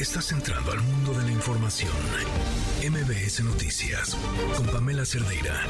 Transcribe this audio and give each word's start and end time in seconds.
Estás 0.00 0.30
entrando 0.30 0.70
al 0.70 0.80
mundo 0.80 1.12
de 1.12 1.24
la 1.24 1.32
información. 1.32 1.90
MBS 2.88 3.42
Noticias 3.42 4.16
con 4.56 4.66
Pamela 4.68 5.04
Cerdeira. 5.04 5.60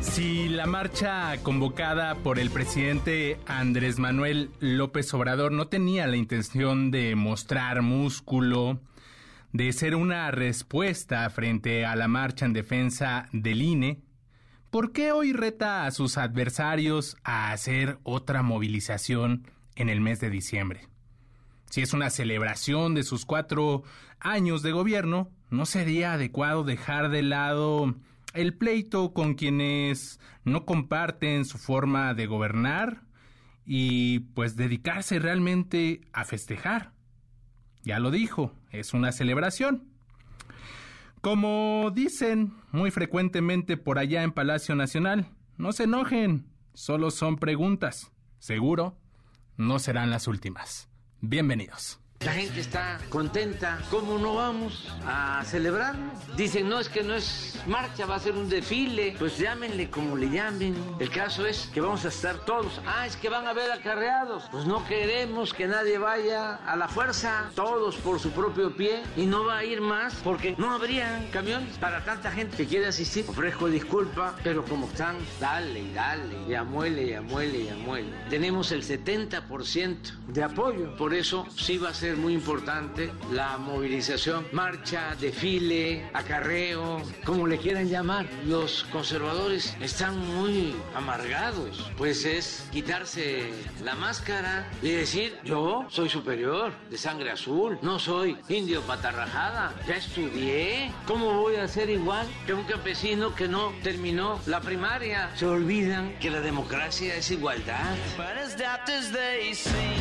Si 0.00 0.48
la 0.48 0.66
marcha 0.66 1.36
convocada 1.44 2.16
por 2.16 2.40
el 2.40 2.50
presidente 2.50 3.38
Andrés 3.46 4.00
Manuel 4.00 4.50
López 4.58 5.14
Obrador 5.14 5.52
no 5.52 5.68
tenía 5.68 6.08
la 6.08 6.16
intención 6.16 6.90
de 6.90 7.14
mostrar 7.14 7.82
músculo, 7.82 8.80
de 9.52 9.72
ser 9.72 9.94
una 9.94 10.32
respuesta 10.32 11.30
frente 11.30 11.86
a 11.86 11.94
la 11.94 12.08
marcha 12.08 12.46
en 12.46 12.52
defensa 12.52 13.28
del 13.32 13.62
INE, 13.62 14.00
¿por 14.70 14.90
qué 14.90 15.12
hoy 15.12 15.32
reta 15.32 15.86
a 15.86 15.92
sus 15.92 16.18
adversarios 16.18 17.16
a 17.22 17.52
hacer 17.52 18.00
otra 18.02 18.42
movilización 18.42 19.46
en 19.76 19.88
el 19.88 20.00
mes 20.00 20.18
de 20.20 20.30
diciembre? 20.30 20.88
Si 21.70 21.82
es 21.82 21.92
una 21.92 22.10
celebración 22.10 22.94
de 22.94 23.04
sus 23.04 23.24
cuatro 23.24 23.84
años 24.18 24.62
de 24.62 24.72
gobierno, 24.72 25.30
¿no 25.50 25.66
sería 25.66 26.14
adecuado 26.14 26.64
dejar 26.64 27.10
de 27.10 27.22
lado 27.22 27.94
el 28.36 28.54
pleito 28.54 29.12
con 29.12 29.34
quienes 29.34 30.20
no 30.44 30.66
comparten 30.66 31.44
su 31.44 31.58
forma 31.58 32.14
de 32.14 32.26
gobernar 32.26 33.02
y 33.64 34.20
pues 34.34 34.56
dedicarse 34.56 35.18
realmente 35.18 36.02
a 36.12 36.24
festejar. 36.24 36.92
Ya 37.82 37.98
lo 37.98 38.10
dijo, 38.10 38.52
es 38.70 38.94
una 38.94 39.12
celebración. 39.12 39.88
Como 41.20 41.90
dicen 41.94 42.52
muy 42.72 42.90
frecuentemente 42.90 43.76
por 43.76 43.98
allá 43.98 44.22
en 44.22 44.32
Palacio 44.32 44.74
Nacional, 44.76 45.30
no 45.56 45.72
se 45.72 45.84
enojen, 45.84 46.46
solo 46.74 47.10
son 47.10 47.36
preguntas. 47.36 48.12
Seguro, 48.38 48.96
no 49.56 49.78
serán 49.78 50.10
las 50.10 50.28
últimas. 50.28 50.88
Bienvenidos. 51.20 52.00
La 52.20 52.32
gente 52.32 52.60
está 52.60 52.98
contenta. 53.08 53.78
¿Cómo 53.90 54.18
no 54.18 54.34
vamos 54.34 54.88
a 55.06 55.44
celebrarlo? 55.44 56.10
Dicen, 56.36 56.68
no, 56.68 56.80
es 56.80 56.88
que 56.88 57.02
no 57.02 57.14
es 57.14 57.54
marcha, 57.66 58.06
va 58.06 58.16
a 58.16 58.18
ser 58.18 58.32
un 58.32 58.48
desfile. 58.48 59.14
Pues 59.18 59.38
llámenle 59.38 59.90
como 59.90 60.16
le 60.16 60.30
llamen. 60.30 60.74
El 60.98 61.10
caso 61.10 61.46
es 61.46 61.70
que 61.72 61.80
vamos 61.80 62.04
a 62.04 62.08
estar 62.08 62.44
todos. 62.44 62.80
Ah, 62.86 63.06
es 63.06 63.16
que 63.16 63.28
van 63.28 63.46
a 63.46 63.50
haber 63.50 63.70
acarreados. 63.70 64.44
Pues 64.50 64.66
no 64.66 64.84
queremos 64.86 65.52
que 65.54 65.68
nadie 65.68 65.98
vaya 65.98 66.56
a 66.56 66.74
la 66.76 66.88
fuerza, 66.88 67.50
todos 67.54 67.96
por 67.96 68.18
su 68.18 68.30
propio 68.32 68.74
pie. 68.74 69.02
Y 69.16 69.26
no 69.26 69.44
va 69.44 69.58
a 69.58 69.64
ir 69.64 69.80
más 69.80 70.14
porque 70.24 70.54
no 70.58 70.72
habrían 70.72 71.28
camiones 71.28 71.76
para 71.78 72.04
tanta 72.04 72.32
gente 72.32 72.56
que 72.56 72.66
quiere 72.66 72.86
asistir. 72.86 73.24
Ofrezco 73.28 73.68
disculpa, 73.68 74.34
pero 74.42 74.64
como 74.64 74.88
están, 74.88 75.16
dale 75.38 75.80
y 75.80 75.92
dale, 75.92 76.36
y 76.48 76.54
amuele 76.54 77.04
y 77.04 77.12
amuele 77.12 77.58
y 77.58 77.68
amuele. 77.68 78.12
Tenemos 78.30 78.72
el 78.72 78.82
70% 78.82 79.96
de 80.28 80.42
apoyo. 80.42 80.96
Por 80.96 81.14
eso 81.14 81.46
sí 81.56 81.78
va 81.78 81.90
a 81.90 81.94
ser 81.94 82.05
muy 82.14 82.34
importante 82.34 83.12
la 83.32 83.56
movilización, 83.58 84.46
marcha, 84.52 85.16
desfile, 85.18 86.08
acarreo, 86.12 87.02
como 87.24 87.46
le 87.46 87.58
quieran 87.58 87.88
llamar. 87.88 88.26
Los 88.46 88.84
conservadores 88.92 89.76
están 89.80 90.18
muy 90.18 90.76
amargados, 90.94 91.90
pues 91.96 92.24
es 92.24 92.68
quitarse 92.70 93.50
la 93.82 93.94
máscara 93.94 94.70
y 94.82 94.90
decir, 94.90 95.36
yo 95.44 95.86
soy 95.88 96.08
superior, 96.08 96.72
de 96.90 96.98
sangre 96.98 97.30
azul, 97.30 97.78
no 97.82 97.98
soy 97.98 98.36
indio 98.48 98.82
patarrajada, 98.82 99.74
ya 99.86 99.96
estudié, 99.96 100.92
¿cómo 101.06 101.40
voy 101.40 101.56
a 101.56 101.66
ser 101.66 101.90
igual 101.90 102.26
que 102.46 102.54
un 102.54 102.64
campesino 102.64 103.34
que 103.34 103.48
no 103.48 103.72
terminó 103.82 104.38
la 104.46 104.60
primaria? 104.60 105.30
Se 105.34 105.46
olvidan 105.46 106.18
que 106.18 106.30
la 106.30 106.40
democracia 106.40 107.16
es 107.16 107.30
igualdad. 107.30 107.96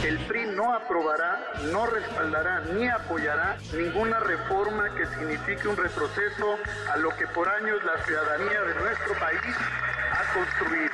El 0.04 0.20
PRI 0.20 0.48
no 0.56 0.74
aprobará, 0.74 1.54
no 1.72 1.86
respaldará 1.96 2.60
ni 2.74 2.88
apoyará 2.90 3.58
ninguna 3.74 4.20
reforma 4.20 4.94
que 4.96 5.06
signifique 5.08 5.68
un 5.68 5.78
retroceso 5.78 6.58
a 6.92 6.98
lo 6.98 7.10
que 7.16 7.26
por 7.28 7.48
años 7.48 7.84
la 7.86 8.04
ciudadanía 8.06 8.62
de 8.62 8.76
nuestro 8.76 9.14
país 9.14 9.56
ha 10.12 10.34
construido. 10.34 10.92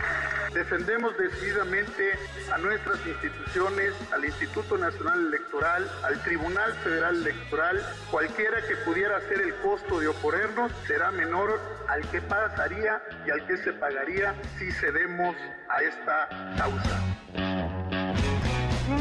Defendemos 0.53 1.17
decididamente 1.17 2.19
a 2.53 2.57
nuestras 2.57 2.99
instituciones, 3.07 3.93
al 4.11 4.25
Instituto 4.25 4.77
Nacional 4.77 5.27
Electoral, 5.27 5.89
al 6.03 6.21
Tribunal 6.23 6.73
Federal 6.83 7.15
Electoral. 7.15 7.81
Cualquiera 8.11 8.61
que 8.67 8.75
pudiera 8.77 9.19
ser 9.21 9.41
el 9.41 9.55
costo 9.55 9.99
de 9.99 10.09
oponernos 10.09 10.71
será 10.85 11.09
menor 11.11 11.59
al 11.87 12.01
que 12.11 12.21
pasaría 12.21 13.01
y 13.25 13.31
al 13.31 13.47
que 13.47 13.57
se 13.57 13.73
pagaría 13.73 14.35
si 14.59 14.71
cedemos 14.73 15.35
a 15.69 15.81
esta 15.81 16.29
causa. 16.57 17.70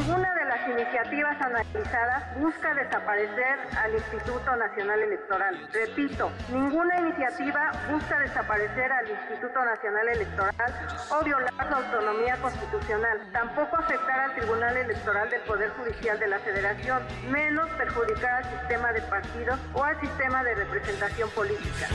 Ninguna 0.01 0.33
de 0.33 0.45
las 0.47 0.67
iniciativas 0.67 1.39
analizadas 1.43 2.35
busca 2.39 2.73
desaparecer 2.73 3.59
al 3.77 3.93
Instituto 3.93 4.57
Nacional 4.57 4.99
Electoral. 5.03 5.69
Repito, 5.75 6.33
ninguna 6.51 6.97
iniciativa 7.01 7.71
busca 7.91 8.19
desaparecer 8.19 8.91
al 8.91 9.11
Instituto 9.11 9.63
Nacional 9.63 10.09
Electoral 10.09 10.75
o 11.11 11.23
violar 11.23 11.53
su 11.69 11.75
autonomía 11.75 12.37
constitucional. 12.41 13.21
Tampoco 13.31 13.77
afectar 13.77 14.21
al 14.21 14.35
Tribunal 14.37 14.75
Electoral 14.79 15.29
del 15.29 15.43
Poder 15.43 15.69
Judicial 15.73 16.19
de 16.19 16.29
la 16.29 16.39
Federación, 16.39 17.03
menos 17.29 17.69
perjudicar 17.73 18.43
al 18.43 18.45
sistema 18.59 18.93
de 18.95 19.03
partidos 19.03 19.61
o 19.75 19.85
al 19.85 20.01
sistema 20.01 20.43
de 20.45 20.55
representación 20.55 21.29
política. 21.31 21.89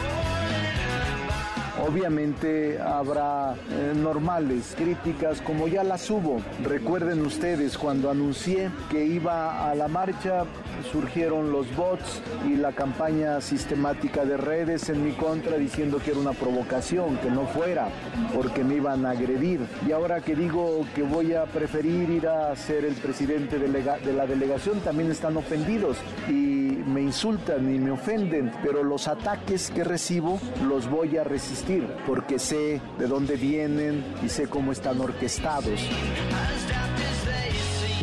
Obviamente 1.83 2.79
habrá 2.79 3.53
eh, 3.69 3.93
normales 3.95 4.75
críticas 4.77 5.41
como 5.41 5.67
ya 5.67 5.83
las 5.83 6.09
hubo. 6.09 6.41
Recuerden 6.63 7.21
ustedes 7.25 7.77
cuando 7.77 8.09
anuncié 8.09 8.69
que 8.89 9.05
iba 9.05 9.69
a 9.69 9.75
la 9.75 9.87
marcha 9.87 10.45
surgieron 10.91 11.51
los 11.51 11.73
bots 11.75 12.21
y 12.47 12.55
la 12.55 12.71
campaña 12.71 13.41
sistemática 13.41 14.25
de 14.25 14.37
redes 14.37 14.89
en 14.89 15.03
mi 15.03 15.11
contra 15.11 15.57
diciendo 15.57 15.99
que 16.03 16.11
era 16.11 16.19
una 16.19 16.33
provocación, 16.33 17.17
que 17.17 17.29
no 17.29 17.45
fuera, 17.47 17.89
porque 18.33 18.63
me 18.63 18.75
iban 18.75 19.05
a 19.05 19.11
agredir. 19.11 19.61
Y 19.87 19.91
ahora 19.91 20.21
que 20.21 20.35
digo 20.35 20.85
que 20.95 21.03
voy 21.03 21.33
a 21.33 21.45
preferir 21.45 22.09
ir 22.09 22.27
a 22.27 22.55
ser 22.55 22.85
el 22.85 22.95
presidente 22.95 23.59
de 23.59 24.13
la 24.13 24.25
delegación, 24.25 24.79
también 24.79 25.11
están 25.11 25.37
ofendidos 25.37 25.97
y 26.29 26.74
me 26.85 27.01
insultan 27.01 27.73
y 27.73 27.79
me 27.79 27.91
ofenden, 27.91 28.51
pero 28.63 28.83
los 28.83 29.07
ataques 29.07 29.71
que 29.71 29.83
recibo 29.83 30.39
los 30.67 30.89
voy 30.89 31.17
a 31.17 31.23
resistir 31.23 31.87
porque 32.05 32.39
sé 32.39 32.81
de 32.97 33.07
dónde 33.07 33.35
vienen 33.35 34.03
y 34.23 34.29
sé 34.29 34.47
cómo 34.47 34.71
están 34.71 34.99
orquestados. 34.99 35.89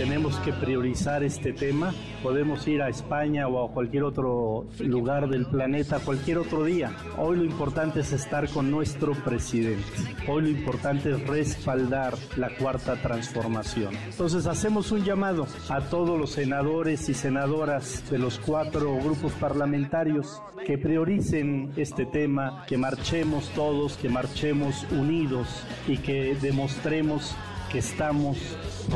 Tenemos 0.02 0.36
que 0.40 0.52
priorizar 0.52 1.22
este 1.22 1.52
tema. 1.52 1.94
Podemos 2.24 2.66
ir 2.66 2.82
a 2.82 2.88
España 2.88 3.46
o 3.46 3.64
a 3.64 3.72
cualquier 3.72 4.02
otro 4.02 4.66
lugar 4.80 5.28
del 5.28 5.46
planeta 5.46 6.00
cualquier 6.00 6.38
otro 6.38 6.64
día. 6.64 6.90
Hoy 7.18 7.36
lo 7.36 7.44
importante 7.44 8.00
es 8.00 8.12
estar 8.12 8.50
con 8.50 8.68
nuestro 8.68 9.12
presidente. 9.12 9.84
Hoy 10.26 10.42
lo 10.42 10.48
importante 10.48 11.12
es 11.12 11.24
respaldar 11.28 12.14
la 12.36 12.50
cuarta 12.56 12.96
transformación. 12.96 13.94
Entonces 14.10 14.48
hacemos 14.48 14.90
un 14.90 15.04
llamado 15.04 15.46
a 15.68 15.80
todos 15.82 16.18
los 16.18 16.30
senadores 16.30 17.08
y 17.08 17.14
senadoras 17.14 18.10
de 18.10 18.18
los 18.18 18.40
cuatro 18.40 18.96
grupos 18.96 19.30
parlamentarios 19.34 20.42
que 20.66 20.78
prioricen 20.78 21.74
este 21.76 22.06
tema, 22.06 22.64
que 22.66 22.76
marchemos 22.76 23.48
todos, 23.50 23.96
que 23.98 24.08
marchemos 24.08 24.84
unidos 24.90 25.46
y 25.86 25.98
que 25.98 26.36
demostremos 26.42 27.36
que 27.72 27.78
estamos 27.78 28.36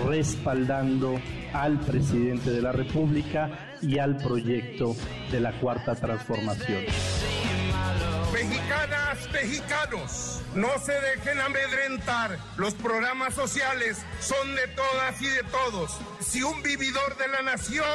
respaldando 0.06 1.18
al 1.54 1.80
presidente 1.80 2.50
de 2.50 2.60
la 2.60 2.72
República 2.72 3.76
y 3.80 3.98
al 3.98 4.18
proyecto 4.18 4.94
de 5.32 5.40
la 5.40 5.58
Cuarta 5.58 5.94
Transformación. 5.94 6.84
Mexicanas, 8.36 9.32
mexicanos, 9.32 10.42
no 10.54 10.68
se 10.84 10.92
dejen 10.92 11.40
amedrentar. 11.40 12.38
Los 12.58 12.74
programas 12.74 13.32
sociales 13.32 14.04
son 14.20 14.54
de 14.54 14.68
todas 14.68 15.22
y 15.22 15.26
de 15.26 15.42
todos. 15.44 15.96
Si 16.20 16.42
un 16.42 16.62
vividor 16.62 17.16
de 17.16 17.28
la 17.28 17.40
nación 17.40 17.86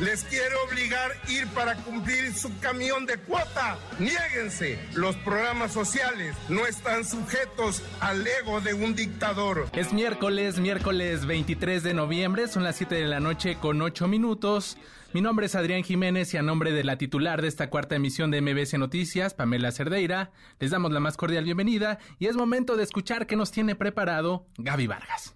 les 0.00 0.24
quiere 0.24 0.56
obligar 0.68 1.12
a 1.12 1.30
ir 1.30 1.46
para 1.54 1.76
cumplir 1.76 2.34
su 2.34 2.50
camión 2.58 3.06
de 3.06 3.16
cuota, 3.16 3.78
niéguense. 4.00 4.76
Los 4.94 5.14
programas 5.18 5.72
sociales 5.72 6.34
no 6.48 6.66
están 6.66 7.04
sujetos 7.04 7.80
al 8.00 8.26
ego 8.26 8.60
de 8.60 8.74
un 8.74 8.96
dictador. 8.96 9.68
Es 9.72 9.92
miércoles, 9.92 10.58
miércoles 10.58 11.26
23 11.26 11.84
de 11.84 11.94
noviembre, 11.94 12.48
son 12.48 12.64
las 12.64 12.74
7 12.74 12.92
de 12.96 13.06
la 13.06 13.20
noche 13.20 13.56
con 13.60 13.80
8 13.80 14.08
minutos. 14.08 14.78
Mi 15.12 15.20
nombre 15.22 15.46
es 15.46 15.54
Adrián 15.54 15.82
Jiménez 15.82 16.34
y 16.34 16.36
a 16.36 16.42
nombre 16.42 16.72
de 16.72 16.84
la 16.84 16.98
titular 16.98 17.40
de 17.40 17.48
esta 17.48 17.70
cuarta 17.70 17.96
emisión 17.96 18.30
de 18.30 18.42
MBC 18.42 18.74
Noticias, 18.78 19.34
Pamela 19.34 19.72
Cerdeira, 19.72 20.32
les 20.58 20.72
damos 20.72 20.92
la 20.92 21.00
más 21.00 21.16
cordial 21.16 21.44
bienvenida 21.44 21.98
y 22.18 22.26
es 22.26 22.36
momento 22.36 22.76
de 22.76 22.82
escuchar 22.82 23.26
qué 23.26 23.36
nos 23.36 23.50
tiene 23.50 23.76
preparado 23.76 24.46
Gaby 24.58 24.86
Vargas. 24.86 25.34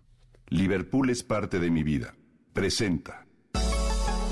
Liverpool 0.49 1.09
es 1.11 1.23
parte 1.23 1.61
de 1.61 1.71
mi 1.71 1.83
vida. 1.83 2.15
Presenta. 2.53 3.27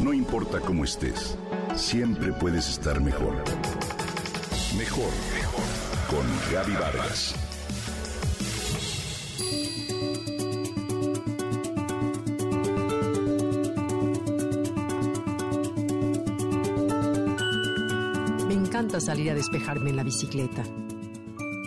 No 0.02 0.12
importa 0.12 0.60
cómo 0.60 0.84
estés, 0.84 1.38
siempre 1.76 2.32
puedes 2.32 2.68
estar 2.68 3.00
mejor. 3.00 3.34
Mejor, 4.76 5.10
mejor. 5.34 5.64
Con 6.08 6.26
Gaby 6.52 6.72
Vargas. 6.74 7.47
Encanta 18.78 19.00
salir 19.00 19.28
a 19.28 19.34
despejarme 19.34 19.90
en 19.90 19.96
la 19.96 20.04
bicicleta, 20.04 20.62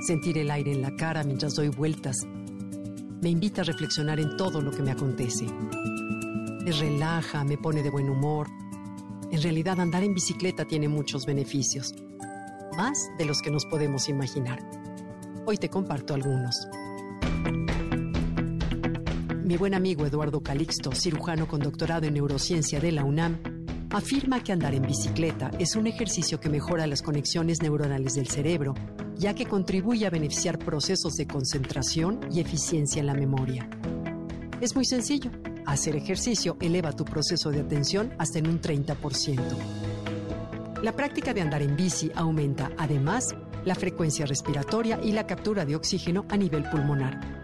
sentir 0.07 0.37
el 0.37 0.49
aire 0.49 0.71
en 0.71 0.81
la 0.81 0.95
cara 0.95 1.25
mientras 1.25 1.55
doy 1.55 1.67
vueltas. 1.67 2.25
Me 3.21 3.29
invita 3.29 3.63
a 3.63 3.65
reflexionar 3.65 4.21
en 4.21 4.37
todo 4.37 4.61
lo 4.61 4.71
que 4.71 4.81
me 4.81 4.91
acontece. 4.91 5.45
Me 6.63 6.71
relaja, 6.71 7.43
me 7.43 7.57
pone 7.57 7.83
de 7.83 7.89
buen 7.89 8.09
humor. 8.09 8.47
En 9.29 9.41
realidad 9.41 9.81
andar 9.81 10.03
en 10.03 10.13
bicicleta 10.13 10.63
tiene 10.63 10.87
muchos 10.87 11.25
beneficios, 11.25 11.93
más 12.77 12.97
de 13.17 13.25
los 13.25 13.41
que 13.41 13.51
nos 13.51 13.65
podemos 13.65 14.07
imaginar. 14.07 14.59
Hoy 15.45 15.57
te 15.57 15.67
comparto 15.67 16.13
algunos. 16.13 16.65
Mi 19.43 19.57
buen 19.57 19.73
amigo 19.73 20.05
Eduardo 20.05 20.41
Calixto, 20.41 20.93
cirujano 20.93 21.45
con 21.45 21.59
doctorado 21.59 22.07
en 22.07 22.13
neurociencia 22.13 22.79
de 22.79 22.93
la 22.93 23.03
UNAM, 23.03 23.50
afirma 23.91 24.41
que 24.43 24.51
andar 24.51 24.73
en 24.73 24.83
bicicleta 24.83 25.51
es 25.59 25.75
un 25.75 25.88
ejercicio 25.88 26.39
que 26.39 26.49
mejora 26.49 26.88
las 26.88 27.01
conexiones 27.01 27.61
neuronales 27.61 28.15
del 28.15 28.27
cerebro, 28.27 28.73
ya 29.15 29.33
que 29.33 29.45
contribuye 29.45 30.05
a 30.05 30.09
beneficiar 30.09 30.57
procesos 30.57 31.15
de 31.15 31.27
concentración 31.27 32.19
y 32.31 32.39
eficiencia 32.39 33.01
en 33.01 33.07
la 33.07 33.13
memoria. 33.13 33.69
Es 34.61 34.75
muy 34.75 34.85
sencillo. 34.85 35.31
Hacer 35.65 35.95
ejercicio 35.95 36.57
eleva 36.59 36.91
tu 36.93 37.05
proceso 37.05 37.51
de 37.51 37.61
atención 37.61 38.13
hasta 38.17 38.39
en 38.39 38.47
un 38.47 38.61
30%. 38.61 39.41
La 40.81 40.93
práctica 40.93 41.33
de 41.33 41.41
andar 41.41 41.61
en 41.61 41.75
bici 41.75 42.11
aumenta, 42.15 42.71
además, 42.77 43.35
la 43.63 43.75
frecuencia 43.75 44.25
respiratoria 44.25 44.99
y 45.03 45.11
la 45.11 45.27
captura 45.27 45.65
de 45.65 45.75
oxígeno 45.75 46.25
a 46.29 46.38
nivel 46.38 46.63
pulmonar 46.69 47.40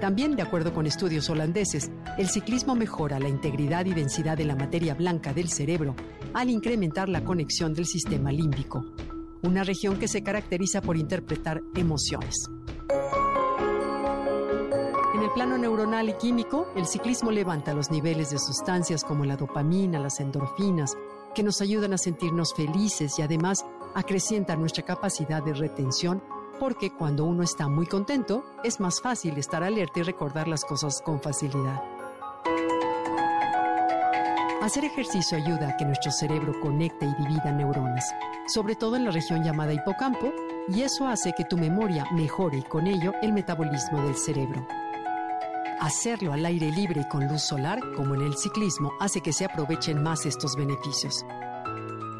también, 0.00 0.36
de 0.36 0.42
acuerdo 0.42 0.72
con 0.72 0.86
estudios 0.86 1.28
holandeses, 1.28 1.90
el 2.18 2.28
ciclismo 2.28 2.74
mejora 2.74 3.18
la 3.18 3.28
integridad 3.28 3.84
y 3.86 3.94
densidad 3.94 4.36
de 4.36 4.44
la 4.44 4.54
materia 4.54 4.94
blanca 4.94 5.32
del 5.32 5.48
cerebro 5.48 5.94
al 6.34 6.50
incrementar 6.50 7.08
la 7.08 7.24
conexión 7.24 7.74
del 7.74 7.86
sistema 7.86 8.30
límbico, 8.30 8.84
una 9.42 9.64
región 9.64 9.98
que 9.98 10.08
se 10.08 10.22
caracteriza 10.22 10.80
por 10.80 10.96
interpretar 10.96 11.62
emociones. 11.74 12.48
En 15.14 15.22
el 15.22 15.30
plano 15.32 15.58
neuronal 15.58 16.08
y 16.08 16.12
químico, 16.14 16.68
el 16.76 16.86
ciclismo 16.86 17.32
levanta 17.32 17.74
los 17.74 17.90
niveles 17.90 18.30
de 18.30 18.38
sustancias 18.38 19.02
como 19.02 19.24
la 19.24 19.36
dopamina, 19.36 19.98
las 19.98 20.20
endorfinas, 20.20 20.96
que 21.34 21.42
nos 21.42 21.60
ayudan 21.60 21.92
a 21.92 21.98
sentirnos 21.98 22.54
felices 22.54 23.18
y 23.18 23.22
además 23.22 23.64
acrecienta 23.94 24.56
nuestra 24.56 24.84
capacidad 24.84 25.42
de 25.42 25.54
retención 25.54 26.22
porque 26.58 26.92
cuando 26.92 27.24
uno 27.24 27.42
está 27.42 27.68
muy 27.68 27.86
contento, 27.86 28.44
es 28.64 28.80
más 28.80 29.00
fácil 29.00 29.38
estar 29.38 29.62
alerta 29.62 30.00
y 30.00 30.02
recordar 30.02 30.48
las 30.48 30.64
cosas 30.64 31.00
con 31.02 31.20
facilidad. 31.20 31.82
Hacer 34.62 34.84
ejercicio 34.84 35.38
ayuda 35.38 35.68
a 35.70 35.76
que 35.76 35.84
nuestro 35.84 36.10
cerebro 36.12 36.52
conecte 36.60 37.06
y 37.06 37.14
divida 37.14 37.52
neuronas, 37.52 38.04
sobre 38.48 38.74
todo 38.74 38.96
en 38.96 39.04
la 39.04 39.10
región 39.10 39.42
llamada 39.42 39.72
hipocampo, 39.72 40.32
y 40.68 40.82
eso 40.82 41.06
hace 41.06 41.32
que 41.32 41.44
tu 41.44 41.56
memoria 41.56 42.04
mejore 42.12 42.58
y 42.58 42.62
con 42.62 42.86
ello 42.86 43.12
el 43.22 43.32
metabolismo 43.32 44.02
del 44.02 44.16
cerebro. 44.16 44.66
Hacerlo 45.80 46.32
al 46.32 46.44
aire 46.44 46.70
libre 46.70 47.02
y 47.02 47.08
con 47.08 47.28
luz 47.28 47.42
solar, 47.42 47.80
como 47.96 48.14
en 48.14 48.22
el 48.22 48.36
ciclismo, 48.36 48.92
hace 49.00 49.20
que 49.20 49.32
se 49.32 49.44
aprovechen 49.44 50.02
más 50.02 50.26
estos 50.26 50.56
beneficios. 50.56 51.24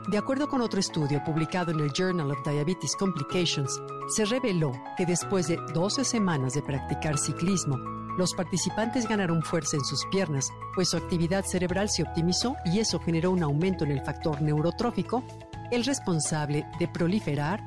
De 0.08 0.16
acuerdo 0.16 0.48
con 0.48 0.62
otro 0.62 0.80
estudio 0.80 1.22
publicado 1.22 1.70
en 1.70 1.80
el 1.80 1.92
Journal 1.92 2.30
of 2.30 2.42
Diabetes 2.42 2.96
Complications, 2.96 3.78
se 4.08 4.24
reveló 4.24 4.72
que 4.96 5.04
después 5.04 5.48
de 5.48 5.58
12 5.74 6.02
semanas 6.02 6.54
de 6.54 6.62
practicar 6.62 7.18
ciclismo, 7.18 7.76
los 8.16 8.32
participantes 8.32 9.06
ganaron 9.06 9.42
fuerza 9.42 9.76
en 9.76 9.84
sus 9.84 10.06
piernas, 10.06 10.50
pues 10.74 10.88
su 10.88 10.96
actividad 10.96 11.44
cerebral 11.44 11.90
se 11.90 12.04
optimizó 12.04 12.56
y 12.64 12.78
eso 12.78 12.98
generó 12.98 13.32
un 13.32 13.42
aumento 13.42 13.84
en 13.84 13.90
el 13.90 14.00
factor 14.00 14.40
neurotrófico, 14.40 15.22
el 15.70 15.84
responsable 15.84 16.66
de 16.80 16.88
proliferar, 16.88 17.60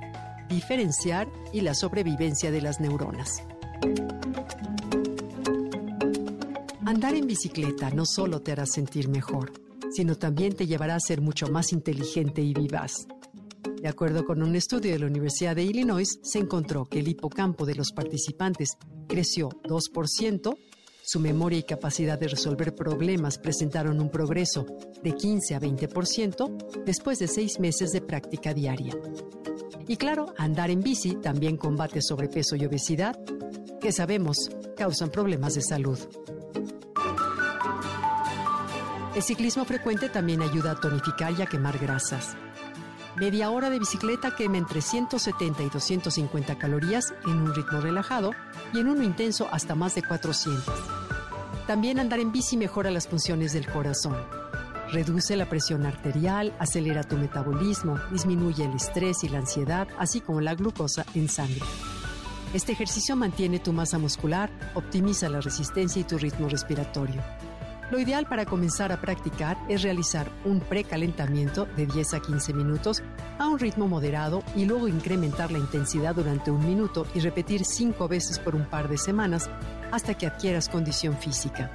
diferenciar 0.49 1.27
y 1.53 1.61
la 1.61 1.75
sobrevivencia 1.75 2.49
de 2.49 2.61
las 2.61 2.79
neuronas. 2.79 3.43
Andar 6.87 7.13
en 7.13 7.27
bicicleta 7.27 7.91
no 7.91 8.03
solo 8.07 8.41
te 8.41 8.51
hará 8.51 8.65
sentir 8.65 9.09
mejor, 9.09 9.53
sino 9.91 10.15
también 10.15 10.53
te 10.53 10.67
llevará 10.67 10.95
a 10.95 10.99
ser 10.99 11.21
mucho 11.21 11.47
más 11.47 11.71
inteligente 11.73 12.41
y 12.41 12.53
vivaz. 12.53 13.07
De 13.81 13.87
acuerdo 13.87 14.25
con 14.25 14.43
un 14.43 14.55
estudio 14.55 14.91
de 14.91 14.99
la 14.99 15.07
Universidad 15.07 15.55
de 15.55 15.63
Illinois, 15.63 16.19
se 16.21 16.39
encontró 16.39 16.85
que 16.85 16.99
el 16.99 17.07
hipocampo 17.07 17.65
de 17.65 17.75
los 17.75 17.91
participantes 17.91 18.77
creció 19.07 19.49
2%, 19.63 20.55
su 21.03 21.19
memoria 21.19 21.59
y 21.59 21.63
capacidad 21.63 22.19
de 22.19 22.27
resolver 22.27 22.75
problemas 22.75 23.39
presentaron 23.39 23.99
un 23.99 24.09
progreso 24.09 24.65
de 25.03 25.15
15 25.15 25.55
a 25.55 25.59
20% 25.59 26.83
después 26.85 27.17
de 27.17 27.27
seis 27.27 27.59
meses 27.59 27.91
de 27.91 28.01
práctica 28.01 28.53
diaria. 28.53 28.93
Y 29.87 29.97
claro, 29.97 30.33
andar 30.37 30.69
en 30.69 30.81
bici 30.81 31.15
también 31.15 31.57
combate 31.57 32.01
sobrepeso 32.01 32.55
y 32.55 32.65
obesidad, 32.65 33.19
que 33.81 33.91
sabemos 33.91 34.51
causan 34.77 35.09
problemas 35.09 35.55
de 35.55 35.61
salud. 35.63 35.99
El 39.13 39.21
ciclismo 39.21 39.65
frecuente 39.65 40.07
también 40.07 40.41
ayuda 40.41 40.71
a 40.71 40.79
tonificar 40.79 41.33
y 41.37 41.41
a 41.41 41.45
quemar 41.45 41.77
grasas. 41.77 42.37
Media 43.17 43.49
hora 43.49 43.69
de 43.69 43.77
bicicleta 43.77 44.33
quema 44.37 44.57
entre 44.57 44.81
170 44.81 45.63
y 45.63 45.69
250 45.69 46.57
calorías 46.57 47.13
en 47.25 47.41
un 47.41 47.53
ritmo 47.53 47.81
relajado 47.81 48.31
y 48.73 48.79
en 48.79 48.87
uno 48.87 49.03
intenso 49.03 49.49
hasta 49.51 49.75
más 49.75 49.95
de 49.95 50.03
400. 50.03 50.63
También 51.67 51.99
andar 51.99 52.21
en 52.21 52.31
bici 52.31 52.55
mejora 52.55 52.89
las 52.89 53.09
funciones 53.09 53.51
del 53.51 53.67
corazón. 53.67 54.15
Reduce 54.93 55.35
la 55.35 55.49
presión 55.49 55.85
arterial, 55.85 56.55
acelera 56.57 57.03
tu 57.03 57.17
metabolismo, 57.17 57.99
disminuye 58.11 58.63
el 58.63 58.75
estrés 58.75 59.25
y 59.25 59.29
la 59.29 59.39
ansiedad, 59.39 59.89
así 59.97 60.21
como 60.21 60.39
la 60.39 60.55
glucosa 60.55 61.05
en 61.15 61.27
sangre. 61.27 61.61
Este 62.53 62.71
ejercicio 62.71 63.17
mantiene 63.17 63.59
tu 63.59 63.73
masa 63.73 63.97
muscular, 63.97 64.49
optimiza 64.73 65.27
la 65.27 65.41
resistencia 65.41 65.99
y 65.99 66.05
tu 66.05 66.17
ritmo 66.17 66.47
respiratorio. 66.47 67.21
Lo 67.91 67.99
ideal 67.99 68.25
para 68.25 68.45
comenzar 68.45 68.93
a 68.93 69.01
practicar 69.01 69.57
es 69.67 69.81
realizar 69.81 70.31
un 70.45 70.61
precalentamiento 70.61 71.65
de 71.75 71.85
10 71.85 72.13
a 72.13 72.19
15 72.21 72.53
minutos 72.53 73.03
a 73.37 73.49
un 73.49 73.59
ritmo 73.59 73.85
moderado 73.89 74.43
y 74.55 74.63
luego 74.63 74.87
incrementar 74.87 75.51
la 75.51 75.57
intensidad 75.57 76.15
durante 76.15 76.51
un 76.51 76.65
minuto 76.65 77.05
y 77.13 77.19
repetir 77.19 77.65
5 77.65 78.07
veces 78.07 78.39
por 78.39 78.55
un 78.55 78.63
par 78.63 78.87
de 78.87 78.97
semanas 78.97 79.49
hasta 79.91 80.13
que 80.13 80.25
adquieras 80.25 80.69
condición 80.69 81.17
física. 81.17 81.69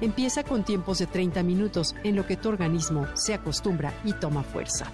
Empieza 0.00 0.42
con 0.42 0.64
tiempos 0.64 0.98
de 0.98 1.06
30 1.06 1.44
minutos 1.44 1.94
en 2.02 2.16
lo 2.16 2.26
que 2.26 2.36
tu 2.36 2.48
organismo 2.48 3.06
se 3.14 3.34
acostumbra 3.34 3.94
y 4.04 4.12
toma 4.14 4.42
fuerza. 4.42 4.86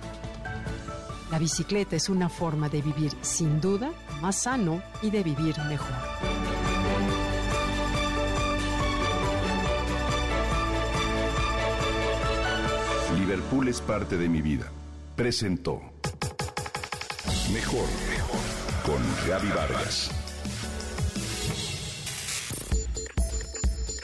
La 1.30 1.38
bicicleta 1.38 1.96
es 1.96 2.10
una 2.10 2.28
forma 2.28 2.68
de 2.68 2.82
vivir 2.82 3.12
sin 3.22 3.62
duda 3.62 3.90
más 4.20 4.42
sano 4.42 4.82
y 5.00 5.08
de 5.08 5.22
vivir 5.22 5.56
mejor. 5.70 6.55
Liverpool 13.36 13.68
es 13.68 13.82
parte 13.82 14.16
de 14.16 14.30
mi 14.30 14.40
vida. 14.40 14.72
Presentó 15.14 15.82
Mejor 17.52 17.86
con 18.82 18.96
Gaby 19.28 19.48
Vargas. 19.48 20.10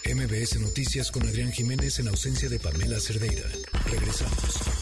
MBS 0.05 0.61
Noticias 0.61 1.11
con 1.11 1.23
Adrián 1.23 1.51
Jiménez 1.51 1.99
en 1.99 2.09
ausencia 2.09 2.51
de 2.51 2.59
Pamela 2.59 3.01
Cerdeira. 3.01 3.49
Regresamos. 3.87 4.82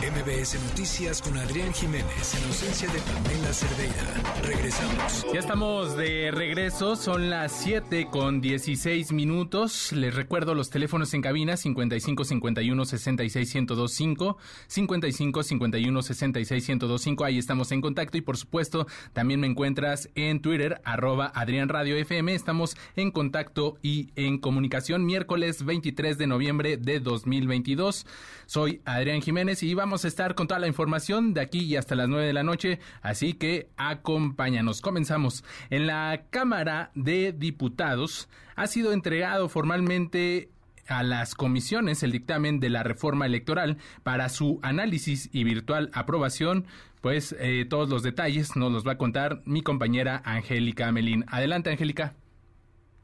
MBS 0.00 0.60
Noticias 0.62 1.22
con 1.22 1.36
Adrián 1.38 1.72
Jiménez 1.72 2.34
en 2.34 2.44
ausencia 2.44 2.88
de 2.90 2.98
Pamela 3.00 3.52
Cerdeira. 3.52 4.42
Regresamos. 4.42 5.26
Ya 5.32 5.40
estamos 5.40 5.96
de 5.96 6.30
regreso, 6.30 6.96
son 6.96 7.30
las 7.30 7.52
7 7.62 8.08
con 8.10 8.40
16 8.40 9.12
minutos. 9.12 9.92
Les 9.92 10.14
recuerdo 10.14 10.54
los 10.54 10.68
teléfonos 10.68 11.14
en 11.14 11.22
cabina 11.22 11.56
55 11.56 12.24
51 12.24 12.84
66 12.84 13.54
1025, 13.54 14.36
55 14.66 15.42
51 15.42 16.02
66 16.02 16.68
1025. 16.68 17.24
Ahí 17.24 17.38
estamos 17.38 17.72
en 17.72 17.80
contacto 17.80 18.18
y 18.18 18.20
por 18.20 18.36
supuesto 18.36 18.86
también 19.12 19.40
me 19.40 19.46
encuentras 19.46 20.10
en 20.16 20.40
Twitter, 20.40 20.82
arroba 20.84 21.32
Adrián 21.34 21.68
Radio 21.68 21.96
FM. 21.96 22.34
Estamos 22.34 22.76
en 22.96 23.10
contacto 23.10 23.78
y 23.80 24.10
en 24.16 24.38
comunicación 24.38 25.06
miércoles 25.06 25.64
23 25.64 26.18
de 26.18 26.26
noviembre 26.26 26.76
de 26.76 27.00
2022. 27.00 28.06
Soy 28.46 28.82
Adrián 28.84 29.22
Jiménez 29.22 29.62
y 29.62 29.72
vamos 29.74 29.93
a 30.02 30.08
estar 30.08 30.34
con 30.34 30.48
toda 30.48 30.58
la 30.58 30.66
información 30.66 31.34
de 31.34 31.42
aquí 31.42 31.60
y 31.60 31.76
hasta 31.76 31.94
las 31.94 32.08
9 32.08 32.26
de 32.26 32.32
la 32.32 32.42
noche, 32.42 32.80
así 33.02 33.34
que 33.34 33.68
acompáñanos. 33.76 34.80
Comenzamos. 34.80 35.44
En 35.70 35.86
la 35.86 36.22
Cámara 36.30 36.90
de 36.94 37.32
Diputados 37.32 38.28
ha 38.56 38.66
sido 38.66 38.92
entregado 38.92 39.48
formalmente 39.48 40.48
a 40.88 41.02
las 41.02 41.34
comisiones 41.36 42.02
el 42.02 42.10
dictamen 42.10 42.58
de 42.58 42.70
la 42.70 42.82
reforma 42.82 43.26
electoral 43.26 43.78
para 44.02 44.28
su 44.28 44.58
análisis 44.62 45.30
y 45.32 45.44
virtual 45.44 45.90
aprobación. 45.92 46.66
Pues 47.00 47.36
eh, 47.38 47.66
todos 47.68 47.88
los 47.88 48.02
detalles 48.02 48.56
nos 48.56 48.72
los 48.72 48.86
va 48.86 48.92
a 48.92 48.98
contar 48.98 49.42
mi 49.44 49.62
compañera 49.62 50.22
Angélica 50.24 50.90
Melín. 50.90 51.24
Adelante, 51.28 51.70
Angélica. 51.70 52.14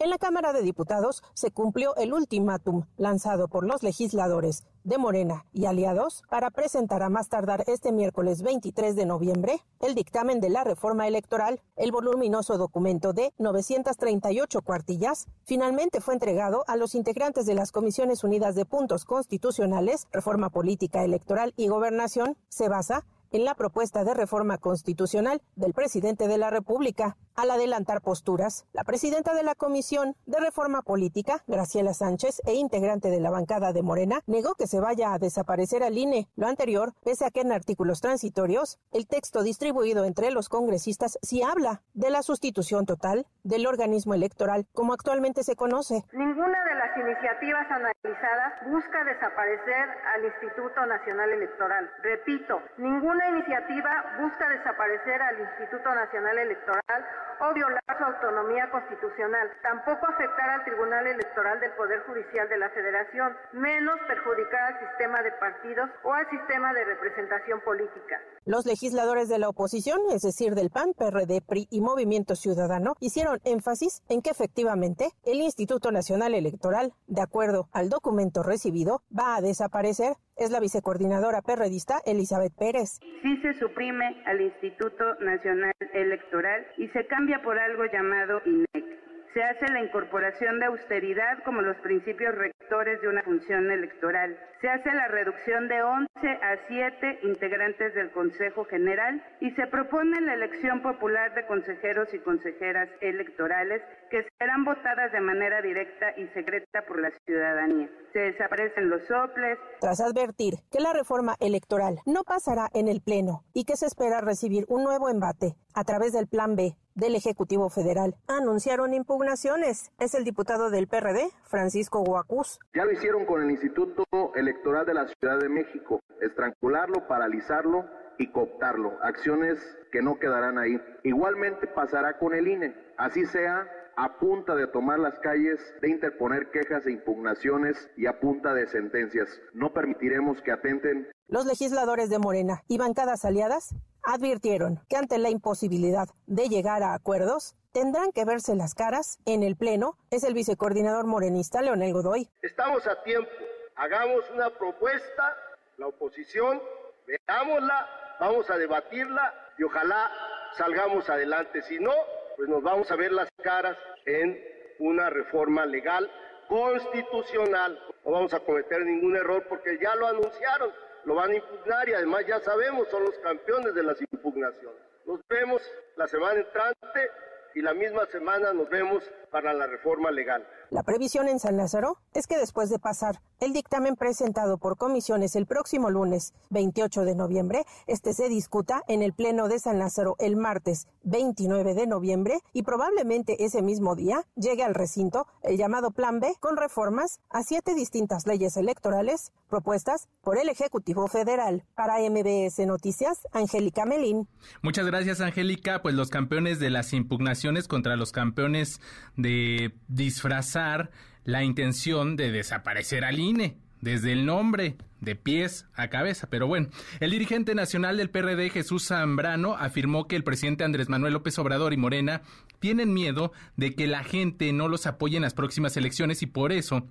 En 0.00 0.08
la 0.08 0.16
Cámara 0.16 0.54
de 0.54 0.62
Diputados 0.62 1.22
se 1.34 1.50
cumplió 1.50 1.94
el 1.96 2.14
ultimátum 2.14 2.86
lanzado 2.96 3.48
por 3.48 3.66
los 3.66 3.82
legisladores 3.82 4.64
de 4.82 4.96
Morena 4.96 5.44
y 5.52 5.66
aliados 5.66 6.22
para 6.30 6.48
presentar 6.48 7.02
a 7.02 7.10
más 7.10 7.28
tardar 7.28 7.64
este 7.66 7.92
miércoles 7.92 8.40
23 8.40 8.96
de 8.96 9.04
noviembre 9.04 9.60
el 9.78 9.94
dictamen 9.94 10.40
de 10.40 10.48
la 10.48 10.64
reforma 10.64 11.06
electoral. 11.06 11.60
El 11.76 11.92
voluminoso 11.92 12.56
documento 12.56 13.12
de 13.12 13.34
938 13.36 14.62
cuartillas 14.62 15.26
finalmente 15.44 16.00
fue 16.00 16.14
entregado 16.14 16.64
a 16.66 16.76
los 16.76 16.94
integrantes 16.94 17.44
de 17.44 17.54
las 17.54 17.70
Comisiones 17.70 18.24
Unidas 18.24 18.54
de 18.54 18.64
Puntos 18.64 19.04
Constitucionales, 19.04 20.08
Reforma 20.12 20.48
Política 20.48 21.04
Electoral 21.04 21.52
y 21.58 21.68
Gobernación. 21.68 22.38
Se 22.48 22.70
basa 22.70 23.04
en 23.30 23.44
la 23.44 23.54
propuesta 23.54 24.04
de 24.04 24.14
reforma 24.14 24.58
constitucional 24.58 25.40
del 25.56 25.72
presidente 25.72 26.28
de 26.28 26.38
la 26.38 26.50
República. 26.50 27.16
Al 27.36 27.50
adelantar 27.50 28.02
posturas, 28.02 28.66
la 28.72 28.84
presidenta 28.84 29.34
de 29.34 29.42
la 29.42 29.54
Comisión 29.54 30.16
de 30.26 30.40
Reforma 30.40 30.82
Política, 30.82 31.42
Graciela 31.46 31.94
Sánchez, 31.94 32.42
e 32.44 32.54
integrante 32.54 33.08
de 33.08 33.20
la 33.20 33.30
bancada 33.30 33.72
de 33.72 33.82
Morena, 33.82 34.20
negó 34.26 34.54
que 34.54 34.66
se 34.66 34.80
vaya 34.80 35.14
a 35.14 35.18
desaparecer 35.18 35.82
al 35.82 35.96
INE. 35.96 36.28
Lo 36.36 36.48
anterior, 36.48 36.92
pese 37.02 37.24
a 37.24 37.30
que 37.30 37.40
en 37.40 37.52
artículos 37.52 38.00
transitorios, 38.00 38.78
el 38.92 39.06
texto 39.06 39.42
distribuido 39.42 40.04
entre 40.04 40.30
los 40.30 40.48
congresistas 40.48 41.18
sí 41.22 41.42
habla 41.42 41.82
de 41.94 42.10
la 42.10 42.22
sustitución 42.22 42.84
total 42.84 43.26
del 43.42 43.66
organismo 43.66 44.14
electoral 44.14 44.66
como 44.74 44.92
actualmente 44.92 45.44
se 45.44 45.56
conoce. 45.56 46.04
Ninguna 46.12 46.64
de 46.64 46.74
las 46.74 46.96
iniciativas 46.96 47.66
analizadas 47.70 48.52
busca 48.70 49.04
desaparecer 49.04 49.88
al 50.14 50.24
Instituto 50.24 50.84
Nacional 50.86 51.30
Electoral. 51.30 51.90
Repito, 52.02 52.60
ninguna 52.78 53.19
iniciativa 53.28 54.04
busca 54.18 54.48
desaparecer 54.48 55.20
al 55.22 55.40
Instituto 55.40 55.94
Nacional 55.94 56.38
Electoral 56.38 57.04
o 57.40 57.54
violar 57.54 57.80
su 57.98 58.04
autonomía 58.04 58.70
constitucional, 58.70 59.50
tampoco 59.62 60.06
afectar 60.06 60.50
al 60.50 60.64
Tribunal 60.64 61.06
Electoral 61.06 61.60
del 61.60 61.72
Poder 61.72 62.00
Judicial 62.06 62.48
de 62.48 62.58
la 62.58 62.70
Federación, 62.70 63.36
menos 63.52 63.98
perjudicar 64.06 64.74
al 64.74 64.88
sistema 64.88 65.22
de 65.22 65.32
partidos 65.32 65.90
o 66.04 66.12
al 66.12 66.28
sistema 66.30 66.72
de 66.72 66.84
representación 66.84 67.60
política. 67.60 68.20
Los 68.44 68.66
legisladores 68.66 69.28
de 69.28 69.38
la 69.38 69.48
oposición, 69.48 70.00
es 70.10 70.22
decir, 70.22 70.54
del 70.54 70.70
PAN, 70.70 70.94
PRD, 70.94 71.40
PRI 71.40 71.68
y 71.70 71.80
Movimiento 71.80 72.34
Ciudadano, 72.34 72.94
hicieron 73.00 73.38
énfasis 73.44 74.02
en 74.08 74.22
que 74.22 74.30
efectivamente 74.30 75.10
el 75.24 75.40
Instituto 75.40 75.90
Nacional 75.92 76.34
Electoral, 76.34 76.92
de 77.06 77.22
acuerdo 77.22 77.68
al 77.72 77.88
documento 77.88 78.42
recibido, 78.42 79.02
va 79.16 79.36
a 79.36 79.40
desaparecer. 79.40 80.14
Es 80.36 80.50
la 80.50 80.60
vicecoordinadora 80.60 81.42
perredista 81.42 82.00
Elizabeth 82.06 82.54
Pérez. 82.56 82.98
Sí 83.22 83.36
se 83.42 83.52
suprime 83.54 84.22
al 84.24 84.40
Instituto 84.40 85.04
Nacional 85.20 85.74
Electoral 85.92 86.66
y 86.78 86.88
se 86.88 87.06
cambia 87.06 87.29
por 87.38 87.58
algo 87.58 87.84
llamado 87.86 88.42
INEC. 88.44 89.00
Se 89.32 89.44
hace 89.44 89.68
la 89.68 89.80
incorporación 89.80 90.58
de 90.58 90.66
austeridad 90.66 91.38
como 91.44 91.62
los 91.62 91.76
principios 91.76 92.34
rectores 92.34 93.00
de 93.00 93.06
una 93.06 93.22
función 93.22 93.70
electoral. 93.70 94.36
Se 94.60 94.68
hace 94.68 94.92
la 94.92 95.06
reducción 95.06 95.68
de 95.68 95.82
11 95.82 96.08
a 96.18 96.58
7 96.66 97.20
integrantes 97.22 97.94
del 97.94 98.10
Consejo 98.10 98.64
General 98.64 99.22
y 99.40 99.52
se 99.52 99.68
propone 99.68 100.20
la 100.20 100.34
elección 100.34 100.82
popular 100.82 101.32
de 101.34 101.46
consejeros 101.46 102.12
y 102.12 102.18
consejeras 102.18 102.88
electorales 103.00 103.80
que 104.10 104.26
serán 104.36 104.64
votadas 104.64 105.12
de 105.12 105.20
manera 105.20 105.62
directa 105.62 106.12
y 106.16 106.26
secreta 106.34 106.82
por 106.88 107.00
la 107.00 107.12
ciudadanía. 107.24 107.88
Se 108.12 108.18
desaparecen 108.18 108.90
los 108.90 109.06
soples. 109.06 109.58
Tras 109.80 110.00
advertir 110.00 110.54
que 110.72 110.80
la 110.80 110.92
reforma 110.92 111.36
electoral 111.38 112.00
no 112.04 112.24
pasará 112.24 112.68
en 112.74 112.88
el 112.88 113.00
Pleno 113.00 113.44
y 113.54 113.64
que 113.64 113.76
se 113.76 113.86
espera 113.86 114.20
recibir 114.20 114.64
un 114.68 114.82
nuevo 114.82 115.08
embate 115.08 115.54
a 115.74 115.84
través 115.84 116.12
del 116.12 116.26
Plan 116.26 116.56
B 116.56 116.76
del 116.94 117.14
Ejecutivo 117.14 117.70
Federal 117.70 118.14
anunciaron 118.26 118.94
impugnaciones. 118.94 119.90
Es 119.98 120.14
el 120.14 120.24
diputado 120.24 120.70
del 120.70 120.86
PRD, 120.86 121.30
Francisco 121.44 122.04
Guacuz. 122.04 122.58
Ya 122.74 122.84
lo 122.84 122.92
hicieron 122.92 123.24
con 123.26 123.42
el 123.42 123.50
Instituto 123.50 124.04
Electoral 124.34 124.86
de 124.86 124.94
la 124.94 125.06
Ciudad 125.08 125.38
de 125.38 125.48
México, 125.48 126.00
estrangularlo, 126.20 127.06
paralizarlo 127.06 127.86
y 128.18 128.30
cooptarlo. 128.30 128.98
Acciones 129.02 129.58
que 129.90 130.02
no 130.02 130.18
quedarán 130.18 130.58
ahí. 130.58 130.80
Igualmente 131.04 131.66
pasará 131.66 132.18
con 132.18 132.34
el 132.34 132.48
INE. 132.48 132.74
Así 132.98 133.24
sea 133.26 133.66
a 133.96 134.18
punta 134.18 134.54
de 134.54 134.66
tomar 134.66 134.98
las 134.98 135.18
calles, 135.18 135.58
de 135.80 135.90
interponer 135.90 136.50
quejas 136.50 136.86
e 136.86 136.92
impugnaciones 136.92 137.90
y 137.96 138.06
a 138.06 138.20
punta 138.20 138.54
de 138.54 138.66
sentencias. 138.66 139.28
No 139.52 139.72
permitiremos 139.72 140.40
que 140.42 140.52
atenten. 140.52 141.08
Los 141.28 141.46
legisladores 141.46 142.10
de 142.10 142.18
Morena 142.18 142.62
y 142.68 142.78
bancadas 142.78 143.24
aliadas 143.24 143.74
advirtieron 144.02 144.80
que 144.88 144.96
ante 144.96 145.18
la 145.18 145.30
imposibilidad 145.30 146.08
de 146.26 146.48
llegar 146.48 146.82
a 146.82 146.94
acuerdos, 146.94 147.54
tendrán 147.72 148.12
que 148.12 148.24
verse 148.24 148.54
las 148.54 148.74
caras 148.74 149.18
en 149.26 149.42
el 149.42 149.56
Pleno. 149.56 149.96
Es 150.10 150.24
el 150.24 150.34
vicecoordinador 150.34 151.06
morenista 151.06 151.62
Leonel 151.62 151.92
Godoy. 151.92 152.28
Estamos 152.42 152.86
a 152.86 153.02
tiempo. 153.02 153.30
Hagamos 153.76 154.24
una 154.34 154.50
propuesta, 154.50 155.36
la 155.78 155.86
oposición, 155.86 156.60
veámosla, 157.06 157.88
vamos 158.20 158.50
a 158.50 158.58
debatirla 158.58 159.34
y 159.58 159.62
ojalá 159.64 160.10
salgamos 160.56 161.08
adelante. 161.08 161.62
Si 161.62 161.78
no, 161.78 161.92
pues 162.36 162.48
nos 162.48 162.62
vamos 162.62 162.90
a 162.90 162.96
ver 162.96 163.12
las 163.12 163.28
caras 163.42 163.76
en 164.06 164.38
una 164.78 165.10
reforma 165.10 165.64
legal 165.66 166.10
constitucional. 166.48 167.78
No 168.04 168.12
vamos 168.12 168.34
a 168.34 168.40
cometer 168.40 168.84
ningún 168.84 169.16
error 169.16 169.46
porque 169.48 169.78
ya 169.80 169.94
lo 169.94 170.06
anunciaron, 170.06 170.70
lo 171.04 171.14
van 171.14 171.30
a 171.30 171.36
impugnar 171.36 171.88
y 171.88 171.94
además 171.94 172.24
ya 172.26 172.40
sabemos, 172.40 172.88
son 172.88 173.04
los 173.04 173.18
campeones 173.18 173.74
de 173.74 173.82
las 173.82 174.00
impugnaciones. 174.12 174.80
Nos 175.06 175.20
vemos 175.28 175.62
la 175.96 176.06
semana 176.06 176.40
entrante 176.40 177.10
y 177.54 177.62
la 177.62 177.74
misma 177.74 178.06
semana 178.06 178.52
nos 178.52 178.68
vemos 178.68 179.02
para 179.30 179.52
la 179.52 179.66
reforma 179.66 180.10
legal. 180.10 180.46
La 180.70 180.82
previsión 180.82 181.28
en 181.28 181.38
San 181.38 181.56
Lázaro 181.56 181.96
es 182.14 182.26
que 182.26 182.36
después 182.36 182.70
de 182.70 182.78
pasar 182.78 183.16
el 183.40 183.54
dictamen 183.54 183.96
presentado 183.96 184.58
por 184.58 184.76
comisiones 184.76 185.34
el 185.34 185.46
próximo 185.46 185.88
lunes 185.88 186.34
28 186.50 187.04
de 187.04 187.14
noviembre, 187.14 187.64
este 187.86 188.12
se 188.12 188.28
discuta 188.28 188.82
en 188.86 189.02
el 189.02 189.14
Pleno 189.14 189.48
de 189.48 189.58
San 189.58 189.78
Lázaro 189.78 190.14
el 190.18 190.36
martes 190.36 190.86
29 191.04 191.74
de 191.74 191.86
noviembre 191.86 192.40
y 192.52 192.62
probablemente 192.62 193.42
ese 193.42 193.62
mismo 193.62 193.96
día 193.96 194.26
llegue 194.36 194.62
al 194.62 194.74
recinto 194.74 195.26
el 195.42 195.56
llamado 195.56 195.90
Plan 195.90 196.20
B 196.20 196.34
con 196.38 196.58
reformas 196.58 197.20
a 197.30 197.42
siete 197.42 197.74
distintas 197.74 198.26
leyes 198.26 198.58
electorales 198.58 199.32
propuestas 199.48 200.08
por 200.22 200.38
el 200.38 200.48
Ejecutivo 200.48 201.08
Federal. 201.08 201.64
Para 201.74 201.98
MBS 201.98 202.66
Noticias, 202.66 203.26
Angélica 203.32 203.86
Melín. 203.86 204.28
Muchas 204.62 204.86
gracias, 204.86 205.20
Angélica. 205.20 205.80
Pues 205.82 205.94
los 205.94 206.10
campeones 206.10 206.60
de 206.60 206.70
las 206.70 206.92
impugnaciones 206.92 207.68
contra 207.68 207.96
los 207.96 208.12
campeones 208.12 208.80
de 209.16 209.74
disfrazar 209.88 210.90
la 211.24 211.44
intención 211.44 212.16
de 212.16 212.32
desaparecer 212.32 213.04
al 213.04 213.18
INE 213.18 213.56
desde 213.80 214.12
el 214.12 214.26
nombre, 214.26 214.76
de 215.00 215.16
pies 215.16 215.66
a 215.74 215.88
cabeza. 215.88 216.28
Pero 216.28 216.46
bueno, 216.46 216.68
el 217.00 217.10
dirigente 217.10 217.54
nacional 217.54 217.96
del 217.96 218.10
PRD, 218.10 218.50
Jesús 218.50 218.86
Zambrano, 218.86 219.54
afirmó 219.56 220.06
que 220.06 220.16
el 220.16 220.24
presidente 220.24 220.64
Andrés 220.64 220.88
Manuel 220.88 221.14
López 221.14 221.38
Obrador 221.38 221.72
y 221.72 221.76
Morena 221.76 222.22
tienen 222.58 222.92
miedo 222.92 223.32
de 223.56 223.74
que 223.74 223.86
la 223.86 224.04
gente 224.04 224.52
no 224.52 224.68
los 224.68 224.86
apoye 224.86 225.16
en 225.16 225.22
las 225.22 225.34
próximas 225.34 225.76
elecciones 225.76 226.22
y 226.22 226.26
por 226.26 226.52
eso 226.52 226.86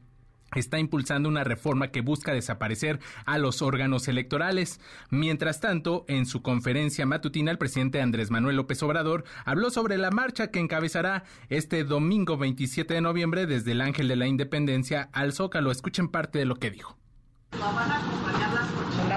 está 0.55 0.79
impulsando 0.79 1.29
una 1.29 1.43
reforma 1.43 1.89
que 1.89 2.01
busca 2.01 2.33
desaparecer 2.33 2.99
a 3.25 3.37
los 3.37 3.61
órganos 3.61 4.07
electorales. 4.07 4.79
Mientras 5.09 5.59
tanto, 5.59 6.05
en 6.07 6.25
su 6.25 6.41
conferencia 6.41 7.05
matutina, 7.05 7.51
el 7.51 7.57
presidente 7.57 8.01
Andrés 8.01 8.31
Manuel 8.31 8.55
López 8.55 8.81
Obrador 8.83 9.23
habló 9.45 9.69
sobre 9.69 9.97
la 9.97 10.11
marcha 10.11 10.51
que 10.51 10.59
encabezará 10.59 11.23
este 11.49 11.83
domingo 11.83 12.37
27 12.37 12.93
de 12.93 13.01
noviembre 13.01 13.45
desde 13.45 13.71
el 13.71 13.81
Ángel 13.81 14.07
de 14.07 14.15
la 14.15 14.27
Independencia 14.27 15.09
al 15.13 15.33
Zócalo. 15.33 15.71
Escuchen 15.71 16.09
parte 16.09 16.39
de 16.39 16.45
lo 16.45 16.55
que 16.55 16.71
dijo. 16.71 16.97
¿Van 17.51 17.91
a 17.91 17.97
acompañar 17.97 18.48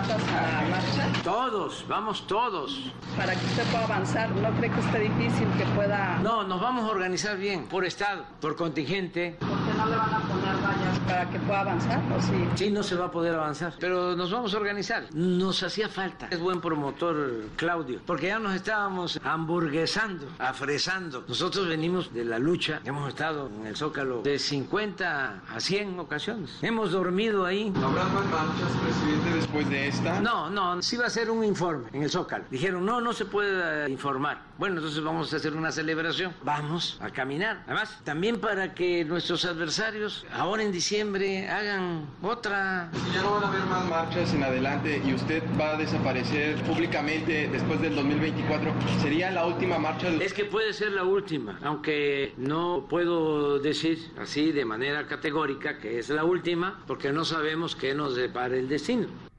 corcholatas 0.03 0.29
a 0.29 0.63
la 0.63 0.69
marcha? 0.69 1.23
Todos, 1.23 1.85
vamos 1.89 2.27
todos. 2.27 2.93
Para 3.17 3.35
que 3.35 3.47
usted 3.47 3.65
pueda 3.65 3.85
avanzar, 3.85 4.31
¿no 4.31 4.51
cree 4.57 4.71
que 4.71 4.81
esté 4.81 4.99
difícil 5.01 5.49
que 5.59 5.65
pueda...? 5.75 6.19
No, 6.23 6.45
nos 6.45 6.61
vamos 6.61 6.89
a 6.89 6.93
organizar 6.93 7.37
bien, 7.37 7.67
por 7.67 7.85
estado, 7.85 8.25
por 8.41 8.57
contingente. 8.57 9.37
¿Por 9.39 9.49
qué 9.49 9.75
no 9.77 9.87
le 9.87 9.97
van 9.97 10.15
a 10.15 10.21
poner 10.21 10.57
vallas 10.57 10.99
para 11.07 11.31
que 11.31 11.39
pueda 11.41 11.61
avanzar? 11.61 12.01
¿O 12.17 12.21
sí? 12.21 12.49
Sí, 12.55 12.71
no 12.71 12.83
se 12.83 12.97
va 12.97 13.07
a 13.07 13.11
poder 13.11 13.35
avanzar, 13.35 13.75
pero 13.79 14.17
nos 14.17 14.31
vamos 14.31 14.55
a 14.55 14.57
organizar. 14.57 15.05
Nos 15.13 15.63
hacía 15.63 15.89
falta. 15.89 16.29
Es 16.31 16.41
buen 16.41 16.61
promotor 16.61 17.49
Claudio, 17.57 18.01
porque 18.07 18.29
ya 18.29 18.39
nos 18.39 18.55
estábamos 18.55 19.21
hamburguesando, 19.25 20.27
afresando. 20.39 21.25
Nosotros 21.29 21.69
venimos 21.69 22.13
de 22.13 22.25
la 22.25 22.39
lucha, 22.39 22.81
hemos 22.85 23.09
estado 23.09 23.49
en 23.49 23.67
el 23.67 23.77
Zócalo 23.77 24.23
de 24.23 24.39
50 24.39 25.43
a 25.55 25.61
100 25.61 25.99
ocasiones. 26.01 26.59
Hemos 26.63 26.93
dormido 26.93 27.45
ahí. 27.45 27.73
¿Habrá 27.77 28.05
más 28.05 28.25
marchas, 28.27 28.73
presidente, 28.83 29.37
después 29.37 29.69
de 29.69 29.92
No, 30.23 30.51
no, 30.51 30.83
sí 30.83 30.97
va 30.97 31.07
a 31.07 31.11
ser 31.11 31.31
un 31.31 31.45
informe 31.45 31.89
en 31.93 32.03
el 32.03 32.11
Zócalo. 32.11 32.45
Dijeron, 32.51 32.85
no, 32.85 33.01
no 33.01 33.13
se 33.13 33.25
puede 33.25 33.91
informar. 33.91 34.43
Bueno, 34.59 34.77
entonces 34.77 35.03
vamos 35.03 35.33
a 35.33 35.37
hacer 35.37 35.55
una 35.55 35.71
celebración. 35.73 36.35
Vamos 36.43 36.99
a 37.01 37.11
caminar. 37.11 37.63
Además, 37.67 37.99
también 38.05 38.41
para 38.41 38.75
que 38.75 39.05
nuestros 39.05 39.45
adversarios 39.45 40.27
ahora 40.33 40.63
en 40.63 40.73
diciembre 40.73 41.49
hagan 41.49 42.07
otra. 42.23 42.91
Si 42.93 43.15
ya 43.15 43.23
no 43.23 43.33
van 43.35 43.45
a 43.45 43.49
haber 43.49 43.65
más 43.65 43.85
marchas 43.87 44.35
en 44.35 44.43
adelante 44.43 45.03
y 45.05 45.15
usted 45.15 45.43
va 45.61 45.71
a 45.71 45.77
desaparecer 45.77 46.61
públicamente 46.63 47.49
después 47.49 47.81
del 47.81 47.95
2024, 47.95 48.73
¿sería 49.01 49.31
la 49.31 49.47
última 49.47 49.79
marcha? 49.79 50.09
Es 50.09 50.33
que 50.33 50.45
puede 50.45 50.73
ser 50.73 50.93
la 50.93 51.05
última, 51.05 51.59
aunque 51.63 52.35
no 52.37 52.87
puedo 52.89 53.59
decir 53.59 54.13
así 54.19 54.53
de 54.53 54.65
manera 54.65 55.07
categórica 55.07 55.79
que 55.79 55.99
es 55.99 56.09
la 56.09 56.25
última, 56.25 56.83
porque 56.87 57.13
no 57.13 57.25
sabemos 57.25 57.77
qué 57.77 57.95
nos 57.95 58.17
depara 58.17 58.57
el 58.57 58.69
destino. 58.69 59.32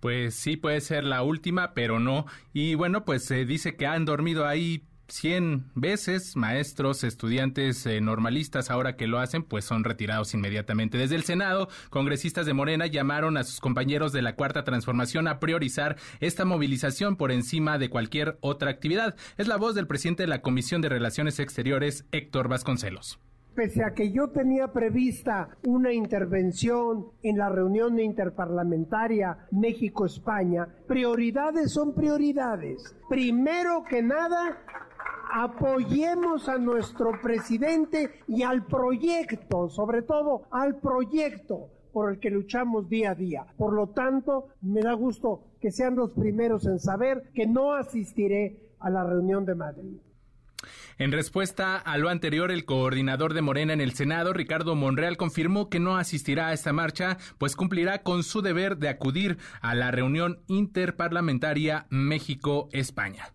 Pues 0.00 0.34
sí 0.34 0.56
puede 0.56 0.80
ser 0.80 1.04
la 1.04 1.22
última, 1.22 1.74
pero 1.74 2.00
no. 2.00 2.26
Y 2.52 2.74
bueno, 2.74 3.04
pues 3.04 3.24
se 3.24 3.44
dice 3.44 3.76
que 3.76 3.86
han 3.86 4.04
dormido 4.04 4.46
ahí 4.46 4.84
100 5.10 5.72
veces, 5.74 6.36
maestros, 6.36 7.04
estudiantes 7.04 7.84
eh, 7.86 8.00
normalistas, 8.00 8.70
ahora 8.70 8.96
que 8.96 9.06
lo 9.06 9.18
hacen, 9.18 9.42
pues 9.42 9.64
son 9.64 9.84
retirados 9.84 10.34
inmediatamente. 10.34 10.98
Desde 10.98 11.16
el 11.16 11.24
Senado, 11.24 11.68
congresistas 11.90 12.46
de 12.46 12.54
Morena 12.54 12.86
llamaron 12.86 13.36
a 13.36 13.44
sus 13.44 13.60
compañeros 13.60 14.12
de 14.12 14.22
la 14.22 14.36
Cuarta 14.36 14.64
Transformación 14.64 15.28
a 15.28 15.40
priorizar 15.40 15.96
esta 16.20 16.44
movilización 16.44 17.16
por 17.16 17.32
encima 17.32 17.78
de 17.78 17.90
cualquier 17.90 18.38
otra 18.40 18.70
actividad. 18.70 19.16
Es 19.36 19.48
la 19.48 19.56
voz 19.56 19.74
del 19.74 19.86
presidente 19.86 20.22
de 20.22 20.28
la 20.28 20.42
Comisión 20.42 20.80
de 20.80 20.88
Relaciones 20.88 21.38
Exteriores, 21.38 22.04
Héctor 22.12 22.48
Vasconcelos 22.48 23.18
pese 23.60 23.84
a 23.84 23.92
que 23.92 24.10
yo 24.10 24.28
tenía 24.28 24.68
prevista 24.68 25.50
una 25.66 25.92
intervención 25.92 27.08
en 27.22 27.36
la 27.36 27.50
reunión 27.50 28.00
interparlamentaria 28.00 29.36
México-España, 29.50 30.66
prioridades 30.86 31.70
son 31.70 31.92
prioridades. 31.92 32.96
Primero 33.10 33.84
que 33.86 34.02
nada, 34.02 34.64
apoyemos 35.34 36.48
a 36.48 36.56
nuestro 36.56 37.20
presidente 37.20 38.22
y 38.26 38.44
al 38.44 38.64
proyecto, 38.64 39.68
sobre 39.68 40.00
todo 40.00 40.44
al 40.50 40.76
proyecto 40.76 41.68
por 41.92 42.12
el 42.12 42.18
que 42.18 42.30
luchamos 42.30 42.88
día 42.88 43.10
a 43.10 43.14
día. 43.14 43.44
Por 43.58 43.74
lo 43.74 43.88
tanto, 43.88 44.46
me 44.62 44.80
da 44.80 44.94
gusto 44.94 45.42
que 45.60 45.70
sean 45.70 45.96
los 45.96 46.14
primeros 46.14 46.64
en 46.64 46.78
saber 46.78 47.24
que 47.34 47.46
no 47.46 47.74
asistiré 47.74 48.70
a 48.78 48.88
la 48.88 49.04
reunión 49.04 49.44
de 49.44 49.54
Madrid. 49.54 49.98
En 50.98 51.12
respuesta 51.12 51.76
a 51.76 51.98
lo 51.98 52.08
anterior, 52.08 52.50
el 52.50 52.64
coordinador 52.64 53.34
de 53.34 53.42
Morena 53.42 53.72
en 53.72 53.80
el 53.80 53.94
Senado, 53.94 54.32
Ricardo 54.32 54.74
Monreal, 54.74 55.16
confirmó 55.16 55.68
que 55.68 55.80
no 55.80 55.96
asistirá 55.96 56.48
a 56.48 56.52
esta 56.52 56.72
marcha, 56.72 57.18
pues 57.38 57.56
cumplirá 57.56 58.02
con 58.02 58.22
su 58.22 58.42
deber 58.42 58.76
de 58.76 58.88
acudir 58.88 59.38
a 59.60 59.74
la 59.74 59.90
reunión 59.90 60.40
interparlamentaria 60.46 61.86
México-España. 61.90 63.32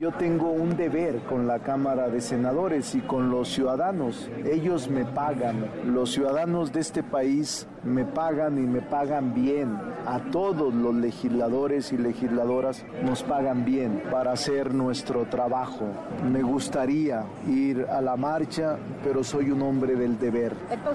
Yo 0.00 0.12
tengo 0.12 0.52
un 0.52 0.76
deber 0.76 1.18
con 1.24 1.48
la 1.48 1.58
Cámara 1.58 2.08
de 2.08 2.20
Senadores 2.20 2.94
y 2.94 3.00
con 3.00 3.32
los 3.32 3.48
ciudadanos. 3.48 4.30
Ellos 4.44 4.88
me 4.88 5.04
pagan. 5.04 5.68
Los 5.86 6.12
ciudadanos 6.12 6.72
de 6.72 6.78
este 6.78 7.02
país 7.02 7.66
me 7.82 8.04
pagan 8.04 8.58
y 8.58 8.60
me 8.60 8.80
pagan 8.80 9.34
bien. 9.34 9.76
A 10.06 10.20
todos 10.30 10.72
los 10.72 10.94
legisladores 10.94 11.90
y 11.92 11.98
legisladoras 11.98 12.86
nos 13.02 13.24
pagan 13.24 13.64
bien 13.64 14.00
para 14.08 14.30
hacer 14.30 14.72
nuestro 14.72 15.24
trabajo. 15.24 15.88
Me 16.30 16.42
gustaría 16.42 17.24
ir 17.48 17.84
a 17.90 18.00
la 18.00 18.14
marcha, 18.14 18.78
pero 19.02 19.24
soy 19.24 19.50
un 19.50 19.62
hombre 19.62 19.96
del 19.96 20.16
deber, 20.16 20.54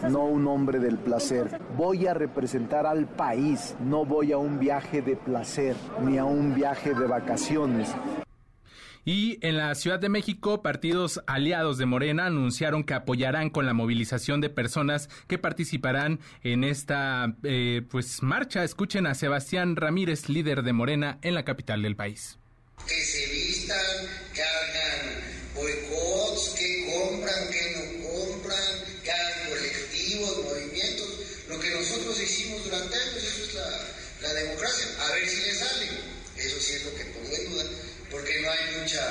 no 0.10 0.24
un 0.24 0.48
hombre 0.48 0.80
del 0.80 0.98
placer. 0.98 1.60
Voy 1.76 2.08
a 2.08 2.14
representar 2.14 2.86
al 2.86 3.06
país, 3.06 3.76
no 3.84 4.06
voy 4.06 4.32
a 4.32 4.38
un 4.38 4.60
viaje 4.60 5.02
de 5.02 5.18
placer 5.18 5.76
ni 6.06 6.18
a 6.18 6.24
un 6.24 6.56
viaje 6.56 6.94
de 6.94 7.06
vacaciones. 7.06 7.94
Y 9.06 9.38
en 9.42 9.58
la 9.58 9.76
Ciudad 9.76 10.00
de 10.00 10.08
México, 10.08 10.62
partidos 10.62 11.22
aliados 11.28 11.78
de 11.78 11.86
Morena 11.86 12.28
anunciaron 12.28 12.86
que 12.86 12.94
apoyarán 12.94 13.50
con 13.50 13.66
la 13.66 13.74
movilización 13.74 14.40
de 14.40 14.50
personas 14.50 15.10
que 15.28 15.38
participarán 15.38 16.22
en 16.42 16.64
esta 16.64 17.36
eh, 17.44 17.82
pues 17.90 18.24
marcha. 18.24 18.64
Escuchen 18.64 19.06
a 19.06 19.14
Sebastián 19.14 19.76
Ramírez, 19.76 20.30
líder 20.30 20.64
de 20.64 20.72
Morena 20.72 21.20
en 21.22 21.36
la 21.36 21.44
capital 21.44 21.82
del 21.82 21.98
país. 21.98 22.38
Que 22.88 22.96
se 22.96 23.28
vistan, 23.28 23.78
que 24.34 24.42
hagan 24.42 25.54
boicots, 25.54 26.56
que 26.58 26.88
compran, 26.88 27.50
que 27.52 27.76
no 27.76 28.08
compran, 28.08 29.04
que 29.04 29.12
hagan 29.12 29.50
colectivos, 29.50 30.46
movimientos. 30.46 31.44
Lo 31.50 31.60
que 31.60 31.72
nosotros 31.72 32.22
hicimos 32.22 32.64
durante 32.64 32.96
años, 32.96 33.18
eso 33.18 33.44
es 33.44 33.54
la, 33.54 34.28
la 34.30 34.34
democracia. 34.34 34.88
A 35.02 35.12
ver 35.12 35.28
si 35.28 35.42
le 35.42 35.54
sale. 35.56 35.90
Eso 36.38 36.60
sí 36.60 36.74
es 36.74 36.86
lo 36.86 36.96
que 36.96 37.04
pongo 37.06 37.36
en 37.36 37.52
duda 37.52 37.64
porque 38.14 38.42
no 38.44 38.50
hay 38.52 38.80
mucha, 38.80 39.02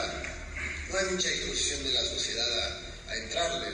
no 0.90 0.98
hay 0.98 1.12
mucha 1.12 1.28
disposición 1.28 1.82
de 1.82 1.92
la 1.92 2.00
sociedad 2.02 2.46
a, 3.08 3.16
entrarle. 3.16 3.66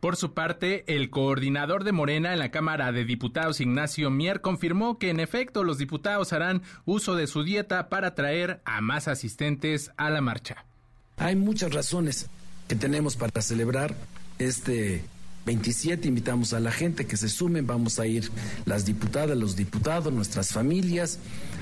Por 0.00 0.16
su 0.16 0.32
parte, 0.32 0.84
el 0.86 1.10
coordinador 1.10 1.84
de 1.84 1.92
Morena 1.92 2.32
en 2.32 2.38
la 2.38 2.50
Cámara 2.50 2.90
de 2.90 3.04
Diputados, 3.04 3.60
Ignacio 3.60 4.10
Mier, 4.10 4.40
confirmó 4.40 4.98
que 4.98 5.10
en 5.10 5.20
efecto 5.20 5.62
los 5.62 5.76
diputados 5.76 6.32
harán 6.32 6.62
uso 6.84 7.16
de 7.16 7.26
su 7.26 7.42
dieta 7.42 7.88
para 7.88 8.14
traer 8.14 8.60
a 8.64 8.80
más 8.80 9.08
asistentes 9.08 9.90
a 9.96 10.08
la 10.08 10.20
marcha. 10.20 10.64
Hay 11.18 11.36
muchas 11.36 11.74
razones 11.74 12.28
que 12.68 12.76
tenemos 12.76 13.16
para 13.16 13.42
celebrar 13.42 13.94
este 14.38 15.04
27. 15.48 16.06
Invitamos 16.06 16.52
a 16.52 16.60
la 16.60 16.70
gente 16.70 17.06
que 17.06 17.16
se 17.16 17.30
sumen. 17.30 17.66
Vamos 17.66 17.98
a 17.98 18.06
ir 18.06 18.30
las 18.66 18.84
diputadas, 18.84 19.34
los 19.34 19.56
diputados, 19.56 20.12
nuestras 20.12 20.50
familias. 20.50 21.18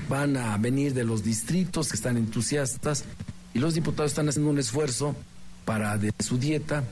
Van 0.09 0.35
a 0.35 0.57
venir 0.57 0.93
de 0.93 1.05
los 1.05 1.23
distritos 1.23 1.87
que 1.87 1.95
están 1.95 2.17
entusiastas. 2.17 3.05
Y 3.53 3.59
los 3.59 3.75
diputados 3.75 4.11
están 4.11 4.27
haciendo 4.27 4.51
un 4.51 4.59
esfuerzo 4.59 5.15
para 5.63 5.97
de 5.97 6.11
su 6.19 6.37
dieta 6.37 6.83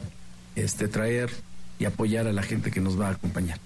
este, 0.56 0.88
traer 0.88 1.30
y 1.80 1.84
apoyar 1.84 2.28
a 2.28 2.32
la 2.32 2.44
gente 2.44 2.72
que 2.72 2.80
nos 2.80 2.98
va 2.98 3.10
a 3.10 3.12
acompañar. 3.12 3.60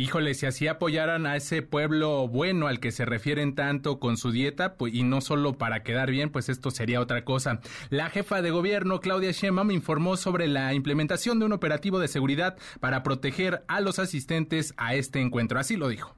Híjole, 0.00 0.34
si 0.34 0.46
así 0.46 0.68
apoyaran 0.68 1.26
a 1.26 1.34
ese 1.34 1.60
pueblo 1.60 2.28
bueno 2.28 2.68
al 2.68 2.78
que 2.78 2.92
se 2.92 3.04
refieren 3.04 3.56
tanto 3.56 3.98
con 3.98 4.16
su 4.16 4.30
dieta, 4.30 4.76
pues, 4.76 4.94
y 4.94 5.02
no 5.02 5.20
solo 5.20 5.58
para 5.58 5.82
quedar 5.82 6.08
bien, 6.08 6.30
pues 6.30 6.48
esto 6.48 6.70
sería 6.70 7.00
otra 7.00 7.24
cosa. 7.24 7.60
La 7.90 8.08
jefa 8.08 8.40
de 8.40 8.52
gobierno, 8.52 9.00
Claudia 9.00 9.32
Sheinbaum, 9.32 9.72
informó 9.72 10.16
sobre 10.16 10.46
la 10.46 10.72
implementación 10.72 11.40
de 11.40 11.46
un 11.46 11.52
operativo 11.52 11.98
de 11.98 12.06
seguridad 12.06 12.56
para 12.78 13.02
proteger 13.02 13.64
a 13.66 13.80
los 13.80 13.98
asistentes 13.98 14.72
a 14.76 14.94
este 14.94 15.20
encuentro. 15.20 15.58
Así 15.58 15.76
lo 15.76 15.88
dijo. 15.88 16.17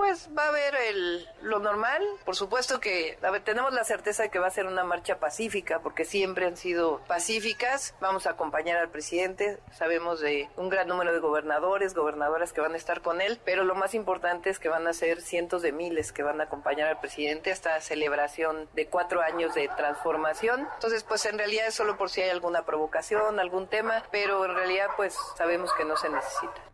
Pues 0.00 0.30
va 0.36 0.44
a 0.44 0.48
haber 0.48 0.74
el, 0.74 1.28
lo 1.42 1.58
normal. 1.58 2.02
Por 2.24 2.34
supuesto 2.34 2.80
que 2.80 3.18
tenemos 3.44 3.74
la 3.74 3.84
certeza 3.84 4.22
de 4.22 4.30
que 4.30 4.38
va 4.38 4.46
a 4.46 4.50
ser 4.50 4.64
una 4.64 4.82
marcha 4.82 5.20
pacífica, 5.20 5.80
porque 5.80 6.06
siempre 6.06 6.46
han 6.46 6.56
sido 6.56 7.02
pacíficas. 7.06 7.94
Vamos 8.00 8.26
a 8.26 8.30
acompañar 8.30 8.78
al 8.78 8.88
presidente. 8.88 9.58
Sabemos 9.72 10.20
de 10.20 10.48
un 10.56 10.70
gran 10.70 10.88
número 10.88 11.12
de 11.12 11.18
gobernadores, 11.18 11.92
gobernadoras 11.92 12.54
que 12.54 12.62
van 12.62 12.72
a 12.72 12.78
estar 12.78 13.02
con 13.02 13.20
él, 13.20 13.38
pero 13.44 13.62
lo 13.62 13.74
más 13.74 13.92
importante 13.92 14.48
es 14.48 14.58
que 14.58 14.70
van 14.70 14.86
a 14.86 14.94
ser 14.94 15.20
cientos 15.20 15.60
de 15.60 15.72
miles 15.72 16.12
que 16.12 16.22
van 16.22 16.40
a 16.40 16.44
acompañar 16.44 16.88
al 16.88 17.00
presidente 17.00 17.50
a 17.50 17.52
esta 17.52 17.78
celebración 17.82 18.70
de 18.72 18.86
cuatro 18.86 19.20
años 19.20 19.54
de 19.54 19.68
transformación. 19.68 20.66
Entonces, 20.76 21.04
pues 21.04 21.26
en 21.26 21.36
realidad 21.36 21.66
es 21.66 21.74
solo 21.74 21.98
por 21.98 22.08
si 22.08 22.22
hay 22.22 22.30
alguna 22.30 22.64
provocación, 22.64 23.38
algún 23.38 23.68
tema, 23.68 24.02
pero 24.10 24.46
en 24.46 24.54
realidad 24.54 24.88
pues 24.96 25.14
sabemos 25.36 25.70
que 25.74 25.84
no 25.84 25.98
se 25.98 26.08
necesita. 26.08 26.69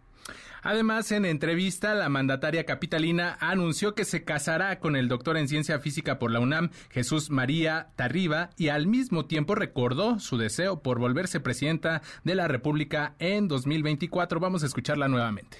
Además, 0.66 1.12
en 1.12 1.24
entrevista, 1.24 1.94
la 1.94 2.09
mandataria 2.09 2.66
capitalina 2.66 3.38
anunció 3.38 3.94
que 3.94 4.05
se 4.05 4.24
casará 4.24 4.81
con 4.81 4.96
el 4.96 5.07
doctor 5.07 5.37
en 5.37 5.46
ciencia 5.46 5.79
física 5.79 6.18
por 6.18 6.33
la 6.33 6.40
UNAM, 6.40 6.70
Jesús 6.90 7.31
María 7.31 7.90
Tarriba, 7.94 8.50
y 8.57 8.70
al 8.70 8.88
mismo 8.88 9.26
tiempo 9.26 9.55
recordó 9.55 10.18
su 10.18 10.38
deseo 10.38 10.83
por 10.83 10.98
volverse 10.98 11.38
presidenta 11.38 12.02
de 12.24 12.35
la 12.35 12.48
República 12.48 13.14
en 13.20 13.46
2024. 13.46 14.40
Vamos 14.40 14.64
a 14.64 14.66
escucharla 14.66 15.07
nuevamente 15.07 15.59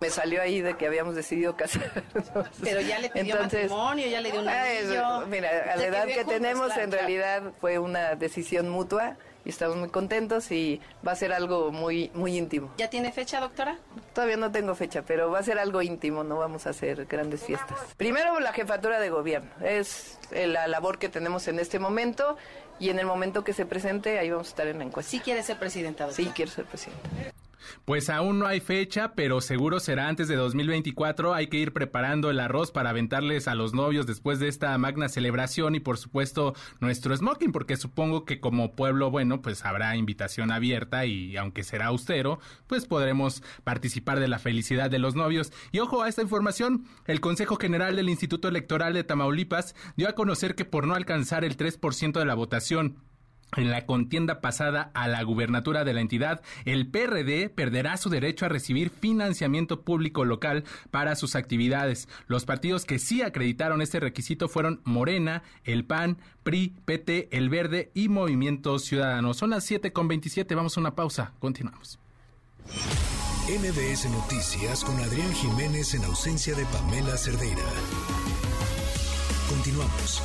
me 0.00 0.08
salió 0.08 0.40
ahí 0.40 0.62
de 0.62 0.78
que 0.78 0.86
habíamos 0.86 1.14
decidido 1.14 1.56
casarnos. 1.56 2.02
Pero 2.62 2.80
ya 2.80 2.98
le 3.00 3.10
pidió 3.10 3.36
matrimonio, 3.36 4.06
ya 4.08 4.22
le 4.22 4.32
dio 4.32 4.40
un 4.40 4.48
anillo. 4.48 5.26
mira, 5.26 5.50
a 5.74 5.76
la 5.76 5.84
edad 5.84 6.06
que 6.06 6.24
tenemos, 6.24 6.74
en 6.76 6.90
realidad 6.90 7.52
fue 7.60 7.78
una 7.78 8.14
decisión 8.14 8.70
mutua 8.70 9.18
y 9.44 9.50
estamos 9.50 9.76
muy 9.76 9.88
contentos 9.88 10.50
y 10.52 10.80
va 11.06 11.12
a 11.12 11.16
ser 11.16 11.32
algo 11.32 11.72
muy 11.72 12.10
muy 12.14 12.36
íntimo. 12.36 12.72
¿Ya 12.78 12.90
tiene 12.90 13.12
fecha, 13.12 13.40
doctora? 13.40 13.78
Todavía 14.14 14.36
no 14.36 14.50
tengo 14.50 14.74
fecha, 14.74 15.02
pero 15.02 15.30
va 15.30 15.38
a 15.38 15.42
ser 15.42 15.58
algo 15.58 15.82
íntimo, 15.82 16.24
no 16.24 16.38
vamos 16.38 16.66
a 16.66 16.70
hacer 16.70 17.06
grandes 17.06 17.42
fiestas. 17.44 17.78
Primero 17.96 18.38
la 18.40 18.52
jefatura 18.52 19.00
de 19.00 19.10
gobierno, 19.10 19.50
es 19.64 20.18
la 20.30 20.68
labor 20.68 20.98
que 20.98 21.08
tenemos 21.08 21.48
en 21.48 21.58
este 21.58 21.78
momento 21.78 22.36
y 22.78 22.90
en 22.90 22.98
el 22.98 23.06
momento 23.06 23.44
que 23.44 23.52
se 23.52 23.66
presente 23.66 24.18
ahí 24.18 24.30
vamos 24.30 24.48
a 24.48 24.50
estar 24.50 24.66
en 24.66 24.78
la 24.78 24.84
encuesta. 24.84 25.10
¿Sí 25.10 25.20
quiere 25.20 25.42
ser 25.42 25.58
presidenta? 25.58 26.06
Doctora? 26.06 26.28
Sí, 26.28 26.32
quiero 26.34 26.50
ser 26.50 26.64
presidenta. 26.64 27.10
Pues 27.84 28.10
aún 28.10 28.38
no 28.38 28.46
hay 28.46 28.60
fecha, 28.60 29.14
pero 29.14 29.40
seguro 29.40 29.80
será 29.80 30.08
antes 30.08 30.28
de 30.28 30.36
2024. 30.36 31.34
Hay 31.34 31.48
que 31.48 31.58
ir 31.58 31.72
preparando 31.72 32.30
el 32.30 32.40
arroz 32.40 32.70
para 32.70 32.90
aventarles 32.90 33.48
a 33.48 33.54
los 33.54 33.74
novios 33.74 34.06
después 34.06 34.38
de 34.38 34.48
esta 34.48 34.76
magna 34.78 35.08
celebración 35.08 35.74
y 35.74 35.80
por 35.80 35.98
supuesto 35.98 36.54
nuestro 36.80 37.16
smoking, 37.16 37.52
porque 37.52 37.76
supongo 37.76 38.24
que 38.24 38.40
como 38.40 38.74
pueblo 38.74 39.10
bueno, 39.10 39.42
pues 39.42 39.64
habrá 39.64 39.96
invitación 39.96 40.52
abierta 40.52 41.06
y 41.06 41.36
aunque 41.36 41.64
será 41.64 41.86
austero, 41.86 42.40
pues 42.66 42.86
podremos 42.86 43.42
participar 43.64 44.20
de 44.20 44.28
la 44.28 44.38
felicidad 44.38 44.90
de 44.90 44.98
los 44.98 45.14
novios. 45.14 45.52
Y 45.72 45.78
ojo 45.78 46.02
a 46.02 46.08
esta 46.08 46.22
información, 46.22 46.86
el 47.06 47.20
Consejo 47.20 47.56
General 47.56 47.96
del 47.96 48.08
Instituto 48.08 48.48
Electoral 48.48 48.94
de 48.94 49.04
Tamaulipas 49.04 49.74
dio 49.96 50.08
a 50.08 50.14
conocer 50.14 50.54
que 50.54 50.64
por 50.64 50.86
no 50.86 50.94
alcanzar 50.94 51.44
el 51.44 51.56
3% 51.56 52.18
de 52.18 52.24
la 52.24 52.34
votación 52.34 52.96
en 53.56 53.70
la 53.70 53.86
contienda 53.86 54.40
pasada 54.40 54.90
a 54.94 55.08
la 55.08 55.22
gubernatura 55.22 55.84
de 55.84 55.92
la 55.92 56.00
entidad, 56.00 56.42
el 56.64 56.86
PRD 56.86 57.48
perderá 57.50 57.96
su 57.96 58.08
derecho 58.08 58.46
a 58.46 58.48
recibir 58.48 58.90
financiamiento 58.90 59.82
público 59.82 60.24
local 60.24 60.64
para 60.90 61.16
sus 61.16 61.34
actividades. 61.34 62.08
Los 62.26 62.44
partidos 62.44 62.84
que 62.84 62.98
sí 62.98 63.22
acreditaron 63.22 63.82
este 63.82 64.00
requisito 64.00 64.48
fueron 64.48 64.80
Morena, 64.84 65.42
el 65.64 65.84
PAN, 65.84 66.18
PRI, 66.42 66.74
PT, 66.84 67.28
El 67.32 67.48
Verde 67.48 67.90
y 67.94 68.08
Movimiento 68.08 68.78
Ciudadano. 68.78 69.34
Son 69.34 69.50
las 69.50 69.64
7 69.64 69.92
con 69.92 70.08
27. 70.08 70.54
Vamos 70.54 70.76
a 70.76 70.80
una 70.80 70.94
pausa. 70.94 71.32
Continuamos. 71.38 71.98
NBS 73.48 74.08
Noticias 74.10 74.84
con 74.84 74.96
Adrián 75.00 75.32
Jiménez 75.34 75.94
en 75.94 76.04
ausencia 76.04 76.54
de 76.54 76.64
Pamela 76.66 77.16
Cerdeira. 77.16 77.64
Continuamos. 79.48 80.22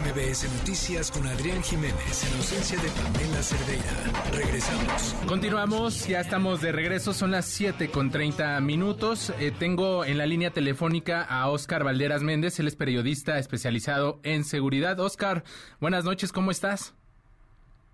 MBS 0.00 0.50
Noticias 0.58 1.10
con 1.10 1.26
Adrián 1.26 1.62
Jiménez 1.62 2.24
en 2.26 2.36
ausencia 2.38 2.78
de 2.80 2.88
Pamela 2.88 3.42
Cerdeira. 3.42 3.92
Regresamos. 4.32 5.14
Continuamos, 5.28 6.08
ya 6.08 6.20
estamos 6.20 6.62
de 6.62 6.72
regreso, 6.72 7.12
son 7.12 7.30
las 7.30 7.44
7 7.44 7.90
con 7.90 8.10
30 8.10 8.58
minutos. 8.62 9.34
Eh, 9.38 9.52
tengo 9.56 10.06
en 10.06 10.16
la 10.16 10.24
línea 10.24 10.50
telefónica 10.50 11.22
a 11.22 11.50
Oscar 11.50 11.84
Valderas 11.84 12.22
Méndez, 12.22 12.58
él 12.58 12.68
es 12.68 12.76
periodista 12.76 13.38
especializado 13.38 14.18
en 14.22 14.44
seguridad. 14.44 14.98
Oscar, 14.98 15.44
buenas 15.78 16.06
noches, 16.06 16.32
¿cómo 16.32 16.50
estás? 16.50 16.94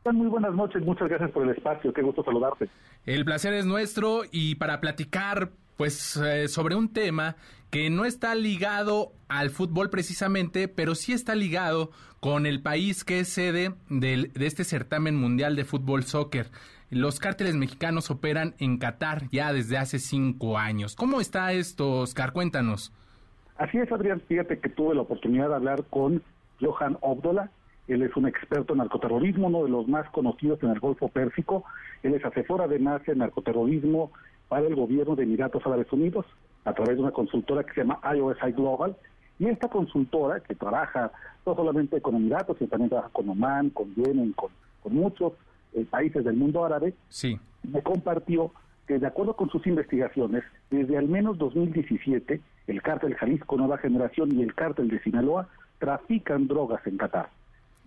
Muy 0.05 0.29
buenas 0.29 0.55
noches, 0.55 0.81
muchas 0.85 1.09
gracias 1.09 1.33
por 1.33 1.43
el 1.43 1.51
espacio, 1.51 1.93
qué 1.93 2.03
gusto 2.03 2.23
saludarte. 2.23 2.69
El 3.07 3.25
placer 3.25 3.55
es 3.55 3.67
nuestro 3.67 4.23
y 4.31 4.55
para 4.55 4.81
platicar 4.81 5.51
pues 5.77 6.17
eh, 6.17 6.49
sobre 6.49 6.75
un 6.75 6.93
tema 6.93 7.37
que 7.71 7.91
no 7.91 8.05
está 8.05 8.35
ligado 8.35 9.13
al 9.29 9.51
fútbol 9.51 9.91
precisamente, 9.91 10.69
pero 10.69 10.95
sí 10.95 11.13
está 11.13 11.35
ligado 11.35 11.91
con 12.21 12.47
el 12.47 12.63
país 12.63 13.05
que 13.05 13.21
es 13.21 13.29
sede 13.29 13.75
de 13.89 14.31
este 14.35 14.65
certamen 14.65 15.17
mundial 15.17 15.55
de 15.55 15.65
fútbol 15.65 16.05
soccer. 16.05 16.47
Los 16.91 17.21
cárteles 17.21 17.55
mexicanos 17.55 18.11
operan 18.11 18.55
en 18.59 18.79
Qatar 18.79 19.29
ya 19.31 19.53
desde 19.53 19.77
hace 19.77 19.99
cinco 19.99 20.57
años. 20.57 20.97
¿Cómo 20.97 21.21
está 21.21 21.53
esto, 21.53 22.01
Oscar? 22.01 22.33
Cuéntanos. 22.33 22.93
Así 23.59 23.77
es, 23.77 23.93
Adrián. 23.93 24.23
Fíjate 24.27 24.59
que 24.59 24.71
tuve 24.71 24.95
la 24.95 25.03
oportunidad 25.03 25.51
de 25.51 25.55
hablar 25.57 25.85
con 25.91 26.23
Johan 26.61 26.97
Obdola. 27.03 27.51
Él 27.89 28.03
es 28.03 28.17
un 28.17 28.27
experto 28.27 28.73
en 28.73 28.79
narcoterrorismo, 28.79 29.49
uno 29.49 29.65
de 29.65 29.71
los 29.71 29.87
más 29.87 30.09
conocidos 30.11 30.63
en 30.63 30.71
el 30.71 30.81
Golfo 30.81 31.09
Pérsico. 31.09 31.65
Él 32.03 32.15
es 32.15 32.25
asesor 32.25 32.63
además 32.63 33.03
en 33.07 33.19
narcoterrorismo 33.19 34.11
para 34.49 34.67
el 34.67 34.75
gobierno 34.75 35.15
de 35.15 35.25
Emiratos 35.25 35.67
Árabes 35.67 35.93
Unidos 35.93 36.25
a 36.69 36.75
través 36.75 36.97
de 36.97 37.03
una 37.03 37.13
consultora 37.13 37.65
que 37.65 37.73
se 37.73 37.81
llama 37.81 38.01
IOSI 38.15 38.53
Global. 38.53 38.95
Y 39.39 39.47
esta 39.47 39.69
consultora, 39.69 40.41
que 40.41 40.55
trabaja 40.55 41.13
no 41.47 41.55
solamente 41.55 42.01
con 42.03 42.17
Emiratos, 42.17 42.59
sino 42.59 42.69
también 42.69 42.91
trabaja 42.91 43.11
con 43.11 43.29
Oman, 43.29 43.71
con 43.71 43.95
Yemen, 43.95 44.33
con, 44.33 44.51
muchos 44.91 45.35
eh, 45.75 45.85
países 45.89 46.25
del 46.25 46.37
mundo 46.37 46.65
árabe, 46.65 46.95
sí. 47.11 47.39
me 47.63 47.83
compartió 47.83 48.53
que 48.87 48.99
de 48.99 49.07
acuerdo 49.07 49.37
con 49.37 49.51
sus 49.51 49.67
investigaciones, 49.67 50.45
desde 50.71 50.97
al 50.97 51.09
menos 51.09 51.37
2017, 51.37 52.41
el 52.69 52.83
cártel 52.83 53.15
Jalisco 53.15 53.59
Nueva 53.59 53.77
Generación 53.77 54.35
y 54.35 54.43
el 54.43 54.55
cártel 54.55 54.89
de 54.89 54.99
Sinaloa 55.01 55.49
trafican 55.79 56.49
drogas 56.49 56.87
en 56.87 56.97
Qatar. 56.97 57.29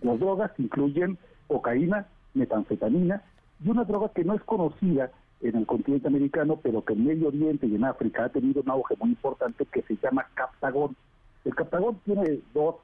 Las 0.00 0.20
drogas 0.20 0.52
incluyen 0.58 1.18
cocaína, 1.48 2.06
metanfetamina 2.34 3.22
y 3.64 3.68
una 3.68 3.82
droga 3.82 4.10
que 4.14 4.24
no 4.24 4.34
es 4.34 4.42
conocida 4.42 5.10
en 5.42 5.56
el 5.56 5.66
continente 5.66 6.08
americano, 6.08 6.58
pero 6.62 6.84
que 6.84 6.92
en 6.92 7.04
Medio 7.04 7.28
Oriente 7.28 7.66
y 7.66 7.74
en 7.74 7.84
África 7.84 8.24
ha 8.24 8.28
tenido 8.28 8.62
un 8.62 8.70
auge 8.70 8.94
muy 8.98 9.10
importante 9.10 9.66
que 9.66 9.82
se 9.82 9.96
llama 9.96 10.26
captagón. 10.34 10.96
El 11.44 11.54
captagón 11.54 11.98
tiene 12.04 12.40
dos, 12.54 12.76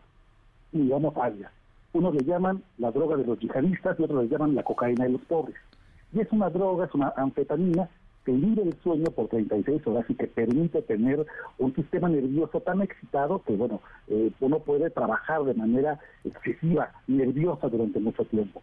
digamos, 0.73 1.17
áreas. 1.17 1.53
Uno 1.93 2.13
le 2.13 2.25
llaman 2.25 2.63
la 2.79 2.91
droga 2.91 3.17
de 3.17 3.25
los 3.25 3.39
yihadistas 3.39 3.99
y 3.99 4.03
otro 4.03 4.23
le 4.23 4.29
llaman 4.29 4.55
la 4.55 4.65
cocaína 4.65 5.05
de 5.05 5.11
los 5.11 5.23
pobres. 5.23 5.57
Y 6.13 6.21
es 6.21 6.31
una 6.33 6.51
droga, 6.51 6.87
es 6.87 6.95
una 6.95 7.13
anfetamina 7.17 7.89
que 8.25 8.33
inhibe 8.33 8.63
el 8.63 8.77
sueño 8.83 9.07
por 9.07 9.29
36 9.29 9.87
horas 9.87 10.05
y 10.09 10.15
que 10.15 10.27
permite 10.27 10.83
tener 10.83 11.25
un 11.59 11.75
sistema 11.75 12.09
nervioso 12.09 12.61
tan 12.61 12.83
excitado 12.83 13.43
que, 13.43 13.55
bueno, 13.57 13.81
eh, 14.09 14.31
uno 14.41 14.59
puede 14.59 14.91
trabajar 14.91 15.45
de 15.45 15.55
manera 15.55 15.99
excesiva, 16.25 16.93
nerviosa 17.07 17.69
durante 17.69 18.01
mucho 18.01 18.25
tiempo. 18.25 18.63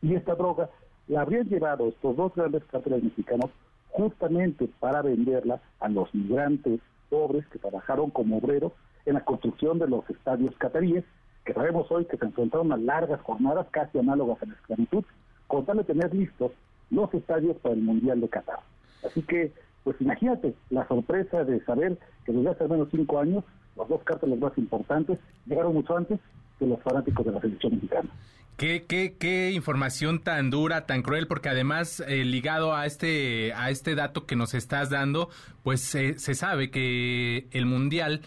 Y 0.00 0.14
esta 0.14 0.34
droga 0.34 0.70
la 1.08 1.22
habrían 1.22 1.48
llevado 1.48 1.88
estos 1.88 2.16
dos 2.16 2.34
grandes 2.34 2.64
cárteles 2.64 3.02
mexicanos 3.02 3.50
justamente 3.90 4.68
para 4.80 5.02
venderla 5.02 5.60
a 5.80 5.88
los 5.88 6.12
migrantes 6.14 6.80
pobres 7.10 7.46
que 7.48 7.58
trabajaron 7.58 8.10
como 8.10 8.38
obreros 8.38 8.72
en 9.06 9.14
la 9.14 9.24
construcción 9.24 9.78
de 9.78 9.86
los 9.86 10.08
estadios 10.10 10.54
cataríes, 10.56 11.04
que 11.44 11.52
sabemos 11.52 11.90
hoy 11.90 12.06
que 12.06 12.16
se 12.16 12.24
enfrentaron 12.24 12.72
a 12.72 12.76
largas 12.76 13.20
jornadas 13.20 13.66
casi 13.70 13.98
análogas 13.98 14.42
a 14.42 14.46
la 14.46 14.54
esclavitud, 14.54 15.04
con 15.46 15.64
tal 15.64 15.76
de 15.76 15.84
tener 15.84 16.14
listos 16.14 16.52
los 16.90 17.12
estadios 17.12 17.56
para 17.58 17.74
el 17.74 17.82
Mundial 17.82 18.20
de 18.20 18.28
Qatar. 18.28 18.60
Así 19.04 19.22
que, 19.22 19.52
pues 19.84 20.00
imagínate 20.00 20.54
la 20.70 20.88
sorpresa 20.88 21.44
de 21.44 21.62
saber 21.64 21.98
que 22.24 22.32
desde 22.32 22.50
hace 22.50 22.64
al 22.64 22.70
menos 22.70 22.88
cinco 22.90 23.18
años 23.18 23.44
los 23.76 23.88
dos 23.88 24.02
cárteles 24.04 24.38
más 24.38 24.56
importantes 24.56 25.18
llegaron 25.46 25.74
mucho 25.74 25.96
antes 25.96 26.18
que 26.58 26.66
los 26.66 26.80
fanáticos 26.80 27.26
de 27.26 27.32
la 27.32 27.40
selección 27.40 27.74
mexicana. 27.74 28.08
Qué, 28.56 28.84
qué, 28.86 29.16
qué 29.18 29.50
información 29.50 30.20
tan 30.20 30.50
dura, 30.50 30.86
tan 30.86 31.02
cruel, 31.02 31.26
porque 31.26 31.48
además 31.48 32.00
eh, 32.06 32.24
ligado 32.24 32.74
a 32.74 32.86
este, 32.86 33.52
a 33.54 33.70
este 33.70 33.96
dato 33.96 34.26
que 34.26 34.36
nos 34.36 34.54
estás 34.54 34.90
dando, 34.90 35.28
pues 35.64 35.80
se 35.80 36.34
sabe 36.34 36.70
que 36.70 37.46
el 37.50 37.66
Mundial 37.66 38.20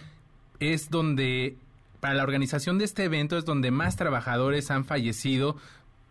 es 0.59 0.89
donde, 0.89 1.55
para 1.99 2.15
la 2.15 2.23
organización 2.23 2.77
de 2.77 2.85
este 2.85 3.05
evento, 3.05 3.37
es 3.37 3.45
donde 3.45 3.71
más 3.71 3.95
trabajadores 3.95 4.69
han 4.69 4.83
fallecido, 4.83 5.55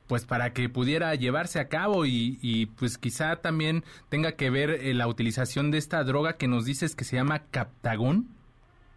pues 0.07 0.25
para 0.25 0.53
que 0.53 0.69
pudiera 0.69 1.15
llevarse 1.15 1.59
a 1.61 1.69
cabo 1.69 2.07
y, 2.07 2.39
y 2.41 2.67
pues 2.67 2.97
quizá 2.99 3.37
también 3.37 3.85
tenga 4.09 4.33
que 4.33 4.51
ver 4.51 4.71
eh, 4.71 4.95
la 4.95 5.09
utilización 5.09 5.71
de 5.71 5.79
esta 5.79 6.03
droga 6.05 6.35
que 6.37 6.49
nos 6.49 6.65
dices 6.65 6.95
que 6.95 7.05
se 7.05 7.17
llama 7.17 7.43
captagón. 7.51 8.29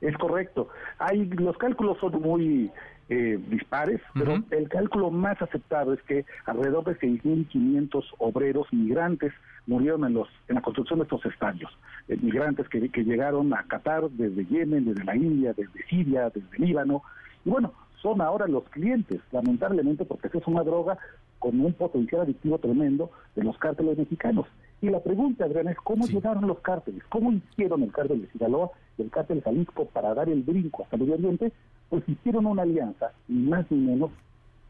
Es 0.02 0.16
correcto. 0.18 0.70
Hay, 0.98 1.26
los 1.26 1.58
cálculos 1.58 1.98
son 2.00 2.22
muy 2.22 2.72
eh, 3.10 3.40
dispares, 3.50 4.00
pero 4.14 4.44
el 4.52 4.70
cálculo 4.70 5.10
más 5.10 5.42
aceptado 5.42 5.94
es 5.94 6.02
que 6.04 6.26
alrededor 6.46 6.86
de 6.86 7.00
6.500 7.00 8.04
obreros 8.20 8.68
migrantes 8.72 9.34
murieron 9.66 10.06
en, 10.06 10.14
los, 10.14 10.28
en 10.48 10.56
la 10.56 10.62
construcción 10.62 11.00
de 11.00 11.04
estos 11.04 11.26
estadios. 11.26 11.72
Eh, 12.08 12.18
migrantes 12.22 12.70
que, 12.70 12.90
que 12.90 13.04
llegaron 13.04 13.54
a 13.54 13.64
Qatar 13.64 14.10
desde 14.12 14.46
Yemen, 14.46 14.86
desde 14.86 15.04
la 15.04 15.16
India, 15.16 15.54
desde 15.54 15.84
Siria, 15.88 16.30
desde 16.30 16.58
Líbano. 16.58 17.02
Y 17.46 17.50
bueno, 17.50 17.74
son 18.02 18.22
ahora 18.22 18.48
los 18.48 18.64
clientes, 18.70 19.20
lamentablemente, 19.32 20.06
porque 20.06 20.30
es 20.32 20.48
una 20.48 20.64
droga 20.64 20.98
con 21.40 21.60
un 21.60 21.74
potencial 21.74 22.22
adictivo 22.22 22.58
tremendo 22.60 23.12
de 23.36 23.44
los 23.44 23.58
cárteles 23.58 23.98
mexicanos. 23.98 24.46
Y 24.82 24.90
la 24.90 25.02
pregunta, 25.02 25.46
Adrián, 25.46 25.68
es 25.68 25.78
cómo 25.78 26.06
llegaron 26.06 26.48
los 26.48 26.60
cárteles, 26.60 27.04
cómo 27.10 27.32
hicieron 27.32 27.84
el 27.84 27.92
cártel 27.92 28.22
de 28.22 28.32
Sinaloa 28.32 28.72
y 28.98 29.02
el 29.02 29.10
cártel 29.10 29.42
Jalisco 29.42 29.86
para 29.86 30.14
dar 30.14 30.30
el 30.30 30.44
brinco 30.44 30.84
hasta 30.84 30.98
Medio 30.98 31.16
Oriente 31.16 31.52
pues 31.90 32.08
hicieron 32.08 32.46
una 32.46 32.62
alianza, 32.62 33.12
ni 33.28 33.50
más 33.50 33.66
ni 33.70 33.78
menos, 33.78 34.12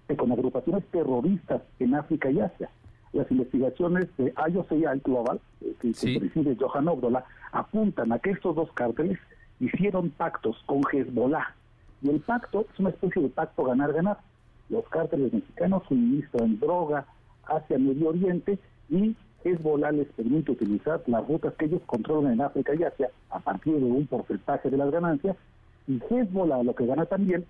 que 0.08 0.16
con 0.16 0.32
agrupaciones 0.32 0.84
terroristas 0.92 1.62
en 1.80 1.96
África 1.96 2.32
y 2.32 2.40
Asia. 2.40 2.70
Las 3.14 3.30
investigaciones 3.32 4.08
de 4.18 4.34
IOCI 4.50 4.84
Global, 5.04 5.40
eh, 5.62 5.74
que, 5.82 6.20
preside 6.20 6.56
Johan 6.60 6.88
Obdola, 6.88 7.26
apuntan 7.52 8.12
a 8.12 8.20
que 8.20 8.32
estos 8.32 8.56
dos 8.56 8.72
cárteles 8.74 9.20
hicieron 9.60 10.10
pactos 10.12 10.58
con 10.66 10.82
Hezbollah. 10.92 11.54
Y 12.02 12.10
el 12.10 12.22
pacto 12.22 12.66
es 12.72 12.80
una 12.80 12.90
especie 12.90 13.22
de 13.22 13.30
pacto 13.30 13.64
ganar-ganar. 13.64 14.20
Los 14.70 14.88
cárteles 14.90 15.34
mexicanos 15.34 15.84
suministran 15.88 16.60
droga 16.60 17.06
hacia 17.46 17.78
Medio 17.78 18.10
Oriente 18.10 18.58
y 18.90 19.16
Hezbollah 19.44 19.92
les 19.92 20.08
permite 20.14 20.52
utilizar 20.52 21.02
las 21.08 21.28
rutas 21.28 21.54
que 21.56 21.66
ellos 21.66 21.82
controlan 21.86 22.34
en 22.34 22.42
África 22.42 22.74
y 22.76 22.84
Asia 22.84 23.10
a 23.32 23.40
partir 23.40 23.76
de 23.76 23.84
un 23.84 24.06
porcentaje 24.08 24.70
de 24.70 24.78
las 24.78 24.92
ganancias 24.92 25.36
y 25.90 26.00
Hezbollah 26.08 26.64
lo 26.64 26.76
que 26.76 26.86
gana 26.86 27.06
también 27.06 27.46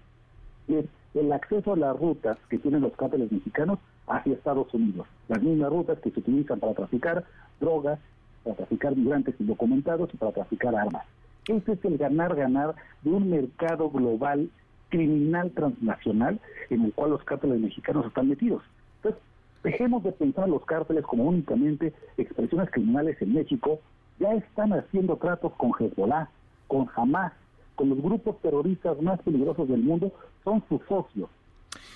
es 0.69 0.85
el 1.13 1.31
acceso 1.33 1.73
a 1.73 1.77
las 1.77 1.99
rutas 1.99 2.37
que 2.49 2.57
tienen 2.57 2.81
los 2.81 2.93
cárteles 2.93 3.31
mexicanos 3.31 3.79
hacia 4.07 4.33
Estados 4.33 4.73
Unidos. 4.73 5.07
Las 5.27 5.43
mismas 5.43 5.69
rutas 5.69 5.99
que 5.99 6.09
se 6.09 6.21
utilizan 6.21 6.59
para 6.59 6.73
traficar 6.73 7.25
drogas, 7.59 7.99
para 8.43 8.55
traficar 8.55 8.95
migrantes 8.95 9.35
indocumentados 9.39 10.09
y 10.13 10.17
para 10.17 10.31
traficar 10.31 10.73
armas. 10.73 11.05
Ese 11.47 11.73
es 11.73 11.83
el 11.83 11.97
ganar-ganar 11.97 12.75
de 13.01 13.11
un 13.11 13.29
mercado 13.29 13.89
global 13.89 14.49
criminal 14.87 15.51
transnacional 15.51 16.39
en 16.69 16.85
el 16.85 16.93
cual 16.93 17.11
los 17.11 17.23
cárteles 17.23 17.59
mexicanos 17.59 18.05
están 18.05 18.29
metidos. 18.29 18.63
Entonces, 18.97 19.21
dejemos 19.63 20.01
de 20.03 20.13
pensar 20.13 20.47
los 20.47 20.63
cárteles 20.65 21.03
como 21.03 21.25
únicamente 21.25 21.93
expresiones 22.17 22.71
criminales 22.71 23.21
en 23.21 23.33
México, 23.33 23.79
ya 24.17 24.33
están 24.33 24.71
haciendo 24.73 25.17
tratos 25.17 25.51
con 25.53 25.71
Hezbollah, 25.77 26.29
con 26.67 26.87
Hamas, 26.95 27.33
con 27.79 27.87
los 27.87 28.01
grupos 28.01 28.37
terroristas 28.41 29.01
más 29.01 29.21
peligrosos 29.21 29.69
del 29.69 29.81
mundo 29.81 30.11
son 30.43 30.61
sus 30.67 30.81
socios. 30.89 31.29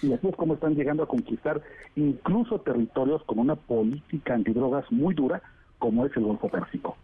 Y 0.02 0.14
así 0.14 0.30
es 0.30 0.36
como 0.38 0.54
están 0.54 0.76
llegando 0.76 1.04
a 1.04 1.10
conquistar 1.10 1.62
incluso 1.98 2.62
territorios 2.62 3.22
con 3.26 3.38
una 3.38 3.58
política 3.58 4.34
antidrogas 4.34 4.90
muy 4.94 5.14
dura 5.14 5.42
como 5.84 6.06
es 6.06 6.16
el 6.16 6.24
Golfo 6.24 6.48
Pérsico. 6.48 6.96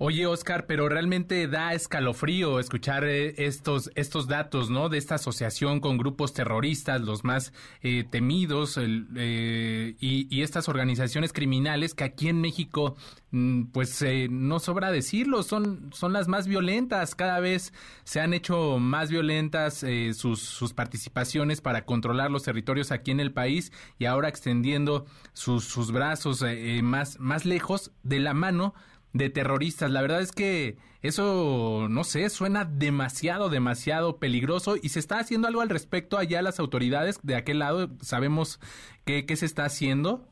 Oye, 0.00 0.26
Oscar, 0.26 0.66
pero 0.66 0.88
realmente 0.88 1.48
da 1.48 1.72
escalofrío 1.74 2.60
escuchar 2.60 3.02
eh, 3.04 3.34
estos, 3.38 3.90
estos 3.96 4.28
datos, 4.28 4.70
¿no? 4.70 4.88
De 4.88 4.96
esta 4.96 5.16
asociación 5.16 5.80
con 5.80 5.98
grupos 5.98 6.32
terroristas, 6.32 7.00
los 7.00 7.24
más 7.24 7.52
eh, 7.82 8.04
temidos, 8.08 8.78
eh, 8.78 9.96
y, 9.98 10.40
estas 10.40 10.68
organizaciones 10.68 11.32
criminales 11.32 11.94
que 11.94 12.04
aquí 12.04 12.28
en 12.28 12.40
México, 12.40 12.94
mm, 13.32 13.64
pues 13.72 14.04
no 14.30 14.60
sobra 14.60 14.92
decirlo, 14.92 15.42
son, 15.42 15.90
son 15.92 16.12
las 16.12 16.28
más 16.28 16.46
violentas. 16.46 17.16
Cada 17.16 17.40
vez 17.40 17.72
se 18.04 18.20
han 18.20 18.34
hecho 18.34 18.78
más 18.78 19.10
violentas 19.10 19.84
sus, 20.12 20.38
sus 20.38 20.74
participaciones 20.74 21.60
para 21.60 21.84
controlar 21.84 22.30
los 22.30 22.44
territorios 22.44 22.92
aquí 22.92 23.10
en 23.10 23.18
el 23.18 23.32
país 23.32 23.72
y 23.98 24.04
ahora 24.04 24.28
extendiendo 24.28 25.06
sus, 25.32 25.64
sus 25.64 25.90
brazos 25.90 26.44
más, 26.82 27.18
más 27.18 27.44
lejos 27.44 27.90
de 28.04 28.17
la 28.18 28.34
mano 28.34 28.74
de 29.12 29.30
terroristas. 29.30 29.90
La 29.90 30.02
verdad 30.02 30.20
es 30.20 30.32
que 30.32 30.76
eso, 31.02 31.86
no 31.88 32.04
sé, 32.04 32.28
suena 32.28 32.64
demasiado, 32.64 33.50
demasiado 33.50 34.18
peligroso 34.18 34.76
y 34.76 34.88
se 34.90 34.98
está 34.98 35.18
haciendo 35.18 35.48
algo 35.48 35.60
al 35.60 35.68
respecto 35.68 36.18
allá 36.18 36.42
las 36.42 36.60
autoridades 36.60 37.20
de 37.22 37.36
aquel 37.36 37.60
lado. 37.60 37.88
¿Sabemos 38.00 38.60
qué, 39.04 39.26
qué 39.26 39.36
se 39.36 39.46
está 39.46 39.64
haciendo? 39.64 40.24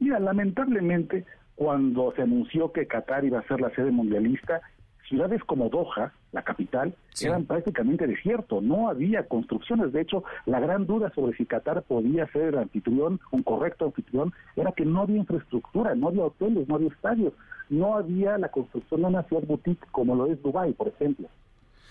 Mira, 0.00 0.18
lamentablemente, 0.18 1.24
cuando 1.54 2.12
se 2.16 2.22
anunció 2.22 2.72
que 2.72 2.86
Qatar 2.86 3.24
iba 3.24 3.38
a 3.38 3.46
ser 3.46 3.60
la 3.60 3.70
sede 3.70 3.90
mundialista, 3.90 4.60
ciudades 5.08 5.42
como 5.44 5.68
Doha, 5.68 6.12
la 6.32 6.42
capital, 6.42 6.94
eran 7.20 7.44
prácticamente 7.44 8.06
desierto, 8.06 8.60
no 8.60 8.88
había 8.88 9.28
construcciones. 9.28 9.92
De 9.92 10.00
hecho, 10.00 10.24
la 10.46 10.60
gran 10.60 10.86
duda 10.86 11.12
sobre 11.14 11.36
si 11.36 11.44
Qatar 11.44 11.82
podía 11.82 12.26
ser 12.32 12.54
el 12.54 12.58
anfitrión, 12.58 13.20
un 13.30 13.42
correcto 13.42 13.84
anfitrión, 13.84 14.32
era 14.56 14.72
que 14.72 14.84
no 14.84 15.02
había 15.02 15.18
infraestructura, 15.18 15.94
no 15.94 16.08
había 16.08 16.24
hoteles, 16.24 16.66
no 16.68 16.76
había 16.76 16.88
estadios 16.88 17.34
no 17.72 17.96
había 17.96 18.38
la 18.38 18.50
construcción 18.50 19.00
de 19.00 19.06
una 19.08 19.22
ciudad 19.24 19.44
boutique 19.44 19.86
como 19.90 20.14
lo 20.14 20.26
es 20.26 20.40
Dubái, 20.42 20.72
por 20.74 20.88
ejemplo. 20.88 21.28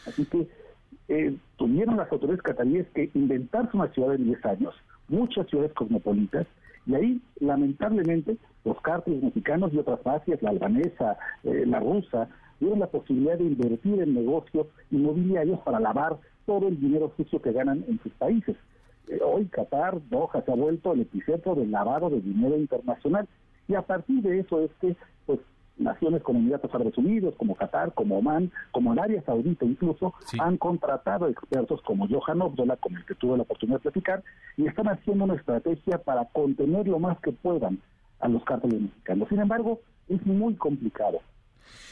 Así 0.06 0.26
que 0.26 0.48
eh, 1.08 1.36
tuvieron 1.58 1.98
las 1.98 2.12
autoridades 2.12 2.44
cataríes 2.44 2.88
que 2.94 3.10
inventarse 3.16 3.76
una 3.76 3.88
ciudad 3.88 4.14
en 4.14 4.26
10 4.26 4.46
años, 4.46 4.76
muchas 5.08 5.48
ciudades 5.48 5.74
cosmopolitas, 5.74 6.46
y 6.86 6.96
ahí, 6.96 7.22
lamentablemente, 7.40 8.38
los 8.64 8.80
cárteles 8.82 9.24
mexicanos 9.24 9.74
y 9.74 9.78
otras 9.80 10.00
mafias, 10.06 10.42
la 10.42 10.52
albanesa, 10.52 11.18
eh, 11.44 11.64
la 11.66 11.80
rusa, 11.80 12.30
dieron 12.62 12.80
la 12.80 12.88
posibilidad 12.88 13.38
de 13.38 13.44
invertir 13.44 14.02
en 14.02 14.14
negocios 14.14 14.68
inmobiliarios 14.92 15.60
para 15.62 15.80
lavar 15.80 16.18
todo 16.46 16.68
el 16.68 16.80
dinero 16.80 17.12
sucio 17.18 17.42
que 17.42 17.52
ganan 17.52 17.84
en 17.88 18.00
sus 18.02 18.14
países. 18.14 18.56
Eh, 19.08 19.20
hoy 19.26 19.46
Qatar, 19.48 20.00
Doha, 20.10 20.44
se 20.46 20.52
ha 20.52 20.56
vuelto 20.56 20.94
el 20.94 21.02
epicentro 21.02 21.56
del 21.56 21.72
lavado 21.72 22.10
de 22.10 22.22
dinero 22.22 22.56
internacional. 22.56 23.28
Y 23.68 23.74
a 23.74 23.82
partir 23.82 24.22
de 24.22 24.40
eso 24.40 24.62
es 24.62 24.72
que 24.80 24.96
pues 25.26 25.40
naciones 25.78 26.22
como 26.22 26.40
Emiratos 26.40 26.74
Árabes 26.74 26.98
Unidos, 26.98 27.34
como 27.38 27.56
Qatar, 27.56 27.94
como 27.94 28.20
Oman, 28.20 28.52
como 28.72 28.92
Arabia 28.92 29.24
Saudita 29.26 29.66
incluso, 29.66 30.14
han 30.40 30.58
contratado 30.58 31.28
expertos 31.28 31.82
como 31.82 32.08
Johan 32.08 32.42
Obdola, 32.42 32.78
con 32.78 32.96
el 32.96 33.06
que 33.06 33.16
tuve 33.16 33.38
la 33.38 33.44
oportunidad 33.44 33.78
de 33.78 33.84
platicar, 33.84 34.24
y 34.56 34.68
están 34.68 34.88
haciendo 34.88 35.24
una 35.24 35.36
estrategia 35.36 35.98
para 35.98 36.26
contener 36.26 36.88
lo 36.88 37.00
más 37.00 37.20
que 37.22 37.32
puedan 37.32 37.80
a 38.20 38.28
los 38.28 38.44
cárteles 38.44 38.82
mexicanos. 38.82 39.30
Sin 39.30 39.40
embargo, 39.40 39.80
es 40.08 40.24
muy 40.26 40.54
complicado. 40.56 41.20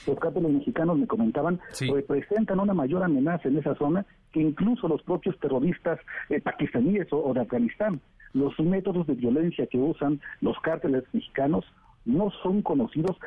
Los 0.10 0.20
cárteles 0.20 0.52
mexicanos, 0.52 0.98
me 0.98 1.08
comentaban, 1.08 1.60
representan 1.80 2.60
una 2.60 2.74
mayor 2.74 3.04
amenaza 3.04 3.48
en 3.48 3.58
esa 3.58 3.76
zona 3.76 4.06
que 4.32 4.42
incluso 4.42 4.88
los 4.88 5.02
propios 5.04 5.40
terroristas 5.40 6.00
eh, 6.30 6.42
pakistaníes 6.42 7.08
o 7.12 7.34
de 7.34 7.42
Afganistán. 7.42 8.02
Los 8.34 8.60
métodos 8.60 9.08
de 9.08 9.16
violencia 9.16 9.68
que 9.68 9.78
usan 9.78 10.20
los 10.42 10.60
cárteles 10.60 11.04
mexicanos 11.14 11.66
no 12.06 12.32
son 12.44 12.62
conocidos, 12.62 13.18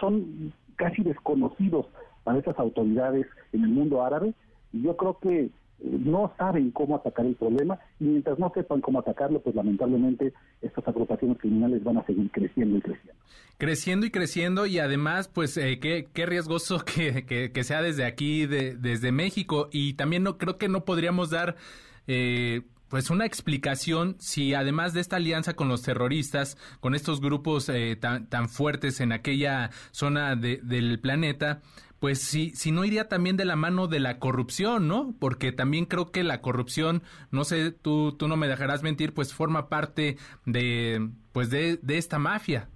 son 0.00 0.52
casi 0.76 1.02
desconocidos 1.02 1.86
para 2.24 2.38
esas 2.38 2.58
autoridades 2.58 3.26
en 3.52 3.64
el 3.64 3.70
mundo 3.70 4.02
árabe 4.02 4.34
y 4.72 4.82
yo 4.82 4.96
creo 4.96 5.18
que 5.18 5.50
no 5.80 6.32
saben 6.36 6.70
cómo 6.70 6.96
atacar 6.96 7.26
el 7.26 7.34
problema 7.34 7.78
y 8.00 8.04
mientras 8.04 8.38
no 8.38 8.50
sepan 8.54 8.80
cómo 8.80 8.98
atacarlo, 8.98 9.40
pues 9.40 9.54
lamentablemente 9.54 10.32
estas 10.60 10.86
agrupaciones 10.88 11.38
criminales 11.38 11.82
van 11.84 11.98
a 11.98 12.06
seguir 12.06 12.30
creciendo 12.30 12.78
y 12.78 12.80
creciendo. 12.80 13.22
Creciendo 13.58 14.06
y 14.06 14.10
creciendo 14.10 14.66
y 14.66 14.78
además, 14.78 15.28
pues 15.28 15.56
eh, 15.56 15.78
qué, 15.80 16.08
qué 16.12 16.26
riesgoso 16.26 16.84
que, 16.84 17.50
que, 17.52 17.64
sea 17.64 17.82
desde 17.82 18.04
aquí, 18.04 18.46
de, 18.46 18.76
desde 18.76 19.12
México 19.12 19.68
y 19.72 19.94
también 19.94 20.22
no 20.22 20.38
creo 20.38 20.58
que 20.58 20.68
no 20.68 20.84
podríamos 20.84 21.30
dar... 21.30 21.56
Eh, 22.06 22.62
pues 22.88 23.10
una 23.10 23.26
explicación 23.26 24.16
si 24.18 24.54
además 24.54 24.94
de 24.94 25.02
esta 25.02 25.16
alianza 25.16 25.52
con 25.52 25.68
los 25.68 25.82
terroristas, 25.82 26.56
con 26.80 26.94
estos 26.94 27.20
grupos 27.20 27.68
eh, 27.68 27.96
tan, 27.96 28.30
tan, 28.30 28.48
fuertes 28.48 29.00
en 29.00 29.12
aquella 29.12 29.68
zona 29.90 30.34
del 30.36 30.98
planeta, 30.98 31.60
pues 32.00 32.20
si, 32.20 32.50
si 32.50 32.70
no 32.70 32.84
iría 32.84 33.08
también 33.08 33.36
de 33.36 33.44
la 33.44 33.56
mano 33.56 33.86
de 33.86 34.00
la 34.00 34.18
corrupción, 34.18 34.88
¿no? 34.88 35.14
Porque 35.18 35.52
también 35.52 35.84
creo 35.84 36.10
que 36.10 36.22
la 36.24 36.40
corrupción, 36.40 37.02
no 37.30 37.44
sé, 37.44 37.72
tú, 37.72 38.12
tú 38.12 38.28
no 38.28 38.36
me 38.36 38.48
dejarás 38.48 38.82
mentir, 38.82 39.14
pues 39.14 39.34
forma 39.34 39.68
parte 39.68 40.16
de, 40.46 41.08
pues 41.32 41.50
de, 41.50 41.78
de 41.82 41.98
esta 41.98 42.18
mafia. 42.18 42.68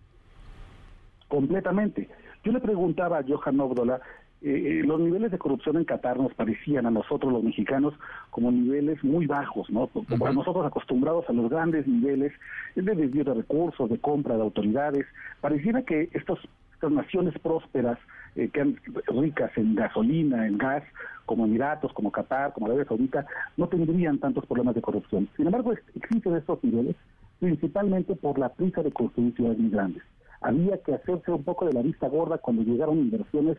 Completamente. 1.29 2.09
Yo 2.45 2.53
le 2.53 2.61
preguntaba 2.61 3.19
a 3.19 3.25
Johan 3.27 3.61
Obdola 3.61 4.01
eh, 4.45 4.81
eh, 4.81 4.83
los 4.85 4.99
niveles 4.99 5.31
de 5.31 5.39
corrupción 5.39 5.77
en 5.77 5.85
Qatar 5.85 6.19
nos 6.19 6.35
parecían 6.35 6.85
a 6.85 6.91
nosotros 6.91 7.33
los 7.33 7.45
mexicanos 7.45 7.95
como 8.31 8.51
niveles 8.51 9.03
muy 9.05 9.27
bajos, 9.27 9.71
¿no? 9.71 9.87
Como 9.87 10.33
nosotros 10.33 10.67
acostumbrados 10.67 11.29
a 11.29 11.33
los 11.33 11.49
grandes 11.49 11.87
niveles 11.87 12.33
de 12.75 12.83
desvío 12.83 13.23
de 13.23 13.35
recursos, 13.35 13.89
de 13.89 14.01
compra 14.01 14.35
de 14.35 14.43
autoridades, 14.43 15.07
pareciera 15.41 15.83
que 15.83 16.11
estos, 16.13 16.41
estas 16.75 16.91
naciones 16.91 17.39
prósperas, 17.39 18.01
eh, 18.37 18.49
que 18.49 18.61
han, 18.61 18.77
ricas 19.07 19.51
en 19.57 19.75
gasolina, 19.75 20.47
en 20.47 20.59
gas, 20.59 20.83
como 21.27 21.45
Emiratos, 21.45 21.93
como 21.93 22.11
Qatar, 22.11 22.53
como 22.53 22.67
Arabia 22.67 22.87
Saudita, 22.87 23.27
no 23.57 23.69
tendrían 23.69 24.19
tantos 24.19 24.47
problemas 24.47 24.75
de 24.75 24.83
corrupción. 24.83 25.29
Sin 25.37 25.47
embargo, 25.47 25.73
existen 25.95 26.37
estos 26.37 26.63
niveles 26.65 26.97
principalmente 27.41 28.15
por 28.15 28.39
la 28.39 28.51
prisa 28.51 28.83
de 28.83 28.93
construir 28.93 29.35
ciudades 29.35 29.59
muy 29.59 29.71
grandes. 29.71 30.03
Había 30.41 30.79
que 30.79 30.95
hacerse 30.95 31.31
un 31.31 31.45
poco 31.45 31.67
de 31.67 31.73
la 31.73 31.83
vista 31.83 32.09
gorda 32.09 32.39
cuando 32.39 32.63
llegaron 32.63 32.99
inversiones 32.99 33.59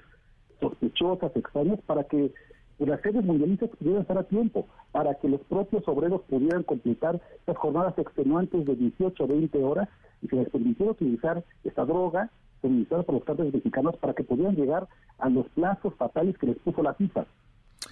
sospechosas, 0.60 1.36
extrañas, 1.36 1.80
para 1.86 2.04
que 2.06 2.32
las 2.80 3.02
sedes 3.02 3.24
mundialistas 3.24 3.70
pudieran 3.72 4.02
estar 4.02 4.18
a 4.18 4.24
tiempo, 4.24 4.68
para 4.92 5.16
que 5.16 5.30
los 5.30 5.42
propios 5.42 5.88
obreros 5.88 6.22
pudieran 6.24 6.64
completar 6.64 7.22
estas 7.40 7.58
jornadas 7.58 7.98
extenuantes 7.98 8.66
de 8.66 8.76
18 8.76 9.24
o 9.24 9.28
20 9.28 9.64
horas 9.64 9.90
y 10.22 10.28
se 10.28 10.36
les 10.38 10.50
permitiera 10.50 10.92
utilizar 10.92 11.44
esta 11.64 11.86
droga 11.86 12.30
suministrada 12.64 13.04
por 13.04 13.16
los 13.16 13.24
cárteles 13.24 13.54
mexicanos 13.54 13.96
para 13.98 14.14
que 14.14 14.24
pudieran 14.24 14.56
llegar 14.56 14.88
a 15.20 15.30
los 15.30 15.48
plazos 15.50 15.94
fatales 15.96 16.36
que 16.40 16.48
les 16.48 16.58
puso 16.58 16.82
la 16.82 16.96
FIFA. 16.96 17.26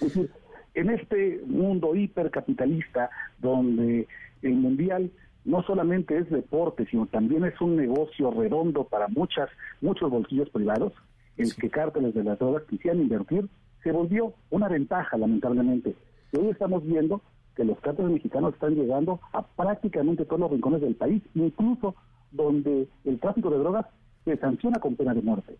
decir, 0.00 0.30
en 0.74 0.90
este 0.90 1.40
mundo 1.46 1.94
hipercapitalista 1.94 3.10
donde 3.38 4.08
el 4.40 4.54
mundial 4.54 5.12
no 5.44 5.62
solamente 5.62 6.16
es 6.16 6.30
deporte, 6.30 6.86
sino 6.86 7.06
también 7.06 7.44
es 7.44 7.60
un 7.60 7.76
negocio 7.76 8.30
redondo 8.30 8.84
para 8.84 9.08
muchas 9.08 9.50
muchos 9.80 10.10
bolsillos 10.10 10.48
privados, 10.50 10.92
el 11.36 11.54
que 11.54 11.70
cárteles 11.70 12.14
de 12.14 12.24
las 12.24 12.38
drogas 12.38 12.62
quisieran 12.64 13.02
invertir, 13.02 13.48
se 13.82 13.92
volvió 13.92 14.32
una 14.50 14.68
ventaja, 14.68 15.16
lamentablemente. 15.18 15.94
Y 16.32 16.38
hoy 16.38 16.48
estamos 16.48 16.84
viendo 16.86 17.20
que 17.56 17.64
los 17.64 17.78
cárteles 17.80 18.12
mexicanos 18.12 18.54
están 18.54 18.74
llegando 18.74 19.20
a 19.32 19.42
prácticamente 19.42 20.24
todos 20.24 20.40
los 20.40 20.50
rincones 20.50 20.80
del 20.80 20.94
país, 20.94 21.22
incluso 21.34 21.94
donde 22.30 22.88
el 23.04 23.20
tráfico 23.20 23.50
de 23.50 23.58
drogas 23.58 23.86
se 24.24 24.36
sanciona 24.36 24.78
con 24.78 24.96
pena 24.96 25.14
de 25.14 25.22
muerte. 25.22 25.56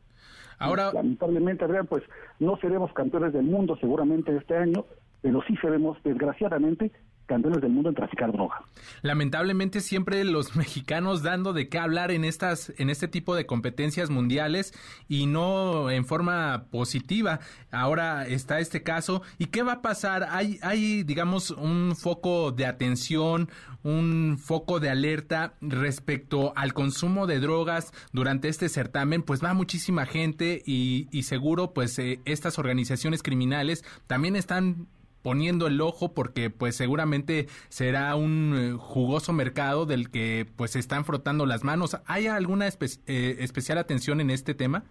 Ahora, 0.59 0.93
lamentablemente, 0.93 1.65
Adrián, 1.65 1.87
pues 1.87 2.05
no 2.39 2.57
seremos 2.59 2.93
campeones 2.93 3.33
del 3.33 3.45
mundo 3.45 3.77
seguramente 3.81 4.37
este 4.37 4.57
año, 4.57 4.85
pero 5.21 5.43
sí 5.43 5.57
seremos, 5.57 5.99
desgraciadamente, 6.05 6.93
campeones 7.27 7.61
del 7.61 7.71
mundo 7.71 7.89
en 7.89 7.95
traficar 7.95 8.33
droga. 8.33 8.63
Lamentablemente 9.03 9.81
siempre 9.81 10.25
los 10.25 10.57
mexicanos 10.57 11.23
dando 11.23 11.53
de 11.53 11.69
qué 11.69 11.79
hablar 11.79 12.11
en 12.11 12.25
estas 12.25 12.73
en 12.79 12.91
este 12.91 13.09
tipo 13.09 13.35
de 13.35 13.47
competencias 13.47 14.11
mundiales 14.11 14.73
y 15.09 15.27
no 15.27 15.91
en 15.91 16.05
forma 16.05 16.65
positiva. 16.71 17.41
Ahora 17.71 18.27
está 18.27 18.61
este 18.61 18.83
caso 18.83 19.23
y 19.39 19.47
qué 19.47 19.63
va 19.63 19.75
a 19.75 19.83
pasar? 19.83 20.27
Hay 20.31 20.59
hay 20.63 21.03
digamos 21.03 21.51
un 21.51 21.95
foco 21.97 22.53
de 22.53 22.67
atención, 22.67 23.49
un 23.83 24.39
foco 24.39 24.81
de 24.81 24.91
alerta 24.91 25.55
respecto 25.61 26.53
al 26.57 26.73
consumo 26.75 27.27
de 27.27 27.41
drogas 27.41 27.93
durante 28.13 28.49
este 28.49 28.69
certamen, 28.69 29.23
pues 29.23 29.43
va 29.43 29.55
muchísima 29.55 30.07
gente 30.07 30.63
y, 30.65 31.07
seguro 31.23 31.73
pues 31.73 31.99
eh, 31.99 32.21
estas 32.25 32.59
organizaciones 32.59 33.23
criminales 33.23 33.85
también 34.07 34.37
están 34.37 34.89
poniendo 35.23 35.67
el 35.67 35.81
ojo 35.81 36.13
porque 36.13 36.51
pues 36.51 36.77
seguramente 36.77 37.47
será 37.69 38.15
un 38.17 38.55
eh, 38.57 38.73
jugoso 38.79 39.33
mercado 39.33 39.87
del 39.87 40.11
que 40.11 40.47
pues 40.57 40.73
se 40.73 40.79
están 40.79 41.05
frotando 41.05 41.47
las 41.47 41.65
manos. 41.65 42.01
¿Hay 42.07 42.27
alguna 42.27 42.67
eh, 42.67 43.37
especial 43.39 43.79
atención 43.79 44.21
en 44.21 44.31
este 44.31 44.55
tema? 44.55 44.85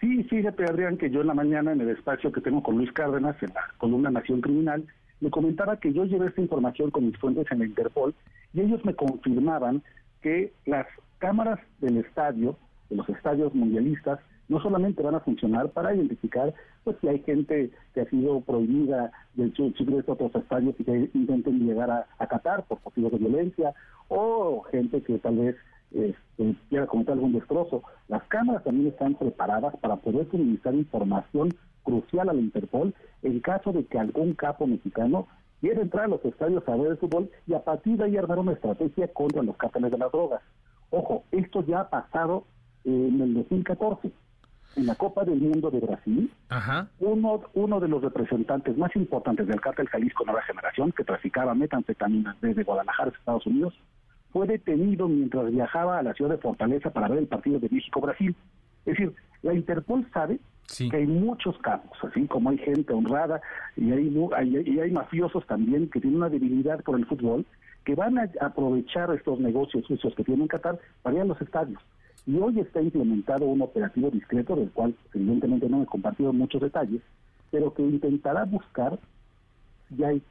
Sí, 0.00 0.22
fíjate 0.24 0.64
Adrián 0.64 0.96
que 0.96 1.10
yo 1.10 1.22
en 1.22 1.26
la 1.26 1.34
mañana 1.34 1.72
en 1.72 1.80
el 1.80 1.90
espacio 1.90 2.30
que 2.30 2.40
tengo 2.40 2.62
con 2.62 2.76
Luis 2.76 2.92
Cárdenas 2.92 3.36
en 3.42 3.50
la 3.54 3.62
columna 3.78 4.10
Nación 4.10 4.40
Criminal 4.40 4.84
me 5.20 5.30
comentaba 5.30 5.78
que 5.78 5.92
yo 5.92 6.04
llevé 6.04 6.28
esta 6.28 6.40
información 6.40 6.90
con 6.90 7.06
mis 7.06 7.16
fuentes 7.18 7.46
en 7.50 7.60
la 7.60 7.66
Interpol 7.66 8.14
y 8.54 8.60
ellos 8.60 8.84
me 8.84 8.94
confirmaban 8.94 9.82
que 10.22 10.52
las 10.66 10.86
cámaras 11.18 11.58
del 11.80 11.98
estadio, 11.98 12.56
de 12.90 12.96
los 12.96 13.08
estadios 13.08 13.54
mundialistas, 13.54 14.20
no 14.48 14.60
solamente 14.60 15.02
van 15.02 15.14
a 15.14 15.20
funcionar 15.20 15.70
para 15.70 15.94
identificar 15.94 16.54
pues 16.84 16.96
si 17.00 17.08
hay 17.08 17.20
gente 17.20 17.70
que 17.94 18.00
ha 18.00 18.10
sido 18.10 18.40
prohibida 18.40 19.12
del 19.34 19.52
Chile 19.52 20.02
de 20.02 20.12
otros 20.12 20.34
estadios 20.34 20.74
y 20.78 20.84
que 20.84 21.10
intenten 21.14 21.66
llegar 21.66 21.90
a, 21.90 22.26
Qatar 22.26 22.64
por 22.64 22.78
motivos 22.84 23.12
de 23.12 23.18
violencia 23.18 23.74
o 24.08 24.62
gente 24.70 25.02
que 25.02 25.18
tal 25.18 25.36
vez 25.36 25.56
este, 25.92 26.54
quiera 26.68 26.86
cometer 26.86 27.12
algún 27.12 27.32
destrozo. 27.32 27.82
Las 28.08 28.22
cámaras 28.24 28.64
también 28.64 28.88
están 28.88 29.14
preparadas 29.14 29.76
para 29.76 29.96
poder 29.96 30.30
suministrar 30.30 30.74
información 30.74 31.54
crucial 31.82 32.28
a 32.28 32.32
la 32.32 32.40
Interpol 32.40 32.94
en 33.22 33.40
caso 33.40 33.72
de 33.72 33.84
que 33.86 33.98
algún 33.98 34.34
capo 34.34 34.66
mexicano 34.66 35.26
quiera 35.60 35.82
entrar 35.82 36.04
a 36.04 36.08
los 36.08 36.24
estadios 36.24 36.66
a 36.68 36.76
ver 36.76 36.92
el 36.92 36.98
fútbol 36.98 37.30
y 37.46 37.54
a 37.54 37.64
partir 37.64 37.96
de 37.96 38.04
ahí 38.04 38.16
armar 38.16 38.38
una 38.38 38.52
estrategia 38.52 39.08
contra 39.08 39.42
los 39.42 39.56
cárteles 39.56 39.90
de 39.90 39.98
las 39.98 40.12
drogas. 40.12 40.42
Ojo, 40.90 41.24
esto 41.32 41.64
ya 41.66 41.80
ha 41.80 41.90
pasado 41.90 42.44
en 42.84 43.20
el 43.20 43.34
2014 43.34 44.12
en 44.76 44.86
la 44.86 44.94
Copa 44.94 45.24
del 45.24 45.40
Mundo 45.40 45.70
de 45.70 45.80
Brasil, 45.80 46.30
Uno, 47.00 47.42
uno 47.54 47.80
de 47.80 47.88
los 47.88 48.02
representantes 48.02 48.76
más 48.76 48.94
importantes 48.96 49.46
del 49.46 49.60
cártel 49.60 49.88
Jalisco 49.88 50.24
Nueva 50.24 50.42
Generación, 50.42 50.92
que 50.92 51.04
traficaba 51.04 51.54
metanfetaminas 51.54 52.40
desde 52.40 52.64
Guadalajara, 52.64 53.10
Estados 53.10 53.46
Unidos, 53.46 53.74
fue 54.32 54.46
detenido 54.46 55.08
mientras 55.08 55.50
viajaba 55.50 55.98
a 55.98 56.02
la 56.02 56.14
ciudad 56.14 56.32
de 56.32 56.38
Fortaleza 56.38 56.90
para 56.90 57.08
ver 57.08 57.18
el 57.18 57.26
partido 57.26 57.58
de 57.58 57.68
México-Brasil. 57.70 58.34
Es 58.86 58.96
decir, 58.96 59.12
la 59.42 59.54
Interpol 59.54 60.06
sabe 60.12 60.38
que 60.76 60.96
hay 60.96 61.06
muchos 61.06 61.56
campos, 61.58 61.96
así 62.02 62.26
como 62.26 62.50
hay 62.50 62.58
gente 62.58 62.92
honrada 62.92 63.40
y 63.76 63.90
hay, 63.90 64.14
y 64.66 64.78
hay 64.80 64.90
mafiosos 64.90 65.46
también 65.46 65.88
que 65.88 66.00
tienen 66.00 66.18
una 66.18 66.28
debilidad 66.28 66.82
por 66.82 66.98
el 66.98 67.06
fútbol, 67.06 67.46
que 67.84 67.94
van 67.94 68.18
a 68.18 68.28
aprovechar 68.42 69.10
estos 69.14 69.40
negocios 69.40 69.86
sucios 69.86 70.14
que 70.14 70.24
tienen 70.24 70.46
Qatar 70.46 70.78
para 71.02 71.16
ir 71.16 71.22
a 71.22 71.24
los 71.24 71.40
estadios. 71.40 71.80
Y 72.28 72.36
hoy 72.36 72.60
está 72.60 72.82
implementado 72.82 73.46
un 73.46 73.62
operativo 73.62 74.10
discreto, 74.10 74.54
del 74.54 74.70
cual 74.72 74.94
evidentemente 75.14 75.66
no 75.66 75.82
he 75.82 75.86
compartido 75.86 76.30
muchos 76.30 76.60
detalles, 76.60 77.00
pero 77.50 77.72
que 77.72 77.80
intentará 77.80 78.44
buscar 78.44 78.98
si 79.88 80.04
hay 80.04 80.22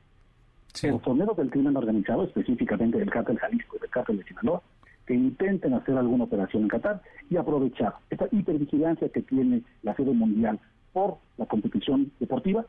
sí. 0.76 0.90
del 0.90 1.50
crimen 1.50 1.76
organizado, 1.76 2.26
específicamente 2.26 3.00
del 3.00 3.10
cártel 3.10 3.40
Jalisco 3.40 3.78
y 3.78 3.80
del 3.80 3.90
cártel 3.90 4.18
de 4.20 4.26
Sinaloa, 4.26 4.62
que 5.08 5.16
intenten 5.16 5.74
hacer 5.74 5.98
alguna 5.98 6.26
operación 6.26 6.62
en 6.64 6.70
Qatar 6.70 7.02
y 7.32 7.38
aprovechar 7.38 7.96
esta 8.12 8.28
hipervigilancia 8.32 9.10
que 9.10 9.24
tiene 9.24 9.64
la 9.82 9.96
sede 9.96 10.12
mundial 10.12 10.60
por 10.94 11.18
la 11.38 11.48
competición 11.48 12.12
deportiva 12.20 12.64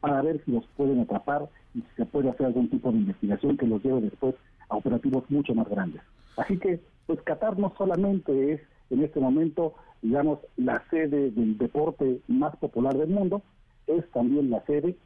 para 0.00 0.20
ver 0.20 0.44
si 0.44 0.52
los 0.52 0.66
pueden 0.76 1.00
atrapar 1.00 1.48
y 1.74 1.80
si 1.80 1.88
se 1.96 2.04
puede 2.04 2.28
hacer 2.28 2.44
algún 2.44 2.68
tipo 2.68 2.92
de 2.92 2.98
investigación 2.98 3.56
que 3.56 3.66
los 3.66 3.82
lleve 3.82 4.02
después 4.02 4.34
a 4.68 4.76
operativos 4.76 5.24
mucho 5.30 5.54
más 5.54 5.66
grandes. 5.66 6.02
Así 6.36 6.58
que 6.58 6.78
pues 7.06 7.20
Qatar 7.22 7.58
no 7.58 7.72
solamente 7.76 8.52
es 8.52 8.60
en 8.90 9.02
este 9.02 9.20
momento, 9.20 9.74
digamos, 10.02 10.40
la 10.56 10.82
sede 10.90 11.30
del 11.30 11.58
deporte 11.58 12.20
más 12.28 12.56
popular 12.56 12.96
del 12.96 13.08
mundo, 13.08 13.42
es 13.86 14.08
también 14.10 14.50
la 14.50 14.64
sede 14.66 14.96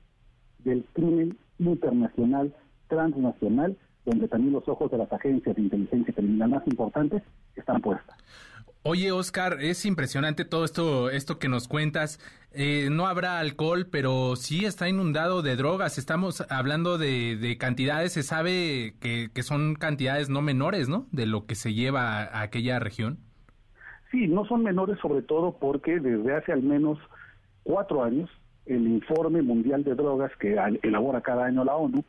del 0.64 0.84
crimen 0.92 1.38
internacional, 1.58 2.54
transnacional, 2.88 3.76
donde 4.04 4.28
también 4.28 4.52
los 4.52 4.68
ojos 4.68 4.90
de 4.90 4.98
las 4.98 5.12
agencias 5.12 5.54
de 5.56 5.62
inteligencia 5.62 6.14
criminal 6.14 6.50
más 6.50 6.66
importantes 6.66 7.22
están 7.54 7.80
puestas. 7.80 8.16
Oye, 8.82 9.12
Oscar, 9.12 9.58
es 9.60 9.84
impresionante 9.84 10.46
todo 10.46 10.64
esto, 10.64 11.10
esto 11.10 11.38
que 11.38 11.50
nos 11.50 11.68
cuentas. 11.68 12.18
Eh, 12.52 12.88
no 12.90 13.06
habrá 13.06 13.38
alcohol, 13.38 13.86
pero 13.90 14.36
sí 14.36 14.64
está 14.64 14.88
inundado 14.88 15.42
de 15.42 15.54
drogas. 15.54 15.98
Estamos 15.98 16.46
hablando 16.50 16.96
de, 16.96 17.56
cantidades, 17.60 18.14
se 18.14 18.22
sabe 18.22 18.94
que, 19.00 19.30
son 19.42 19.74
cantidades 19.74 20.30
no 20.30 20.40
menores, 20.40 20.88
¿no? 20.88 21.04
De 21.12 21.26
lo 21.26 21.44
que 21.44 21.56
se 21.56 21.74
lleva 21.74 22.22
a, 22.22 22.40
aquella 22.40 22.78
región. 22.78 23.18
Sí, 24.10 24.26
no 24.26 24.46
son 24.46 24.62
menores 24.62 24.98
sobre 25.00 25.20
todo 25.20 25.58
porque 25.60 26.00
desde 26.00 26.34
hace 26.34 26.52
al 26.52 26.62
menos 26.62 26.98
cuatro 27.64 28.02
años 28.02 28.30
el 28.64 28.88
informe 28.88 29.42
mundial 29.42 29.84
de 29.84 29.94
drogas 29.94 30.32
que 30.38 30.56
elabora 30.82 31.20
cada 31.20 31.44
año 31.44 31.64
la 31.64 31.76
ONU 31.76 32.02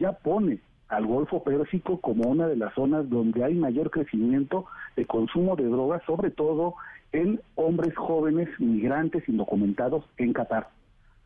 ya 0.00 0.12
pone 0.12 0.58
al 0.88 1.06
Golfo 1.06 1.42
Pérsico 1.44 2.00
como 2.00 2.28
una 2.28 2.48
de 2.48 2.56
las 2.56 2.74
zonas 2.74 3.08
donde 3.08 3.44
hay 3.44 3.54
mayor 3.54 3.90
crecimiento 3.90 4.66
de 4.96 5.06
consumo 5.06 5.56
de 5.56 5.64
drogas, 5.64 6.02
sobre 6.06 6.30
todo 6.30 6.74
en 7.12 7.40
hombres 7.54 7.94
jóvenes 7.96 8.48
migrantes 8.58 9.28
indocumentados 9.28 10.04
en 10.16 10.32
Qatar. 10.32 10.68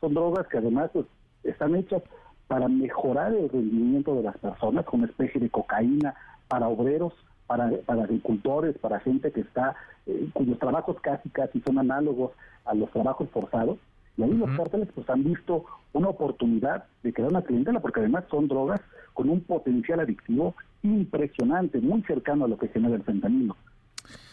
Son 0.00 0.14
drogas 0.14 0.46
que 0.48 0.58
además 0.58 0.90
pues, 0.92 1.06
están 1.44 1.74
hechas 1.76 2.02
para 2.48 2.68
mejorar 2.68 3.32
el 3.32 3.48
rendimiento 3.48 4.14
de 4.14 4.24
las 4.24 4.36
personas, 4.38 4.84
como 4.84 5.04
especie 5.04 5.40
de 5.40 5.50
cocaína 5.50 6.14
para 6.48 6.68
obreros, 6.68 7.12
para, 7.46 7.70
para 7.86 8.04
agricultores, 8.04 8.76
para 8.78 9.00
gente 9.00 9.30
que 9.30 9.40
está, 9.40 9.76
eh, 10.06 10.28
cuyos 10.32 10.58
trabajos 10.58 10.96
casi 11.00 11.28
casi 11.30 11.60
son 11.60 11.78
análogos 11.78 12.32
a 12.64 12.74
los 12.74 12.90
trabajos 12.90 13.28
forzados. 13.30 13.78
Y 14.16 14.22
ahí 14.24 14.32
los 14.32 14.50
cárteles 14.56 14.88
pues 14.94 15.08
han 15.08 15.24
visto 15.24 15.64
una 15.92 16.08
oportunidad 16.08 16.84
de 17.02 17.12
crear 17.12 17.30
una 17.30 17.42
clientela, 17.42 17.80
porque 17.80 18.00
además 18.00 18.24
son 18.30 18.48
drogas 18.48 18.80
con 19.20 19.28
un 19.28 19.42
potencial 19.42 20.00
adictivo 20.00 20.54
impresionante, 20.82 21.78
muy 21.78 22.00
cercano 22.04 22.46
a 22.46 22.48
lo 22.48 22.56
que 22.56 22.68
genera 22.68 22.94
el 22.94 23.02
fentanilo. 23.02 23.54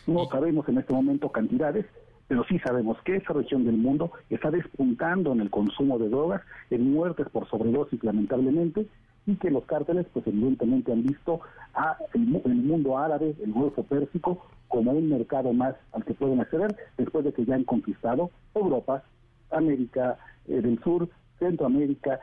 No 0.08 0.30
sabemos 0.30 0.65
en 0.69 0.78
este 0.78 0.93
momento 0.93 1.30
cantidades, 1.30 1.86
pero 2.30 2.45
sí 2.45 2.58
sabemos 2.60 2.97
que 3.04 3.17
esa 3.17 3.34
región 3.34 3.65
del 3.65 3.76
mundo 3.76 4.13
está 4.30 4.50
despuntando 4.50 5.34
en 5.34 5.41
el 5.41 5.50
consumo 5.50 6.00
de 6.00 6.08
drogas, 6.08 6.41
en 6.69 6.93
muertes 6.93 7.28
por 7.28 7.50
sobredosis 7.50 8.02
lamentablemente, 8.02 8.88
y 9.26 9.36
que 9.36 9.52
los 9.52 9.65
cárteles 9.65 10.06
pues 10.13 10.26
evidentemente 10.26 10.93
han 10.93 11.04
visto 11.04 11.41
a 11.73 11.97
el, 12.13 12.21
mundo 12.21 12.97
árabe, 12.97 13.36
el 13.43 13.52
Golfo 13.52 13.84
Pérsico, 13.84 14.45
como 14.69 14.93
un 14.93 15.10
mercado 15.10 15.52
más 15.52 15.76
al 15.91 16.06
que 16.06 16.13
pueden 16.13 16.39
acceder 16.39 16.73
después 16.97 17.26
de 17.26 17.34
que 17.34 17.43
ya 17.43 17.56
han 17.56 17.65
conquistado 17.65 18.32
Europa, 18.56 19.04
América 19.52 20.17
eh, 20.47 20.62
del 20.62 20.82
Sur, 20.82 21.10
Centroamérica, 21.39 22.21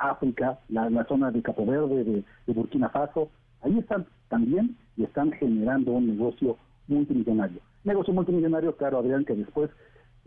África, 0.00 0.58
la, 0.68 1.04
zona 1.04 1.30
de 1.30 1.42
Capo 1.42 1.64
Verde, 1.66 2.24
de, 2.46 2.52
Burkina 2.52 2.88
Faso, 2.88 3.30
ahí 3.62 3.78
están 3.78 4.06
también 4.28 4.76
y 4.96 5.04
están 5.04 5.30
generando 5.32 5.92
un 5.92 6.08
negocio 6.08 6.56
multimillonario. 6.88 7.60
Negocio 7.84 8.12
multimillonario, 8.12 8.76
claro, 8.76 8.98
Adrián, 8.98 9.24
que 9.24 9.34
después 9.34 9.70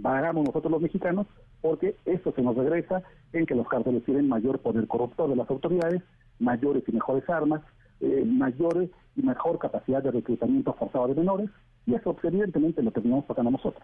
pagamos 0.02 0.46
nosotros 0.46 0.72
los 0.72 0.82
mexicanos, 0.82 1.28
porque 1.62 1.96
esto 2.06 2.32
se 2.36 2.42
nos 2.42 2.56
regresa 2.56 3.04
en 3.34 3.46
que 3.46 3.56
los 3.56 3.68
cárteles 3.68 4.04
tienen 4.06 4.28
mayor 4.28 4.60
poder 4.60 4.88
corruptor 4.88 5.30
de 5.30 5.36
las 5.36 5.50
autoridades, 5.50 6.02
mayores 6.40 6.84
y 6.88 6.92
mejores 6.92 7.28
armas, 7.30 7.62
eh, 8.00 8.24
mayores 8.26 8.90
y 9.16 9.22
mejor 9.22 9.60
capacidad 9.60 10.04
de 10.04 10.12
reclutamiento 10.12 10.74
forzado 10.74 11.08
de 11.08 11.16
menores, 11.16 11.50
y 11.86 11.96
eso 11.96 12.14
pues, 12.14 12.26
evidentemente 12.26 12.82
lo 12.82 12.92
terminamos 12.92 13.26
pagando 13.26 13.52
nosotros. 13.52 13.84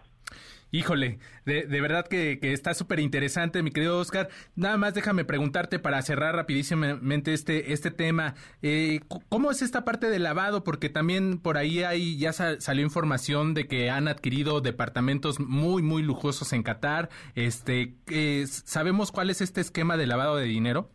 Híjole, 0.71 1.17
de, 1.45 1.65
verdad 1.81 2.07
que, 2.07 2.37
está 2.43 2.75
súper 2.75 2.99
interesante, 2.99 3.63
mi 3.63 3.71
querido 3.71 3.97
Oscar. 3.97 4.29
Nada 4.55 4.77
más 4.77 4.93
déjame 4.93 5.25
preguntarte 5.25 5.79
para 5.79 5.99
cerrar 6.03 6.35
rapidísimamente 6.35 7.33
este, 7.33 7.73
este 7.73 7.89
tema. 7.89 8.35
Eh, 8.61 8.99
¿Cómo 9.29 9.49
es 9.49 9.63
esta 9.63 9.83
parte 9.83 10.11
del 10.11 10.23
lavado? 10.23 10.63
Porque 10.63 10.89
también 10.89 11.39
por 11.39 11.57
ahí 11.57 11.81
hay, 11.81 12.17
ya 12.19 12.33
salió 12.33 12.83
información 12.83 13.55
de 13.55 13.67
que 13.67 13.89
han 13.89 14.07
adquirido 14.07 14.61
departamentos 14.61 15.39
muy, 15.39 15.81
muy 15.81 16.03
lujosos 16.03 16.53
en 16.53 16.61
Qatar. 16.61 17.09
Este, 17.33 17.95
eh, 18.11 18.45
¿Sabemos 18.47 19.11
cuál 19.11 19.31
es 19.31 19.41
este 19.41 19.61
esquema 19.61 19.97
de 19.97 20.05
lavado 20.05 20.35
de 20.35 20.45
dinero? 20.45 20.91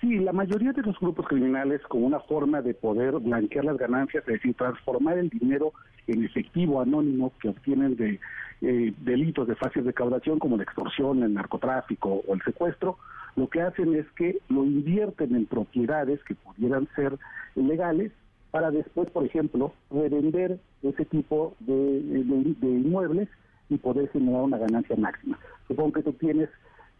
Sí, 0.00 0.18
la 0.18 0.32
mayoría 0.32 0.72
de 0.72 0.80
los 0.82 0.98
grupos 0.98 1.26
criminales 1.26 1.82
como 1.82 2.06
una 2.06 2.20
forma 2.20 2.62
de 2.62 2.72
poder 2.72 3.18
blanquear 3.18 3.66
las 3.66 3.76
ganancias, 3.76 4.24
es 4.26 4.34
decir, 4.34 4.54
transformar 4.54 5.18
el 5.18 5.28
dinero 5.28 5.74
en 6.06 6.24
efectivo 6.24 6.80
anónimo 6.80 7.32
que 7.38 7.50
obtienen 7.50 7.96
de 7.96 8.18
eh, 8.62 8.94
delitos 9.02 9.46
de 9.46 9.56
fácil 9.56 9.84
recaudación 9.84 10.38
como 10.38 10.56
la 10.56 10.62
extorsión, 10.62 11.22
el 11.22 11.34
narcotráfico 11.34 12.22
o 12.26 12.34
el 12.34 12.40
secuestro, 12.42 12.96
lo 13.36 13.48
que 13.50 13.60
hacen 13.60 13.94
es 13.94 14.06
que 14.12 14.38
lo 14.48 14.64
invierten 14.64 15.36
en 15.36 15.44
propiedades 15.44 16.22
que 16.24 16.34
pudieran 16.34 16.88
ser 16.96 17.18
legales 17.54 18.10
para 18.50 18.70
después, 18.70 19.10
por 19.10 19.26
ejemplo, 19.26 19.74
revender 19.90 20.58
ese 20.82 21.04
tipo 21.04 21.54
de, 21.60 21.74
de 22.02 22.68
inmuebles 22.68 23.28
y 23.68 23.76
poder 23.76 24.08
generar 24.10 24.42
una 24.42 24.58
ganancia 24.58 24.96
máxima. 24.96 25.38
Supongo 25.68 25.92
que 25.92 26.02
tú 26.02 26.12
tienes 26.14 26.48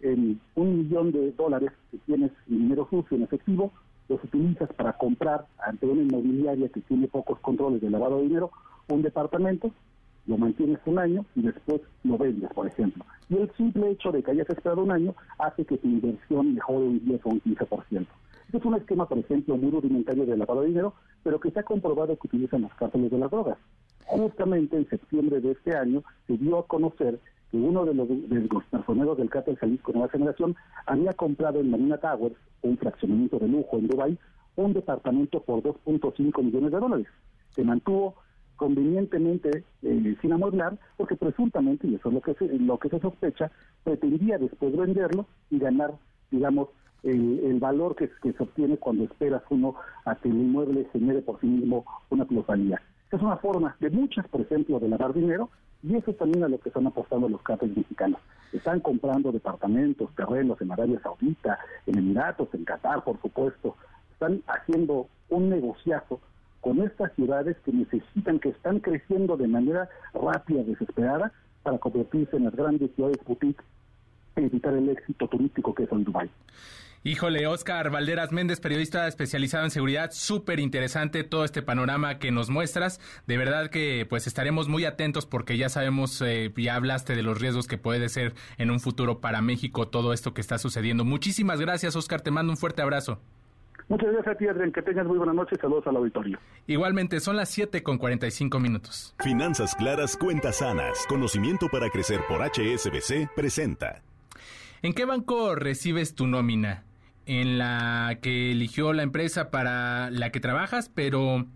en 0.02 0.40
un 0.54 0.78
millón 0.78 1.12
de 1.12 1.32
dólares 1.32 1.70
que 1.90 1.98
tienes 1.98 2.30
en 2.48 2.58
dinero 2.58 2.86
sucio, 2.90 3.16
en 3.16 3.24
efectivo, 3.24 3.72
los 4.08 4.22
utilizas 4.24 4.72
para 4.74 4.94
comprar 4.94 5.46
ante 5.58 5.86
una 5.86 6.02
inmobiliaria 6.02 6.68
que 6.68 6.80
tiene 6.80 7.06
pocos 7.08 7.38
controles 7.40 7.80
de 7.80 7.90
lavado 7.90 8.16
de 8.18 8.24
dinero 8.24 8.50
un 8.88 9.02
departamento, 9.02 9.70
lo 10.26 10.36
mantienes 10.36 10.78
un 10.84 10.98
año 10.98 11.24
y 11.34 11.42
después 11.42 11.80
lo 12.04 12.18
vendes, 12.18 12.52
por 12.52 12.66
ejemplo. 12.66 13.04
Y 13.28 13.36
el 13.36 13.50
simple 13.56 13.90
hecho 13.90 14.12
de 14.12 14.22
que 14.22 14.32
hayas 14.32 14.48
esperado 14.50 14.82
un 14.82 14.92
año 14.92 15.14
hace 15.38 15.64
que 15.64 15.78
tu 15.78 15.88
inversión 15.88 16.54
mejore 16.54 16.86
un 16.86 17.04
10 17.04 17.20
o 17.24 17.28
un 17.30 17.40
15%. 17.42 18.06
Este 18.46 18.58
es 18.58 18.64
un 18.64 18.74
esquema, 18.74 19.06
por 19.06 19.18
ejemplo, 19.18 19.56
muy 19.56 19.70
rudimentario 19.70 20.26
de 20.26 20.36
lavado 20.36 20.62
de 20.62 20.68
dinero, 20.68 20.94
pero 21.22 21.38
que 21.38 21.50
se 21.50 21.60
ha 21.60 21.62
comprobado 21.62 22.18
que 22.18 22.26
utilizan 22.26 22.62
los 22.62 22.74
cárteles 22.74 23.10
de 23.10 23.18
las 23.18 23.30
drogas. 23.30 23.58
Justamente 24.06 24.76
en 24.76 24.88
septiembre 24.88 25.40
de 25.40 25.52
este 25.52 25.76
año 25.76 26.02
se 26.26 26.36
dio 26.36 26.58
a 26.58 26.66
conocer 26.66 27.20
uno 27.52 27.84
de 27.84 27.94
los, 27.94 28.08
de 28.08 28.48
los 28.50 28.64
personeros 28.64 29.18
del 29.18 29.30
cártel 29.30 29.56
Jalisco 29.56 29.92
Nueva 29.92 30.08
Generación 30.08 30.56
había 30.86 31.12
comprado 31.12 31.60
en 31.60 31.70
Marina 31.70 31.98
Towers, 31.98 32.36
un 32.62 32.76
fraccionamiento 32.78 33.38
de 33.38 33.48
lujo 33.48 33.78
en 33.78 33.88
Dubái, 33.88 34.18
un 34.56 34.72
departamento 34.72 35.40
por 35.40 35.62
2.5 35.62 36.42
millones 36.42 36.70
de 36.70 36.78
dólares. 36.78 37.06
Se 37.54 37.64
mantuvo 37.64 38.14
convenientemente 38.56 39.64
eh, 39.82 40.16
sin 40.20 40.32
amueblar, 40.32 40.78
porque 40.96 41.16
presuntamente, 41.16 41.86
y 41.86 41.94
eso 41.94 42.08
es 42.08 42.14
lo 42.14 42.20
que 42.20 42.34
se, 42.34 42.46
lo 42.58 42.78
que 42.78 42.90
se 42.90 43.00
sospecha, 43.00 43.50
pretendía 43.82 44.38
después 44.38 44.76
venderlo 44.76 45.26
y 45.50 45.58
ganar, 45.58 45.94
digamos, 46.30 46.68
el 47.02 47.58
valor 47.58 47.96
que, 47.96 48.10
que, 48.22 48.34
se 48.34 48.42
obtiene 48.42 48.76
cuando 48.76 49.04
esperas 49.04 49.42
uno 49.48 49.74
a 50.04 50.14
que 50.16 50.28
el 50.28 50.36
inmueble 50.36 50.86
genere 50.92 51.22
por 51.22 51.40
sí 51.40 51.46
mismo 51.46 51.86
una 52.10 52.26
plusvalía. 52.26 52.82
Es 53.10 53.20
una 53.20 53.36
forma 53.38 53.76
de 53.80 53.90
muchas, 53.90 54.26
por 54.28 54.40
ejemplo, 54.40 54.78
de 54.78 54.88
lavar 54.88 55.12
dinero, 55.12 55.50
y 55.82 55.96
eso 55.96 56.12
es 56.12 56.18
también 56.18 56.44
a 56.44 56.48
lo 56.48 56.60
que 56.60 56.68
están 56.68 56.86
apostando 56.86 57.28
los 57.28 57.42
cárteles 57.42 57.76
mexicanos. 57.76 58.20
Están 58.52 58.80
comprando 58.80 59.32
departamentos, 59.32 60.14
terrenos 60.14 60.60
en 60.60 60.70
Arabia 60.70 61.00
Saudita, 61.02 61.58
en 61.86 61.98
Emiratos, 61.98 62.48
en 62.52 62.64
Qatar, 62.64 63.02
por 63.02 63.20
supuesto. 63.20 63.76
Están 64.12 64.42
haciendo 64.46 65.08
un 65.28 65.48
negociazo 65.48 66.20
con 66.60 66.82
estas 66.82 67.12
ciudades 67.14 67.56
que 67.64 67.72
necesitan, 67.72 68.38
que 68.38 68.50
están 68.50 68.80
creciendo 68.80 69.36
de 69.36 69.48
manera 69.48 69.88
rápida, 70.14 70.62
desesperada, 70.62 71.32
para 71.62 71.78
convertirse 71.78 72.36
en 72.36 72.44
las 72.44 72.54
grandes 72.54 72.90
ciudades 72.94 73.18
boutique 73.26 73.62
e 74.36 74.42
evitar 74.42 74.74
el 74.74 74.88
éxito 74.88 75.26
turístico 75.26 75.74
que 75.74 75.84
es 75.84 75.92
en 75.92 76.04
Dubái. 76.04 76.30
Híjole, 77.02 77.46
Oscar 77.46 77.90
Valderas 77.90 78.30
Méndez, 78.30 78.60
periodista 78.60 79.08
especializado 79.08 79.64
en 79.64 79.70
seguridad, 79.70 80.10
súper 80.12 80.60
interesante 80.60 81.24
todo 81.24 81.46
este 81.46 81.62
panorama 81.62 82.18
que 82.18 82.30
nos 82.30 82.50
muestras. 82.50 83.00
De 83.26 83.38
verdad 83.38 83.70
que 83.70 84.06
pues 84.06 84.26
estaremos 84.26 84.68
muy 84.68 84.84
atentos 84.84 85.24
porque 85.24 85.56
ya 85.56 85.70
sabemos, 85.70 86.20
eh, 86.20 86.52
ya 86.58 86.74
hablaste 86.74 87.16
de 87.16 87.22
los 87.22 87.40
riesgos 87.40 87.66
que 87.66 87.78
puede 87.78 88.10
ser 88.10 88.34
en 88.58 88.70
un 88.70 88.80
futuro 88.80 89.20
para 89.20 89.40
México 89.40 89.88
todo 89.88 90.12
esto 90.12 90.34
que 90.34 90.42
está 90.42 90.58
sucediendo. 90.58 91.06
Muchísimas 91.06 91.58
gracias, 91.58 91.96
Oscar, 91.96 92.20
te 92.20 92.30
mando 92.30 92.52
un 92.52 92.58
fuerte 92.58 92.82
abrazo. 92.82 93.18
Muchas 93.88 94.12
gracias 94.12 94.34
a 94.34 94.38
ti, 94.38 94.46
Adrián. 94.46 94.70
Que 94.70 94.82
tengas 94.82 95.06
muy 95.06 95.16
buenas 95.16 95.34
noches. 95.34 95.58
Saludos 95.58 95.86
al 95.86 95.96
auditorio. 95.96 96.38
Igualmente, 96.66 97.18
son 97.18 97.36
las 97.36 97.48
7 97.48 97.82
con 97.82 97.96
45 97.96 98.60
minutos. 98.60 99.14
Finanzas 99.18 99.74
claras, 99.74 100.18
cuentas 100.18 100.58
sanas. 100.58 101.06
Conocimiento 101.08 101.66
para 101.72 101.88
crecer 101.88 102.20
por 102.28 102.42
HSBC 102.42 103.34
presenta. 103.34 104.02
¿En 104.82 104.92
qué 104.92 105.06
banco 105.06 105.56
recibes 105.56 106.14
tu 106.14 106.26
nómina? 106.26 106.84
En 107.30 107.58
la 107.58 108.18
que 108.20 108.50
eligió 108.50 108.92
la 108.92 109.04
empresa 109.04 109.52
para 109.52 110.10
la 110.10 110.30
que 110.30 110.40
trabajas, 110.40 110.90
pero 110.92 111.46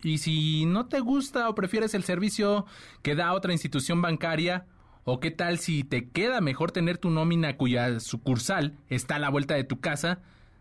¿y 0.00 0.18
si 0.18 0.64
no 0.64 0.86
te 0.86 1.00
gusta 1.00 1.48
o 1.48 1.56
prefieres 1.56 1.94
el 1.94 2.04
servicio 2.04 2.66
que 3.02 3.16
da 3.16 3.32
otra 3.32 3.52
institución 3.52 4.00
bancaria? 4.00 4.66
¿O 5.02 5.18
qué 5.18 5.32
tal 5.32 5.58
si 5.58 5.82
te 5.82 6.08
queda 6.08 6.40
mejor 6.40 6.70
tener 6.70 6.98
tu 6.98 7.10
nómina 7.10 7.56
cuya 7.56 7.98
sucursal 7.98 8.76
está 8.90 9.16
a 9.16 9.18
la 9.18 9.28
vuelta 9.28 9.54
de 9.54 9.64
tu 9.64 9.80
casa? 9.80 10.20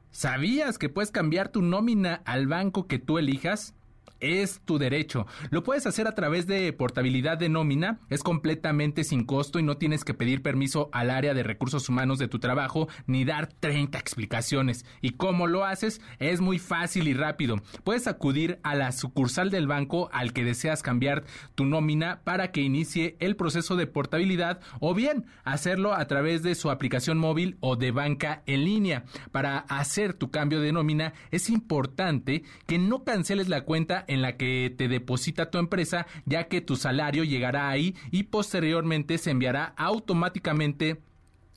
¿Sabías 0.09 0.79
que 0.79 0.89
puedes 0.89 1.11
cambiar 1.11 1.49
tu 1.49 1.61
nómina 1.61 2.23
al 2.25 2.47
banco 2.47 2.87
que 2.87 2.97
tú 2.97 3.19
elijas? 3.19 3.75
Es 4.19 4.61
tu 4.65 4.77
derecho. 4.77 5.25
Lo 5.49 5.63
puedes 5.63 5.85
hacer 5.85 6.07
a 6.07 6.15
través 6.15 6.47
de 6.47 6.71
portabilidad 6.73 7.37
de 7.37 7.49
nómina, 7.49 7.99
es 8.09 8.23
completamente 8.23 9.03
sin 9.03 9.25
costo 9.25 9.59
y 9.59 9.63
no 9.63 9.77
tienes 9.77 10.03
que 10.03 10.13
pedir 10.13 10.41
permiso 10.41 10.89
al 10.91 11.09
área 11.09 11.33
de 11.33 11.43
recursos 11.43 11.89
humanos 11.89 12.19
de 12.19 12.27
tu 12.27 12.39
trabajo 12.39 12.87
ni 13.05 13.25
dar 13.25 13.47
30 13.47 13.97
explicaciones. 13.97 14.85
¿Y 15.01 15.11
cómo 15.11 15.47
lo 15.47 15.65
haces? 15.65 16.01
Es 16.19 16.41
muy 16.41 16.59
fácil 16.59 17.07
y 17.07 17.13
rápido. 17.13 17.57
Puedes 17.83 18.07
acudir 18.07 18.59
a 18.63 18.75
la 18.75 18.91
sucursal 18.91 19.49
del 19.49 19.67
banco 19.67 20.09
al 20.11 20.33
que 20.33 20.43
deseas 20.43 20.83
cambiar 20.83 21.23
tu 21.55 21.65
nómina 21.65 22.21
para 22.23 22.51
que 22.51 22.61
inicie 22.61 23.15
el 23.19 23.35
proceso 23.35 23.75
de 23.75 23.87
portabilidad 23.87 24.59
o 24.79 24.93
bien 24.93 25.25
hacerlo 25.43 25.93
a 25.93 26.05
través 26.07 26.43
de 26.43 26.55
su 26.55 26.69
aplicación 26.69 27.17
móvil 27.17 27.57
o 27.59 27.75
de 27.75 27.91
banca 27.91 28.43
en 28.45 28.63
línea. 28.63 29.05
Para 29.31 29.59
hacer 29.59 30.13
tu 30.13 30.31
cambio 30.31 30.61
de 30.61 30.71
nómina 30.71 31.13
es 31.31 31.49
importante 31.49 32.43
que 32.65 32.77
no 32.77 33.03
canceles 33.03 33.49
la 33.49 33.61
cuenta 33.61 34.05
en 34.07 34.21
la 34.21 34.37
que 34.37 34.73
te 34.75 34.87
deposita 34.87 35.51
tu 35.51 35.57
empresa, 35.57 36.07
ya 36.25 36.47
que 36.47 36.61
tu 36.61 36.75
salario 36.75 37.23
llegará 37.23 37.69
ahí 37.69 37.95
y 38.11 38.23
posteriormente 38.23 39.17
se 39.17 39.31
enviará 39.31 39.73
automáticamente 39.77 41.01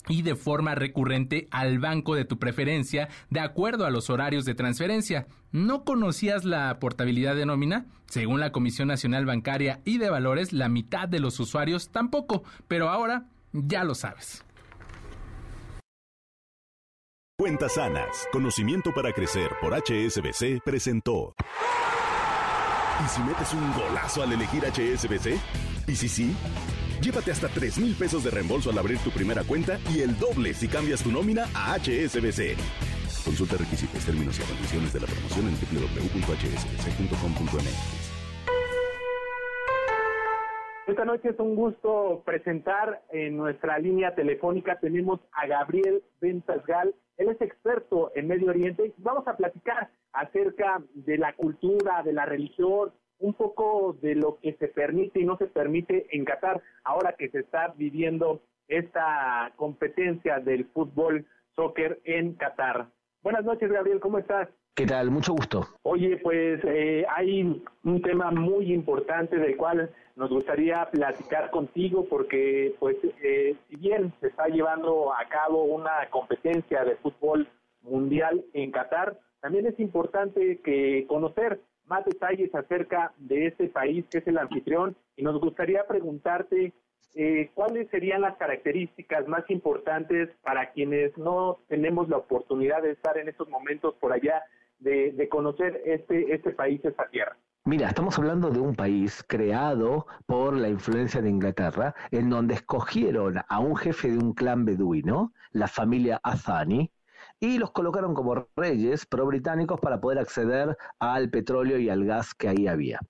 y 0.08 0.22
de 0.22 0.34
forma 0.34 0.74
recurrente 0.74 1.48
al 1.50 1.78
banco 1.78 2.14
de 2.14 2.24
tu 2.24 2.38
preferencia 2.38 3.08
de 3.28 3.40
acuerdo 3.40 3.86
a 3.86 3.90
los 3.90 4.10
horarios 4.10 4.44
de 4.44 4.54
transferencia. 4.54 5.26
¿No 5.52 5.84
conocías 5.84 6.44
la 6.44 6.78
portabilidad 6.78 7.36
de 7.36 7.46
nómina? 7.46 7.86
Según 8.06 8.40
la 8.40 8.52
Comisión 8.52 8.88
Nacional 8.88 9.26
Bancaria 9.26 9.80
y 9.84 9.98
de 9.98 10.10
Valores, 10.10 10.52
la 10.52 10.68
mitad 10.68 11.08
de 11.08 11.20
los 11.20 11.38
usuarios 11.38 11.90
tampoco, 11.90 12.44
pero 12.66 12.88
ahora 12.88 13.26
ya 13.52 13.84
lo 13.84 13.94
sabes. 13.94 14.44
Cuentas 17.38 17.74
sanas, 17.74 18.28
conocimiento 18.32 18.92
para 18.92 19.12
crecer 19.12 19.50
por 19.62 19.72
HSBC 19.72 20.62
presentó. 20.62 21.34
¿Y 23.02 23.08
si 23.08 23.22
metes 23.22 23.54
un 23.54 23.72
golazo 23.72 24.22
al 24.22 24.32
elegir 24.32 24.62
HSBC? 24.62 25.40
¿Y 25.88 25.96
si 25.96 26.08
sí? 26.08 26.36
Llévate 27.00 27.30
hasta 27.30 27.48
3 27.48 27.78
mil 27.78 27.94
pesos 27.94 28.24
de 28.24 28.30
reembolso 28.30 28.68
al 28.70 28.76
abrir 28.76 28.98
tu 28.98 29.10
primera 29.10 29.42
cuenta 29.42 29.78
y 29.94 30.00
el 30.00 30.18
doble 30.18 30.52
si 30.52 30.68
cambias 30.68 31.02
tu 31.02 31.10
nómina 31.10 31.46
a 31.54 31.78
HSBC. 31.78 32.58
Consulta 33.24 33.56
requisitos, 33.56 34.04
términos 34.04 34.38
y 34.38 34.42
condiciones 34.42 34.92
de 34.92 35.00
la 35.00 35.06
promoción 35.06 35.48
en 35.48 35.54
www.hsbc.com.mx. 35.54 38.10
Esta 40.86 41.04
noche 41.04 41.28
es 41.30 41.38
un 41.38 41.54
gusto 41.54 42.22
presentar 42.26 43.02
en 43.12 43.38
nuestra 43.38 43.78
línea 43.78 44.14
telefónica. 44.14 44.78
Tenemos 44.78 45.20
a 45.32 45.46
Gabriel 45.46 46.02
Ventasgal. 46.20 46.94
Él 47.16 47.30
es 47.30 47.40
experto 47.40 48.12
en 48.14 48.28
Medio 48.28 48.50
Oriente. 48.50 48.92
Vamos 48.98 49.26
a 49.26 49.36
platicar 49.36 49.88
acerca 50.12 50.82
de 50.94 51.18
la 51.18 51.34
cultura, 51.34 52.02
de 52.02 52.12
la 52.12 52.26
religión, 52.26 52.92
un 53.18 53.34
poco 53.34 53.96
de 54.00 54.14
lo 54.14 54.38
que 54.40 54.54
se 54.54 54.68
permite 54.68 55.20
y 55.20 55.24
no 55.24 55.36
se 55.36 55.46
permite 55.46 56.06
en 56.10 56.24
Qatar, 56.24 56.62
ahora 56.84 57.14
que 57.18 57.28
se 57.28 57.40
está 57.40 57.74
viviendo 57.76 58.40
esta 58.68 59.52
competencia 59.56 60.40
del 60.40 60.64
fútbol 60.66 61.26
soccer 61.54 62.00
en 62.04 62.34
Qatar. 62.34 62.86
Buenas 63.22 63.44
noches, 63.44 63.70
Gabriel, 63.70 64.00
¿cómo 64.00 64.18
estás? 64.18 64.48
¿Qué 64.74 64.86
tal? 64.86 65.10
Mucho 65.10 65.34
gusto. 65.34 65.66
Oye, 65.82 66.16
pues 66.22 66.60
eh, 66.64 67.04
hay 67.14 67.62
un 67.84 68.02
tema 68.02 68.30
muy 68.30 68.72
importante 68.72 69.36
del 69.36 69.56
cual 69.56 69.90
nos 70.16 70.30
gustaría 70.30 70.88
platicar 70.90 71.50
contigo 71.50 72.06
porque, 72.08 72.74
pues, 72.78 72.96
eh, 73.22 73.56
si 73.68 73.76
bien 73.76 74.12
se 74.20 74.28
está 74.28 74.48
llevando 74.48 75.12
a 75.12 75.26
cabo 75.28 75.64
una 75.64 76.08
competencia 76.10 76.84
de 76.84 76.96
fútbol 76.96 77.48
mundial 77.82 78.44
en 78.52 78.70
Qatar, 78.70 79.18
también 79.40 79.66
es 79.66 79.78
importante 79.80 80.60
que 80.64 81.06
conocer 81.08 81.60
más 81.86 82.04
detalles 82.04 82.54
acerca 82.54 83.12
de 83.18 83.46
este 83.46 83.68
país 83.68 84.04
que 84.10 84.18
es 84.18 84.26
el 84.26 84.38
anfitrión 84.38 84.96
y 85.16 85.22
nos 85.22 85.40
gustaría 85.40 85.86
preguntarte 85.86 86.72
eh, 87.14 87.50
cuáles 87.54 87.90
serían 87.90 88.20
las 88.20 88.36
características 88.36 89.26
más 89.26 89.48
importantes 89.50 90.30
para 90.42 90.70
quienes 90.70 91.16
no 91.18 91.58
tenemos 91.68 92.08
la 92.08 92.18
oportunidad 92.18 92.82
de 92.82 92.92
estar 92.92 93.18
en 93.18 93.28
estos 93.28 93.48
momentos 93.48 93.94
por 93.96 94.12
allá, 94.12 94.44
de, 94.78 95.28
conocer 95.28 95.82
este, 95.84 96.32
este 96.32 96.52
país, 96.52 96.80
esta 96.84 97.08
tierra. 97.08 97.36
Mira, 97.64 97.88
estamos 97.88 98.18
hablando 98.18 98.50
de 98.50 98.60
un 98.60 98.74
país 98.74 99.22
creado 99.26 100.06
por 100.26 100.56
la 100.56 100.68
influencia 100.68 101.20
de 101.20 101.28
Inglaterra, 101.28 101.94
en 102.10 102.30
donde 102.30 102.54
escogieron 102.54 103.38
a 103.48 103.58
un 103.58 103.76
jefe 103.76 104.10
de 104.10 104.16
un 104.16 104.32
clan 104.32 104.64
beduino, 104.64 105.32
la 105.52 105.68
familia 105.68 106.20
Azani, 106.22 106.90
y 107.40 107.58
los 107.58 107.72
colocaron 107.72 108.14
como 108.14 108.46
reyes 108.54 109.06
pro-británicos 109.06 109.80
para 109.80 110.00
poder 110.00 110.18
acceder 110.18 110.76
al 110.98 111.30
petróleo 111.30 111.78
y 111.78 111.88
al 111.88 112.04
gas 112.04 112.34
que 112.34 112.48
ahí 112.48 112.66
había. 112.66 113.00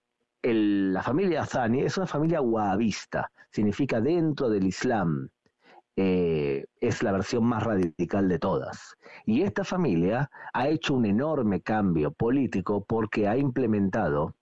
la 0.43 1.03
familia 1.03 1.43
Azani 1.43 1.81
es 1.83 1.99
una 1.99 2.07
familia 2.07 2.41
wahabista, 2.41 3.31
significa 3.51 4.01
dentro 4.01 4.49
del 4.49 4.67
Islam. 4.67 5.29
Eh, 5.97 6.65
es 6.81 7.03
la 7.03 7.13
versión 7.13 7.45
más 7.45 7.65
radical 7.65 8.29
de 8.29 8.39
todas. 8.39 8.97
Y 9.27 9.43
esta 9.43 9.65
familia 9.65 10.31
ha 10.55 10.69
hecho 10.69 10.95
un 10.95 11.05
enorme 11.05 11.61
cambio 11.61 12.13
político 12.13 12.85
porque 12.85 13.29
ha 13.29 13.37
implementado 13.37 14.37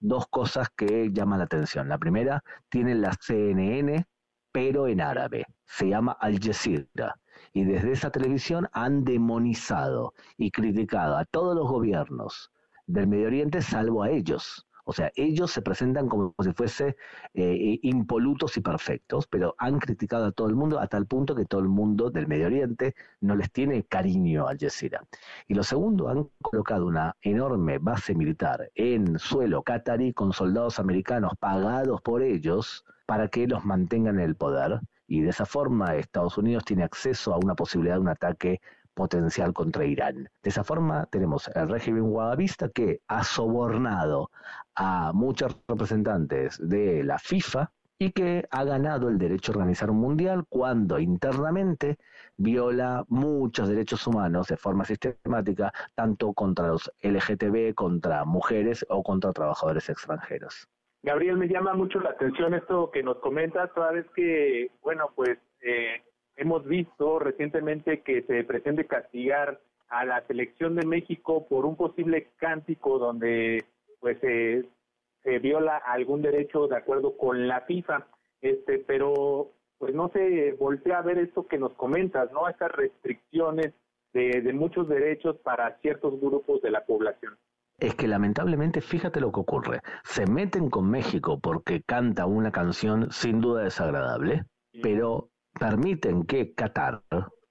dos 0.00 0.26
cosas 0.26 0.68
que 0.76 1.10
llaman 1.12 1.38
la 1.38 1.44
atención. 1.44 1.88
La 1.88 1.98
primera, 1.98 2.42
tiene 2.68 2.96
la 2.96 3.14
CNN, 3.14 4.04
pero 4.52 4.88
en 4.88 5.00
árabe. 5.00 5.46
Se 5.64 5.88
llama 5.88 6.12
Al 6.20 6.38
Jazeera 6.40 7.14
y 7.52 7.64
desde 7.64 7.92
esa 7.92 8.10
televisión 8.10 8.68
han 8.72 9.04
demonizado 9.04 10.14
y 10.36 10.50
criticado 10.50 11.16
a 11.16 11.24
todos 11.24 11.56
los 11.56 11.68
gobiernos 11.68 12.50
del 12.86 13.06
Medio 13.06 13.26
Oriente 13.26 13.62
salvo 13.62 14.02
a 14.02 14.10
ellos. 14.10 14.66
O 14.84 14.92
sea, 14.92 15.12
ellos 15.14 15.52
se 15.52 15.62
presentan 15.62 16.08
como 16.08 16.34
si 16.42 16.52
fuese 16.52 16.96
eh, 17.34 17.78
impolutos 17.82 18.56
y 18.56 18.60
perfectos, 18.60 19.26
pero 19.28 19.54
han 19.58 19.78
criticado 19.78 20.26
a 20.26 20.32
todo 20.32 20.48
el 20.48 20.56
mundo 20.56 20.80
a 20.80 20.88
tal 20.88 21.06
punto 21.06 21.34
que 21.34 21.44
todo 21.44 21.60
el 21.60 21.68
mundo 21.68 22.10
del 22.10 22.26
Medio 22.26 22.46
Oriente 22.46 22.96
no 23.20 23.36
les 23.36 23.52
tiene 23.52 23.84
cariño 23.84 24.46
a 24.46 24.50
Al 24.50 24.58
Jazeera. 24.58 25.06
Y 25.46 25.54
lo 25.54 25.62
segundo, 25.62 26.08
han 26.08 26.28
colocado 26.42 26.86
una 26.86 27.14
enorme 27.22 27.78
base 27.78 28.14
militar 28.14 28.70
en 28.74 29.18
suelo 29.18 29.62
catarí 29.62 30.12
con 30.12 30.32
soldados 30.32 30.80
americanos 30.80 31.34
pagados 31.38 32.00
por 32.02 32.22
ellos 32.22 32.84
para 33.06 33.28
que 33.28 33.46
los 33.46 33.64
mantengan 33.64 34.18
en 34.18 34.24
el 34.24 34.34
poder 34.34 34.80
y 35.10 35.22
de 35.22 35.30
esa 35.30 35.44
forma 35.44 35.96
Estados 35.96 36.38
Unidos 36.38 36.64
tiene 36.64 36.84
acceso 36.84 37.34
a 37.34 37.38
una 37.38 37.56
posibilidad 37.56 37.96
de 37.96 38.00
un 38.00 38.08
ataque 38.08 38.60
potencial 38.94 39.52
contra 39.52 39.84
Irán. 39.84 40.30
De 40.40 40.50
esa 40.50 40.62
forma 40.62 41.06
tenemos 41.06 41.50
el 41.52 41.68
régimen 41.68 42.04
guadavista 42.04 42.68
que 42.68 43.00
ha 43.08 43.24
sobornado 43.24 44.30
a 44.76 45.12
muchos 45.12 45.56
representantes 45.66 46.58
de 46.62 47.02
la 47.02 47.18
FIFA 47.18 47.72
y 47.98 48.12
que 48.12 48.46
ha 48.52 48.62
ganado 48.62 49.08
el 49.08 49.18
derecho 49.18 49.50
a 49.50 49.56
organizar 49.56 49.90
un 49.90 49.98
mundial 49.98 50.44
cuando 50.48 51.00
internamente 51.00 51.98
viola 52.36 53.04
muchos 53.08 53.68
derechos 53.68 54.06
humanos 54.06 54.46
de 54.46 54.56
forma 54.56 54.84
sistemática, 54.84 55.72
tanto 55.96 56.32
contra 56.34 56.68
los 56.68 56.90
LGTB, 57.02 57.74
contra 57.74 58.24
mujeres 58.24 58.86
o 58.88 59.02
contra 59.02 59.32
trabajadores 59.32 59.88
extranjeros. 59.88 60.68
Gabriel, 61.02 61.38
me 61.38 61.48
llama 61.48 61.72
mucho 61.74 61.98
la 62.00 62.10
atención 62.10 62.52
esto 62.54 62.90
que 62.90 63.02
nos 63.02 63.18
comentas, 63.18 63.72
toda 63.74 63.92
vez 63.92 64.06
que, 64.14 64.70
bueno, 64.82 65.10
pues 65.14 65.38
eh, 65.62 66.02
hemos 66.36 66.66
visto 66.66 67.18
recientemente 67.18 68.02
que 68.02 68.22
se 68.22 68.44
pretende 68.44 68.86
castigar 68.86 69.60
a 69.88 70.04
la 70.04 70.26
selección 70.26 70.76
de 70.76 70.86
México 70.86 71.46
por 71.48 71.64
un 71.64 71.76
posible 71.76 72.28
cántico 72.36 72.98
donde 72.98 73.64
pues 73.98 74.18
se 74.20 75.38
viola 75.38 75.76
algún 75.78 76.22
derecho 76.22 76.66
de 76.68 76.76
acuerdo 76.76 77.16
con 77.16 77.48
la 77.48 77.62
FIFA, 77.62 78.06
este, 78.40 78.78
pero 78.78 79.52
pues 79.78 79.94
no 79.94 80.10
se 80.10 80.52
voltea 80.52 80.98
a 80.98 81.02
ver 81.02 81.18
esto 81.18 81.46
que 81.46 81.58
nos 81.58 81.72
comentas, 81.74 82.30
¿no? 82.32 82.48
Estas 82.48 82.72
restricciones 82.72 83.72
de, 84.12 84.42
de 84.42 84.52
muchos 84.52 84.88
derechos 84.88 85.36
para 85.38 85.78
ciertos 85.78 86.20
grupos 86.20 86.60
de 86.62 86.70
la 86.70 86.84
población 86.84 87.36
es 87.80 87.94
que 87.94 88.06
lamentablemente, 88.06 88.80
fíjate 88.80 89.20
lo 89.20 89.32
que 89.32 89.40
ocurre, 89.40 89.80
se 90.04 90.26
meten 90.26 90.70
con 90.70 90.88
México 90.90 91.40
porque 91.40 91.82
canta 91.82 92.26
una 92.26 92.52
canción 92.52 93.08
sin 93.10 93.40
duda 93.40 93.64
desagradable, 93.64 94.44
pero 94.82 95.30
permiten 95.58 96.24
que 96.24 96.54
Qatar 96.54 97.02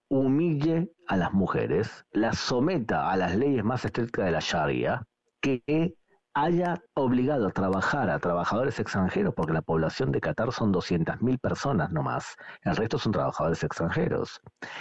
humille 0.07 0.91
a 1.07 1.17
las 1.17 1.33
mujeres, 1.33 2.05
las 2.11 2.37
someta 2.37 3.11
a 3.11 3.17
las 3.17 3.35
leyes 3.35 3.63
más 3.63 3.85
estrictas 3.85 4.25
de 4.25 4.31
la 4.31 4.39
Sharia, 4.39 5.03
que 5.41 5.95
haya 6.35 6.81
obligado 6.93 7.47
a 7.47 7.51
trabajar 7.51 8.09
a 8.09 8.19
trabajadores 8.19 8.79
extranjeros, 8.79 9.33
porque 9.35 9.53
la 9.53 9.61
población 9.61 10.11
de 10.11 10.21
Qatar 10.21 10.51
son 10.51 10.71
200.000 10.71 11.39
personas 11.39 11.91
nomás, 11.91 12.35
el 12.61 12.75
resto 12.75 12.99
son 12.99 13.11
trabajadores 13.11 13.63
extranjeros, 13.63 14.39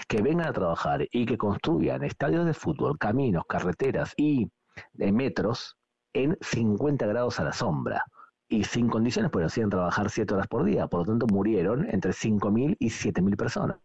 que 0.08 0.22
vengan 0.22 0.48
a 0.48 0.52
trabajar 0.52 1.06
y 1.10 1.24
que 1.24 1.38
construyan 1.38 2.04
estadios 2.04 2.44
de 2.44 2.54
fútbol, 2.54 2.98
caminos, 2.98 3.44
carreteras 3.48 4.12
y 4.16 4.48
de 4.92 5.12
metros 5.12 5.76
en 6.12 6.36
50 6.40 7.06
grados 7.06 7.38
a 7.40 7.44
la 7.44 7.52
sombra 7.52 8.04
y 8.48 8.64
sin 8.64 8.88
condiciones, 8.88 9.30
porque 9.30 9.46
hacían 9.46 9.68
trabajar 9.68 10.08
7 10.10 10.34
horas 10.34 10.48
por 10.48 10.64
día, 10.64 10.86
por 10.86 11.00
lo 11.00 11.06
tanto 11.06 11.26
murieron 11.26 11.86
entre 11.90 12.12
5.000 12.12 12.76
y 12.78 12.88
7.000 12.88 13.36
personas. 13.36 13.78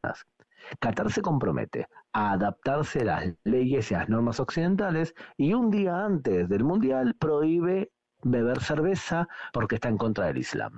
Qatar 0.80 1.12
se 1.12 1.22
compromete 1.22 1.88
a 2.14 2.32
adaptarse 2.32 3.02
a 3.02 3.06
las 3.06 3.34
leyes 3.44 3.92
y 3.92 3.96
a 3.96 4.00
las 4.00 4.10
normas 4.10 4.40
occidentales 4.40 5.14
y 5.36 5.54
un 5.54 5.70
día 5.70 6.06
antes 6.06 6.48
del 6.48 6.64
Mundial 6.64 7.16
prohíbe 7.20 7.92
beber 8.24 8.62
cerveza 8.62 9.28
porque 9.52 9.76
está 9.76 9.90
en 9.90 9.98
contra 9.98 10.28
del 10.28 10.38
Islam. 10.38 10.74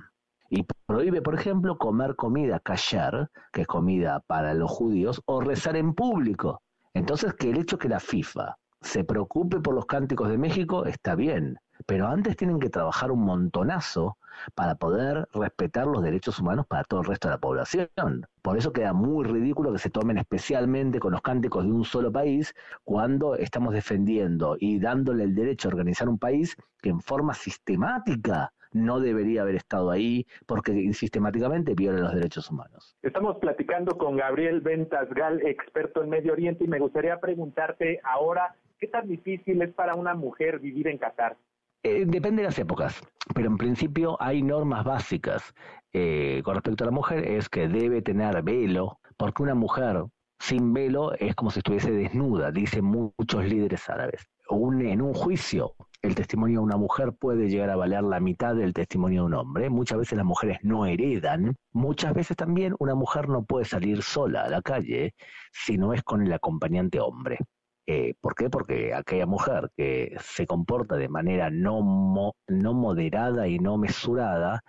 Y 0.49 0.65
prohíbe, 0.85 1.21
por 1.21 1.35
ejemplo, 1.35 1.77
comer 1.77 2.15
comida 2.15 2.59
kasher, 2.59 3.29
que 3.51 3.61
es 3.61 3.67
comida 3.67 4.21
para 4.27 4.53
los 4.53 4.71
judíos, 4.71 5.21
o 5.25 5.41
rezar 5.41 5.75
en 5.75 5.93
público. 5.93 6.61
Entonces, 6.93 7.33
que 7.33 7.49
el 7.49 7.57
hecho 7.57 7.77
que 7.77 7.89
la 7.89 7.99
FIFA 7.99 8.55
se 8.85 9.03
preocupe 9.03 9.59
por 9.59 9.73
los 9.73 9.87
cánticos 9.87 10.29
de 10.29 10.37
México 10.37 10.85
está 10.85 11.15
bien, 11.15 11.57
pero 11.87 12.07
antes 12.07 12.37
tienen 12.37 12.59
que 12.59 12.69
trabajar 12.69 13.11
un 13.11 13.25
montonazo 13.25 14.17
para 14.53 14.75
poder 14.75 15.27
respetar 15.33 15.87
los 15.87 16.03
derechos 16.03 16.39
humanos 16.39 16.67
para 16.67 16.83
todo 16.83 17.01
el 17.01 17.07
resto 17.07 17.27
de 17.27 17.33
la 17.33 17.39
población. 17.39 18.27
Por 18.41 18.57
eso 18.57 18.71
queda 18.71 18.93
muy 18.93 19.25
ridículo 19.25 19.73
que 19.73 19.79
se 19.79 19.89
tomen 19.89 20.19
especialmente 20.19 20.99
con 20.99 21.13
los 21.13 21.21
cánticos 21.21 21.65
de 21.65 21.71
un 21.71 21.83
solo 21.83 22.11
país 22.11 22.53
cuando 22.83 23.35
estamos 23.35 23.73
defendiendo 23.73 24.55
y 24.59 24.79
dándole 24.79 25.23
el 25.23 25.33
derecho 25.33 25.67
a 25.67 25.71
organizar 25.71 26.07
un 26.07 26.19
país 26.19 26.55
que 26.81 26.89
en 26.89 27.01
forma 27.01 27.33
sistemática 27.33 28.53
no 28.75 28.99
debería 28.99 29.41
haber 29.41 29.55
estado 29.55 29.89
ahí 29.89 30.27
porque 30.45 30.93
sistemáticamente 30.93 31.73
viola 31.73 32.01
los 32.01 32.13
derechos 32.13 32.51
humanos. 32.51 32.95
Estamos 33.01 33.37
platicando 33.37 33.97
con 33.97 34.17
Gabriel 34.17 34.61
Ventas 34.61 35.09
Gal, 35.09 35.41
experto 35.45 36.03
en 36.03 36.09
Medio 36.09 36.33
Oriente, 36.33 36.65
y 36.65 36.67
me 36.67 36.79
gustaría 36.79 37.19
preguntarte 37.19 37.99
ahora, 38.03 38.55
¿qué 38.77 38.87
tan 38.87 39.07
difícil 39.07 39.61
es 39.61 39.73
para 39.73 39.95
una 39.95 40.13
mujer 40.13 40.59
vivir 40.59 40.87
en 40.87 40.97
Qatar? 40.97 41.37
Eh, 41.83 42.03
depende 42.05 42.41
de 42.41 42.47
las 42.47 42.59
épocas, 42.59 43.01
pero 43.33 43.47
en 43.47 43.57
principio 43.57 44.17
hay 44.19 44.41
normas 44.41 44.83
básicas 44.83 45.53
eh, 45.93 46.41
con 46.43 46.55
respecto 46.55 46.83
a 46.83 46.87
la 46.87 46.91
mujer, 46.91 47.25
es 47.25 47.47
que 47.47 47.67
debe 47.67 48.01
tener 48.01 48.43
velo, 48.43 48.99
porque 49.17 49.43
una 49.43 49.55
mujer 49.55 50.03
sin 50.39 50.73
velo 50.73 51.13
es 51.13 51.35
como 51.35 51.51
si 51.51 51.59
estuviese 51.59 51.91
desnuda, 51.91 52.51
dicen 52.51 52.83
muchos 52.83 53.45
líderes 53.45 53.89
árabes. 53.89 54.27
en 54.49 55.01
un 55.01 55.13
juicio, 55.13 55.73
el 56.05 56.15
testimonio 56.15 56.59
de 56.59 56.65
una 56.65 56.77
mujer 56.77 57.13
puede 57.13 57.49
llegar 57.49 57.69
a 57.69 57.75
valer 57.75 58.03
la 58.03 58.19
mitad 58.19 58.55
del 58.55 58.73
testimonio 58.73 59.21
de 59.21 59.27
un 59.27 59.33
hombre. 59.33 59.69
Muchas 59.69 59.99
veces 59.99 60.17
las 60.17 60.25
mujeres 60.25 60.59
no 60.63 60.85
heredan. 60.85 61.55
Muchas 61.73 62.13
veces 62.13 62.37
también 62.37 62.75
una 62.79 62.95
mujer 62.95 63.29
no 63.29 63.43
puede 63.43 63.65
salir 63.65 64.01
sola 64.03 64.43
a 64.43 64.49
la 64.49 64.61
calle 64.61 65.13
si 65.51 65.77
no 65.77 65.93
es 65.93 66.03
con 66.03 66.21
el 66.21 66.33
acompañante 66.33 66.99
hombre. 66.99 67.39
Eh, 67.87 68.15
¿Por 68.19 68.35
qué? 68.35 68.49
Porque 68.49 68.93
aquella 68.93 69.25
mujer 69.25 69.69
que 69.77 70.15
se 70.19 70.47
comporta 70.47 70.95
de 70.95 71.09
manera 71.09 71.49
no, 71.49 72.33
no 72.47 72.73
moderada 72.73 73.47
y 73.47 73.59
no 73.59 73.77
mesurada, 73.77 74.63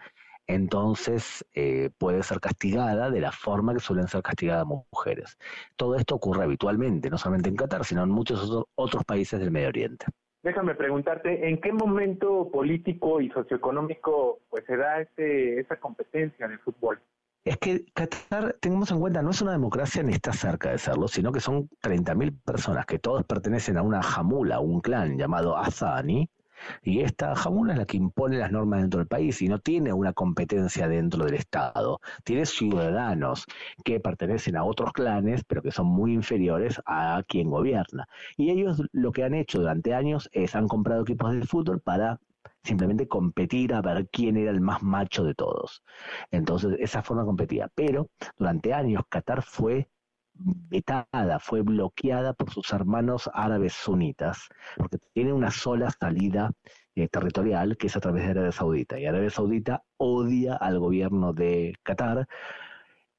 entonces 0.47 1.45
eh, 1.55 1.91
puede 1.99 2.23
ser 2.23 2.41
castigada 2.41 3.11
de 3.11 3.21
la 3.21 3.33
forma 3.33 3.75
que 3.75 3.81
suelen 3.81 4.09
ser 4.09 4.23
castigadas 4.23 4.67
mujeres. 4.67 5.37
Todo 5.77 5.97
esto 5.97 6.15
ocurre 6.15 6.45
habitualmente, 6.45 7.11
no 7.11 7.19
solamente 7.19 7.49
en 7.49 7.57
Qatar, 7.57 7.85
sino 7.85 8.03
en 8.03 8.11
muchos 8.11 8.51
otros 8.75 9.05
países 9.05 9.41
del 9.41 9.51
Medio 9.51 9.69
Oriente. 9.69 10.07
Déjame 10.47 10.77
preguntarte, 10.77 11.49
¿en 11.49 11.61
qué 11.61 11.73
momento 11.73 12.49
político 12.53 13.21
y 13.21 13.29
socioeconómico 13.31 14.39
pues 14.49 14.65
se 14.65 14.77
da 14.77 15.01
este, 15.01 15.59
esa 15.59 15.75
competencia 15.75 16.47
de 16.47 16.57
fútbol? 16.59 17.01
es 17.45 17.57
que 17.57 17.85
Qatar, 17.93 18.55
tengamos 18.61 18.93
en 18.93 19.01
cuenta, 19.01 19.23
no 19.23 19.31
es 19.31 19.43
una 19.43 19.51
democracia 19.51 20.05
ni 20.05 20.13
está 20.13 20.33
cerca 20.33 20.71
de 20.71 20.79
serlo, 20.79 21.09
sino 21.09 21.33
que 21.33 21.41
son 21.41 21.69
30.000 21.83 22.33
personas 22.45 22.87
que 22.87 23.01
todos 23.01 23.25
pertenecen 23.25 23.77
a 23.77 23.83
una 23.83 24.05
jamula, 24.05 24.61
un 24.61 24.81
clan 24.81 25.19
llamado 25.19 25.57
Azani, 25.57 26.31
y 26.83 27.01
esta 27.01 27.35
jamula 27.35 27.73
es 27.73 27.79
la 27.79 27.87
que 27.87 27.97
impone 27.97 28.39
las 28.39 28.53
normas 28.53 28.81
dentro 28.81 28.99
del 28.99 29.09
país 29.09 29.41
y 29.43 29.49
no 29.49 29.59
tiene 29.59 29.93
una 29.93 30.13
competencia 30.13 30.89
dentro 30.89 31.25
del 31.25 31.35
Estado. 31.35 32.01
Tiene 32.25 32.47
ciudadanos 32.47 33.47
que 33.85 34.01
pertenecen 34.01 34.57
a 34.57 34.65
otros 34.65 34.93
clanes, 34.93 35.45
pero 35.45 35.63
que 35.63 35.73
son 35.73 35.87
muy 35.87 36.13
inferiores 36.13 36.81
a 36.87 37.23
quien 37.27 37.51
gobierna. 37.51 38.09
Y 38.37 38.51
ellos 38.51 38.83
lo 38.93 39.13
que 39.13 39.25
han 39.25 39.35
hecho 39.35 39.61
durante 39.61 39.95
años 39.95 40.29
es 40.33 40.55
han 40.55 40.69
comprado 40.69 41.03
equipos 41.03 41.33
de 41.35 41.43
fútbol 41.47 41.81
para 41.81 42.21
simplemente 42.63 43.09
competir 43.09 43.73
a 43.75 43.81
ver 43.81 44.09
quién 44.11 44.37
era 44.37 44.51
el 44.51 44.61
más 44.61 44.83
macho 44.83 45.25
de 45.25 45.35
todos. 45.35 45.83
Entonces, 46.31 46.77
esa 46.81 47.03
forma 47.03 47.25
competía. 47.25 47.71
Pero 47.75 48.09
durante 48.39 48.75
años 48.75 49.03
Qatar 49.09 49.43
fue 49.43 49.89
vetada, 50.39 51.39
fue 51.39 51.63
bloqueada 51.63 52.33
por 52.35 52.51
sus 52.51 52.73
hermanos 52.73 53.31
árabes 53.33 53.73
sunitas, 53.75 54.49
porque 54.77 54.99
tiene 55.13 55.33
una 55.33 55.51
sola 55.51 55.91
salida 55.91 56.53
eh, 56.95 57.09
territorial, 57.09 57.77
que 57.77 57.89
es 57.89 57.97
a 57.97 58.01
través 58.01 58.25
de 58.25 58.31
Arabia 58.31 58.53
Saudita. 58.53 58.99
Y 58.99 59.07
Arabia 59.07 59.31
Saudita 59.31 59.83
odia 59.97 60.55
al 60.57 60.79
gobierno 60.79 61.33
de 61.33 61.75
Qatar, 61.83 62.27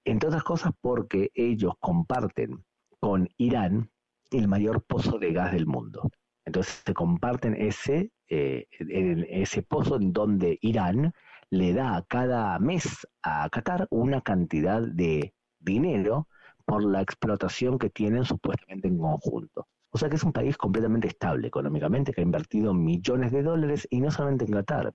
entre 0.05 0.29
otras 0.29 0.43
cosas 0.43 0.71
porque 0.81 1.31
ellos 1.33 1.73
comparten 1.79 2.63
con 2.99 3.29
Irán 3.37 3.91
el 4.31 4.47
mayor 4.47 4.83
pozo 4.83 5.19
de 5.19 5.33
gas 5.33 5.51
del 5.51 5.67
mundo. 5.67 6.09
Entonces 6.45 6.81
se 6.85 6.93
comparten 6.93 7.55
ese, 7.55 8.11
eh, 8.29 8.67
ese 8.69 9.63
pozo 9.63 9.97
en 9.97 10.13
donde 10.13 10.57
Irán 10.61 11.13
le 11.49 11.73
da 11.73 12.05
cada 12.07 12.57
mes 12.59 13.07
a 13.21 13.49
Qatar 13.49 13.87
una 13.89 14.21
cantidad 14.21 14.81
de 14.81 15.33
dinero 15.59 16.27
por 16.67 16.83
la 16.83 17.01
explotación 17.01 17.79
que 17.79 17.89
tienen 17.89 18.25
supuestamente 18.25 18.87
en 18.89 18.97
conjunto. 18.97 19.67
O 19.89 19.97
sea 19.97 20.09
que 20.09 20.17
es 20.17 20.23
un 20.23 20.33
país 20.33 20.57
completamente 20.57 21.07
estable 21.07 21.47
económicamente, 21.47 22.11
que 22.11 22.21
ha 22.21 22.23
invertido 22.23 22.73
millones 22.73 23.31
de 23.31 23.41
dólares 23.41 23.87
y 23.89 24.01
no 24.01 24.11
solamente 24.11 24.45
en 24.45 24.51
Qatar. 24.51 24.93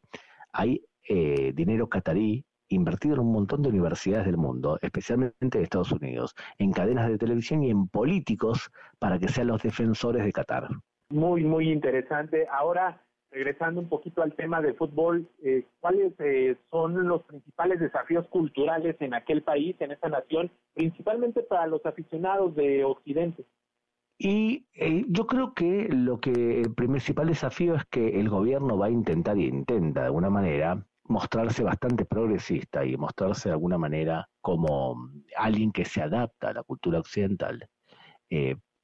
Hay 0.52 0.84
eh, 1.08 1.52
dinero 1.54 1.88
qatarí 1.88 2.44
invertido 2.68 3.14
en 3.14 3.20
un 3.20 3.32
montón 3.32 3.62
de 3.62 3.70
universidades 3.70 4.26
del 4.26 4.36
mundo, 4.36 4.78
especialmente 4.82 5.58
de 5.58 5.64
Estados 5.64 5.92
Unidos, 5.92 6.34
en 6.58 6.72
cadenas 6.72 7.08
de 7.08 7.18
televisión 7.18 7.64
y 7.64 7.70
en 7.70 7.88
políticos 7.88 8.70
para 8.98 9.18
que 9.18 9.28
sean 9.28 9.48
los 9.48 9.62
defensores 9.62 10.24
de 10.24 10.32
Qatar 10.32 10.68
muy, 11.12 11.44
muy 11.44 11.70
interesante. 11.70 12.46
Ahora, 12.50 13.00
regresando 13.32 13.80
un 13.80 13.88
poquito 13.88 14.22
al 14.22 14.34
tema 14.34 14.60
de 14.60 14.74
fútbol, 14.74 15.26
eh, 15.42 15.64
¿cuáles 15.80 16.12
eh, 16.20 16.56
son 16.70 17.08
los 17.08 17.22
principales 17.22 17.80
desafíos 17.80 18.26
culturales 18.28 18.96
en 19.00 19.14
aquel 19.14 19.42
país, 19.42 19.74
en 19.80 19.92
esa 19.92 20.08
nación, 20.08 20.50
principalmente 20.74 21.42
para 21.42 21.66
los 21.66 21.84
aficionados 21.86 22.54
de 22.54 22.84
Occidente? 22.84 23.44
Y 24.18 24.66
eh, 24.74 25.04
yo 25.08 25.26
creo 25.26 25.54
que 25.54 25.88
lo 25.88 26.20
que 26.20 26.60
el 26.60 26.74
principal 26.74 27.28
desafío 27.28 27.74
es 27.74 27.84
que 27.86 28.20
el 28.20 28.28
gobierno 28.28 28.76
va 28.76 28.86
a 28.86 28.90
intentar 28.90 29.38
y 29.38 29.46
intenta 29.46 30.00
de 30.00 30.06
alguna 30.06 30.30
manera 30.30 30.86
mostrarse 31.04 31.64
bastante 31.64 32.04
progresista 32.04 32.84
y 32.84 32.96
mostrarse 32.96 33.48
de 33.48 33.54
alguna 33.54 33.78
manera 33.78 34.28
como 34.40 35.10
alguien 35.36 35.72
que 35.72 35.84
se 35.84 36.02
adapta 36.02 36.50
a 36.50 36.54
la 36.54 36.62
cultura 36.62 37.00
occidental. 37.00 37.66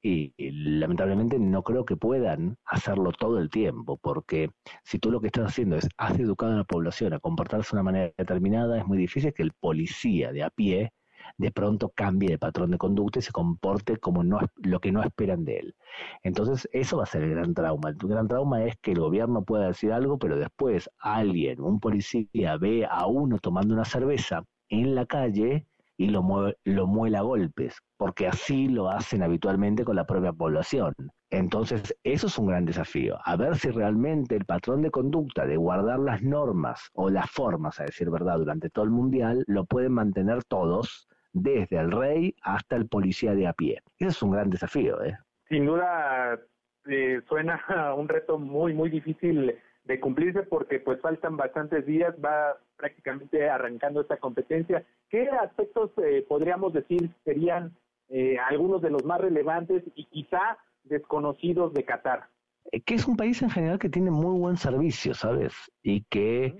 Y, 0.02 0.32
lamentablemente 0.38 1.38
no 1.38 1.62
creo 1.62 1.84
que 1.84 1.96
puedan 1.96 2.56
hacerlo 2.64 3.12
todo 3.12 3.38
el 3.38 3.50
tiempo, 3.50 3.96
porque 3.98 4.50
si 4.84 4.98
tú 4.98 5.10
lo 5.10 5.20
que 5.20 5.26
estás 5.28 5.46
haciendo 5.46 5.76
es 5.76 5.88
has 5.96 6.18
educado 6.18 6.52
a 6.52 6.56
la 6.58 6.64
población 6.64 7.12
a 7.12 7.20
comportarse 7.20 7.70
de 7.70 7.76
una 7.76 7.82
manera 7.84 8.12
determinada, 8.16 8.78
es 8.78 8.86
muy 8.86 8.98
difícil 8.98 9.32
que 9.32 9.42
el 9.42 9.52
policía 9.52 10.32
de 10.32 10.42
a 10.44 10.50
pie 10.50 10.92
de 11.36 11.50
pronto 11.50 11.90
cambie 11.94 12.30
de 12.30 12.38
patrón 12.38 12.70
de 12.70 12.78
conducta 12.78 13.18
y 13.18 13.22
se 13.22 13.32
comporte 13.32 13.96
como 13.98 14.24
no, 14.24 14.40
lo 14.56 14.80
que 14.80 14.92
no 14.92 15.02
esperan 15.02 15.44
de 15.44 15.58
él. 15.58 15.76
Entonces, 16.22 16.68
eso 16.72 16.96
va 16.98 17.04
a 17.04 17.06
ser 17.06 17.22
el 17.22 17.30
gran 17.30 17.54
trauma. 17.54 17.90
El 17.90 17.96
gran 17.96 18.28
trauma 18.28 18.64
es 18.64 18.76
que 18.78 18.92
el 18.92 19.00
gobierno 19.00 19.44
pueda 19.44 19.68
decir 19.68 19.92
algo, 19.92 20.18
pero 20.18 20.36
después 20.36 20.88
alguien, 20.98 21.60
un 21.60 21.80
policía, 21.80 22.56
ve 22.56 22.86
a 22.88 23.06
uno 23.06 23.38
tomando 23.38 23.74
una 23.74 23.84
cerveza 23.84 24.44
en 24.68 24.94
la 24.94 25.06
calle 25.06 25.66
y 25.98 26.08
lo, 26.08 26.24
lo 26.64 26.86
muela 26.86 27.18
a 27.18 27.22
golpes, 27.22 27.76
porque 27.96 28.28
así 28.28 28.68
lo 28.68 28.88
hacen 28.88 29.22
habitualmente 29.22 29.84
con 29.84 29.96
la 29.96 30.06
propia 30.06 30.32
población. 30.32 30.94
Entonces, 31.30 31.94
eso 32.04 32.28
es 32.28 32.38
un 32.38 32.46
gran 32.46 32.64
desafío, 32.64 33.18
a 33.24 33.36
ver 33.36 33.56
si 33.56 33.70
realmente 33.70 34.36
el 34.36 34.46
patrón 34.46 34.80
de 34.80 34.90
conducta 34.90 35.44
de 35.44 35.56
guardar 35.56 35.98
las 35.98 36.22
normas 36.22 36.88
o 36.94 37.10
las 37.10 37.30
formas, 37.30 37.80
a 37.80 37.84
decir 37.84 38.08
verdad, 38.10 38.38
durante 38.38 38.70
todo 38.70 38.84
el 38.84 38.92
mundial, 38.92 39.44
lo 39.46 39.66
pueden 39.66 39.92
mantener 39.92 40.44
todos, 40.44 41.08
desde 41.32 41.76
el 41.76 41.90
rey 41.90 42.34
hasta 42.42 42.76
el 42.76 42.88
policía 42.88 43.34
de 43.34 43.48
a 43.48 43.52
pie. 43.52 43.82
Ese 43.98 44.10
es 44.10 44.22
un 44.22 44.30
gran 44.30 44.50
desafío. 44.50 45.02
¿eh? 45.02 45.18
Sin 45.48 45.66
duda, 45.66 46.38
eh, 46.86 47.20
suena 47.28 47.60
un 47.96 48.08
reto 48.08 48.38
muy, 48.38 48.72
muy 48.72 48.88
difícil 48.88 49.54
de 49.84 50.00
cumplirse 50.00 50.42
porque 50.44 50.80
pues 50.80 51.00
faltan 51.00 51.36
bastantes 51.36 51.84
días, 51.86 52.14
va 52.24 52.56
prácticamente 52.78 53.50
arrancando 53.50 54.00
esta 54.00 54.16
competencia. 54.16 54.84
¿Qué 55.10 55.28
aspectos 55.28 55.90
eh, 56.02 56.24
podríamos 56.26 56.72
decir 56.72 57.10
serían 57.24 57.76
eh, 58.08 58.38
algunos 58.38 58.80
de 58.80 58.90
los 58.90 59.04
más 59.04 59.20
relevantes 59.20 59.82
y 59.94 60.04
quizá 60.06 60.56
desconocidos 60.84 61.74
de 61.74 61.84
Qatar? 61.84 62.28
Eh, 62.72 62.80
que 62.80 62.94
es 62.94 63.06
un 63.06 63.16
país 63.16 63.42
en 63.42 63.50
general 63.50 63.78
que 63.78 63.88
tiene 63.88 64.10
muy 64.10 64.38
buen 64.38 64.56
servicio, 64.56 65.12
¿sabes? 65.14 65.52
Y 65.82 66.04
que 66.04 66.56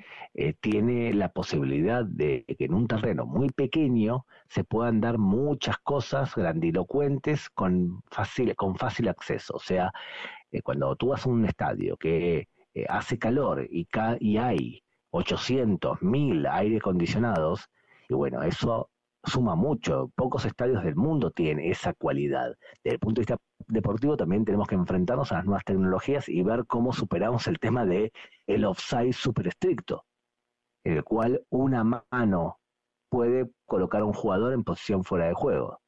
tiene 0.61 1.13
la 1.15 1.31
posibilidad 1.31 2.05
de 2.05 2.45
que 2.47 2.67
en 2.67 2.75
un 2.75 2.87
terreno 2.87 3.27
muy 3.27 3.49
pequeño 3.49 4.25
se 4.49 4.63
puedan 4.63 5.01
dar 5.01 5.19
muchas 5.19 5.79
cosas 5.79 6.35
grandilocuentes 6.35 7.51
con 7.51 8.03
fácil, 8.11 8.55
con 8.55 8.77
fácil 8.77 9.09
acceso. 9.09 9.55
O 9.57 9.59
sea, 9.59 9.93
cuando 10.63 10.95
tú 10.95 11.09
vas 11.09 11.27
a 11.27 11.29
un 11.29 11.45
estadio 11.45 11.97
que 11.97 12.49
eh, 12.79 12.87
hace 12.89 13.19
calor 13.19 13.67
y, 13.69 13.89
y 14.21 14.37
hay 14.37 14.83
800, 15.11 16.03
1000 16.03 16.47
aire 16.47 16.77
acondicionados, 16.79 17.69
y 18.09 18.15
bueno, 18.15 18.43
eso 18.43 18.91
suma 19.25 19.55
mucho. 19.55 20.11
Pocos 20.15 20.45
estadios 20.45 20.83
del 20.85 20.97
mundo 20.97 21.31
tienen 21.31 21.71
esa 21.71 21.93
cualidad. 21.93 22.57
Desde 22.83 22.95
el 22.95 22.99
punto 22.99 23.21
de 23.21 23.23
vista 23.23 23.37
deportivo 23.67 24.17
también 24.17 24.45
tenemos 24.45 24.67
que 24.67 24.75
enfrentarnos 24.75 25.33
a 25.33 25.37
las 25.37 25.45
nuevas 25.45 25.65
tecnologías 25.65 26.29
y 26.29 26.43
ver 26.43 26.67
cómo 26.67 26.93
superamos 26.93 27.47
el 27.47 27.59
tema 27.59 27.85
de 27.85 28.13
el 28.47 28.65
offside 28.65 29.13
super 29.13 29.49
estricto, 29.49 30.05
en 30.85 30.97
el 30.97 31.05
cual 31.05 31.43
una 31.51 31.85
mano 31.85 32.59
puede 33.11 33.51
colocar 33.67 34.03
a 34.03 34.07
un 34.07 34.13
jugador 34.13 34.53
en 34.53 34.65
posición 34.65 35.05
fuera 35.05 35.27
de 35.27 35.35
juego. 35.35 35.81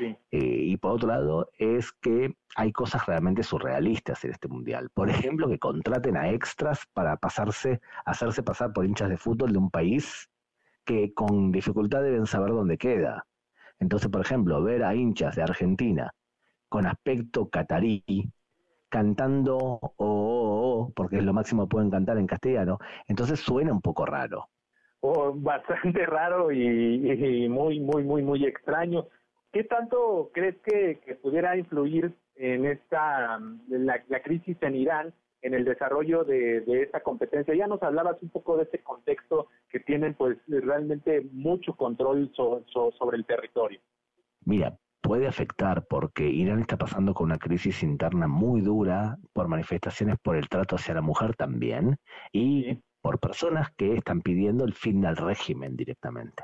Eh, 0.00 0.16
y 0.30 0.76
por 0.76 0.92
otro 0.92 1.08
lado, 1.08 1.50
es 1.58 1.92
que 1.92 2.34
hay 2.56 2.72
cosas 2.72 3.06
realmente 3.06 3.42
surrealistas 3.42 4.24
en 4.24 4.32
este 4.32 4.48
mundial. 4.48 4.90
Por 4.90 5.10
ejemplo, 5.10 5.48
que 5.48 5.58
contraten 5.58 6.16
a 6.16 6.30
extras 6.30 6.86
para 6.92 7.16
pasarse, 7.16 7.80
hacerse 8.04 8.42
pasar 8.42 8.72
por 8.72 8.84
hinchas 8.84 9.08
de 9.08 9.18
fútbol 9.18 9.52
de 9.52 9.58
un 9.58 9.70
país 9.70 10.28
que 10.84 11.12
con 11.14 11.52
dificultad 11.52 12.02
deben 12.02 12.26
saber 12.26 12.50
dónde 12.50 12.78
queda. 12.78 13.26
Entonces, 13.78 14.08
por 14.10 14.20
ejemplo, 14.20 14.62
ver 14.62 14.84
a 14.84 14.94
hinchas 14.94 15.36
de 15.36 15.42
Argentina 15.42 16.14
con 16.68 16.86
aspecto 16.86 17.50
catarí 17.50 18.32
cantando 18.88 19.56
o, 19.56 19.92
oh, 19.96 20.92
porque 20.94 21.16
es 21.16 21.24
lo 21.24 21.32
máximo 21.32 21.64
que 21.64 21.70
pueden 21.70 21.90
cantar 21.90 22.18
en 22.18 22.26
castellano, 22.26 22.78
entonces 23.08 23.40
suena 23.40 23.72
un 23.72 23.80
poco 23.80 24.04
raro. 24.04 24.48
Oh, 25.00 25.32
bastante 25.34 26.06
raro 26.06 26.52
y, 26.52 27.48
muy, 27.48 27.80
muy, 27.80 28.04
muy, 28.04 28.22
muy 28.22 28.44
extraño. 28.44 29.06
¿Qué 29.52 29.64
tanto 29.64 30.30
crees 30.32 30.56
que, 30.64 31.18
pudiera 31.22 31.56
influir 31.56 32.14
en 32.36 32.64
esta 32.64 33.38
la, 33.68 34.22
crisis 34.22 34.56
en 34.62 34.74
Irán 34.74 35.14
en 35.42 35.52
el 35.52 35.66
desarrollo 35.66 36.24
de, 36.24 36.64
esta 36.82 37.00
competencia? 37.00 37.54
Ya 37.54 37.66
nos 37.66 37.82
hablabas 37.82 38.16
un 38.22 38.30
poco 38.30 38.56
de 38.56 38.62
ese 38.62 38.78
contexto 38.78 39.48
que 39.68 39.80
tienen 39.80 40.14
pues 40.14 40.38
realmente 40.48 41.20
mucho 41.32 41.74
control 41.74 42.32
sobre 42.34 43.18
el 43.18 43.26
territorio. 43.26 43.78
Mira, 44.46 44.74
puede 45.02 45.26
afectar 45.26 45.84
porque 45.86 46.24
Irán 46.24 46.60
está 46.60 46.78
pasando 46.78 47.12
con 47.12 47.26
una 47.26 47.38
crisis 47.38 47.82
interna 47.82 48.28
muy 48.28 48.62
dura 48.62 49.18
por 49.34 49.48
manifestaciones 49.48 50.16
por 50.22 50.36
el 50.36 50.48
trato 50.48 50.76
hacia 50.76 50.94
la 50.94 51.02
mujer 51.02 51.36
también 51.36 51.98
y 52.32 52.78
por 53.02 53.18
personas 53.18 53.70
que 53.76 53.96
están 53.96 54.22
pidiendo 54.22 54.64
el 54.64 54.72
fin 54.72 55.02
del 55.02 55.16
régimen 55.16 55.76
directamente. 55.76 56.42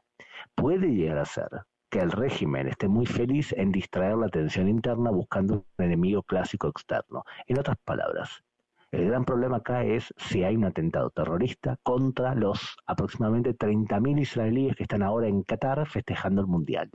Puede 0.54 0.88
llegar 0.88 1.18
a 1.18 1.24
ser 1.24 1.48
que 1.90 2.00
el 2.00 2.10
régimen 2.10 2.68
esté 2.68 2.88
muy 2.88 3.06
feliz 3.06 3.52
en 3.56 3.72
distraer 3.72 4.16
la 4.16 4.26
atención 4.26 4.68
interna 4.68 5.10
buscando 5.10 5.64
un 5.78 5.84
enemigo 5.84 6.22
clásico 6.22 6.68
externo. 6.68 7.24
En 7.46 7.58
otras 7.58 7.78
palabras, 7.84 8.42
el 8.90 9.06
gran 9.06 9.24
problema 9.24 9.58
acá 9.58 9.84
es 9.84 10.12
si 10.16 10.44
hay 10.44 10.56
un 10.56 10.64
atentado 10.64 11.10
terrorista 11.10 11.78
contra 11.82 12.34
los 12.34 12.76
aproximadamente 12.86 13.54
30.000 13.54 14.20
israelíes 14.20 14.76
que 14.76 14.84
están 14.84 15.02
ahora 15.02 15.28
en 15.28 15.42
Qatar 15.42 15.86
festejando 15.86 16.40
el 16.40 16.46
Mundial. 16.46 16.90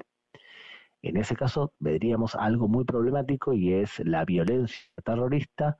En 1.01 1.17
ese 1.17 1.35
caso, 1.35 1.73
veríamos 1.79 2.35
algo 2.35 2.67
muy 2.67 2.85
problemático 2.85 3.53
y 3.53 3.73
es 3.73 3.99
la 3.99 4.25
violencia 4.25 4.89
terrorista 5.03 5.77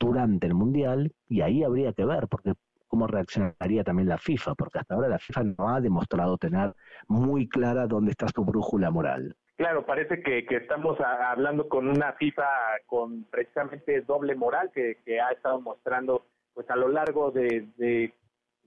durante 0.00 0.46
el 0.46 0.54
Mundial 0.54 1.12
y 1.28 1.42
ahí 1.42 1.62
habría 1.62 1.92
que 1.92 2.04
ver, 2.04 2.28
porque 2.28 2.54
cómo 2.94 3.08
reaccionaría 3.08 3.82
también 3.82 4.08
la 4.08 4.18
FIFA, 4.18 4.54
porque 4.54 4.78
hasta 4.78 4.94
ahora 4.94 5.08
la 5.08 5.18
FIFA 5.18 5.42
no 5.58 5.68
ha 5.68 5.80
demostrado 5.80 6.38
tener 6.38 6.72
muy 7.08 7.48
clara 7.48 7.88
dónde 7.88 8.12
está 8.12 8.28
su 8.28 8.44
brújula 8.44 8.88
moral. 8.92 9.34
Claro, 9.56 9.84
parece 9.84 10.22
que, 10.22 10.46
estamos 10.48 10.96
hablando 11.00 11.68
con 11.68 11.88
una 11.88 12.12
FIFA 12.12 12.46
con 12.86 13.24
precisamente 13.24 14.00
doble 14.02 14.36
moral 14.36 14.70
que, 14.72 14.96
ha 15.20 15.32
estado 15.32 15.60
mostrando 15.60 16.24
pues 16.52 16.70
a 16.70 16.76
lo 16.76 16.86
largo 16.86 17.32
de, 17.32 17.66
de, 17.78 18.14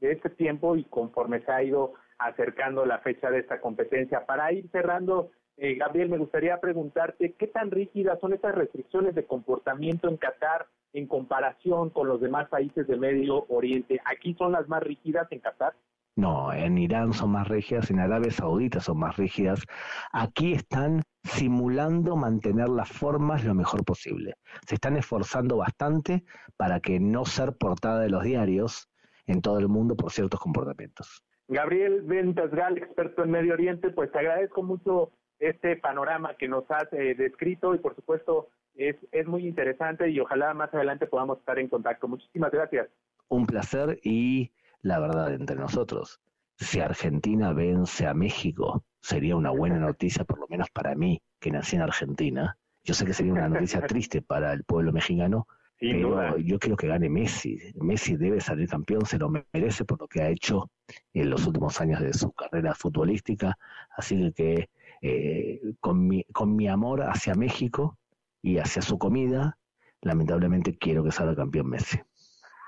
este 0.01 0.29
tiempo 0.31 0.75
y 0.75 0.83
conforme 0.83 1.39
se 1.45 1.51
ha 1.53 1.63
ido 1.63 1.93
acercando 2.19 2.85
la 2.85 2.99
fecha 2.99 3.31
de 3.31 3.39
esta 3.39 3.61
competencia. 3.61 4.25
Para 4.25 4.51
ir 4.51 4.69
cerrando, 4.71 5.31
eh, 5.57 5.75
Gabriel, 5.75 6.09
me 6.09 6.17
gustaría 6.17 6.59
preguntarte 6.59 7.33
qué 7.33 7.47
tan 7.47 7.71
rígidas 7.71 8.19
son 8.19 8.33
estas 8.33 8.55
restricciones 8.55 9.15
de 9.15 9.25
comportamiento 9.25 10.07
en 10.07 10.17
Qatar 10.17 10.67
en 10.93 11.07
comparación 11.07 11.89
con 11.89 12.07
los 12.07 12.21
demás 12.21 12.47
países 12.49 12.87
del 12.87 12.99
Medio 12.99 13.45
Oriente? 13.49 13.99
¿Aquí 14.05 14.33
son 14.35 14.51
las 14.51 14.67
más 14.67 14.81
rígidas 14.81 15.27
en 15.31 15.39
Qatar? 15.39 15.73
No, 16.15 16.51
en 16.51 16.79
Irán 16.79 17.13
son 17.13 17.31
más 17.31 17.47
rígidas, 17.47 17.91
en 17.91 17.99
Arabia 17.99 18.31
Saudita 18.31 18.79
son 18.79 18.97
más 18.97 19.17
rígidas. 19.17 19.63
Aquí 20.11 20.53
están 20.53 21.03
simulando 21.23 22.15
mantener 22.15 22.69
las 22.69 22.89
formas 22.89 23.45
lo 23.45 23.53
mejor 23.53 23.85
posible. 23.85 24.33
Se 24.65 24.75
están 24.75 24.97
esforzando 24.97 25.57
bastante 25.57 26.23
para 26.55 26.79
que 26.79 26.99
no 26.99 27.25
ser 27.25 27.55
portada 27.55 27.99
de 27.99 28.09
los 28.09 28.23
diarios 28.23 28.89
en 29.27 29.41
todo 29.41 29.59
el 29.59 29.67
mundo 29.67 29.95
por 29.95 30.11
ciertos 30.11 30.39
comportamientos. 30.39 31.23
Gabriel 31.49 32.01
Ventasgal, 32.01 32.77
experto 32.79 33.23
en 33.23 33.31
Medio 33.31 33.53
Oriente, 33.53 33.91
pues 33.91 34.11
te 34.11 34.17
agradezco 34.19 34.63
mucho 34.63 35.11
este 35.39 35.75
panorama 35.75 36.35
que 36.35 36.47
nos 36.47 36.69
has 36.69 36.91
eh, 36.93 37.15
descrito 37.15 37.75
y 37.75 37.79
por 37.79 37.95
supuesto 37.95 38.49
es, 38.75 38.95
es 39.11 39.27
muy 39.27 39.47
interesante 39.47 40.09
y 40.09 40.19
ojalá 40.19 40.53
más 40.53 40.73
adelante 40.73 41.07
podamos 41.07 41.39
estar 41.39 41.59
en 41.59 41.67
contacto. 41.67 42.07
Muchísimas 42.07 42.51
gracias. 42.51 42.87
Un 43.29 43.45
placer 43.45 43.99
y 44.03 44.51
la 44.81 44.99
verdad 44.99 45.33
entre 45.33 45.57
nosotros, 45.57 46.21
si 46.55 46.79
Argentina 46.79 47.53
vence 47.53 48.07
a 48.07 48.13
México, 48.13 48.83
sería 48.99 49.35
una 49.35 49.51
buena 49.51 49.77
noticia, 49.77 50.23
por 50.23 50.39
lo 50.39 50.47
menos 50.49 50.69
para 50.71 50.95
mí, 50.95 51.21
que 51.39 51.51
nací 51.51 51.75
en 51.75 51.83
Argentina. 51.83 52.57
Yo 52.83 52.93
sé 52.93 53.05
que 53.05 53.13
sería 53.13 53.33
una 53.33 53.49
noticia 53.49 53.81
triste 53.87 54.21
para 54.21 54.53
el 54.53 54.63
pueblo 54.63 54.91
mexicano, 54.91 55.47
pero 55.79 56.37
yo 56.39 56.57
quiero 56.57 56.75
que 56.75 56.87
gane 56.87 57.09
Messi. 57.09 57.59
Messi 57.75 58.15
debe 58.15 58.41
salir 58.41 58.67
campeón, 58.67 59.05
se 59.05 59.19
lo 59.19 59.29
merece 59.29 59.85
por 59.85 59.99
lo 60.01 60.07
que 60.07 60.21
ha 60.21 60.29
hecho 60.29 60.71
en 61.13 61.29
los 61.29 61.45
últimos 61.45 61.79
años 61.79 62.01
de 62.01 62.13
su 62.13 62.31
carrera 62.31 62.73
futbolística. 62.73 63.57
Así 63.95 64.33
que 64.33 64.69
eh, 65.01 65.61
con, 65.79 66.07
mi, 66.07 66.23
con 66.33 66.55
mi 66.55 66.67
amor 66.67 67.01
hacia 67.01 67.35
México, 67.35 67.97
y 68.41 68.59
hacia 68.59 68.81
su 68.81 68.97
comida, 68.97 69.57
lamentablemente 70.01 70.77
quiero 70.77 71.03
que 71.03 71.11
salga 71.11 71.35
campeón 71.35 71.69
Messi. 71.69 71.99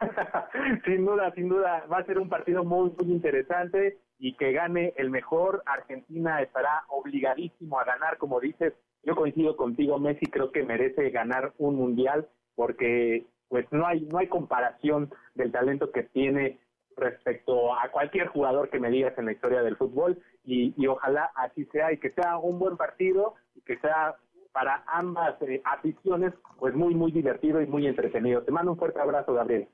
sin 0.85 1.05
duda, 1.05 1.31
sin 1.35 1.49
duda, 1.49 1.85
va 1.91 1.99
a 1.99 2.05
ser 2.05 2.19
un 2.19 2.29
partido 2.29 2.63
muy, 2.63 2.91
muy 2.97 3.11
interesante 3.11 3.97
y 4.17 4.35
que 4.35 4.51
gane 4.51 4.93
el 4.97 5.09
mejor. 5.09 5.63
Argentina 5.65 6.41
estará 6.41 6.83
obligadísimo 6.89 7.79
a 7.79 7.85
ganar, 7.85 8.17
como 8.17 8.39
dices. 8.39 8.73
Yo 9.03 9.15
coincido 9.15 9.55
contigo, 9.55 9.97
Messi 9.97 10.25
creo 10.25 10.51
que 10.51 10.63
merece 10.63 11.09
ganar 11.09 11.53
un 11.57 11.75
mundial 11.75 12.27
porque 12.55 13.25
pues 13.47 13.65
no 13.71 13.87
hay 13.87 14.01
no 14.01 14.17
hay 14.17 14.27
comparación 14.27 15.09
del 15.35 15.53
talento 15.53 15.91
que 15.91 16.03
tiene 16.03 16.59
respecto 16.99 17.73
a 17.73 17.89
cualquier 17.89 18.27
jugador 18.27 18.69
que 18.69 18.79
me 18.79 18.89
digas 18.89 19.17
en 19.17 19.25
la 19.25 19.31
historia 19.31 19.61
del 19.61 19.77
fútbol 19.77 20.21
y, 20.43 20.73
y 20.77 20.87
ojalá 20.87 21.31
así 21.35 21.65
sea 21.65 21.91
y 21.91 21.97
que 21.97 22.11
sea 22.11 22.37
un 22.37 22.59
buen 22.59 22.77
partido 22.77 23.35
y 23.55 23.61
que 23.61 23.77
sea 23.79 24.15
para 24.51 24.83
ambas 24.87 25.41
eh, 25.41 25.61
aficiones, 25.63 26.33
pues 26.57 26.73
muy, 26.75 26.95
muy 26.95 27.11
divertido 27.11 27.61
y 27.61 27.67
muy 27.67 27.87
entretenido. 27.87 28.41
Te 28.43 28.51
mando 28.51 28.71
un 28.71 28.77
fuerte 28.77 28.99
abrazo, 28.99 29.33
Gabriel. 29.33 29.67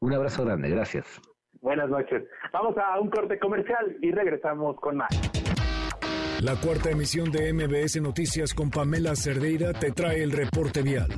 Un 0.00 0.14
abrazo 0.14 0.44
grande, 0.44 0.70
gracias. 0.70 1.20
Buenas 1.60 1.90
noches. 1.90 2.22
Vamos 2.52 2.74
a 2.78 2.98
un 2.98 3.10
corte 3.10 3.38
comercial 3.38 3.96
y 4.00 4.10
regresamos 4.12 4.80
con 4.80 4.96
más. 4.96 5.10
La 6.42 6.58
cuarta 6.58 6.90
emisión 6.90 7.30
de 7.30 7.52
MBS 7.52 8.00
Noticias 8.00 8.54
con 8.54 8.70
Pamela 8.70 9.14
Cerdeira 9.14 9.74
te 9.74 9.90
trae 9.90 10.22
el 10.22 10.32
reporte 10.32 10.80
vial. 10.82 11.08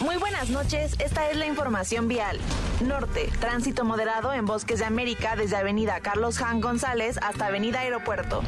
Muy 0.00 0.16
buenas 0.16 0.48
noches, 0.48 0.94
esta 0.98 1.30
es 1.30 1.36
la 1.36 1.46
información 1.46 2.08
vial. 2.08 2.38
Norte, 2.80 3.30
tránsito 3.38 3.84
moderado 3.84 4.32
en 4.32 4.46
Bosques 4.46 4.78
de 4.78 4.86
América 4.86 5.36
desde 5.36 5.56
Avenida 5.56 6.00
Carlos 6.00 6.40
Han 6.40 6.62
González 6.62 7.18
hasta 7.20 7.46
Avenida 7.46 7.80
Aeropuerto. 7.80 8.42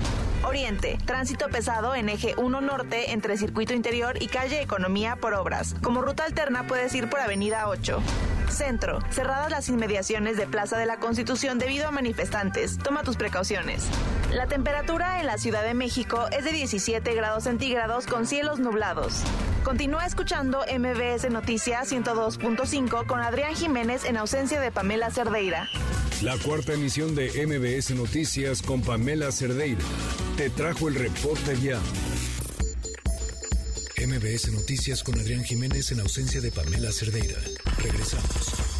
Oriente, 0.44 0.96
tránsito 1.04 1.48
pesado 1.50 1.94
en 1.94 2.08
eje 2.08 2.34
1 2.38 2.60
norte 2.62 3.12
entre 3.12 3.36
Circuito 3.36 3.74
Interior 3.74 4.16
y 4.20 4.28
Calle 4.28 4.62
Economía 4.62 5.16
por 5.16 5.34
obras. 5.34 5.74
Como 5.82 6.00
ruta 6.00 6.24
alterna 6.24 6.66
puedes 6.66 6.94
ir 6.94 7.10
por 7.10 7.20
Avenida 7.20 7.68
8. 7.68 8.02
Centro, 8.48 9.00
cerradas 9.10 9.50
las 9.50 9.68
inmediaciones 9.68 10.38
de 10.38 10.46
Plaza 10.46 10.78
de 10.78 10.86
la 10.86 11.00
Constitución 11.00 11.58
debido 11.58 11.86
a 11.86 11.90
manifestantes. 11.90 12.78
Toma 12.78 13.02
tus 13.02 13.18
precauciones. 13.18 13.84
La 14.32 14.46
temperatura 14.46 15.20
en 15.20 15.26
la 15.26 15.36
Ciudad 15.36 15.62
de 15.62 15.74
México 15.74 16.28
es 16.32 16.46
de 16.46 16.52
17 16.52 17.14
grados 17.14 17.44
centígrados 17.44 18.06
con 18.06 18.26
cielos 18.26 18.58
nublados. 18.58 19.22
Continúa 19.64 20.06
escuchando 20.06 20.64
MBS 20.66 21.30
Noticias 21.30 21.92
102.5 21.92 23.06
con 23.06 23.20
Adrián 23.20 23.54
Jiménez 23.54 24.04
en 24.04 24.16
ausencia 24.16 24.60
de 24.60 24.72
Pamela 24.72 25.10
Cerdeira. 25.10 25.68
La 26.20 26.36
cuarta 26.38 26.72
emisión 26.72 27.14
de 27.14 27.46
MBS 27.46 27.94
Noticias 27.94 28.60
con 28.60 28.82
Pamela 28.82 29.30
Cerdeira 29.30 29.80
te 30.36 30.50
trajo 30.50 30.88
el 30.88 30.96
reporte 30.96 31.54
vial. 31.54 31.80
MBS 33.98 34.52
Noticias 34.52 35.04
con 35.04 35.14
Adrián 35.18 35.44
Jiménez 35.44 35.92
en 35.92 36.00
ausencia 36.00 36.40
de 36.40 36.50
Pamela 36.50 36.90
Cerdeira. 36.90 37.38
Regresamos. 37.78 38.71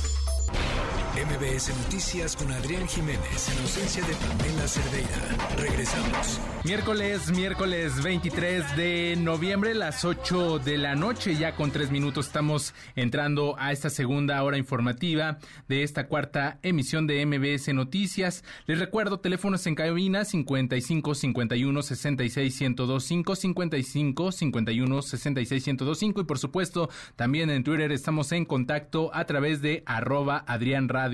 MBS 1.25 1.69
Noticias 1.85 2.35
con 2.35 2.51
Adrián 2.51 2.89
Jiménez 2.89 3.49
en 3.49 3.59
ausencia 3.63 4.03
de 4.05 4.13
Pamela 4.15 4.67
Cerdeira. 4.67 5.57
Regresamos. 5.57 6.41
Miércoles, 6.65 7.31
miércoles 7.31 8.03
23 8.03 8.77
de 8.77 9.17
noviembre, 9.19 9.75
las 9.75 10.05
8 10.05 10.59
de 10.59 10.79
la 10.79 10.95
noche, 10.97 11.37
ya 11.37 11.55
con 11.55 11.71
tres 11.71 11.91
minutos 11.91 12.27
estamos 12.27 12.75
entrando 12.97 13.57
a 13.59 13.73
esta 13.73 13.91
segunda 13.91 14.43
hora 14.43 14.59
informativa 14.59 15.39
de 15.69 15.83
esta 15.83 16.07
cuarta 16.09 16.59
emisión 16.63 17.07
de 17.07 17.25
MBS 17.25 17.73
Noticias. 17.73 18.43
Les 18.67 18.79
recuerdo, 18.79 19.21
teléfonos 19.21 19.67
en 19.67 19.75
cabina 19.75 20.25
55 20.25 21.15
51 21.15 21.83
66 21.83 22.61
1025, 22.61 23.37
55 23.37 24.33
51 24.33 25.03
66 25.03 25.67
1025 25.67 26.21
y 26.21 26.25
por 26.25 26.39
supuesto 26.39 26.89
también 27.15 27.51
en 27.51 27.65
Twitter 27.65 27.93
estamos 27.93 28.33
en 28.33 28.45
contacto 28.45 29.11
a 29.15 29.25
través 29.25 29.63
de 29.63 29.83
arroba 29.87 30.45
Adrián 30.47 30.89
Radio 30.89 31.12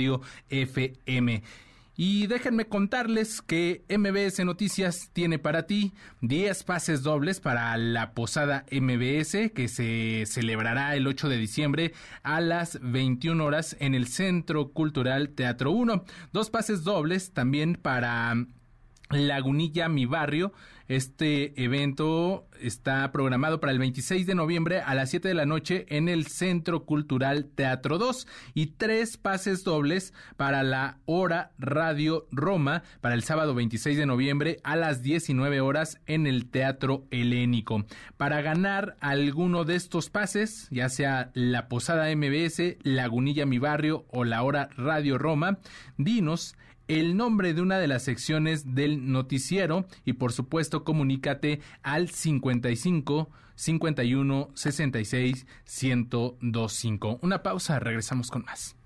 FM. 0.49 1.43
Y 2.01 2.29
déjenme 2.29 2.69
contarles 2.69 3.43
que 3.43 3.83
MBS 3.89 4.45
Noticias 4.45 5.11
tiene 5.13 5.41
para 5.41 5.67
ti 5.67 5.95
10 6.21 6.63
pases 6.63 7.03
dobles 7.03 7.41
para 7.41 7.77
la 7.77 8.13
posada 8.13 8.65
MBS 8.71 9.51
que 9.53 9.67
se 9.67 10.23
celebrará 10.27 10.95
el 10.95 11.09
8 11.09 11.29
de 11.29 11.37
diciembre 11.39 11.93
a 12.23 12.41
las 12.41 12.79
21 12.83 13.45
horas 13.45 13.77
en 13.81 13.97
el 13.97 14.07
Centro 14.07 14.69
Cultural 14.69 15.31
Teatro 15.31 15.73
1. 15.73 16.05
Dos 16.33 16.51
pases 16.51 16.85
dobles 16.85 17.33
también 17.33 17.75
para 17.75 18.47
Lagunilla, 19.11 19.89
mi 19.89 20.07
barrio. 20.07 20.53
Este 20.89 21.63
evento 21.63 22.47
está 22.59 23.13
programado 23.13 23.61
para 23.61 23.73
el 23.73 23.79
26 23.79 24.27
de 24.27 24.35
noviembre 24.35 24.81
a 24.81 24.95
las 24.95 25.11
7 25.11 25.29
de 25.29 25.35
la 25.35 25.45
noche 25.45 25.85
en 25.91 26.09
el 26.09 26.27
Centro 26.29 26.87
Cultural 26.87 27.45
Teatro 27.45 27.99
2 27.99 28.27
y 28.55 28.69
tres 28.69 29.19
pases 29.19 29.65
dobles 29.65 30.15
para 30.39 30.63
la 30.63 30.97
Hora 31.05 31.51
Radio 31.59 32.27
Roma 32.31 32.85
para 33.03 33.15
el 33.15 33.23
sábado 33.23 33.55
26 33.55 33.99
de 33.99 34.07
noviembre 34.07 34.61
a 34.65 34.77
las 34.77 35.03
19 35.03 35.61
horas 35.61 36.01
en 36.07 36.27
el 36.27 36.49
Teatro 36.49 37.05
Helénico. 37.11 37.85
Para 38.17 38.41
ganar 38.41 38.97
alguno 39.01 39.65
de 39.65 39.77
estos 39.77 40.09
pases, 40.09 40.69
ya 40.71 40.89
sea 40.89 41.31
la 41.35 41.69
Posada 41.69 42.09
MBS, 42.17 42.79
Lagunilla 42.83 43.45
Mi 43.45 43.59
Barrio 43.59 44.07
o 44.09 44.25
la 44.25 44.43
Hora 44.43 44.71
Radio 44.79 45.19
Roma, 45.19 45.59
dinos 45.99 46.57
el 46.89 47.17
nombre 47.17 47.55
de 47.55 47.63
una 47.63 47.79
de 47.79 47.87
las 47.87 48.03
secciones 48.03 48.75
del 48.75 49.13
noticiero 49.13 49.87
y 50.05 50.15
por 50.15 50.33
supuesto 50.33 50.85
comunícate 50.85 51.61
al 51.83 52.09
55 52.09 53.31
51 53.55 54.51
66 54.55 55.47
1025. 55.83 57.19
Una 57.23 57.43
pausa, 57.43 57.79
regresamos 57.79 58.31
con 58.31 58.45
más. 58.45 58.77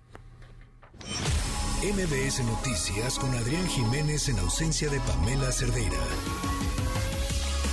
MBS 1.83 2.45
Noticias 2.45 3.19
con 3.19 3.35
Adrián 3.35 3.67
Jiménez 3.67 4.29
en 4.29 4.39
ausencia 4.39 4.89
de 4.89 5.01
Pamela 5.01 5.51
Cerdeira. 5.51 5.99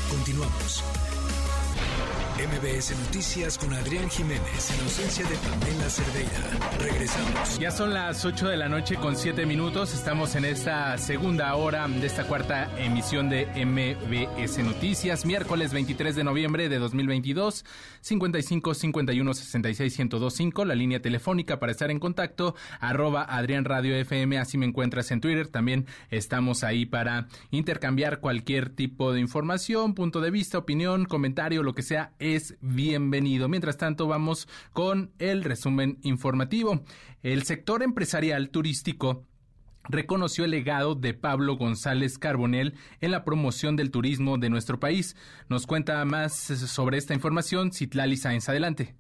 Continuamos. 0.09 0.84
MBS 2.40 2.98
Noticias 2.98 3.58
con 3.58 3.74
Adrián 3.74 4.10
Jiménez 4.10 4.72
en 4.72 4.84
ausencia 4.86 5.26
de 5.28 5.36
Pamela 5.36 5.90
Cerdeira. 5.90 6.78
Regresamos. 6.80 7.60
Ya 7.60 7.70
son 7.70 7.94
las 7.94 8.24
8 8.24 8.48
de 8.48 8.56
la 8.56 8.70
noche 8.70 8.96
con 8.96 9.18
7 9.18 9.46
minutos. 9.46 9.94
Estamos 9.94 10.36
en 10.36 10.46
esta 10.46 10.98
segunda 10.98 11.54
hora 11.56 11.86
de 11.90 12.08
esta 12.08 12.24
cuarta 12.24 12.72
emisión 12.78 13.30
de 13.30 13.46
MBS 13.66 14.60
Noticias. 14.60 15.26
Miércoles 15.26 15.74
23 15.74 16.16
de 16.16 16.24
noviembre 16.24 16.70
de 16.70 16.80
2022. 16.80 17.66
55 18.00 18.74
51 18.74 19.34
66 19.34 20.00
1025. 20.00 20.64
La 20.64 20.76
línea 20.76 21.02
telefónica 21.02 21.60
para 21.60 21.74
estar 21.74 21.92
en 21.92 22.00
contacto. 22.00 22.56
Arroba 22.80 23.24
Adrián 23.24 23.66
Radio 23.66 23.96
FM. 23.96 24.38
Así 24.38 24.58
me 24.58 24.66
encuentras 24.66 25.12
en 25.12 25.20
Twitter. 25.20 25.50
También 25.50 25.88
estamos 26.10 26.64
ahí 26.64 26.86
para 26.86 27.28
intercambiar 27.52 28.22
cualquier 28.22 28.70
tipo 28.70 29.12
de 29.12 29.20
información, 29.20 29.94
punto 29.94 30.22
de 30.22 30.32
vista, 30.32 30.58
opinión, 30.58 31.04
comentario, 31.04 31.64
lo 31.64 31.74
que 31.74 31.82
sea 31.82 32.14
es 32.36 32.57
bienvenido. 32.61 33.47
Mientras 33.47 33.77
tanto, 33.77 34.07
vamos 34.07 34.47
con 34.73 35.11
el 35.19 35.43
resumen 35.43 35.97
informativo. 36.03 36.84
El 37.23 37.43
sector 37.43 37.84
empresarial 37.84 38.49
turístico 38.49 39.25
reconoció 39.89 40.45
el 40.45 40.51
legado 40.51 40.95
de 40.95 41.13
Pablo 41.13 41.57
González 41.57 42.17
Carbonel 42.17 42.75
en 43.01 43.11
la 43.11 43.23
promoción 43.23 43.75
del 43.75 43.91
turismo 43.91 44.38
de 44.38 44.49
nuestro 44.49 44.80
país. 44.80 45.15
Nos 45.49 45.65
cuenta 45.65 46.03
más 46.05 46.34
sobre 46.34 46.97
esta 46.97 47.13
información 47.13 47.71
Citlali 47.71 48.17
Sáenz. 48.17 48.49
Adelante. 48.49 48.99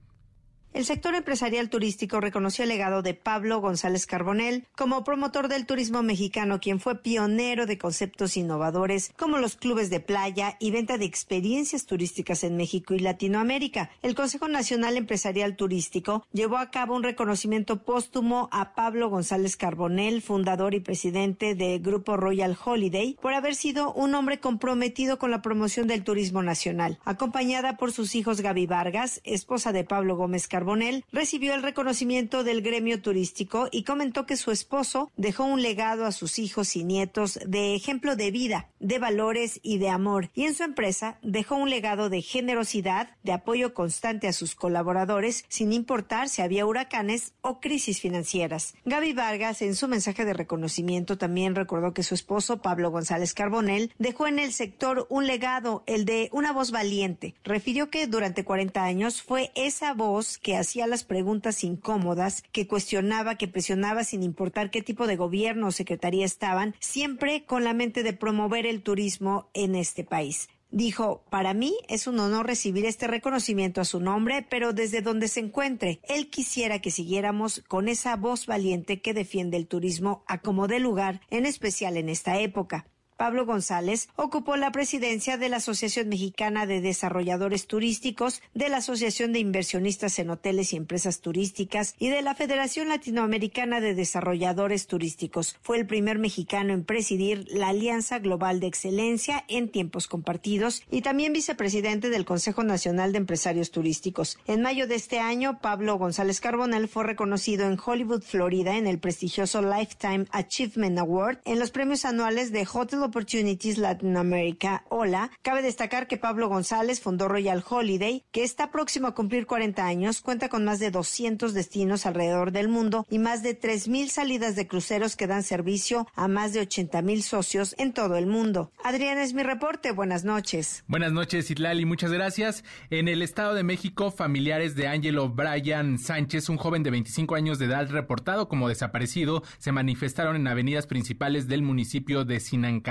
El 0.71 0.85
sector 0.85 1.15
empresarial 1.15 1.67
turístico 1.71 2.21
reconoció 2.21 2.61
el 2.63 2.69
legado 2.69 3.01
de 3.01 3.15
Pablo 3.15 3.59
González 3.59 4.05
Carbonel 4.05 4.67
como 4.77 5.03
promotor 5.03 5.47
del 5.47 5.65
turismo 5.65 6.03
mexicano, 6.03 6.59
quien 6.59 6.79
fue 6.79 7.01
pionero 7.01 7.65
de 7.65 7.79
conceptos 7.79 8.37
innovadores 8.37 9.11
como 9.17 9.39
los 9.39 9.55
clubes 9.55 9.89
de 9.89 9.99
playa 9.99 10.57
y 10.59 10.69
venta 10.69 10.99
de 10.99 11.05
experiencias 11.05 11.87
turísticas 11.87 12.43
en 12.43 12.55
México 12.55 12.93
y 12.93 12.99
Latinoamérica. 12.99 13.89
El 14.03 14.13
Consejo 14.13 14.47
Nacional 14.47 14.95
Empresarial 14.95 15.55
Turístico 15.55 16.27
llevó 16.33 16.57
a 16.57 16.69
cabo 16.69 16.95
un 16.95 17.01
reconocimiento 17.01 17.81
póstumo 17.81 18.47
a 18.51 18.75
Pablo 18.75 19.09
González 19.09 19.57
Carbonel, 19.57 20.21
fundador 20.21 20.75
y 20.75 20.81
presidente 20.81 21.55
de 21.55 21.79
Grupo 21.79 22.15
Royal 22.15 22.55
Holiday, 22.63 23.17
por 23.19 23.33
haber 23.33 23.55
sido 23.55 23.91
un 23.93 24.13
hombre 24.13 24.39
comprometido 24.39 25.17
con 25.17 25.31
la 25.31 25.41
promoción 25.41 25.87
del 25.87 26.03
turismo 26.03 26.43
nacional. 26.43 26.99
Acompañada 27.05 27.75
por 27.75 27.91
sus 27.91 28.13
hijos 28.13 28.41
Gaby 28.41 28.67
Vargas, 28.67 29.19
esposa 29.23 29.71
de 29.71 29.83
Pablo 29.83 30.15
Gómez 30.15 30.47
Carbonel, 30.47 30.58
Carbonell 30.59 31.05
recibió 31.13 31.53
el 31.53 31.63
reconocimiento 31.63 32.43
del 32.43 32.61
gremio 32.61 33.01
turístico 33.01 33.69
y 33.71 33.83
comentó 33.83 34.25
que 34.25 34.35
su 34.35 34.51
esposo 34.51 35.09
dejó 35.15 35.45
un 35.45 35.61
legado 35.61 36.05
a 36.05 36.11
sus 36.11 36.37
hijos 36.37 36.75
y 36.75 36.83
nietos 36.83 37.39
de 37.47 37.75
ejemplo 37.75 38.17
de 38.17 38.29
vida, 38.29 38.67
de 38.81 38.99
valores 38.99 39.61
y 39.63 39.77
de 39.77 39.87
amor, 39.87 40.31
y 40.35 40.43
en 40.43 40.53
su 40.53 40.63
empresa 40.63 41.17
dejó 41.21 41.55
un 41.55 41.69
legado 41.69 42.09
de 42.09 42.21
generosidad, 42.21 43.15
de 43.23 43.31
apoyo 43.31 43.73
constante 43.73 44.27
a 44.27 44.33
sus 44.33 44.53
colaboradores, 44.53 45.45
sin 45.47 45.71
importar 45.71 46.27
si 46.27 46.41
había 46.41 46.65
huracanes 46.65 47.31
o 47.39 47.61
crisis 47.61 48.01
financieras. 48.01 48.73
Gaby 48.83 49.13
Vargas, 49.13 49.61
en 49.61 49.75
su 49.75 49.87
mensaje 49.87 50.25
de 50.25 50.33
reconocimiento, 50.33 51.17
también 51.17 51.55
recordó 51.55 51.93
que 51.93 52.03
su 52.03 52.15
esposo, 52.15 52.61
Pablo 52.61 52.91
González 52.91 53.33
Carbonell, 53.33 53.93
dejó 53.97 54.27
en 54.27 54.39
el 54.39 54.51
sector 54.51 55.07
un 55.09 55.25
legado, 55.25 55.83
el 55.85 56.03
de 56.03 56.27
una 56.33 56.51
voz 56.51 56.71
valiente. 56.71 57.33
Refirió 57.45 57.89
que 57.89 58.07
durante 58.07 58.43
40 58.43 58.83
años 58.83 59.21
fue 59.21 59.51
esa 59.55 59.93
voz 59.93 60.37
que 60.37 60.48
que 60.49 60.57
hacía 60.57 60.87
las 60.87 61.03
preguntas 61.03 61.63
incómodas, 61.63 62.41
que 62.51 62.65
cuestionaba, 62.65 63.35
que 63.35 63.47
presionaba 63.47 64.03
sin 64.03 64.23
importar 64.23 64.71
qué 64.71 64.81
tipo 64.81 65.05
de 65.05 65.15
gobierno 65.15 65.67
o 65.67 65.71
secretaría 65.71 66.25
estaban, 66.25 66.73
siempre 66.79 67.45
con 67.45 67.63
la 67.63 67.75
mente 67.75 68.01
de 68.01 68.13
promover 68.13 68.65
el 68.65 68.81
turismo 68.81 69.51
en 69.53 69.75
este 69.75 70.03
país. 70.03 70.49
Dijo, 70.71 71.23
para 71.29 71.53
mí 71.53 71.77
es 71.87 72.07
un 72.07 72.19
honor 72.19 72.47
recibir 72.47 72.87
este 72.87 73.05
reconocimiento 73.05 73.79
a 73.79 73.85
su 73.85 73.99
nombre, 73.99 74.43
pero 74.49 74.73
desde 74.73 75.01
donde 75.01 75.27
se 75.27 75.41
encuentre, 75.41 75.99
él 76.09 76.31
quisiera 76.31 76.79
que 76.81 76.89
siguiéramos 76.89 77.61
con 77.67 77.87
esa 77.87 78.15
voz 78.15 78.47
valiente 78.47 79.03
que 79.03 79.13
defiende 79.13 79.55
el 79.55 79.67
turismo 79.67 80.23
a 80.25 80.41
como 80.41 80.67
de 80.67 80.79
lugar, 80.79 81.21
en 81.29 81.45
especial 81.45 81.95
en 81.95 82.09
esta 82.09 82.39
época. 82.39 82.87
Pablo 83.19 83.45
González 83.45 84.07
ocupó 84.15 84.55
la 84.55 84.71
presidencia 84.71 85.37
de 85.37 85.49
la 85.49 85.57
Asociación 85.57 86.07
Mexicana 86.07 86.65
de 86.65 86.79
Desarrolladores 86.79 87.67
Turísticos, 87.67 88.41
de 88.53 88.69
la 88.69 88.77
Asociación 88.77 89.33
de 89.33 89.39
Inversionistas 89.39 90.19
en 90.19 90.29
Hoteles 90.29 90.71
y 90.71 90.77
Empresas 90.77 91.19
Turísticas 91.19 91.95
y 91.99 92.07
de 92.07 92.21
la 92.21 92.33
Federación 92.33 92.87
Latinoamericana 92.87 93.81
de 93.81 93.93
Desarrolladores 93.93 94.87
Turísticos. 94.87 95.57
Fue 95.61 95.77
el 95.77 95.85
primer 95.85 96.17
mexicano 96.17 96.71
en 96.71 96.85
presidir 96.85 97.45
la 97.49 97.67
Alianza 97.67 98.19
Global 98.19 98.61
de 98.61 98.67
Excelencia 98.67 99.43
en 99.49 99.69
Tiempos 99.69 100.07
Compartidos 100.07 100.83
y 100.89 101.01
también 101.01 101.33
vicepresidente 101.33 102.09
del 102.09 102.23
Consejo 102.23 102.63
Nacional 102.63 103.11
de 103.11 103.17
Empresarios 103.17 103.71
Turísticos. 103.71 104.39
En 104.47 104.61
mayo 104.61 104.87
de 104.87 104.95
este 104.95 105.19
año, 105.19 105.59
Pablo 105.59 105.97
González 105.97 106.39
Carbonell 106.39 106.87
fue 106.87 107.03
reconocido 107.03 107.67
en 107.67 107.77
Hollywood, 107.85 108.23
Florida, 108.23 108.77
en 108.77 108.87
el 108.87 108.99
prestigioso 108.99 109.61
Lifetime 109.61 110.25
Achievement 110.31 110.97
Award 110.99 111.39
en 111.43 111.59
los 111.59 111.71
premios 111.71 112.05
anuales 112.05 112.53
de 112.53 112.65
Hotel 112.71 113.08
Opportunities 113.09 113.77
Latin 113.77 114.17
America, 114.17 114.85
HOLA. 114.89 115.31
Cabe 115.41 115.61
destacar 115.61 116.07
que 116.07 116.17
Pablo 116.17 116.47
González 116.47 117.01
fundó 117.01 117.27
Royal 117.27 117.63
Holiday, 117.67 118.23
que 118.31 118.43
está 118.43 118.71
próximo 118.71 119.07
a 119.07 119.15
cumplir 119.15 119.45
40 119.45 119.85
años, 119.85 120.21
cuenta 120.21 120.47
con 120.47 120.63
más 120.63 120.79
de 120.79 120.91
200 120.91 121.53
destinos 121.53 122.05
alrededor 122.05 122.51
del 122.51 122.69
mundo 122.69 123.05
y 123.09 123.19
más 123.19 123.43
de 123.43 123.59
3.000 123.59 124.07
salidas 124.09 124.55
de 124.55 124.67
cruceros 124.67 125.15
que 125.15 125.27
dan 125.27 125.43
servicio 125.43 126.07
a 126.15 126.27
más 126.27 126.53
de 126.53 126.61
80.000 126.61 127.21
socios 127.21 127.75
en 127.77 127.93
todo 127.93 128.15
el 128.15 128.27
mundo. 128.27 128.71
Adrián 128.83 129.17
es 129.17 129.33
mi 129.33 129.43
reporte. 129.43 129.91
Buenas 129.91 130.23
noches. 130.23 130.83
Buenas 130.87 131.11
noches, 131.11 131.49
Itlali. 131.49 131.85
Muchas 131.85 132.11
gracias. 132.11 132.63
En 132.89 133.07
el 133.07 133.21
Estado 133.21 133.53
de 133.53 133.63
México, 133.63 134.11
familiares 134.11 134.75
de 134.75 134.87
Ángelo 134.87 135.29
Brian 135.29 135.97
Sánchez, 135.97 136.49
un 136.49 136.57
joven 136.57 136.83
de 136.83 136.91
25 136.91 137.35
años 137.35 137.59
de 137.59 137.65
edad 137.65 137.89
reportado 137.89 138.47
como 138.47 138.69
desaparecido, 138.69 139.43
se 139.57 139.71
manifestaron 139.71 140.35
en 140.35 140.47
avenidas 140.47 140.87
principales 140.87 141.47
del 141.47 141.61
municipio 141.61 142.25
de 142.25 142.39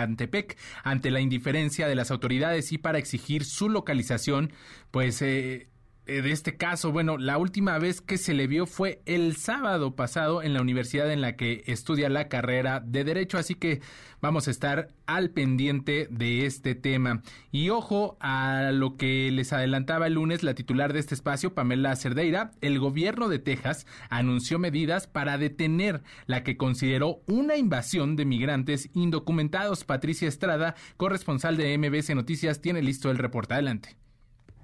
Sinancantepec 0.09 0.57
ante 0.85 1.11
la 1.11 1.21
indiferencia 1.21 1.89
de 1.89 1.95
las 1.95 2.11
autoridades 2.11 2.73
y 2.73 2.79
para 2.79 2.99
exigir 2.99 3.45
su 3.45 3.69
localización, 3.69 4.53
pues 4.91 5.23
eh, 5.23 5.69
de 6.09 6.33
este 6.33 6.57
caso, 6.57 6.91
bueno, 6.91 7.19
la 7.19 7.37
última 7.37 7.79
vez 7.79 8.01
que 8.01 8.17
se 8.17 8.33
le 8.33 8.47
vio 8.47 8.65
fue 8.67 9.03
el 9.05 9.37
sábado 9.37 9.95
pasado 9.95 10.43
en 10.43 10.55
la 10.55 10.63
universidad 10.63 11.13
en 11.13 11.21
la 11.21 11.37
que 11.37 11.65
estudia 11.67 12.09
la 12.09 12.29
carrera 12.29 12.81
de 12.81 13.05
Derecho, 13.05 13.37
así 13.37 13.55
que 13.55 13.83
vamos 14.23 14.49
a 14.49 14.51
estar 14.51 14.89
al 15.05 15.29
pendiente 15.29 16.09
de 16.11 16.47
este 16.47 16.75
tema. 16.75 17.23
Y 17.53 17.69
ojo 17.69 18.17
a 18.21 18.71
lo 18.73 18.97
que 18.97 19.31
les 19.31 19.53
adelantaba 19.53 20.07
el 20.07 20.15
lunes 20.15 20.43
la 20.43 20.55
titular 20.55 20.95
de 20.95 21.01
este 21.01 21.15
espacio, 21.15 21.55
Pamela 21.55 21.95
Cerdeira, 21.95 22.53
el 22.63 22.79
gobierno 22.79 23.29
de 23.29 23.39
Texas 23.39 23.87
anunció 24.09 24.59
medidas 24.59 25.07
para 25.07 25.37
detener 25.37 26.03
la 26.27 26.43
que 26.43 26.57
consideró 26.57 27.21
una 27.27 27.57
invasión 27.57 28.17
de 28.17 28.25
migrantes 28.25 28.89
indocumentados. 28.95 29.85
Patricia 29.85 30.27
Estrada, 30.27 30.75
corresponsal 30.97 31.59
de 31.59 31.77
MBC 31.77 32.15
Noticias, 32.15 32.63
tiene 32.63 32.81
listo 32.81 33.11
el 33.11 33.19
reporte. 33.19 33.53
Adelante. 33.53 34.08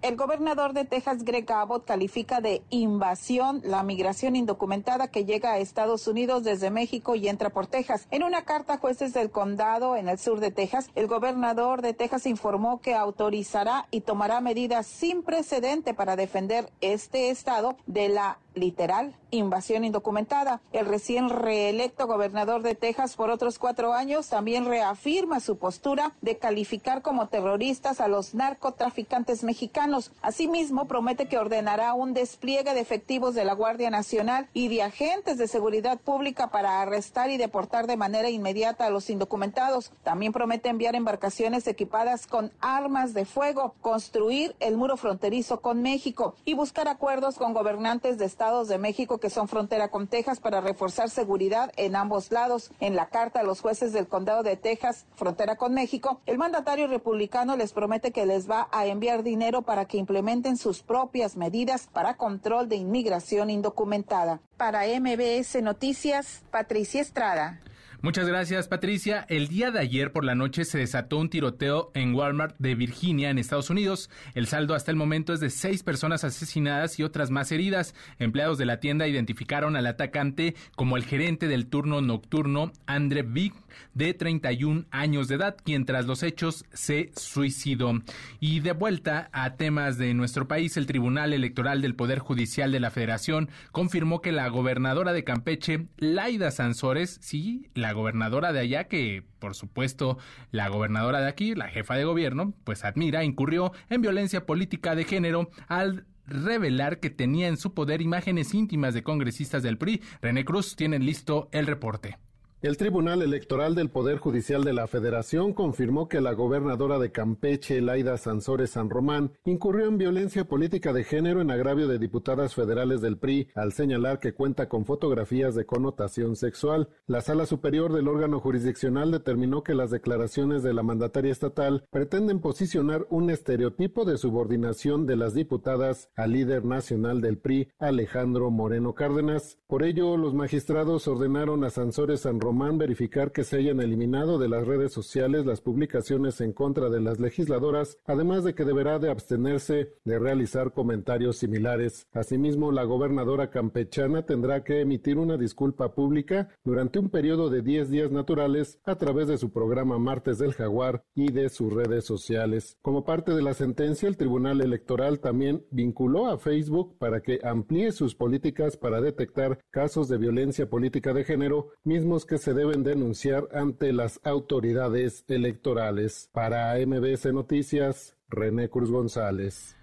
El 0.05 0.17
gobernador 0.17 0.75
de 0.75 0.85
Texas, 0.85 1.25
Greg 1.25 1.51
Abbott, 1.51 1.87
califica 1.87 2.43
de 2.43 2.63
invasión 2.69 3.63
la 3.65 3.83
migración 3.83 4.37
indocumentada 4.37 5.09
que 5.09 5.25
llega 5.25 5.53
a 5.53 5.59
Estados 5.59 6.07
Unidos 6.07 6.45
desde 6.45 6.71
México 6.71 7.15
y 7.15 7.27
entra 7.27 7.49
por 7.49 7.69
Texas. 7.69 8.07
En 8.11 8.23
una 8.23 8.45
carta 8.45 8.75
a 8.75 8.77
jueces 8.77 9.15
del 9.15 9.31
condado 9.31 9.97
en 9.97 10.11
el 10.11 10.19
sur 10.19 10.41
de 10.41 10.51
Texas, 10.51 10.91
el 10.95 11.07
gobernador 11.07 11.81
de 11.81 11.95
Texas 11.95 12.27
informó 12.27 12.83
que 12.83 12.95
autorizará 12.95 13.89
y 13.91 14.03
tomará 14.03 14.43
medidas 14.43 14.87
sin 14.87 15.23
precedente 15.23 15.95
para 15.95 16.17
defender 16.17 16.71
este 16.83 17.31
estado 17.31 17.79
de 17.87 18.11
la 18.11 18.41
literal 18.55 19.15
invasión 19.37 19.85
indocumentada. 19.85 20.61
El 20.73 20.87
recién 20.87 21.29
reelecto 21.29 22.07
gobernador 22.07 22.63
de 22.63 22.75
Texas 22.75 23.17
por 23.17 23.31
otros 23.31 23.59
cuatro 23.59 23.93
años 23.93 24.29
también 24.29 24.65
reafirma 24.65 25.41
su 25.41 25.59
postura 25.59 26.15
de 26.21 26.39
calificar 26.39 27.03
como 27.03 27.29
terroristas 27.29 28.01
a 28.01 28.09
los 28.09 28.35
narcotraficantes 28.35 29.45
mexicanos. 29.45 30.13
Asimismo, 30.23 30.87
promete 30.87 31.27
que 31.27 31.39
ordenará 31.39 31.95
un 31.95 32.15
despliegue 32.15 32.75
de 32.75 32.81
efectivos 32.81 33.35
de 33.35 33.45
la 33.45 33.55
Guardia 33.55 33.91
Nacional 33.91 34.49
y 34.53 34.69
de 34.69 34.83
agentes 34.83 35.39
de 35.39 35.49
seguridad 35.49 35.99
pública 35.99 36.51
para 36.51 36.81
arrestar 36.81 37.31
y 37.31 37.37
deportar 37.37 37.87
de 37.87 37.97
manera 37.97 38.31
inmediata 38.31 38.87
a 38.87 38.91
los 38.91 39.11
indocumentados. 39.11 39.91
También 40.03 40.33
promete 40.33 40.69
enviar 40.69 40.95
embarcaciones 40.95 41.67
equipadas 41.67 42.27
con 42.27 42.53
armas 42.61 43.15
de 43.15 43.25
fuego, 43.25 43.75
construir 43.81 44.55
el 44.61 44.77
muro 44.77 44.97
fronterizo 44.97 45.61
con 45.61 45.83
México 45.83 46.35
y 46.45 46.55
buscar 46.55 46.89
acuerdos 46.89 47.37
con 47.37 47.53
gobernantes 47.53 48.19
de 48.19 48.25
estados 48.25 48.44
de 48.45 48.77
México 48.77 49.17
que 49.17 49.31
son 49.31 49.49
frontera 49.49 49.89
con 49.89 50.07
Texas 50.07 50.39
para 50.39 50.61
reforzar 50.61 51.09
seguridad 51.09 51.73
en 51.79 51.97
ambos 51.97 52.31
lados. 52.31 52.71
En 52.79 52.95
la 52.95 53.07
carta 53.07 53.41
a 53.41 53.43
los 53.43 53.63
jueces 53.63 53.95
del 53.95 54.07
condado 54.07 54.43
de 54.43 54.59
Texas, 54.59 55.07
frontera 55.15 55.57
con 55.57 55.73
México, 55.73 56.21
el 56.27 56.37
mandatario 56.37 56.87
republicano 56.87 57.57
les 57.57 57.73
promete 57.73 58.13
que 58.13 58.27
les 58.27 58.49
va 58.49 58.69
a 58.71 58.85
enviar 58.85 59.23
dinero 59.23 59.63
para 59.63 59.87
que 59.87 59.97
implementen 59.97 60.59
sus 60.59 60.83
propias 60.83 61.39
medidas 61.39 61.89
para 61.91 62.19
control 62.19 62.69
de 62.69 62.77
inmigración 62.77 63.49
indocumentada. 63.49 64.41
Para 64.59 64.83
MBS 64.89 65.63
Noticias, 65.63 66.43
Patricia 66.51 67.01
Estrada. 67.01 67.63
Muchas 68.05 68.29
gracias, 68.29 68.69
Patricia. 68.69 69.25
El 69.31 69.49
día 69.49 69.71
de 69.71 69.79
ayer 69.79 70.13
por 70.13 70.27
la 70.27 70.35
noche 70.35 70.67
se 70.67 70.77
desató 70.77 71.17
un 71.17 71.31
tiroteo 71.31 71.91
en 71.95 72.15
Walmart 72.15 72.55
de 72.59 72.75
Virginia, 72.75 73.31
en 73.31 73.39
Estados 73.39 73.71
Unidos. 73.71 74.11
El 74.35 74.47
saldo 74.47 74.75
hasta 74.75 74.91
el 74.91 74.99
momento 74.99 75.33
es 75.33 75.41
de 75.41 75.49
seis 75.49 75.83
personas 75.83 76.23
asesinadas 76.23 76.99
y 76.99 77.03
otras 77.03 77.31
más 77.31 77.51
heridas. 77.51 77.95
Empleados 78.19 78.59
de 78.59 78.67
la 78.67 78.79
tienda 78.79 79.09
identificaron 79.09 79.75
al 79.75 79.87
atacante 79.87 80.55
como 80.77 80.99
el 80.99 81.05
gerente 81.07 81.49
del 81.49 81.67
turno 81.67 82.03
nocturno, 82.03 82.73
Andre 82.85 83.23
Big, 83.23 83.55
de 83.95 84.15
31 84.15 84.87
años 84.91 85.29
de 85.29 85.37
edad, 85.37 85.57
quien 85.63 85.85
tras 85.85 86.07
los 86.07 86.23
hechos 86.23 86.65
se 86.73 87.11
suicidó. 87.17 87.93
Y 88.41 88.61
de 88.61 88.73
vuelta 88.73 89.29
a 89.33 89.57
temas 89.57 89.99
de 89.99 90.15
nuestro 90.15 90.49
país, 90.49 90.77
el 90.77 90.87
Tribunal 90.87 91.33
Electoral 91.33 91.83
del 91.83 91.95
Poder 91.95 92.19
Judicial 92.19 92.73
de 92.73 92.81
la 92.81 92.91
Federación 92.91 93.49
confirmó 93.73 94.21
que 94.21 94.33
la 94.33 94.49
gobernadora 94.49 95.13
de 95.13 95.25
Campeche, 95.25 95.87
Laida 95.97 96.51
Sansores, 96.51 97.19
sí, 97.21 97.69
la 97.75 97.93
gobernadora 97.93 98.53
de 98.53 98.61
allá, 98.61 98.85
que 98.85 99.25
por 99.39 99.55
supuesto 99.55 100.19
la 100.51 100.69
gobernadora 100.69 101.21
de 101.21 101.29
aquí, 101.29 101.55
la 101.55 101.69
jefa 101.69 101.97
de 101.97 102.05
gobierno, 102.05 102.55
pues 102.65 102.85
admira, 102.85 103.25
incurrió 103.25 103.73
en 103.91 104.01
violencia 104.01 104.47
política 104.47 104.95
de 104.95 105.05
género 105.05 105.51
al 105.69 106.07
revelar 106.27 107.01
que 107.01 107.11
tenía 107.11 107.49
en 107.49 107.57
su 107.57 107.75
poder 107.75 108.01
imágenes 108.01 108.55
íntimas 108.55 108.95
de 108.95 109.03
congresistas 109.03 109.63
del 109.63 109.79
PRI. 109.79 110.03
René 110.23 110.45
Cruz 110.45 110.77
tiene 110.77 110.99
listo 110.99 111.49
el 111.53 111.67
reporte. 111.67 112.19
El 112.65 112.79
Tribunal 112.79 113.21
Electoral 113.21 113.75
del 113.75 113.91
Poder 113.91 114.17
Judicial 114.17 114.65
de 114.65 114.73
la 114.73 114.87
Federación 114.87 115.53
confirmó 115.53 116.09
que 116.09 116.23
la 116.23 116.33
gobernadora 116.33 116.99
de 116.99 117.13
Campeche, 117.13 117.83
Laida 117.83 118.17
Sansores 118.17 118.71
San 118.71 118.89
Román, 118.89 119.33
incurrió 119.45 119.85
en 119.87 119.99
violencia 119.99 120.47
política 120.47 120.95
de 120.95 121.05
género 121.05 121.43
en 121.43 121.51
agravio 121.51 121.89
de 121.89 121.99
diputadas 121.99 122.55
federales 122.55 123.03
del 123.03 123.19
PRI 123.19 123.49
al 123.55 123.75
señalar 123.75 124.19
que 124.19 124.33
cuenta 124.33 124.71
con 124.71 124.87
fotografías 124.87 125.55
de 125.55 125.67
connotación 125.67 126.37
sexual. 126.37 126.89
La 127.07 127.21
Sala 127.21 127.45
Superior 127.45 127.93
del 127.93 128.09
órgano 128.09 128.41
jurisdiccional 128.41 129.11
determinó 129.11 129.63
que 129.63 129.75
las 129.75 129.91
declaraciones 129.91 130.63
de 130.63 130.73
la 130.73 130.83
mandataria 130.83 131.33
estatal 131.33 131.85
pretenden 131.91 132.41
posicionar 132.41 133.07
un 133.11 133.29
estereotipo 133.29 134.07
de 134.07 134.17
subordinación 134.17 135.05
de 135.05 135.17
las 135.17 135.35
diputadas 135.35 136.09
al 136.17 136.33
líder 136.33 136.65
nacional 136.65 137.21
del 137.21 137.37
PRI, 137.37 137.69
Alejandro 137.79 138.51
Moreno 138.51 138.95
Cárdenas. 138.95 139.59
Por 139.67 139.83
ello, 139.83 140.17
los 140.17 140.33
magistrados 140.33 141.07
ordenaron 141.09 141.63
a 141.65 141.69
Sansores 141.69 142.21
San 142.21 142.41
Román 142.41 142.54
verificar 142.79 143.33
que 143.33 143.45
se 143.45 143.57
hayan 143.57 143.81
eliminado 143.81 144.39
de 144.39 144.49
las 144.49 144.67
redes 144.67 144.93
sociales 144.93 145.45
las 145.45 145.61
publicaciones 145.61 146.41
en 146.41 146.53
contra 146.53 146.89
de 146.89 147.01
las 147.01 147.19
legisladoras, 147.19 147.99
además 148.05 148.45
de 148.45 148.55
que 148.55 148.65
deberá 148.65 148.99
de 148.99 149.11
abstenerse 149.11 149.95
de 150.05 150.19
realizar 150.19 150.73
comentarios 150.73 151.37
similares. 151.37 152.07
Asimismo, 152.13 152.73
la 152.73 152.85
gobernadora 152.85 153.51
campechana 153.51 154.25
tendrá 154.25 154.65
que 154.65 154.81
emitir 154.81 155.19
una 155.19 155.37
disculpa 155.37 155.95
pública 155.95 156.49
durante 156.65 156.99
un 156.99 157.11
periodo 157.11 157.51
de 157.51 157.63
10 157.63 157.91
días 157.91 158.11
naturales 158.11 158.79
a 158.85 158.97
través 158.97 159.29
de 159.29 159.39
su 159.39 159.53
programa 159.53 159.99
Martes 159.99 160.39
del 160.39 160.55
Jaguar 160.55 161.05
y 161.15 161.33
de 161.33 161.49
sus 161.49 161.73
redes 161.73 162.05
sociales. 162.05 162.79
Como 162.83 163.05
parte 163.05 163.33
de 163.33 163.43
la 163.43 163.55
sentencia, 163.55 164.09
el 164.09 164.17
Tribunal 164.17 164.61
Electoral 164.61 165.21
también 165.21 165.65
vinculó 165.71 166.29
a 166.29 166.39
Facebook 166.39 166.97
para 166.99 167.21
que 167.21 167.41
amplíe 167.43 167.93
sus 167.93 168.15
políticas 168.15 168.77
para 168.77 169.01
detectar 169.01 169.59
casos 169.71 170.09
de 170.09 170.19
violencia 170.19 170.69
política 170.69 171.13
de 171.13 171.25
género, 171.25 171.71
mismos 171.85 172.25
que 172.25 172.39
se 172.39 172.44
deben 172.53 172.83
denunciar 172.83 173.49
ante 173.53 173.93
las 173.93 174.21
autoridades 174.25 175.25
electorales. 175.29 176.29
Para 176.33 176.75
MBS 176.85 177.33
Noticias, 177.33 178.17
René 178.29 178.69
Cruz 178.69 178.91
González. 178.91 179.77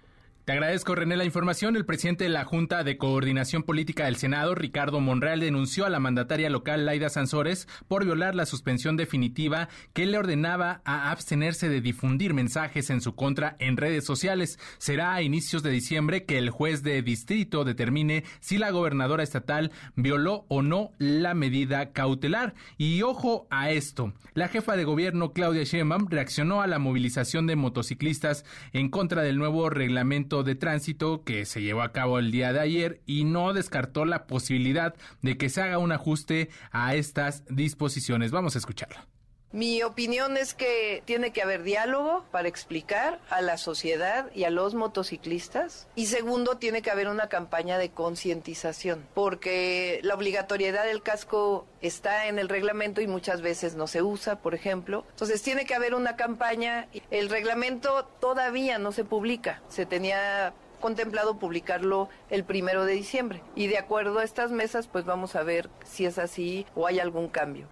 Te 0.44 0.50
agradezco, 0.50 0.96
René, 0.96 1.16
la 1.16 1.24
información. 1.24 1.76
El 1.76 1.86
presidente 1.86 2.24
de 2.24 2.30
la 2.30 2.44
Junta 2.44 2.82
de 2.82 2.98
Coordinación 2.98 3.62
Política 3.62 4.06
del 4.06 4.16
Senado, 4.16 4.56
Ricardo 4.56 4.98
Monreal, 4.98 5.38
denunció 5.38 5.86
a 5.86 5.88
la 5.88 6.00
mandataria 6.00 6.50
local 6.50 6.84
Laida 6.84 7.10
Sansores 7.10 7.68
por 7.86 8.04
violar 8.04 8.34
la 8.34 8.44
suspensión 8.44 8.96
definitiva 8.96 9.68
que 9.92 10.04
le 10.04 10.18
ordenaba 10.18 10.82
a 10.84 11.12
abstenerse 11.12 11.68
de 11.68 11.80
difundir 11.80 12.34
mensajes 12.34 12.90
en 12.90 13.00
su 13.00 13.14
contra 13.14 13.54
en 13.60 13.76
redes 13.76 14.04
sociales. 14.04 14.58
Será 14.78 15.14
a 15.14 15.22
inicios 15.22 15.62
de 15.62 15.70
diciembre 15.70 16.24
que 16.24 16.38
el 16.38 16.50
juez 16.50 16.82
de 16.82 17.00
distrito 17.02 17.62
determine 17.62 18.24
si 18.40 18.58
la 18.58 18.72
gobernadora 18.72 19.22
estatal 19.22 19.70
violó 19.94 20.44
o 20.48 20.60
no 20.60 20.90
la 20.98 21.34
medida 21.34 21.92
cautelar. 21.92 22.54
Y 22.78 23.02
ojo 23.02 23.46
a 23.50 23.70
esto, 23.70 24.12
la 24.34 24.48
jefa 24.48 24.74
de 24.74 24.82
gobierno 24.82 25.32
Claudia 25.34 25.62
Sheinbaum 25.62 26.08
reaccionó 26.08 26.62
a 26.62 26.66
la 26.66 26.80
movilización 26.80 27.46
de 27.46 27.54
motociclistas 27.54 28.44
en 28.72 28.88
contra 28.88 29.22
del 29.22 29.38
nuevo 29.38 29.70
reglamento 29.70 30.31
de 30.42 30.54
tránsito 30.54 31.22
que 31.24 31.44
se 31.44 31.60
llevó 31.60 31.82
a 31.82 31.92
cabo 31.92 32.18
el 32.18 32.30
día 32.30 32.54
de 32.54 32.60
ayer 32.60 33.02
y 33.04 33.24
no 33.24 33.52
descartó 33.52 34.06
la 34.06 34.26
posibilidad 34.26 34.94
de 35.20 35.36
que 35.36 35.50
se 35.50 35.60
haga 35.60 35.76
un 35.76 35.92
ajuste 35.92 36.48
a 36.70 36.94
estas 36.94 37.44
disposiciones. 37.50 38.30
Vamos 38.30 38.56
a 38.56 38.58
escucharlo. 38.58 39.11
Mi 39.52 39.82
opinión 39.82 40.38
es 40.38 40.54
que 40.54 41.02
tiene 41.04 41.30
que 41.30 41.42
haber 41.42 41.62
diálogo 41.62 42.24
para 42.30 42.48
explicar 42.48 43.20
a 43.28 43.42
la 43.42 43.58
sociedad 43.58 44.30
y 44.34 44.44
a 44.44 44.50
los 44.50 44.74
motociclistas. 44.74 45.88
Y 45.94 46.06
segundo, 46.06 46.56
tiene 46.56 46.80
que 46.80 46.90
haber 46.90 47.08
una 47.08 47.28
campaña 47.28 47.76
de 47.76 47.90
concientización, 47.90 49.06
porque 49.12 50.00
la 50.02 50.14
obligatoriedad 50.14 50.86
del 50.86 51.02
casco 51.02 51.66
está 51.82 52.28
en 52.28 52.38
el 52.38 52.48
reglamento 52.48 53.02
y 53.02 53.06
muchas 53.06 53.42
veces 53.42 53.74
no 53.74 53.86
se 53.86 54.00
usa, 54.00 54.36
por 54.36 54.54
ejemplo. 54.54 55.04
Entonces 55.10 55.42
tiene 55.42 55.66
que 55.66 55.74
haber 55.74 55.94
una 55.94 56.16
campaña. 56.16 56.88
El 57.10 57.28
reglamento 57.28 58.06
todavía 58.20 58.78
no 58.78 58.90
se 58.90 59.04
publica. 59.04 59.60
Se 59.68 59.84
tenía 59.84 60.54
contemplado 60.80 61.38
publicarlo 61.38 62.08
el 62.30 62.44
primero 62.44 62.86
de 62.86 62.94
diciembre. 62.94 63.42
Y 63.54 63.66
de 63.66 63.76
acuerdo 63.76 64.18
a 64.18 64.24
estas 64.24 64.50
mesas, 64.50 64.88
pues 64.88 65.04
vamos 65.04 65.36
a 65.36 65.42
ver 65.42 65.68
si 65.84 66.06
es 66.06 66.18
así 66.18 66.66
o 66.74 66.86
hay 66.86 67.00
algún 67.00 67.28
cambio. 67.28 67.68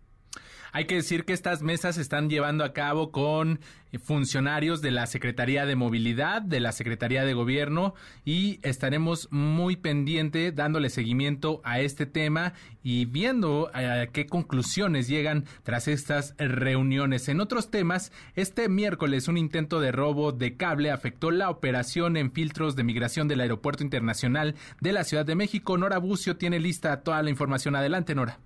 Hay 0.73 0.87
que 0.87 0.97
decir 0.97 1.25
que 1.25 1.33
estas 1.33 1.63
mesas 1.63 1.97
se 1.97 2.03
están 2.03 2.31
llevando 2.31 2.65
a 2.65 2.73
cabo 2.73 3.11
con 3.11 3.61
funcionarios 3.99 4.83
de 4.83 4.93
la 4.93 5.07
Secretaría 5.07 5.67
de 5.67 5.75
Movilidad, 5.75 6.43
de 6.43 6.61
la 6.61 6.73
Secretaría 6.73 7.25
de 7.25 7.35
Gobierno 7.35 7.95
y 8.25 8.61
estaremos 8.63 9.29
muy 9.33 9.77
pendiente 9.77 10.53
dándole 10.53 10.91
seguimiento 10.91 11.61
a 11.65 11.81
este 11.81 12.07
tema 12.07 12.53
y 12.83 13.07
viendo 13.07 13.71
a 13.75 14.07
qué 14.07 14.27
conclusiones 14.27 15.09
llegan 15.09 15.45
tras 15.65 15.89
estas 15.89 16.35
reuniones. 16.39 17.29
En 17.29 17.41
otros 17.41 17.71
temas, 17.71 18.13
este 18.37 18.69
miércoles 18.69 19.29
un 19.29 19.39
intento 19.39 19.81
de 19.81 19.93
robo 19.93 20.33
de 20.33 20.57
cable 20.57 20.91
afectó 20.91 21.31
la 21.31 21.51
operación 21.51 22.17
en 22.17 22.33
filtros 22.33 22.77
de 22.77 22.85
migración 22.85 23.29
del 23.29 23.41
Aeropuerto 23.41 23.83
Internacional 23.83 24.55
de 24.81 24.93
la 24.93 25.05
Ciudad 25.05 25.27
de 25.27 25.35
México. 25.35 25.77
Nora 25.77 25.99
Bucio 25.99 26.37
tiene 26.37 26.61
lista 26.61 27.03
toda 27.03 27.23
la 27.23 27.31
información. 27.31 27.75
Adelante, 27.75 28.15
Nora. 28.15 28.39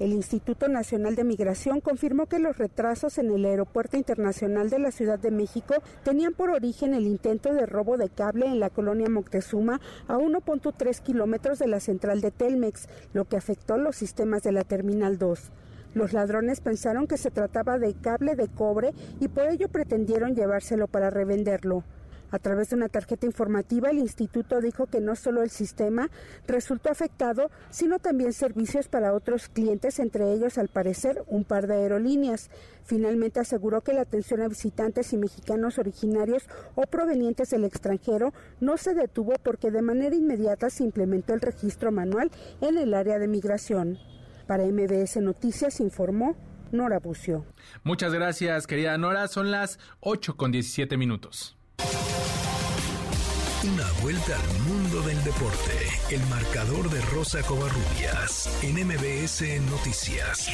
El 0.00 0.14
Instituto 0.14 0.66
Nacional 0.66 1.14
de 1.14 1.24
Migración 1.24 1.82
confirmó 1.82 2.24
que 2.24 2.38
los 2.38 2.56
retrasos 2.56 3.18
en 3.18 3.30
el 3.30 3.44
Aeropuerto 3.44 3.98
Internacional 3.98 4.70
de 4.70 4.78
la 4.78 4.92
Ciudad 4.92 5.18
de 5.18 5.30
México 5.30 5.74
tenían 6.04 6.32
por 6.32 6.48
origen 6.48 6.94
el 6.94 7.06
intento 7.06 7.52
de 7.52 7.66
robo 7.66 7.98
de 7.98 8.08
cable 8.08 8.46
en 8.46 8.60
la 8.60 8.70
colonia 8.70 9.10
Moctezuma 9.10 9.78
a 10.08 10.16
1.3 10.16 11.02
kilómetros 11.02 11.58
de 11.58 11.66
la 11.66 11.80
central 11.80 12.22
de 12.22 12.30
Telmex, 12.30 12.88
lo 13.12 13.26
que 13.26 13.36
afectó 13.36 13.76
los 13.76 13.94
sistemas 13.94 14.42
de 14.42 14.52
la 14.52 14.64
Terminal 14.64 15.18
2. 15.18 15.52
Los 15.92 16.14
ladrones 16.14 16.62
pensaron 16.62 17.06
que 17.06 17.18
se 17.18 17.30
trataba 17.30 17.78
de 17.78 17.92
cable 17.92 18.36
de 18.36 18.48
cobre 18.48 18.94
y 19.20 19.28
por 19.28 19.50
ello 19.50 19.68
pretendieron 19.68 20.34
llevárselo 20.34 20.86
para 20.88 21.10
revenderlo. 21.10 21.84
A 22.30 22.38
través 22.38 22.70
de 22.70 22.76
una 22.76 22.88
tarjeta 22.88 23.26
informativa, 23.26 23.90
el 23.90 23.98
instituto 23.98 24.60
dijo 24.60 24.86
que 24.86 25.00
no 25.00 25.16
solo 25.16 25.42
el 25.42 25.50
sistema 25.50 26.10
resultó 26.46 26.90
afectado, 26.90 27.50
sino 27.70 27.98
también 27.98 28.32
servicios 28.32 28.88
para 28.88 29.12
otros 29.12 29.48
clientes, 29.48 29.98
entre 29.98 30.32
ellos, 30.32 30.58
al 30.58 30.68
parecer, 30.68 31.22
un 31.26 31.44
par 31.44 31.66
de 31.66 31.74
aerolíneas. 31.74 32.50
Finalmente 32.84 33.40
aseguró 33.40 33.80
que 33.80 33.92
la 33.92 34.02
atención 34.02 34.42
a 34.42 34.48
visitantes 34.48 35.12
y 35.12 35.16
mexicanos 35.16 35.78
originarios 35.78 36.48
o 36.74 36.82
provenientes 36.82 37.50
del 37.50 37.64
extranjero 37.64 38.32
no 38.60 38.76
se 38.76 38.94
detuvo 38.94 39.34
porque 39.42 39.70
de 39.70 39.82
manera 39.82 40.14
inmediata 40.14 40.70
se 40.70 40.84
implementó 40.84 41.34
el 41.34 41.40
registro 41.40 41.92
manual 41.92 42.30
en 42.60 42.78
el 42.78 42.94
área 42.94 43.18
de 43.18 43.28
migración. 43.28 43.98
Para 44.46 44.64
MBS 44.64 45.16
Noticias 45.18 45.80
informó 45.80 46.36
Nora 46.72 46.98
Bucio. 46.98 47.44
Muchas 47.82 48.12
gracias, 48.12 48.66
querida 48.66 48.96
Nora. 48.98 49.28
Son 49.28 49.50
las 49.50 49.78
8 50.00 50.36
con 50.36 50.52
17 50.52 50.96
minutos. 50.96 51.59
Una 53.62 53.84
vuelta 54.00 54.36
al 54.36 54.60
mundo 54.60 55.02
del 55.02 55.22
deporte. 55.22 55.72
El 56.10 56.24
marcador 56.28 56.88
de 56.88 56.98
Rosa 57.02 57.42
Covarrubias 57.42 58.58
en 58.62 58.86
MBS 58.86 59.60
Noticias. 59.70 60.48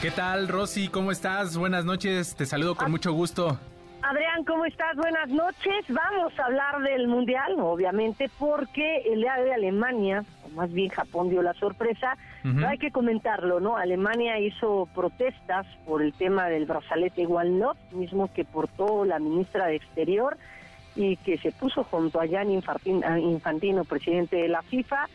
¿Qué 0.00 0.12
tal, 0.12 0.46
Rosy? 0.46 0.86
¿Cómo 0.86 1.10
estás? 1.10 1.56
Buenas 1.56 1.84
noches. 1.84 2.36
Te 2.36 2.46
saludo 2.46 2.76
con 2.76 2.92
mucho 2.92 3.12
gusto. 3.12 3.58
Adrián, 4.02 4.44
¿cómo 4.44 4.64
estás? 4.64 4.96
Buenas 4.96 5.28
noches. 5.28 5.84
Vamos 5.88 6.38
a 6.38 6.44
hablar 6.44 6.80
del 6.82 7.08
Mundial, 7.08 7.56
obviamente, 7.58 8.30
porque 8.38 9.02
el 9.04 9.20
día 9.20 9.34
de 9.36 9.52
Alemania, 9.52 10.24
o 10.44 10.48
más 10.50 10.72
bien 10.72 10.88
Japón 10.88 11.28
dio 11.28 11.42
la 11.42 11.52
sorpresa, 11.54 12.16
hay 12.66 12.78
que 12.78 12.90
comentarlo, 12.90 13.60
¿no? 13.60 13.76
Alemania 13.76 14.38
hizo 14.38 14.88
protestas 14.94 15.66
por 15.84 16.00
el 16.00 16.14
tema 16.14 16.48
del 16.48 16.64
brazalete 16.64 17.26
One 17.26 17.58
Love, 17.58 17.76
mismo 17.92 18.32
que 18.32 18.44
portó 18.44 19.04
la 19.04 19.18
ministra 19.18 19.66
de 19.66 19.76
Exterior 19.76 20.38
y 20.94 21.16
que 21.16 21.36
se 21.38 21.52
puso 21.52 21.84
junto 21.84 22.20
a 22.20 22.28
Jan 22.28 22.50
Infantino, 22.50 23.84
presidente 23.84 24.36
de 24.36 24.48
la 24.48 24.62
FIFA. 24.62 25.08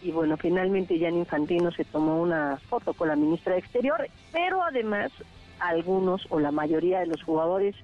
Y 0.00 0.12
bueno, 0.12 0.36
finalmente 0.36 0.98
Jan 0.98 1.16
Infantino 1.16 1.72
se 1.72 1.84
tomó 1.84 2.22
una 2.22 2.56
foto 2.68 2.94
con 2.94 3.08
la 3.08 3.16
ministra 3.16 3.54
de 3.54 3.58
Exterior, 3.58 4.08
pero 4.32 4.62
además 4.62 5.10
algunos 5.58 6.24
o 6.30 6.38
la 6.38 6.52
mayoría 6.52 7.00
de 7.00 7.06
los 7.06 7.22
jugadores 7.22 7.74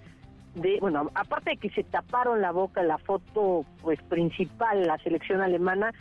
de, 0.55 0.79
bueno, 0.81 1.11
aparte 1.15 1.51
de 1.51 1.57
que 1.57 1.71
se 1.71 1.83
taparon 1.83 2.41
la 2.41 2.53
boca 2.53 2.83
la 2.83 2.99
foto 2.99 3.65
pues 3.83 4.01
principal, 4.03 4.87
la 4.87 4.99
selección 4.99 5.41
alemana, 5.41 5.93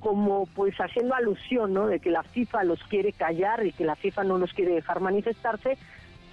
como 0.00 0.46
pues 0.54 0.74
haciendo 0.78 1.14
alusión, 1.14 1.72
¿no? 1.74 1.86
De 1.86 2.00
que 2.00 2.10
la 2.10 2.22
FIFA 2.22 2.64
los 2.64 2.82
quiere 2.84 3.12
callar 3.12 3.64
y 3.64 3.72
que 3.72 3.84
la 3.84 3.94
FIFA 3.94 4.24
no 4.24 4.38
los 4.38 4.52
quiere 4.52 4.74
dejar 4.74 5.00
manifestarse. 5.00 5.78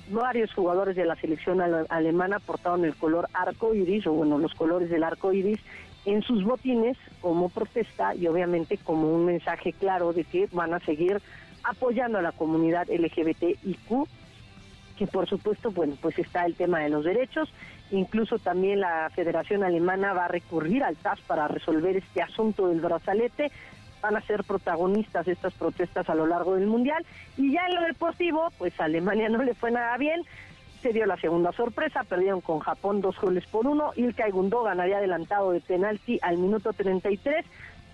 Varios 0.09 0.51
jugadores 0.53 0.95
de 0.95 1.05
la 1.05 1.15
selección 1.17 1.61
alemana 1.61 2.39
portaron 2.39 2.83
el 2.83 2.95
color 2.95 3.29
arco 3.33 3.75
iris, 3.75 4.07
o 4.07 4.13
bueno, 4.13 4.39
los 4.39 4.55
colores 4.55 4.89
del 4.89 5.03
arco 5.03 5.31
iris, 5.33 5.59
en 6.05 6.23
sus 6.23 6.43
botines 6.43 6.97
como 7.21 7.49
protesta 7.49 8.15
y 8.15 8.25
obviamente 8.25 8.77
como 8.77 9.13
un 9.13 9.25
mensaje 9.25 9.73
claro 9.73 10.13
de 10.13 10.23
que 10.23 10.47
van 10.51 10.73
a 10.73 10.79
seguir 10.79 11.21
apoyando 11.63 12.17
a 12.17 12.21
la 12.21 12.31
comunidad 12.31 12.87
LGBTIQ 12.89 14.07
que 14.99 15.07
por 15.07 15.29
supuesto, 15.29 15.71
bueno, 15.71 15.95
pues 16.01 16.19
está 16.19 16.45
el 16.45 16.55
tema 16.55 16.79
de 16.79 16.89
los 16.89 17.05
derechos, 17.05 17.49
incluso 17.89 18.37
también 18.37 18.81
la 18.81 19.09
Federación 19.15 19.63
Alemana 19.63 20.11
va 20.11 20.25
a 20.25 20.27
recurrir 20.27 20.83
al 20.83 20.97
TAS 20.97 21.21
para 21.21 21.47
resolver 21.47 21.95
este 21.95 22.21
asunto 22.21 22.67
del 22.67 22.81
brazalete, 22.81 23.49
van 24.01 24.17
a 24.17 24.21
ser 24.21 24.43
protagonistas 24.43 25.25
estas 25.29 25.53
protestas 25.53 26.09
a 26.09 26.15
lo 26.15 26.27
largo 26.27 26.55
del 26.55 26.67
Mundial, 26.67 27.05
y 27.37 27.53
ya 27.53 27.65
en 27.67 27.75
lo 27.75 27.81
deportivo, 27.83 28.49
pues 28.57 28.77
a 28.77 28.83
Alemania 28.83 29.29
no 29.29 29.41
le 29.41 29.53
fue 29.53 29.71
nada 29.71 29.95
bien, 29.95 30.21
se 30.81 30.91
dio 30.91 31.05
la 31.05 31.15
segunda 31.15 31.53
sorpresa, 31.53 32.03
perdieron 32.03 32.41
con 32.41 32.59
Japón 32.59 32.99
dos 32.99 33.17
goles 33.21 33.45
por 33.47 33.67
uno, 33.67 33.91
Ilkay 33.95 34.31
Gundogan 34.31 34.81
había 34.81 34.97
adelantado 34.97 35.51
de 35.51 35.61
penalti 35.61 36.19
al 36.21 36.37
minuto 36.37 36.73
33, 36.73 37.45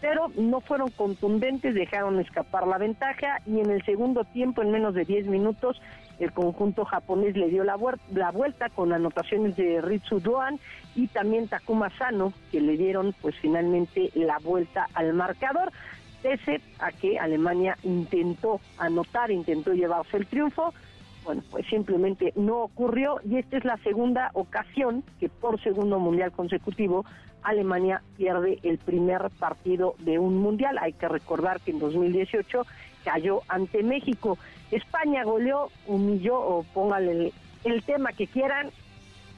pero 0.01 0.31
no 0.35 0.59
fueron 0.59 0.89
contundentes, 0.89 1.73
dejaron 1.73 2.19
escapar 2.19 2.67
la 2.67 2.77
ventaja. 2.77 3.41
Y 3.47 3.59
en 3.59 3.71
el 3.71 3.83
segundo 3.85 4.23
tiempo, 4.23 4.61
en 4.61 4.69
menos 4.69 4.93
de 4.93 5.05
10 5.05 5.25
minutos, 5.27 5.81
el 6.19 6.31
conjunto 6.31 6.85
japonés 6.85 7.35
le 7.35 7.49
dio 7.49 7.63
la, 7.63 7.77
la 8.13 8.31
vuelta 8.31 8.69
con 8.69 8.93
anotaciones 8.93 9.55
de 9.55 9.81
Ritsu 9.81 10.19
Doan 10.19 10.59
y 10.95 11.07
también 11.07 11.47
Takuma 11.47 11.89
Sano, 11.97 12.33
que 12.51 12.61
le 12.61 12.77
dieron 12.77 13.13
pues 13.21 13.35
finalmente 13.41 14.11
la 14.13 14.39
vuelta 14.39 14.87
al 14.93 15.13
marcador, 15.13 15.71
pese 16.21 16.61
a 16.79 16.91
que 16.91 17.19
Alemania 17.19 17.77
intentó 17.83 18.59
anotar, 18.77 19.31
intentó 19.31 19.73
llevarse 19.73 20.17
el 20.17 20.27
triunfo, 20.27 20.73
bueno, 21.23 21.41
pues 21.49 21.65
simplemente 21.67 22.33
no 22.35 22.61
ocurrió 22.61 23.19
y 23.27 23.37
esta 23.37 23.57
es 23.57 23.65
la 23.65 23.77
segunda 23.77 24.29
ocasión 24.33 25.03
que 25.19 25.27
por 25.27 25.61
segundo 25.61 25.99
mundial 25.99 26.31
consecutivo 26.31 27.03
Alemania 27.45 28.01
pierde 28.17 28.59
el 28.63 28.77
primer 28.77 29.29
partido 29.39 29.95
de 29.99 30.19
un 30.19 30.37
mundial. 30.37 30.77
Hay 30.79 30.93
que 30.93 31.07
recordar 31.07 31.61
que 31.61 31.71
en 31.71 31.79
2018 31.79 32.65
cayó 33.03 33.41
ante 33.47 33.83
México. 33.83 34.37
España 34.75 35.23
goleó, 35.23 35.69
humilló 35.87 36.39
o 36.39 36.63
póngale 36.63 37.31
el, 37.63 37.83
tema 37.83 38.13
que 38.13 38.27
quieran 38.27 38.71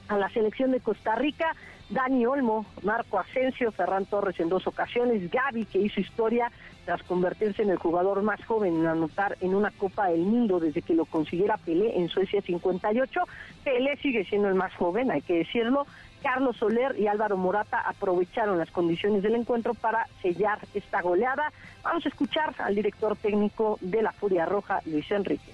a 0.08 0.18
la 0.18 0.28
selección 0.30 0.70
de 0.70 0.80
Costa 0.80 1.14
Rica. 1.14 1.54
Dani 1.90 2.26
Olmo, 2.26 2.66
Marco 2.82 3.18
Asensio, 3.18 3.72
Ferran 3.72 4.04
Torres 4.04 4.38
en 4.40 4.50
dos 4.50 4.66
ocasiones, 4.66 5.30
Gaby 5.30 5.64
que 5.64 5.78
hizo 5.78 6.00
historia 6.00 6.52
tras 6.84 7.02
convertirse 7.02 7.62
en 7.62 7.70
el 7.70 7.78
jugador 7.78 8.22
más 8.22 8.44
joven 8.44 8.76
en 8.76 8.86
anotar 8.86 9.38
en 9.40 9.54
una 9.54 9.70
Copa 9.70 10.08
del 10.08 10.20
Mundo 10.20 10.60
desde 10.60 10.82
que 10.82 10.94
lo 10.94 11.06
consiguiera 11.06 11.56
Pelé 11.56 11.98
en 11.98 12.08
Suecia 12.08 12.42
58. 12.42 13.20
Pelé 13.64 13.96
sigue 13.98 14.24
siendo 14.24 14.48
el 14.48 14.54
más 14.54 14.74
joven, 14.74 15.10
hay 15.10 15.22
que 15.22 15.38
decirlo. 15.38 15.86
Carlos 16.22 16.56
Soler 16.56 16.98
y 16.98 17.06
Álvaro 17.06 17.36
Morata 17.36 17.80
aprovecharon 17.80 18.58
las 18.58 18.70
condiciones 18.70 19.22
del 19.22 19.34
encuentro 19.34 19.74
para 19.74 20.06
sellar 20.22 20.58
esta 20.74 21.00
goleada. 21.02 21.52
Vamos 21.82 22.04
a 22.06 22.08
escuchar 22.08 22.54
al 22.58 22.74
director 22.74 23.16
técnico 23.16 23.78
de 23.80 24.02
la 24.02 24.12
Furia 24.12 24.46
Roja, 24.46 24.80
Luis 24.86 25.10
Enrique. 25.10 25.52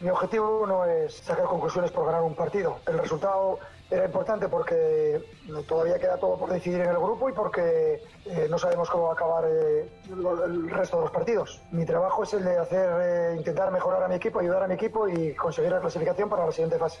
Mi 0.00 0.08
objetivo 0.08 0.66
no 0.66 0.86
es 0.86 1.14
sacar 1.14 1.44
conclusiones 1.44 1.90
por 1.90 2.06
ganar 2.06 2.22
un 2.22 2.34
partido. 2.34 2.78
El 2.86 2.98
resultado 2.98 3.58
era 3.90 4.06
importante 4.06 4.48
porque 4.48 5.20
todavía 5.68 5.98
queda 5.98 6.16
todo 6.16 6.38
por 6.38 6.50
decidir 6.50 6.80
en 6.80 6.88
el 6.88 6.96
grupo 6.96 7.28
y 7.28 7.32
porque 7.32 8.00
eh, 8.24 8.46
no 8.48 8.56
sabemos 8.56 8.88
cómo 8.88 9.04
va 9.04 9.10
a 9.10 9.12
acabar 9.12 9.44
eh, 9.46 9.86
el 10.08 10.70
resto 10.70 10.96
de 10.96 11.02
los 11.02 11.10
partidos. 11.10 11.60
Mi 11.70 11.84
trabajo 11.84 12.22
es 12.22 12.32
el 12.32 12.44
de 12.44 12.56
hacer, 12.56 12.90
eh, 13.02 13.34
intentar 13.36 13.70
mejorar 13.70 14.02
a 14.02 14.08
mi 14.08 14.14
equipo, 14.14 14.38
ayudar 14.38 14.62
a 14.62 14.68
mi 14.68 14.74
equipo 14.74 15.06
y 15.06 15.34
conseguir 15.34 15.72
la 15.72 15.80
clasificación 15.80 16.30
para 16.30 16.46
la 16.46 16.52
siguiente 16.52 16.78
fase. 16.78 17.00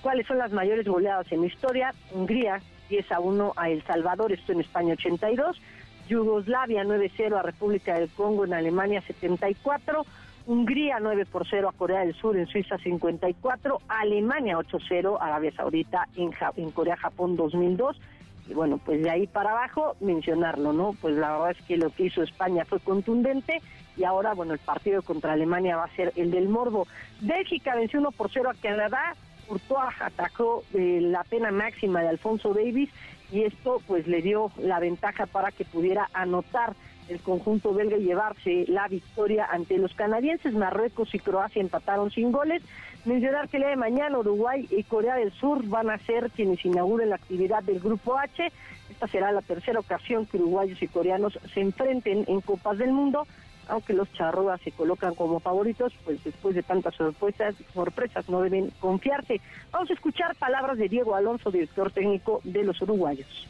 ¿Cuáles 0.00 0.26
son 0.26 0.38
las 0.38 0.52
mayores 0.52 0.86
goleadas 0.86 1.30
en 1.30 1.42
la 1.42 1.46
historia? 1.46 1.94
Hungría 2.12 2.60
10 2.88 3.12
a 3.12 3.20
1 3.20 3.52
a 3.56 3.70
El 3.70 3.82
Salvador, 3.84 4.32
esto 4.32 4.52
en 4.52 4.60
España 4.60 4.94
82. 4.94 5.60
Yugoslavia 6.08 6.84
9-0 6.84 7.38
a 7.38 7.42
República 7.42 7.94
del 7.94 8.08
Congo 8.10 8.44
en 8.44 8.54
Alemania 8.54 9.02
74. 9.02 10.04
Hungría 10.46 10.98
9 11.00 11.26
por 11.26 11.46
0 11.48 11.68
a 11.68 11.72
Corea 11.72 12.00
del 12.00 12.14
Sur 12.14 12.36
en 12.36 12.46
Suiza 12.48 12.76
54, 12.76 13.80
Alemania 13.86 14.58
8-0 14.58 15.18
a 15.20 15.26
Arabia 15.26 15.52
Saudita 15.52 16.08
en, 16.16 16.32
en 16.56 16.70
Corea-Japón 16.72 17.36
2002. 17.36 18.00
Y 18.48 18.54
bueno, 18.54 18.78
pues 18.84 19.02
de 19.02 19.10
ahí 19.10 19.28
para 19.28 19.52
abajo 19.52 19.94
mencionarlo, 20.00 20.72
¿no? 20.72 20.96
Pues 21.00 21.14
la 21.16 21.32
verdad 21.32 21.52
es 21.52 21.62
que 21.66 21.76
lo 21.76 21.90
que 21.90 22.06
hizo 22.06 22.22
España 22.24 22.64
fue 22.64 22.80
contundente 22.80 23.62
y 23.96 24.04
ahora, 24.04 24.34
bueno, 24.34 24.52
el 24.52 24.58
partido 24.58 25.02
contra 25.02 25.32
Alemania 25.32 25.76
va 25.76 25.84
a 25.84 25.96
ser 25.96 26.12
el 26.16 26.30
del 26.30 26.48
Morbo. 26.48 26.88
Bélgica 27.20 27.76
venció 27.76 28.00
1 28.00 28.10
por 28.10 28.30
0 28.32 28.50
a 28.50 28.54
Canadá, 28.54 29.14
Courtois 29.52 30.00
atacó 30.00 30.64
eh, 30.72 31.00
la 31.02 31.24
pena 31.24 31.50
máxima 31.50 32.00
de 32.00 32.08
Alfonso 32.08 32.54
Davis 32.54 32.88
y 33.30 33.42
esto 33.42 33.82
pues 33.86 34.06
le 34.06 34.22
dio 34.22 34.50
la 34.56 34.80
ventaja 34.80 35.26
para 35.26 35.52
que 35.52 35.66
pudiera 35.66 36.08
anotar 36.14 36.74
el 37.08 37.20
conjunto 37.20 37.74
belga 37.74 37.98
llevarse 37.98 38.64
la 38.68 38.88
victoria 38.88 39.46
ante 39.50 39.76
los 39.76 39.92
canadienses. 39.92 40.54
Marruecos 40.54 41.14
y 41.14 41.18
Croacia 41.18 41.60
empataron 41.60 42.10
sin 42.10 42.32
goles. 42.32 42.62
Mencionar 43.04 43.50
que 43.50 43.58
el 43.58 43.64
día 43.64 43.70
de 43.70 43.76
mañana 43.76 44.18
Uruguay 44.18 44.66
y 44.70 44.84
Corea 44.84 45.16
del 45.16 45.32
Sur 45.32 45.66
van 45.66 45.90
a 45.90 45.98
ser 45.98 46.30
quienes 46.30 46.64
inauguren 46.64 47.10
la 47.10 47.16
actividad 47.16 47.62
del 47.62 47.80
Grupo 47.80 48.16
H. 48.16 48.50
Esta 48.88 49.06
será 49.06 49.32
la 49.32 49.42
tercera 49.42 49.80
ocasión 49.80 50.24
que 50.24 50.38
uruguayos 50.38 50.82
y 50.82 50.88
coreanos 50.88 51.38
se 51.52 51.60
enfrenten 51.60 52.24
en 52.26 52.40
Copas 52.40 52.78
del 52.78 52.92
Mundo. 52.92 53.26
Aunque 53.72 53.94
los 53.94 54.12
charroas 54.12 54.60
se 54.60 54.70
colocan 54.70 55.14
como 55.14 55.40
favoritos, 55.40 55.94
pues 56.04 56.22
después 56.22 56.54
de 56.54 56.62
tantas 56.62 56.94
sorpresas, 56.94 57.54
sorpresas 57.72 58.28
no 58.28 58.42
deben 58.42 58.70
confiarse. 58.80 59.40
Vamos 59.70 59.88
a 59.88 59.94
escuchar 59.94 60.36
palabras 60.36 60.76
de 60.76 60.90
Diego 60.90 61.14
Alonso, 61.14 61.50
director 61.50 61.90
técnico 61.90 62.42
de 62.44 62.64
los 62.64 62.82
uruguayos. 62.82 63.48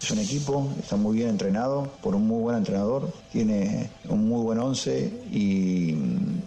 Es 0.00 0.10
un 0.10 0.18
equipo, 0.18 0.72
está 0.78 0.96
muy 0.96 1.18
bien 1.18 1.28
entrenado 1.28 1.92
por 2.02 2.14
un 2.14 2.26
muy 2.26 2.40
buen 2.40 2.56
entrenador, 2.56 3.12
tiene 3.32 3.90
un 4.08 4.26
muy 4.26 4.42
buen 4.42 4.58
once 4.58 5.12
y, 5.30 5.94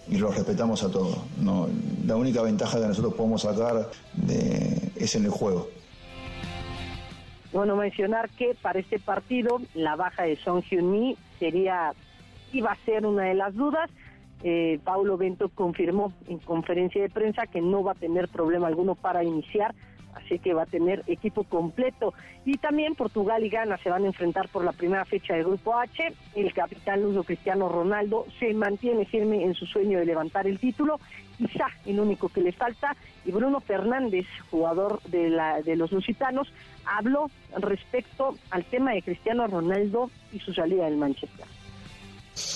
los 0.10 0.36
respetamos 0.36 0.82
a 0.82 0.90
todos. 0.90 1.20
No, 1.40 1.70
la 2.04 2.16
única 2.16 2.42
ventaja 2.42 2.80
que 2.80 2.88
nosotros 2.88 3.14
podemos 3.14 3.44
sacar 3.44 3.92
es 4.96 5.16
en 5.16 5.26
el 5.26 5.30
juego. 5.30 5.70
Bueno, 7.54 7.76
mencionar 7.76 8.28
que 8.32 8.56
para 8.60 8.80
este 8.80 8.98
partido 8.98 9.62
la 9.76 9.96
baja 9.96 10.24
de 10.24 10.36
Son 10.38 10.64
Hyun-mi 10.64 11.16
sería, 11.38 11.94
iba 12.54 12.72
a 12.72 12.86
ser 12.86 13.06
una 13.06 13.24
de 13.24 13.34
las 13.34 13.54
dudas. 13.56 13.90
Eh, 14.44 14.80
Paulo 14.84 15.18
Bento 15.18 15.50
confirmó 15.50 16.14
en 16.28 16.38
conferencia 16.40 17.02
de 17.02 17.10
prensa 17.10 17.48
que 17.48 17.62
no 17.62 17.84
va 17.84 17.94
a 17.94 17.96
tener 17.96 18.28
problema 18.28 18.68
alguno 18.68 18.96
para 18.96 19.24
iniciar 19.24 19.74
así 20.18 20.40
que 20.40 20.54
va 20.54 20.64
a 20.64 20.68
tener 20.68 21.04
equipo 21.08 21.44
completo. 21.44 22.14
Y 22.46 22.58
también 22.58 22.96
Portugal 22.96 23.44
y 23.44 23.50
Ghana 23.50 23.78
se 23.78 23.90
van 23.90 24.04
a 24.04 24.08
enfrentar 24.08 24.50
por 24.50 24.64
la 24.64 24.72
primera 24.72 25.06
fecha 25.06 25.34
del 25.34 25.46
Grupo 25.46 25.78
H. 25.78 26.14
El 26.36 26.54
capitán 26.54 27.02
Luso 27.02 27.24
Cristiano 27.24 27.70
Ronaldo 27.70 28.26
se 28.40 28.54
mantiene 28.54 29.06
firme 29.06 29.44
en 29.44 29.54
su 29.54 29.66
sueño 29.66 30.00
de 30.00 30.06
levantar 30.06 30.48
el 30.48 30.60
título. 30.60 31.00
Quizá 31.38 31.68
el 31.86 32.00
único 32.00 32.30
que 32.30 32.42
le 32.42 32.52
falta. 32.52 32.96
Y 33.26 33.32
Bruno 33.32 33.60
Fernández, 33.60 34.26
jugador 34.50 35.02
de, 35.04 35.30
la, 35.30 35.62
de 35.62 35.76
los 35.76 35.92
lusitanos, 35.92 36.52
habló 36.86 37.30
respecto 37.58 38.36
al 38.50 38.64
tema 38.66 38.94
de 38.94 39.02
Cristiano 39.02 39.48
Ronaldo 39.48 40.10
y 40.32 40.40
su 40.40 40.54
salida 40.54 40.86
del 40.86 40.98
Manchester. 40.98 41.46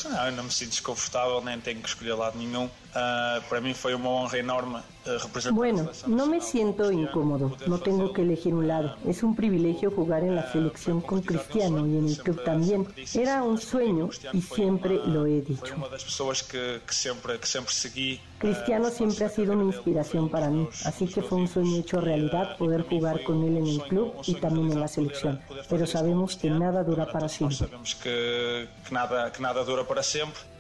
Não, 0.05 0.31
não 0.31 0.43
me 0.45 0.51
sinto 0.51 0.69
desconfortável, 0.69 1.41
nem 1.41 1.59
tenho 1.59 1.81
que 1.81 1.89
escolher 1.89 2.13
lado 2.13 2.37
nenhum. 2.37 2.69
Uh, 2.93 3.39
para 3.47 3.61
mí 3.61 3.73
fue 3.73 3.95
una 3.95 4.09
honra 4.09 4.37
enorme 4.37 4.79
uh, 5.05 5.09
representar 5.23 5.53
Bueno, 5.53 5.89
no 6.07 6.25
me 6.25 6.41
siento 6.41 6.91
incómodo, 6.91 7.55
no 7.65 7.79
tengo 7.79 8.11
que 8.11 8.21
elegir 8.23 8.53
un 8.53 8.67
lado. 8.67 8.97
Es 9.07 9.23
un 9.23 9.33
privilegio 9.33 9.91
jugar 9.91 10.23
en 10.23 10.35
la 10.35 10.51
selección 10.51 10.99
con 10.99 11.21
Cristiano 11.21 11.87
y 11.87 11.97
en 11.97 12.07
el 12.09 12.17
club 12.17 12.43
también. 12.43 12.85
Era 13.13 13.43
un 13.43 13.59
sueño 13.61 14.09
y 14.33 14.41
siempre 14.41 14.99
lo 15.05 15.25
he 15.25 15.41
dicho. 15.41 15.73
Seguí. 17.69 18.19
Cristiano 18.39 18.89
siempre 18.89 19.23
ha 19.25 19.29
sido 19.29 19.53
una 19.53 19.63
inspiración 19.63 20.27
para 20.27 20.49
mí, 20.49 20.67
así 20.83 21.07
que 21.07 21.21
fue 21.21 21.37
un 21.37 21.47
sueño 21.47 21.77
hecho 21.77 22.01
realidad 22.01 22.57
poder 22.57 22.81
jugar 22.83 23.23
con 23.23 23.43
él 23.43 23.55
en 23.55 23.67
el 23.67 23.81
club 23.83 24.15
y 24.25 24.35
también 24.35 24.69
en 24.71 24.79
la 24.81 24.89
selección. 24.89 25.39
Pero 25.69 25.87
sabemos 25.87 26.35
que 26.35 26.49
nada 26.49 26.83
dura 26.83 27.09
para 27.09 27.29
siempre. 27.29 27.57
Sabemos 27.57 27.95
que 27.95 28.67
nada, 28.89 29.31
que 29.31 29.41
nada 29.41 29.63
dura 29.63 29.87
para 29.87 30.03
siempre. 30.03 30.50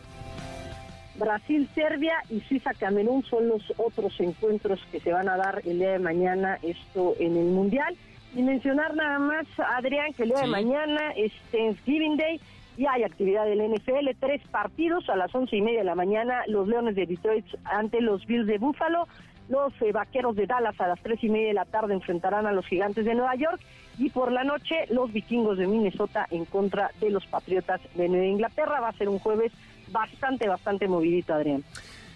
Brasil, 1.15 1.69
Serbia 1.75 2.15
y 2.29 2.39
Suiza, 2.41 2.73
Camerún 2.73 3.23
son 3.23 3.47
los 3.47 3.61
otros 3.77 4.19
encuentros 4.19 4.79
que 4.91 4.99
se 4.99 5.11
van 5.11 5.29
a 5.29 5.37
dar 5.37 5.61
el 5.65 5.79
día 5.79 5.91
de 5.91 5.99
mañana, 5.99 6.57
esto 6.61 7.15
en 7.19 7.37
el 7.37 7.47
Mundial. 7.47 7.95
Y 8.33 8.43
mencionar 8.43 8.95
nada 8.95 9.19
más, 9.19 9.45
Adrián, 9.77 10.13
que 10.13 10.23
el 10.23 10.29
día 10.29 10.41
de 10.41 10.47
mañana 10.47 11.11
es 11.17 11.33
Thanksgiving 11.51 12.15
Day 12.17 12.39
y 12.77 12.85
hay 12.85 13.03
actividad 13.03 13.45
del 13.45 13.61
NFL, 13.73 14.09
tres 14.19 14.41
partidos 14.49 15.09
a 15.09 15.17
las 15.17 15.33
once 15.35 15.57
y 15.57 15.61
media 15.61 15.79
de 15.79 15.85
la 15.85 15.95
mañana, 15.95 16.43
los 16.47 16.67
Leones 16.67 16.95
de 16.95 17.05
Detroit 17.05 17.45
ante 17.65 17.99
los 17.99 18.25
Bills 18.25 18.47
de 18.47 18.57
Buffalo, 18.57 19.07
los 19.49 19.73
eh, 19.81 19.91
Vaqueros 19.91 20.37
de 20.37 20.47
Dallas 20.47 20.79
a 20.79 20.87
las 20.87 21.01
tres 21.01 21.21
y 21.23 21.29
media 21.29 21.49
de 21.49 21.53
la 21.53 21.65
tarde 21.65 21.93
enfrentarán 21.93 22.47
a 22.47 22.53
los 22.53 22.65
Gigantes 22.65 23.03
de 23.03 23.15
Nueva 23.15 23.35
York 23.35 23.59
y 23.97 24.09
por 24.09 24.31
la 24.31 24.45
noche 24.45 24.85
los 24.89 25.11
Vikingos 25.11 25.57
de 25.57 25.67
Minnesota 25.67 26.25
en 26.31 26.45
contra 26.45 26.91
de 27.01 27.09
los 27.09 27.25
Patriotas 27.27 27.81
de 27.95 28.07
Nueva 28.07 28.25
Inglaterra. 28.25 28.79
Va 28.79 28.87
a 28.87 28.97
ser 28.97 29.09
un 29.09 29.19
jueves 29.19 29.51
bastante, 29.91 30.47
bastante 30.47 30.87
movidito, 30.87 31.33
Adrián. 31.33 31.63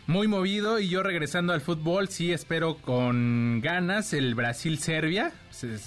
Muy 0.08 0.28
movido 0.28 0.80
y 0.80 0.88
yo 0.88 1.02
regresando 1.02 1.52
al 1.52 1.62
fútbol, 1.62 2.10
sí 2.10 2.32
espero 2.32 2.76
con 2.78 3.60
ganas 3.60 4.14
el 4.14 4.36
Brasil-Serbia. 4.36 5.34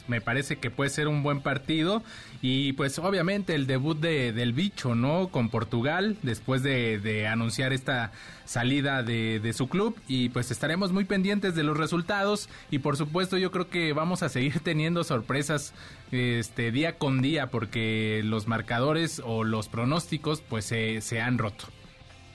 Me 0.09 0.20
parece 0.20 0.57
que 0.57 0.72
puede 0.72 0.91
ser 0.91 1.07
un 1.07 1.22
buen 1.22 1.41
partido. 1.41 2.03
Y 2.43 2.72
pues 2.72 2.99
obviamente 2.99 3.55
el 3.55 3.68
debut 3.68 3.97
de, 3.97 4.32
del 4.32 4.55
bicho, 4.55 4.97
¿no? 4.97 5.28
Con 5.28 5.51
Portugal, 5.51 6.16
después 6.22 6.64
de, 6.64 7.28
anunciar 7.30 7.72
esta 7.72 8.11
salida 8.45 9.05
de, 9.05 9.39
de, 9.39 9.53
su 9.53 9.68
club. 9.68 9.97
Y 10.09 10.30
pues 10.30 10.51
estaremos 10.51 10.91
muy 10.91 11.05
pendientes 11.05 11.55
de 11.55 11.62
los 11.62 11.76
resultados. 11.76 12.49
Y 12.72 12.80
por 12.80 12.97
supuesto 12.97 13.39
yo 13.39 13.53
creo 13.53 13.70
que 13.70 13.93
vamos 13.93 14.24
a 14.24 14.28
seguir 14.28 14.59
teniendo 14.64 15.05
sorpresas 15.05 15.74
este 16.11 16.72
día 16.72 16.99
con 16.99 17.22
día 17.22 17.51
porque 17.51 18.22
los 18.24 18.49
marcadores 18.49 19.22
o 19.24 19.45
los 19.45 19.68
pronósticos 19.68 20.41
pues 20.41 20.64
se, 20.64 21.01
se 21.03 21.20
han 21.20 21.39
roto. 21.39 21.66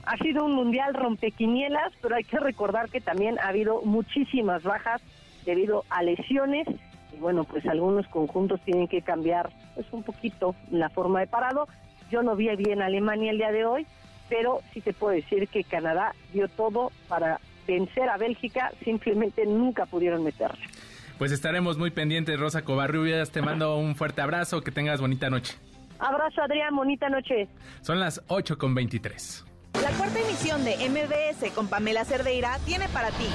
Ha 0.06 0.18
sido 0.18 0.46
un 0.46 0.54
mundial 0.54 0.94
rompequinielas, 0.94 1.94
pero 2.02 2.16
hay 2.16 2.24
que 2.24 2.40
recordar 2.40 2.90
que 2.90 3.02
también 3.02 3.40
ha 3.40 3.50
habido 3.50 3.82
muchísimas 3.84 4.64
bajas 4.64 5.02
debido 5.46 5.84
a 5.90 6.04
lesiones 6.04 6.68
y 7.14 7.18
bueno, 7.18 7.44
pues 7.44 7.66
algunos 7.66 8.08
conjuntos 8.08 8.60
tienen 8.62 8.88
que 8.88 9.02
cambiar 9.02 9.50
pues 9.76 9.86
un 9.92 10.04
poquito 10.04 10.56
la 10.72 10.90
forma 10.90 11.20
de 11.20 11.28
parado. 11.28 11.68
Yo 12.12 12.24
no 12.24 12.36
vi 12.36 12.54
bien 12.56 12.82
Alemania 12.82 13.32
el 13.32 13.38
día 13.38 13.52
de 13.52 13.66
hoy, 13.66 13.86
pero 14.30 14.62
sí 14.74 14.82
te 14.82 14.94
puedo 14.94 15.14
decir 15.14 15.48
que 15.48 15.64
Canadá 15.64 16.14
dio 16.34 16.48
todo 16.48 16.92
para 17.08 17.40
vencer 17.68 18.10
a 18.10 18.18
Bélgica, 18.18 18.72
simplemente 18.84 19.46
nunca 19.46 19.86
pudieron 19.86 20.24
meterle. 20.24 20.66
Pues 21.18 21.32
estaremos 21.32 21.78
muy 21.78 21.92
pendientes, 21.92 22.38
Rosa 22.40 22.64
Covarrubias, 22.64 23.32
te 23.32 23.42
mando 23.42 23.78
un 23.78 23.96
fuerte 23.96 24.22
abrazo, 24.22 24.62
que 24.62 24.72
tengas 24.72 25.00
bonita 25.00 25.30
noche. 25.30 25.58
Abrazo, 26.00 26.42
Adrián, 26.42 26.76
bonita 26.76 27.08
noche. 27.08 27.48
Son 27.82 28.00
las 28.00 28.22
8 28.28 28.58
con 28.58 28.76
23. 28.76 29.46
La 29.82 29.92
cuarta 29.92 30.20
emisión 30.20 30.64
de 30.64 30.78
MBS 30.90 31.52
con 31.54 31.68
Pamela 31.68 32.06
Cerdeira 32.06 32.60
tiene 32.66 32.88
para 32.90 33.10
ti 33.10 33.28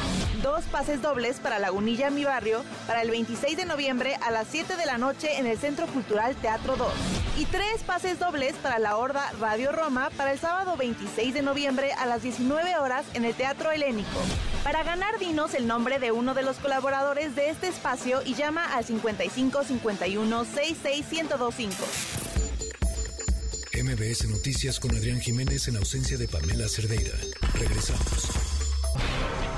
dos 0.43 0.65
pases 0.67 1.03
dobles 1.03 1.41
para 1.41 1.59
Lagunilla 1.59 2.11
Mi 2.11 2.25
Barrio 2.25 2.65
para 2.87 3.03
el 3.03 3.11
26 3.11 3.57
de 3.57 3.65
noviembre 3.65 4.17
a 4.23 4.31
las 4.31 4.47
7 4.49 4.77
de 4.77 4.87
la 4.87 4.99
noche 4.99 5.39
en 5.39 5.47
el 5.47 5.59
Centro 5.59 5.87
Cultural 5.89 6.37
Teatro 6.37 6.77
2 6.77 6.93
y 7.39 7.45
tres 7.45 7.83
pases 7.87 8.19
dobles 8.19 8.55
para 8.57 8.79
la 8.79 8.97
Horda 8.97 9.31
Radio 9.41 9.73
Roma 9.73 10.11
para 10.17 10.33
el 10.33 10.39
sábado 10.39 10.77
26 10.77 11.35
de 11.35 11.43
noviembre 11.43 11.93
a 11.93 12.07
las 12.07 12.23
19 12.23 12.77
horas 12.79 13.05
en 13.15 13.25
el 13.25 13.35
Teatro 13.35 13.71
Helénico. 13.71 14.19
Para 14.65 14.83
ganar, 14.83 15.19
dinos 15.19 15.55
el 15.55 15.67
nombre 15.67 15.99
de 15.99 16.13
uno 16.13 16.35
de 16.35 16.43
los 16.43 16.57
colaboradores 16.57 17.37
de 17.37 17.51
este 17.51 17.69
espacio 17.69 18.23
y 18.25 18.35
llama 18.35 18.75
al 18.75 18.85
55 18.85 19.63
51 19.65 20.45
66 20.45 21.07
1025. 21.11 21.85
MBS 23.89 24.29
Noticias 24.29 24.79
con 24.79 24.91
Adrián 24.95 25.19
Jiménez 25.19 25.67
en 25.67 25.77
ausencia 25.77 26.19
de 26.19 26.29
Pamela 26.29 26.69
Cerdeira. 26.69 27.15
Regresamos. 27.55 28.29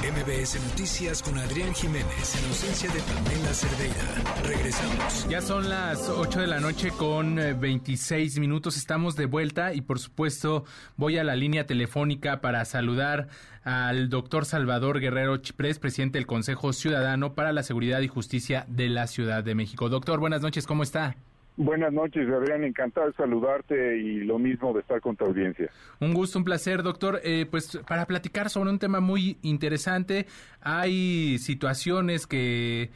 MBS 0.02 0.62
Noticias 0.69 1.20
con 1.20 1.36
Adrián 1.36 1.74
Jiménez 1.74 2.36
en 2.36 2.47
ausencia 2.47 2.89
de 2.93 3.01
Pamela 3.01 3.52
Cerdeira. 3.52 4.44
Regresamos. 4.44 5.28
Ya 5.28 5.40
son 5.40 5.69
las 5.69 6.09
8 6.09 6.43
de 6.43 6.47
la 6.47 6.61
noche 6.61 6.93
con 6.93 7.35
26 7.35 8.36
eh, 8.36 8.40
minutos. 8.40 8.77
Estamos 8.77 9.16
de 9.16 9.27
vuelta 9.27 9.74
y 9.74 9.81
por 9.81 9.98
supuesto 9.98 10.65
voy 10.97 11.19
a 11.19 11.24
la 11.24 11.35
línea 11.35 11.66
telefónica 11.66 12.40
para 12.40 12.65
saludar 12.65 13.27
al 13.65 14.11
doctor 14.11 14.44
Salvador 14.44 15.01
Guerrero 15.01 15.39
Chiprés, 15.39 15.81
presidente 15.81 16.19
del 16.19 16.28
Consejo 16.28 16.73
Ciudadano 16.73 17.35
para 17.35 17.52
la 17.52 17.65
Seguridad 17.65 18.01
y 18.01 18.07
Justicia 18.07 18.65
de 18.69 18.90
la 18.90 19.09
Ciudad 19.09 19.43
de 19.43 19.57
México. 19.57 19.89
Doctor, 19.89 20.20
buenas 20.20 20.40
noches, 20.40 20.69
¿cómo 20.69 20.85
está? 20.85 21.16
Buenas 21.62 21.93
noches, 21.93 22.27
Adrián. 22.31 22.65
Encantado 22.65 23.09
de 23.09 23.12
saludarte 23.12 23.99
y 23.99 24.20
lo 24.20 24.39
mismo 24.39 24.73
de 24.73 24.81
estar 24.81 24.99
con 25.03 25.15
tu 25.15 25.27
audiencia. 25.27 25.70
Un 26.01 26.15
gusto, 26.15 26.39
un 26.39 26.45
placer, 26.47 26.82
doctor. 26.82 27.20
Eh, 27.23 27.45
pues 27.51 27.78
para 27.87 28.07
platicar 28.07 28.49
sobre 28.49 28.70
un 28.70 28.78
tema 28.78 29.01
muy 29.01 29.37
interesante, 29.43 30.24
hay 30.62 31.37
situaciones 31.37 32.27
que 32.27 32.89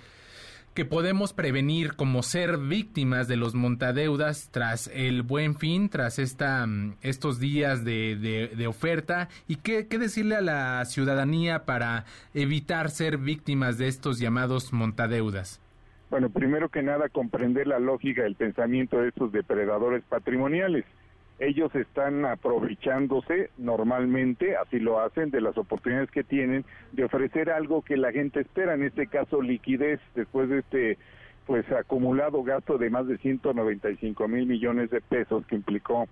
que 0.72 0.84
podemos 0.84 1.32
prevenir 1.32 1.94
como 1.94 2.24
ser 2.24 2.58
víctimas 2.58 3.28
de 3.28 3.36
los 3.36 3.54
montadeudas 3.54 4.48
tras 4.50 4.90
el 4.92 5.22
buen 5.22 5.54
fin, 5.54 5.88
tras 5.88 6.18
esta, 6.18 6.66
mm, 6.66 6.96
estos 7.02 7.38
días 7.38 7.84
de, 7.84 8.16
de, 8.56 8.66
oferta 8.66 9.28
y 9.46 9.56
qué, 9.56 9.86
qué, 9.86 9.98
decirle 9.98 10.34
a 10.34 10.40
la 10.40 10.84
ciudadanía 10.86 11.64
para 11.64 12.06
evitar 12.32 12.90
ser 12.90 13.18
víctimas 13.18 13.78
de 13.78 13.86
estos 13.86 14.18
llamados 14.18 14.72
montadeudas. 14.72 15.60
Bueno, 16.14 16.30
primero 16.30 16.68
que 16.68 16.80
nada, 16.80 17.08
comprender 17.08 17.66
la 17.66 17.80
lógica 17.80 18.22
del 18.22 18.36
pensamiento 18.36 19.00
de 19.00 19.08
estos 19.08 19.32
depredadores 19.32 20.04
patrimoniales. 20.04 20.84
Ellos 21.40 21.74
están 21.74 22.24
aprovechándose 22.24 23.50
normalmente, 23.58 24.56
así 24.56 24.78
lo 24.78 25.00
hacen, 25.00 25.32
de 25.32 25.40
las 25.40 25.58
oportunidades 25.58 26.12
que 26.12 26.22
tienen 26.22 26.64
de 26.92 27.02
ofrecer 27.02 27.50
algo 27.50 27.82
que 27.82 27.96
la 27.96 28.12
gente 28.12 28.42
espera, 28.42 28.74
en 28.74 28.84
este 28.84 29.08
caso 29.08 29.42
liquidez, 29.42 29.98
después 30.14 30.48
de 30.48 30.60
este 30.60 30.98
pues 31.46 31.68
acumulado 31.72 32.44
gasto 32.44 32.78
de 32.78 32.90
más 32.90 33.08
de 33.08 33.18
195 33.18 34.28
mil 34.28 34.46
millones 34.46 34.90
de 34.90 35.00
pesos 35.00 35.44
que 35.46 35.56
implicó 35.56 36.06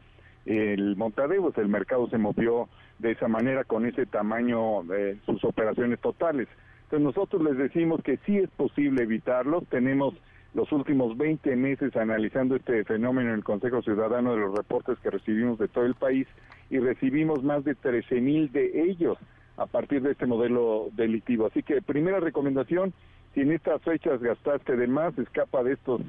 el 0.46 0.96
montadeo, 0.96 1.52
el 1.56 1.68
mercado 1.68 2.08
se 2.08 2.18
movió 2.18 2.68
de 2.98 3.12
esa 3.12 3.28
manera 3.28 3.62
con 3.62 3.86
ese 3.86 4.06
tamaño 4.06 4.82
de 4.82 5.20
sus 5.26 5.44
operaciones 5.44 6.00
totales. 6.00 6.48
Entonces 6.92 7.16
nosotros 7.16 7.42
les 7.42 7.56
decimos 7.56 8.02
que 8.02 8.18
sí 8.26 8.36
es 8.36 8.50
posible 8.50 9.04
evitarlos. 9.04 9.66
Tenemos 9.68 10.12
los 10.52 10.70
últimos 10.72 11.16
20 11.16 11.56
meses 11.56 11.96
analizando 11.96 12.54
este 12.54 12.84
fenómeno 12.84 13.30
en 13.30 13.36
el 13.36 13.44
Consejo 13.44 13.80
Ciudadano 13.80 14.34
de 14.34 14.40
los 14.40 14.54
reportes 14.54 14.98
que 14.98 15.08
recibimos 15.08 15.58
de 15.58 15.68
todo 15.68 15.86
el 15.86 15.94
país 15.94 16.26
y 16.68 16.80
recibimos 16.80 17.42
más 17.42 17.64
de 17.64 17.74
13 17.74 18.20
mil 18.20 18.52
de 18.52 18.90
ellos 18.90 19.16
a 19.56 19.64
partir 19.64 20.02
de 20.02 20.12
este 20.12 20.26
modelo 20.26 20.90
delictivo. 20.92 21.46
Así 21.46 21.62
que 21.62 21.80
primera 21.80 22.20
recomendación, 22.20 22.92
si 23.32 23.40
en 23.40 23.52
estas 23.52 23.80
fechas 23.80 24.20
gastaste 24.20 24.76
de 24.76 24.86
más, 24.86 25.16
escapa 25.16 25.62
de 25.62 25.72
estos 25.72 26.02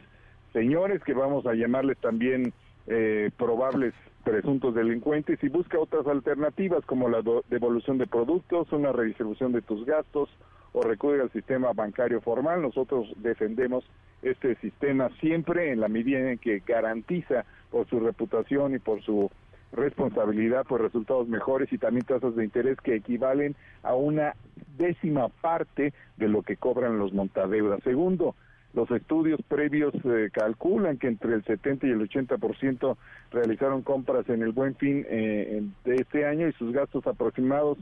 señores 0.52 1.02
que 1.06 1.14
vamos 1.14 1.46
a 1.46 1.54
llamarles 1.54 1.98
también 2.00 2.52
eh, 2.88 3.32
probables 3.38 3.94
presuntos 4.26 4.76
delincuentes 4.76 5.42
y 5.44 5.48
busca 5.48 5.80
otras 5.80 6.06
alternativas 6.08 6.84
como 6.86 7.08
la 7.08 7.24
devolución 7.50 7.98
de 7.98 8.08
productos, 8.08 8.70
una 8.74 8.92
redistribución 8.92 9.54
de 9.54 9.62
tus 9.62 9.86
gastos 9.86 10.30
o 10.74 10.82
recurre 10.82 11.22
al 11.22 11.32
sistema 11.32 11.72
bancario 11.74 12.20
formal. 12.22 12.62
Nosotros 12.62 13.08
defendemos 13.18 13.86
este 14.22 14.56
sistema 14.56 15.10
siempre 15.20 15.72
en 15.72 15.80
la 15.80 15.88
medida 15.88 16.32
en 16.32 16.38
que 16.38 16.62
garantiza 16.66 17.46
por 17.72 17.88
su 17.88 18.00
reputación 18.00 18.76
y 18.76 18.80
por 18.80 19.02
su 19.04 19.30
responsabilidad 19.74 20.66
por 20.66 20.82
resultados 20.82 21.28
mejores 21.28 21.72
y 21.74 21.78
también 21.78 22.06
tasas 22.06 22.36
de 22.36 22.44
interés 22.44 22.78
que 22.82 22.96
equivalen 22.96 23.56
a 23.82 23.96
una 23.96 24.36
décima 24.78 25.30
parte 25.30 25.94
de 26.18 26.28
lo 26.28 26.44
que 26.44 26.58
cobran 26.58 27.00
los 27.00 27.12
montadeudas. 27.12 27.82
Segundo, 27.84 28.36
los 28.74 28.90
estudios 28.92 29.40
previos 29.48 29.94
eh, 30.04 30.30
calculan 30.32 30.98
que 30.98 31.08
entre 31.08 31.34
el 31.34 31.44
70 31.44 31.88
y 31.88 31.92
el 31.92 32.10
80% 32.10 32.98
realizaron 33.32 33.82
compras 33.82 34.28
en 34.30 34.42
el 34.42 34.52
buen 34.52 34.76
fin 34.76 35.06
eh, 35.10 35.64
de 35.86 35.96
este 35.96 36.26
año 36.26 36.48
y 36.48 36.54
sus 36.54 36.72
gastos 36.72 37.06
aproximados 37.06 37.78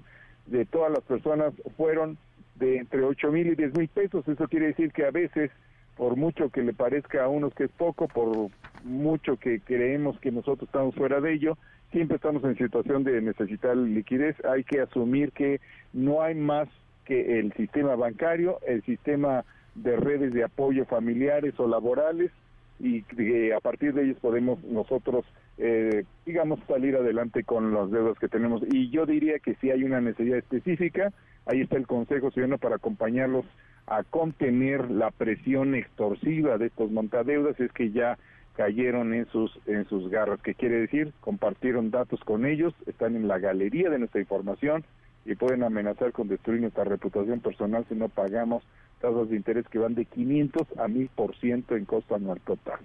de 0.47 0.65
todas 0.65 0.91
las 0.91 1.03
personas 1.03 1.53
fueron 1.77 2.17
de 2.55 2.77
entre 2.77 3.03
8 3.03 3.31
mil 3.31 3.47
y 3.47 3.55
10 3.55 3.77
mil 3.77 3.87
pesos. 3.87 4.27
Eso 4.27 4.47
quiere 4.47 4.67
decir 4.67 4.91
que 4.91 5.05
a 5.05 5.11
veces, 5.11 5.51
por 5.95 6.15
mucho 6.15 6.49
que 6.49 6.63
le 6.63 6.73
parezca 6.73 7.23
a 7.23 7.27
unos 7.27 7.53
que 7.53 7.65
es 7.65 7.71
poco, 7.71 8.07
por 8.07 8.49
mucho 8.83 9.37
que 9.37 9.59
creemos 9.59 10.19
que 10.19 10.31
nosotros 10.31 10.67
estamos 10.67 10.95
fuera 10.95 11.21
de 11.21 11.33
ello, 11.33 11.57
siempre 11.91 12.15
estamos 12.15 12.43
en 12.43 12.57
situación 12.57 13.03
de 13.03 13.21
necesitar 13.21 13.75
liquidez. 13.75 14.35
Hay 14.45 14.63
que 14.63 14.81
asumir 14.81 15.31
que 15.31 15.59
no 15.93 16.21
hay 16.21 16.35
más 16.35 16.67
que 17.05 17.39
el 17.39 17.53
sistema 17.53 17.95
bancario, 17.95 18.59
el 18.65 18.83
sistema 18.83 19.43
de 19.75 19.95
redes 19.95 20.33
de 20.33 20.43
apoyo 20.43 20.85
familiares 20.85 21.53
o 21.57 21.67
laborales 21.67 22.31
y 22.79 23.03
que 23.03 23.53
a 23.53 23.59
partir 23.59 23.93
de 23.93 24.03
ellos 24.03 24.17
podemos 24.19 24.63
nosotros, 24.63 25.25
eh, 25.63 26.05
digamos, 26.25 26.59
salir 26.67 26.95
adelante 26.95 27.43
con 27.43 27.71
las 27.71 27.91
deudas 27.91 28.17
que 28.17 28.27
tenemos. 28.27 28.63
Y 28.71 28.89
yo 28.89 29.05
diría 29.05 29.37
que 29.37 29.53
si 29.55 29.69
hay 29.69 29.83
una 29.83 30.01
necesidad 30.01 30.39
específica, 30.39 31.13
ahí 31.45 31.61
está 31.61 31.77
el 31.77 31.85
Consejo 31.85 32.31
Ciudadano 32.31 32.57
para 32.57 32.77
acompañarlos 32.77 33.45
a 33.85 34.03
contener 34.03 34.89
la 34.89 35.11
presión 35.11 35.75
extorsiva 35.75 36.57
de 36.57 36.67
estos 36.67 36.89
montadeudas, 36.89 37.59
es 37.59 37.71
que 37.73 37.91
ya 37.91 38.17
cayeron 38.55 39.13
en 39.13 39.27
sus 39.27 39.51
en 39.67 39.85
sus 39.85 40.09
garras, 40.09 40.41
que 40.41 40.55
quiere 40.55 40.79
decir 40.79 41.13
compartieron 41.21 41.91
datos 41.91 42.19
con 42.21 42.45
ellos, 42.45 42.73
están 42.87 43.15
en 43.15 43.27
la 43.27 43.37
galería 43.37 43.89
de 43.89 43.99
nuestra 43.99 44.19
información 44.19 44.83
y 45.25 45.35
pueden 45.35 45.63
amenazar 45.63 46.11
con 46.11 46.27
destruir 46.27 46.61
nuestra 46.61 46.85
reputación 46.85 47.39
personal 47.39 47.85
si 47.87 47.95
no 47.95 48.09
pagamos 48.09 48.63
tasas 48.99 49.29
de 49.29 49.35
interés 49.35 49.67
que 49.67 49.77
van 49.79 49.93
de 49.93 50.05
500 50.05 50.67
a 50.79 50.87
1000% 50.87 51.77
en 51.77 51.85
costo 51.85 52.15
anual 52.15 52.39
total. 52.41 52.79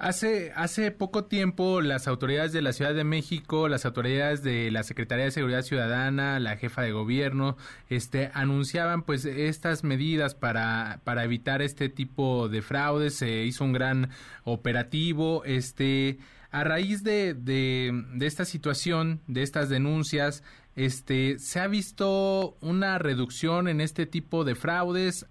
Hace, 0.00 0.50
hace 0.56 0.92
poco 0.92 1.26
tiempo 1.26 1.82
las 1.82 2.08
autoridades 2.08 2.52
de 2.52 2.62
la 2.62 2.72
Ciudad 2.72 2.94
de 2.94 3.04
México, 3.04 3.68
las 3.68 3.84
autoridades 3.84 4.42
de 4.42 4.70
la 4.70 4.82
Secretaría 4.82 5.26
de 5.26 5.30
Seguridad 5.30 5.60
Ciudadana, 5.60 6.40
la 6.40 6.56
jefa 6.56 6.80
de 6.80 6.90
gobierno, 6.90 7.58
este, 7.90 8.30
anunciaban 8.32 9.02
pues 9.02 9.26
estas 9.26 9.84
medidas 9.84 10.34
para, 10.34 11.02
para 11.04 11.24
evitar 11.24 11.60
este 11.60 11.90
tipo 11.90 12.48
de 12.48 12.62
fraudes. 12.62 13.16
Se 13.16 13.44
hizo 13.44 13.62
un 13.62 13.74
gran 13.74 14.08
operativo. 14.44 15.44
Este, 15.44 16.18
a 16.50 16.64
raíz 16.64 17.04
de, 17.04 17.34
de, 17.34 17.92
de 18.14 18.26
esta 18.26 18.46
situación, 18.46 19.20
de 19.26 19.42
estas 19.42 19.68
denuncias, 19.68 20.42
este, 20.76 21.38
¿se 21.38 21.60
ha 21.60 21.66
visto 21.66 22.56
una 22.62 22.96
reducción 22.96 23.68
en 23.68 23.82
este 23.82 24.06
tipo 24.06 24.44
de 24.44 24.54
fraudes? 24.54 25.26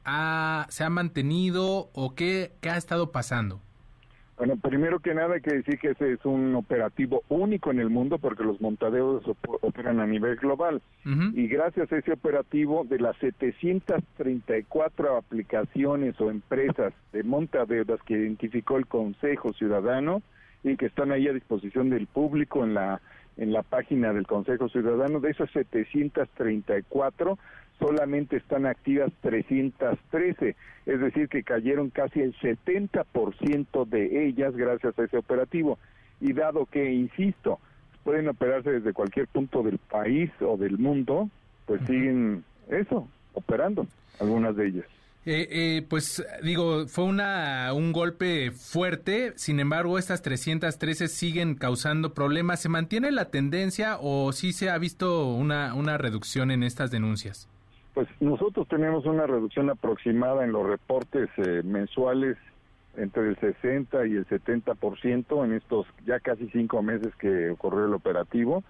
¿Se 0.70 0.84
ha 0.84 0.90
mantenido 0.92 1.90
o 1.94 2.14
qué, 2.14 2.54
qué 2.62 2.70
ha 2.70 2.78
estado 2.78 3.12
pasando? 3.12 3.64
Bueno, 4.40 4.56
primero 4.56 5.00
que 5.00 5.14
nada 5.14 5.36
hay 5.36 5.42
que 5.42 5.54
decir 5.54 5.78
que 5.80 5.90
ese 5.90 6.14
es 6.14 6.24
un 6.24 6.56
operativo 6.56 7.24
único 7.28 7.72
en 7.72 7.82
el 7.82 7.90
mundo 7.90 8.20
porque 8.20 8.46
los 8.46 8.62
montadeos 8.62 9.22
operan 9.62 10.00
a 10.00 10.08
nivel 10.08 10.38
global. 10.38 10.82
Y 11.34 11.50
gracias 11.50 11.92
a 11.92 11.98
ese 11.98 12.14
operativo, 12.14 12.86
de 12.86 13.00
las 13.00 13.18
734 13.18 15.18
aplicaciones 15.18 16.22
o 16.22 16.32
empresas 16.32 16.94
de 17.12 17.24
montadeudas 17.24 18.02
que 18.04 18.14
identificó 18.14 18.78
el 18.78 18.88
Consejo 18.88 19.52
Ciudadano 19.52 20.22
y 20.64 20.78
que 20.78 20.86
están 20.86 21.12
ahí 21.12 21.28
a 21.28 21.34
disposición 21.34 21.90
del 21.90 22.08
público 22.08 22.64
en 22.64 22.76
la 22.76 23.02
en 23.36 23.52
la 23.54 23.64
página 23.64 24.14
del 24.14 24.28
Consejo 24.28 24.68
Ciudadano, 24.68 25.22
de 25.22 25.32
esas 25.32 25.50
734 25.52 27.38
solamente 27.80 28.38
están 28.38 28.66
activas 28.66 29.12
313, 29.22 30.56
es 30.86 31.00
decir, 31.00 31.30
que 31.30 31.44
cayeron 31.44 31.90
casi 31.90 32.22
el 32.22 32.36
70% 32.36 33.86
de 33.88 34.28
ellas 34.28 34.56
gracias 34.56 34.98
a 35.00 35.04
ese 35.04 35.18
operativo. 35.18 35.80
Y 36.22 36.34
dado 36.34 36.66
que, 36.66 36.92
insisto, 36.92 37.60
pueden 38.04 38.28
operarse 38.28 38.72
desde 38.72 38.94
cualquier 38.94 39.28
punto 39.28 39.64
del 39.64 39.78
país 39.78 40.30
o 40.42 40.58
del 40.58 40.78
mundo, 40.78 41.30
pues 41.66 41.82
siguen 41.88 42.44
eso, 42.70 43.08
operando 43.34 43.88
algunas 44.20 44.56
de 44.56 44.68
ellas. 44.68 44.86
Eh, 45.26 45.48
eh, 45.52 45.86
pues 45.88 46.26
digo, 46.44 46.88
fue 46.88 47.04
una, 47.04 47.74
un 47.74 47.92
golpe 47.92 48.52
fuerte, 48.52 49.34
sin 49.36 49.60
embargo 49.60 50.00
estas 50.00 50.22
313 50.22 51.08
siguen 51.08 51.56
causando 51.56 52.14
problemas. 52.14 52.62
¿Se 52.62 52.70
mantiene 52.70 53.12
la 53.12 53.26
tendencia 53.26 53.98
o 54.02 54.32
sí 54.32 54.54
se 54.54 54.70
ha 54.70 54.78
visto 54.78 55.28
una, 55.28 55.76
una 55.76 55.98
reducción 55.98 56.52
en 56.52 56.64
estas 56.64 56.90
denuncias? 56.90 57.48
Pues 57.94 58.08
nosotros 58.20 58.68
tenemos 58.68 59.06
una 59.06 59.26
reducción 59.26 59.70
aproximada 59.70 60.44
en 60.44 60.52
los 60.52 60.68
reportes 60.68 61.30
eh, 61.38 61.62
mensuales 61.64 62.38
entre 62.98 63.30
el 63.30 63.38
60 63.38 64.08
y 64.08 64.14
el 64.14 64.28
70% 64.28 65.46
en 65.46 65.54
estos 65.54 65.88
ya 66.06 66.20
casi 66.20 66.50
cinco 66.50 66.82
meses 66.82 67.14
que 67.16 67.50
ocurrió 67.50 67.86
el 67.86 67.94
operativo. 67.94 68.64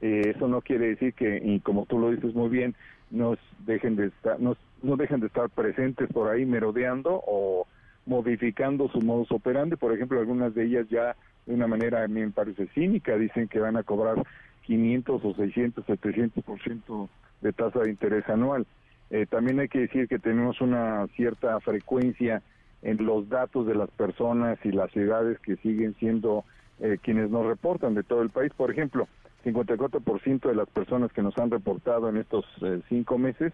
Eh, 0.00 0.32
eso 0.36 0.48
no 0.48 0.60
quiere 0.60 0.88
decir 0.88 1.14
que, 1.14 1.40
y 1.42 1.60
como 1.60 1.86
tú 1.86 1.98
lo 1.98 2.10
dices 2.10 2.34
muy 2.34 2.48
bien, 2.48 2.74
nos 3.10 3.38
dejen 3.66 3.96
de 3.96 4.06
estar, 4.06 4.38
nos, 4.38 4.58
no 4.82 4.96
dejen 4.96 5.20
de 5.20 5.26
estar 5.26 5.48
presentes 5.48 6.08
por 6.12 6.30
ahí 6.30 6.44
merodeando 6.44 7.22
o 7.26 7.66
modificando 8.06 8.88
su 8.88 9.00
modus 9.00 9.30
operandi. 9.32 9.76
Por 9.76 9.92
ejemplo, 9.92 10.18
algunas 10.18 10.54
de 10.54 10.64
ellas 10.64 10.86
ya 10.88 11.16
de 11.46 11.54
una 11.54 11.66
manera 11.66 12.04
a 12.04 12.08
mí 12.08 12.20
me 12.20 12.30
parece 12.30 12.66
cínica, 12.68 13.16
dicen 13.16 13.48
que 13.48 13.60
van 13.60 13.76
a 13.76 13.82
cobrar 13.82 14.22
500 14.62 15.24
o 15.24 15.34
600, 15.34 15.86
700% 15.86 17.08
de 17.40 17.52
tasa 17.52 17.80
de 17.80 17.90
interés 17.90 18.28
anual. 18.28 18.66
Eh, 19.10 19.26
también 19.26 19.60
hay 19.60 19.68
que 19.68 19.80
decir 19.80 20.08
que 20.08 20.18
tenemos 20.18 20.60
una 20.60 21.06
cierta 21.16 21.58
frecuencia 21.60 22.42
en 22.82 23.04
los 23.04 23.28
datos 23.28 23.66
de 23.66 23.74
las 23.74 23.90
personas 23.90 24.58
y 24.64 24.70
las 24.70 24.90
ciudades 24.92 25.38
que 25.40 25.56
siguen 25.56 25.94
siendo 25.98 26.44
eh, 26.80 26.98
quienes 27.02 27.30
nos 27.30 27.46
reportan 27.46 27.94
de 27.94 28.02
todo 28.02 28.22
el 28.22 28.30
país. 28.30 28.52
Por 28.54 28.70
ejemplo, 28.70 29.08
54% 29.44 30.48
de 30.48 30.54
las 30.54 30.68
personas 30.68 31.12
que 31.12 31.22
nos 31.22 31.36
han 31.38 31.50
reportado 31.50 32.08
en 32.08 32.18
estos 32.18 32.44
eh, 32.62 32.80
cinco 32.88 33.18
meses 33.18 33.52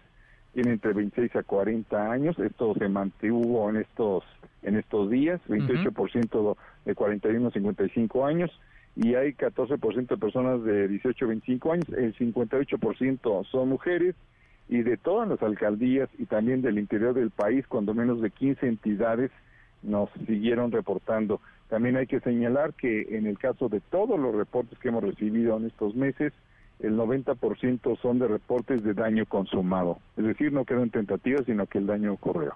tienen 0.53 0.73
entre 0.73 0.93
26 0.93 1.35
a 1.35 1.43
40 1.43 2.11
años. 2.11 2.37
Esto 2.39 2.73
se 2.75 2.87
mantuvo 2.87 3.69
en 3.69 3.77
estos 3.77 4.23
en 4.63 4.77
estos 4.77 5.11
días, 5.11 5.39
28% 5.47 6.57
de 6.85 6.95
41 6.95 7.47
a 7.47 7.51
55 7.51 8.25
años 8.25 8.51
y 8.95 9.15
hay 9.15 9.33
14% 9.33 10.07
de 10.07 10.17
personas 10.17 10.63
de 10.63 10.87
18 10.87 11.25
a 11.25 11.27
25 11.27 11.71
años, 11.71 11.89
el 11.89 12.15
58% 12.15 13.45
son 13.45 13.69
mujeres 13.69 14.15
y 14.69 14.81
de 14.81 14.97
todas 14.97 15.27
las 15.27 15.41
alcaldías 15.43 16.09
y 16.17 16.25
también 16.25 16.61
del 16.61 16.79
interior 16.79 17.13
del 17.13 17.29
país, 17.29 17.67
cuando 17.67 17.93
menos 17.93 18.21
de 18.21 18.31
15 18.31 18.67
entidades 18.67 19.31
nos 19.83 20.09
siguieron 20.25 20.71
reportando. 20.71 21.41
También 21.69 21.97
hay 21.97 22.07
que 22.07 22.19
señalar 22.21 22.73
que 22.73 23.17
en 23.17 23.27
el 23.27 23.37
caso 23.37 23.69
de 23.69 23.81
todos 23.81 24.19
los 24.19 24.33
reportes 24.33 24.79
que 24.79 24.89
hemos 24.89 25.03
recibido 25.03 25.57
en 25.57 25.65
estos 25.65 25.95
meses, 25.95 26.31
el 26.79 26.95
90% 26.97 27.99
son 28.01 28.19
de 28.19 28.27
reportes 28.27 28.83
de 28.83 28.93
daño 28.93 29.25
consumado. 29.25 29.99
Es 30.17 30.25
decir, 30.25 30.51
no 30.51 30.65
quedan 30.65 30.89
tentativas, 30.89 31.45
sino 31.45 31.65
que 31.67 31.77
el 31.77 31.87
daño 31.87 32.13
ocurrió. 32.13 32.53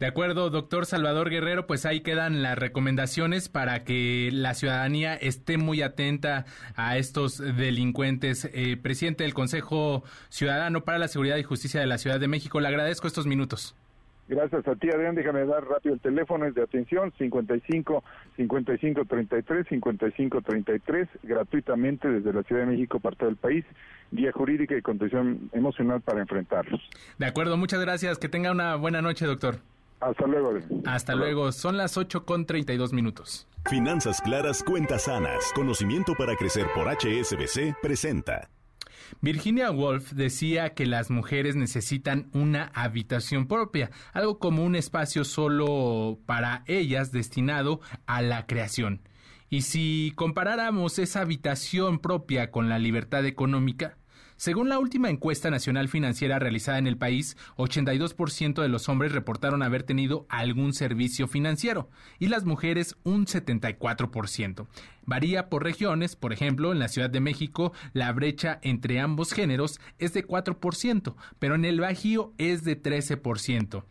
De 0.00 0.06
acuerdo, 0.06 0.50
doctor 0.50 0.86
Salvador 0.86 1.30
Guerrero, 1.30 1.68
pues 1.68 1.86
ahí 1.86 2.00
quedan 2.00 2.42
las 2.42 2.58
recomendaciones 2.58 3.48
para 3.48 3.84
que 3.84 4.28
la 4.32 4.54
ciudadanía 4.54 5.14
esté 5.14 5.56
muy 5.56 5.82
atenta 5.82 6.46
a 6.74 6.98
estos 6.98 7.38
delincuentes. 7.38 8.50
Eh, 8.52 8.76
presidente 8.76 9.22
del 9.22 9.34
Consejo 9.34 10.02
Ciudadano 10.30 10.84
para 10.84 10.98
la 10.98 11.06
Seguridad 11.06 11.36
y 11.36 11.44
Justicia 11.44 11.78
de 11.78 11.86
la 11.86 11.98
Ciudad 11.98 12.18
de 12.18 12.26
México, 12.26 12.60
le 12.60 12.68
agradezco 12.68 13.06
estos 13.06 13.26
minutos. 13.26 13.76
Gracias 14.28 14.66
a 14.66 14.74
ti, 14.74 14.88
Adrián. 14.90 15.14
Déjame 15.14 15.44
dar 15.44 15.64
rápido 15.64 15.94
el 15.94 16.00
teléfono, 16.00 16.46
es 16.46 16.54
de 16.54 16.62
atención 16.62 17.12
55 17.18 18.02
55 18.36 19.04
33 19.04 19.66
55 19.68 20.40
33, 20.40 21.08
gratuitamente 21.22 22.08
desde 22.08 22.32
la 22.32 22.42
Ciudad 22.42 22.62
de 22.62 22.72
México 22.72 23.00
para 23.00 23.16
todo 23.16 23.28
el 23.28 23.36
país. 23.36 23.64
Guía 24.10 24.32
jurídica 24.32 24.76
y 24.76 24.82
contención 24.82 25.50
emocional 25.52 26.00
para 26.00 26.20
enfrentarlos. 26.20 26.80
De 27.18 27.26
acuerdo, 27.26 27.56
muchas 27.56 27.80
gracias. 27.80 28.18
Que 28.18 28.28
tenga 28.28 28.50
una 28.50 28.76
buena 28.76 29.02
noche, 29.02 29.26
doctor. 29.26 29.56
Hasta 30.00 30.26
luego. 30.26 30.58
Hasta, 30.86 31.14
luego. 31.14 31.52
Son 31.52 31.76
las 31.76 31.96
8 31.96 32.24
con 32.24 32.46
32 32.46 32.92
minutos. 32.92 33.48
Finanzas 33.66 34.20
claras, 34.20 34.62
cuentas 34.62 35.04
sanas. 35.04 35.50
Conocimiento 35.54 36.14
para 36.14 36.36
crecer 36.36 36.66
por 36.74 36.88
HSBC 36.88 37.80
presenta. 37.80 38.50
Virginia 39.20 39.70
Woolf 39.70 40.12
decía 40.12 40.74
que 40.74 40.86
las 40.86 41.10
mujeres 41.10 41.56
necesitan 41.56 42.28
una 42.32 42.70
habitación 42.74 43.46
propia, 43.46 43.90
algo 44.12 44.38
como 44.38 44.64
un 44.64 44.76
espacio 44.76 45.24
solo 45.24 46.18
para 46.26 46.62
ellas 46.66 47.12
destinado 47.12 47.80
a 48.06 48.22
la 48.22 48.46
creación. 48.46 49.00
Y 49.50 49.62
si 49.62 50.12
comparáramos 50.16 50.98
esa 50.98 51.20
habitación 51.20 51.98
propia 51.98 52.50
con 52.50 52.68
la 52.68 52.78
libertad 52.78 53.24
económica, 53.24 53.96
según 54.44 54.68
la 54.68 54.78
última 54.78 55.08
encuesta 55.08 55.48
nacional 55.48 55.88
financiera 55.88 56.38
realizada 56.38 56.76
en 56.76 56.86
el 56.86 56.98
país, 56.98 57.34
82% 57.56 58.60
de 58.60 58.68
los 58.68 58.90
hombres 58.90 59.12
reportaron 59.12 59.62
haber 59.62 59.84
tenido 59.84 60.26
algún 60.28 60.74
servicio 60.74 61.26
financiero 61.26 61.88
y 62.18 62.26
las 62.26 62.44
mujeres 62.44 62.94
un 63.04 63.24
74%. 63.24 64.66
Varía 65.06 65.48
por 65.48 65.64
regiones, 65.64 66.14
por 66.14 66.34
ejemplo, 66.34 66.72
en 66.72 66.78
la 66.78 66.88
Ciudad 66.88 67.08
de 67.08 67.20
México 67.20 67.72
la 67.94 68.12
brecha 68.12 68.58
entre 68.60 69.00
ambos 69.00 69.32
géneros 69.32 69.80
es 69.98 70.12
de 70.12 70.26
4%, 70.26 71.14
pero 71.38 71.54
en 71.54 71.64
el 71.64 71.80
Bajío 71.80 72.34
es 72.36 72.64
de 72.64 72.82
13%. 72.82 73.84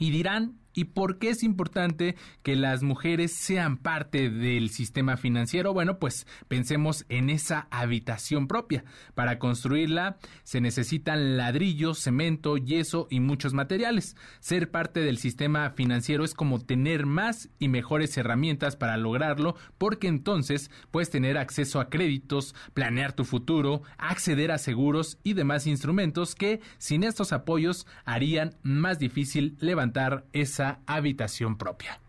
Y 0.00 0.10
dirán, 0.10 0.58
¿Y 0.74 0.84
por 0.86 1.18
qué 1.18 1.30
es 1.30 1.42
importante 1.44 2.16
que 2.42 2.56
las 2.56 2.82
mujeres 2.82 3.32
sean 3.32 3.76
parte 3.76 4.28
del 4.28 4.70
sistema 4.70 5.16
financiero? 5.16 5.72
Bueno, 5.72 5.98
pues 5.98 6.26
pensemos 6.48 7.06
en 7.08 7.30
esa 7.30 7.68
habitación 7.70 8.48
propia. 8.48 8.84
Para 9.14 9.38
construirla 9.38 10.18
se 10.42 10.60
necesitan 10.60 11.36
ladrillos, 11.36 12.00
cemento, 12.00 12.56
yeso 12.56 13.06
y 13.08 13.20
muchos 13.20 13.54
materiales. 13.54 14.16
Ser 14.40 14.70
parte 14.70 15.00
del 15.00 15.18
sistema 15.18 15.70
financiero 15.70 16.24
es 16.24 16.34
como 16.34 16.60
tener 16.60 17.06
más 17.06 17.48
y 17.60 17.68
mejores 17.68 18.16
herramientas 18.16 18.76
para 18.76 18.96
lograrlo, 18.96 19.54
porque 19.78 20.08
entonces 20.08 20.70
puedes 20.90 21.10
tener 21.10 21.38
acceso 21.38 21.78
a 21.78 21.88
créditos, 21.88 22.54
planear 22.74 23.12
tu 23.12 23.24
futuro, 23.24 23.82
acceder 23.96 24.50
a 24.50 24.58
seguros 24.58 25.18
y 25.22 25.34
demás 25.34 25.68
instrumentos 25.68 26.34
que 26.34 26.60
sin 26.78 27.04
estos 27.04 27.32
apoyos 27.32 27.86
harían 28.04 28.56
más 28.62 28.98
difícil 28.98 29.56
levantar 29.60 30.24
esa 30.32 30.63
habitación 30.86 31.56
propia. 31.56 32.00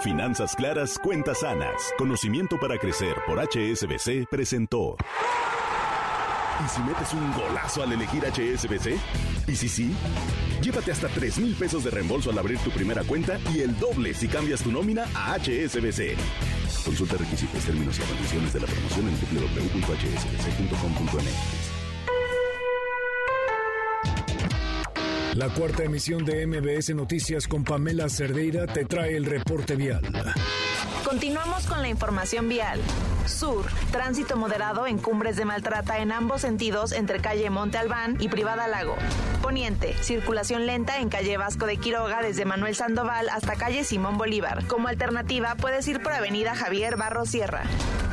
Finanzas 0.00 0.54
claras, 0.54 0.96
cuentas 0.98 1.40
sanas. 1.40 1.92
Conocimiento 1.98 2.58
para 2.60 2.78
crecer 2.78 3.16
por 3.26 3.40
HSBC 3.40 4.28
presentó. 4.30 4.96
¿Y 6.64 6.68
si 6.68 6.80
metes 6.82 7.12
un 7.14 7.32
golazo 7.32 7.82
al 7.82 7.92
elegir 7.92 8.22
HSBC? 8.24 8.96
¿Y 9.48 9.56
si 9.56 9.68
sí? 9.68 9.92
Llévate 10.60 10.92
hasta 10.92 11.08
3 11.08 11.38
mil 11.38 11.54
pesos 11.54 11.82
de 11.84 11.90
reembolso 11.90 12.30
al 12.30 12.38
abrir 12.38 12.58
tu 12.58 12.70
primera 12.70 13.02
cuenta 13.04 13.40
y 13.54 13.60
el 13.60 13.78
doble 13.78 14.12
si 14.14 14.28
cambias 14.28 14.62
tu 14.62 14.70
nómina 14.72 15.04
a 15.14 15.38
HSBC. 15.38 16.16
Consulta 16.84 17.16
requisitos, 17.16 17.64
términos 17.64 17.98
y 17.98 18.02
condiciones 18.02 18.52
de 18.52 18.60
la 18.60 18.66
promoción 18.66 19.08
en 19.08 19.18
www.hsbc.com.mx. 19.20 21.77
La 25.34 25.48
cuarta 25.50 25.84
emisión 25.84 26.24
de 26.24 26.46
MBS 26.46 26.94
Noticias 26.94 27.46
con 27.46 27.62
Pamela 27.62 28.08
Cerdeira 28.08 28.66
te 28.66 28.84
trae 28.84 29.16
el 29.16 29.24
reporte 29.24 29.76
vial. 29.76 30.02
Continuamos 31.04 31.66
con 31.66 31.80
la 31.80 31.88
información 31.88 32.48
vial. 32.48 32.80
Sur, 33.26 33.66
tránsito 33.92 34.36
moderado 34.36 34.86
en 34.86 34.98
cumbres 34.98 35.36
de 35.36 35.44
Maltrata 35.44 35.98
en 35.98 36.12
ambos 36.12 36.40
sentidos 36.40 36.92
entre 36.92 37.20
calle 37.20 37.50
Monte 37.50 37.78
Albán 37.78 38.16
y 38.20 38.28
Privada 38.28 38.66
Lago. 38.68 38.96
Poniente, 39.42 39.94
circulación 40.02 40.66
lenta 40.66 40.98
en 40.98 41.08
calle 41.08 41.36
Vasco 41.36 41.66
de 41.66 41.76
Quiroga 41.76 42.20
desde 42.22 42.44
Manuel 42.44 42.74
Sandoval 42.74 43.28
hasta 43.28 43.56
calle 43.56 43.84
Simón 43.84 44.18
Bolívar. 44.18 44.66
Como 44.66 44.88
alternativa 44.88 45.54
puedes 45.54 45.86
ir 45.88 46.02
por 46.02 46.12
avenida 46.12 46.54
Javier 46.54 46.96
Barro 46.96 47.26
Sierra. 47.26 47.62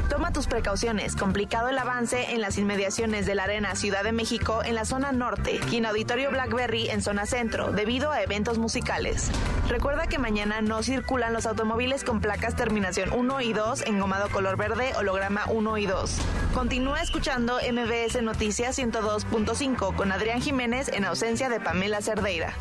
Toma 0.09 0.31
tus 0.31 0.47
precauciones. 0.47 1.15
Complicado 1.15 1.69
el 1.69 1.77
avance 1.77 2.33
en 2.33 2.39
las 2.39 2.57
inmediaciones 2.57 3.25
de 3.25 3.35
la 3.35 3.43
Arena 3.43 3.75
Ciudad 3.75 4.03
de 4.03 4.11
México 4.11 4.61
en 4.63 4.75
la 4.75 4.85
zona 4.85 5.11
norte 5.11 5.59
y 5.71 5.77
en 5.77 5.85
Auditorio 5.87 6.29
Blackberry 6.29 6.89
en 6.89 7.01
zona 7.05 7.27
centro 7.27 7.71
debido 7.71 8.11
a 8.11 8.23
eventos 8.23 8.57
musicales. 8.57 9.29
Recuerda 9.69 10.07
que 10.07 10.17
mañana 10.17 10.61
no 10.61 10.81
circulan 10.81 11.33
los 11.33 11.45
automóviles 11.45 12.03
con 12.03 12.19
placas 12.19 12.55
terminación 12.55 13.13
1 13.13 13.41
y 13.41 13.53
2 13.53 13.83
en 13.85 13.99
gomado 13.99 14.27
color 14.29 14.57
verde, 14.57 14.91
holograma 14.97 15.45
1 15.47 15.77
y 15.77 15.85
2. 15.85 16.17
Continúa 16.55 17.01
escuchando 17.01 17.59
MBS 17.59 18.23
Noticias 18.23 18.79
102.5 18.79 19.95
con 19.95 20.11
Adrián 20.11 20.41
Jiménez 20.41 20.89
en 20.89 21.05
ausencia 21.05 21.47
de 21.47 21.59
Pamela 21.59 22.01
Cerdeira. 22.01 22.55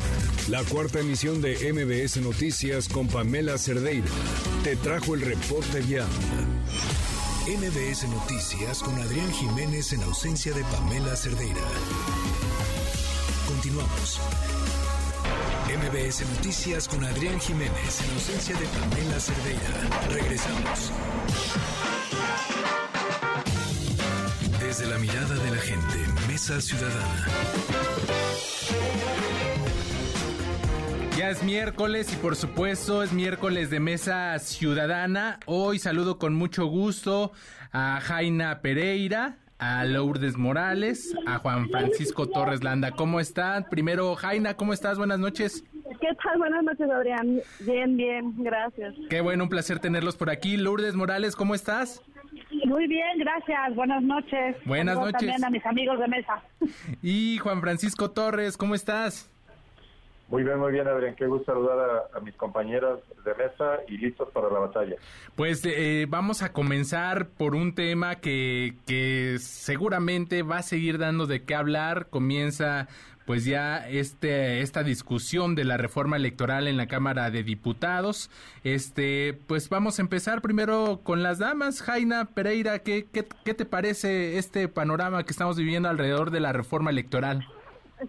La 0.47 0.63
cuarta 0.63 0.99
emisión 0.99 1.41
de 1.41 1.73
MBS 1.73 2.17
Noticias 2.17 2.87
con 2.87 3.07
Pamela 3.07 3.57
Cerdeira 3.57 4.05
te 4.63 4.75
trajo 4.75 5.15
el 5.15 5.21
reporte 5.21 5.81
vial. 5.81 6.07
MBS 7.47 8.07
Noticias 8.09 8.83
con 8.83 8.93
Adrián 9.01 9.31
Jiménez 9.31 9.93
en 9.93 10.03
ausencia 10.03 10.53
de 10.53 10.63
Pamela 10.65 11.15
Cerdeira. 11.15 11.61
Continuamos. 13.65 14.21
MBS 15.65 16.29
Noticias 16.35 16.87
con 16.87 17.03
Adrián 17.03 17.39
Jiménez 17.39 17.99
en 18.03 18.13
ausencia 18.13 18.55
de 18.59 18.65
Pamela 18.67 19.19
Cerdeira. 19.19 20.07
Regresamos. 20.11 20.91
Desde 24.59 24.85
la 24.85 24.99
mirada 24.99 25.33
de 25.33 25.49
la 25.49 25.57
gente, 25.57 25.97
Mesa 26.27 26.61
Ciudadana. 26.61 27.25
Ya 31.17 31.31
es 31.31 31.41
miércoles 31.41 32.13
y 32.13 32.17
por 32.17 32.35
supuesto 32.35 33.01
es 33.01 33.13
miércoles 33.13 33.71
de 33.71 33.79
Mesa 33.79 34.37
Ciudadana. 34.37 35.39
Hoy 35.47 35.79
saludo 35.79 36.19
con 36.19 36.35
mucho 36.35 36.67
gusto 36.67 37.31
a 37.71 37.99
Jaina 37.99 38.61
Pereira, 38.61 39.39
a 39.57 39.85
Lourdes 39.85 40.37
Morales, 40.37 41.15
a 41.25 41.37
Juan 41.39 41.69
Francisco 41.69 42.27
Torres 42.27 42.63
Landa. 42.63 42.91
¿Cómo 42.91 43.19
están? 43.19 43.65
Primero, 43.69 44.15
Jaina, 44.15 44.55
¿cómo 44.55 44.73
estás? 44.73 44.97
Buenas 44.97 45.19
noches. 45.19 45.63
¿Qué 46.01 46.09
tal? 46.23 46.37
Buenas 46.37 46.63
noches, 46.63 46.89
Adrián. 46.89 47.39
Bien, 47.61 47.95
bien, 47.97 48.33
gracias. 48.37 48.93
Qué 49.09 49.21
bueno, 49.21 49.43
un 49.43 49.49
placer 49.49 49.79
tenerlos 49.79 50.17
por 50.17 50.29
aquí. 50.29 50.57
Lourdes 50.57 50.95
Morales, 50.95 51.35
¿cómo 51.35 51.55
estás? 51.55 52.01
Muy 52.65 52.87
bien, 52.87 53.19
gracias. 53.19 53.75
Buenas 53.75 54.03
noches. 54.03 54.57
Buenas 54.65 54.97
noches. 54.97 55.13
También 55.13 55.45
a 55.45 55.49
mis 55.49 55.65
amigos 55.65 55.99
de 55.99 56.07
mesa. 56.07 56.41
Y 57.01 57.37
Juan 57.37 57.61
Francisco 57.61 58.11
Torres, 58.11 58.57
¿cómo 58.57 58.75
estás? 58.75 59.29
Muy 60.27 60.43
bien, 60.43 60.57
muy 60.57 60.71
bien, 60.71 60.87
Adrián. 60.87 61.15
Qué 61.15 61.27
gusto 61.27 61.53
saludar 61.53 62.09
a, 62.13 62.19
mis 62.19 62.35
compañeras 62.35 62.99
de 63.23 63.35
mesa 63.35 63.79
y 63.87 63.97
listos 63.97 64.29
para 64.31 64.49
la 64.49 64.59
batalla. 64.59 64.95
Pues 65.35 65.63
eh, 65.65 66.07
vamos 66.09 66.41
a 66.41 66.51
comenzar 66.51 67.27
por 67.27 67.53
un 67.53 67.75
tema 67.75 68.15
que, 68.15 68.75
que 68.87 69.37
seguramente 69.39 70.41
va 70.41 70.57
a 70.57 70.63
seguir 70.63 70.97
dando 70.97 71.27
de 71.27 71.43
qué 71.43 71.53
hablar. 71.53 72.07
Comienza 72.09 72.87
pues 73.25 73.43
ya 73.43 73.87
este 73.89 74.61
esta 74.61 74.83
discusión 74.83 75.55
de 75.55 75.63
la 75.63 75.77
reforma 75.77 76.15
electoral 76.15 76.67
en 76.67 76.77
la 76.77 76.87
Cámara 76.87 77.29
de 77.29 77.43
Diputados. 77.43 78.29
Este, 78.63 79.39
pues 79.47 79.69
vamos 79.69 79.99
a 79.99 80.01
empezar 80.01 80.41
primero 80.41 81.01
con 81.03 81.23
las 81.23 81.39
damas. 81.39 81.81
Jaina 81.81 82.25
Pereira, 82.25 82.79
¿qué, 82.79 83.07
qué, 83.11 83.27
qué 83.43 83.53
te 83.53 83.65
parece 83.65 84.37
este 84.37 84.67
panorama 84.67 85.23
que 85.23 85.31
estamos 85.31 85.57
viviendo 85.57 85.89
alrededor 85.89 86.31
de 86.31 86.39
la 86.39 86.53
reforma 86.53 86.89
electoral? 86.89 87.47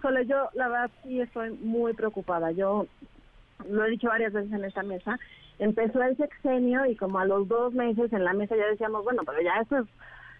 Solo 0.01 0.23
yo, 0.23 0.49
la 0.55 0.69
verdad, 0.69 0.91
sí 1.03 1.21
estoy 1.21 1.51
muy 1.61 1.93
preocupada. 1.93 2.51
Yo 2.53 2.87
lo 3.69 3.85
he 3.85 3.91
dicho 3.91 4.09
varias 4.09 4.33
veces 4.33 4.53
en 4.53 4.65
esta 4.65 4.83
mesa. 4.83 5.19
Empezó 5.59 6.03
el 6.03 6.17
sexenio 6.17 6.85
y 6.87 6.97
como 6.97 7.19
a 7.19 7.25
los 7.25 7.49
dos 7.49 7.73
meses 7.73 8.13
en 8.13 8.25
la 8.25 8.35
mesa 8.35 8.57
ya 8.57 8.67
decíamos, 8.67 9.05
bueno, 9.05 9.23
pero 9.25 9.41
ya 9.41 9.61
eso 9.63 9.79
es 9.79 9.87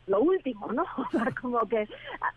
lo 0.07 0.21
último, 0.21 0.73
¿no? 0.73 0.85
O 0.97 1.11
sea, 1.11 1.33
como 1.41 1.61
que 1.69 1.89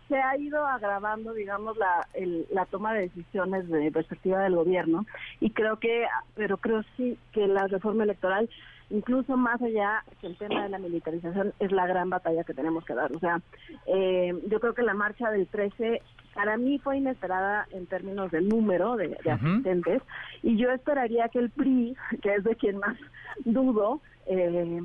se 0.08 0.16
ha 0.16 0.36
ido 0.36 0.66
agravando, 0.66 1.32
digamos, 1.32 1.76
la, 1.76 2.06
la 2.50 2.66
toma 2.66 2.94
de 2.94 3.02
decisiones 3.02 3.68
de 3.68 3.90
perspectiva 3.92 4.42
del 4.42 4.56
gobierno 4.56 5.06
y 5.40 5.50
creo 5.50 5.78
que, 5.78 6.06
pero 6.34 6.56
creo 6.56 6.82
sí 6.96 7.18
que 7.32 7.46
la 7.46 7.66
reforma 7.66 8.04
electoral, 8.04 8.48
incluso 8.90 9.36
más 9.36 9.60
allá 9.62 10.04
que 10.20 10.26
el 10.26 10.36
tema 10.36 10.64
de 10.64 10.68
la 10.70 10.78
militarización, 10.78 11.52
es 11.60 11.70
la 11.72 11.86
gran 11.86 12.10
batalla 12.10 12.44
que 12.44 12.54
tenemos 12.54 12.84
que 12.84 12.94
dar. 12.94 13.12
O 13.12 13.20
sea, 13.20 13.40
eh, 13.86 14.36
yo 14.48 14.60
creo 14.60 14.74
que 14.74 14.82
la 14.82 14.94
marcha 14.94 15.30
del 15.30 15.46
13 15.46 16.02
para 16.34 16.56
mí 16.56 16.78
fue 16.78 16.98
inesperada 16.98 17.66
en 17.70 17.86
términos 17.86 18.30
de 18.30 18.40
número 18.40 18.96
de, 18.96 19.16
asistentes 19.30 20.02
y 20.42 20.56
yo 20.56 20.70
esperaría 20.70 21.28
que 21.28 21.38
el 21.38 21.50
PRI, 21.50 21.96
que 22.22 22.34
es 22.34 22.44
de 22.44 22.56
quien 22.56 22.78
más 22.78 22.96
dudo, 23.44 24.00
eh, 24.26 24.80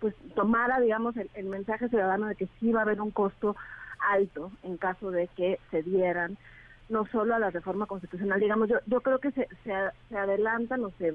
pues 0.00 0.14
tomara, 0.34 0.80
digamos, 0.80 1.14
el, 1.16 1.46
mensaje 1.46 1.88
ciudadano 1.88 2.26
de 2.26 2.34
que 2.34 2.48
sí 2.58 2.72
va 2.72 2.80
a 2.80 2.82
haber 2.82 3.00
un 3.00 3.10
costo 3.10 3.56
alto 4.12 4.50
en 4.62 4.76
caso 4.76 5.10
de 5.10 5.28
que 5.28 5.58
se 5.70 5.82
dieran 5.82 6.36
no 6.88 7.06
solo 7.06 7.34
a 7.34 7.38
la 7.38 7.50
reforma 7.50 7.86
constitucional, 7.86 8.40
digamos, 8.40 8.68
yo, 8.68 8.76
yo 8.86 9.00
creo 9.02 9.18
que 9.18 9.30
se, 9.32 9.46
se, 9.64 10.16
adelantan 10.16 10.84
o 10.84 10.90
se, 10.98 11.14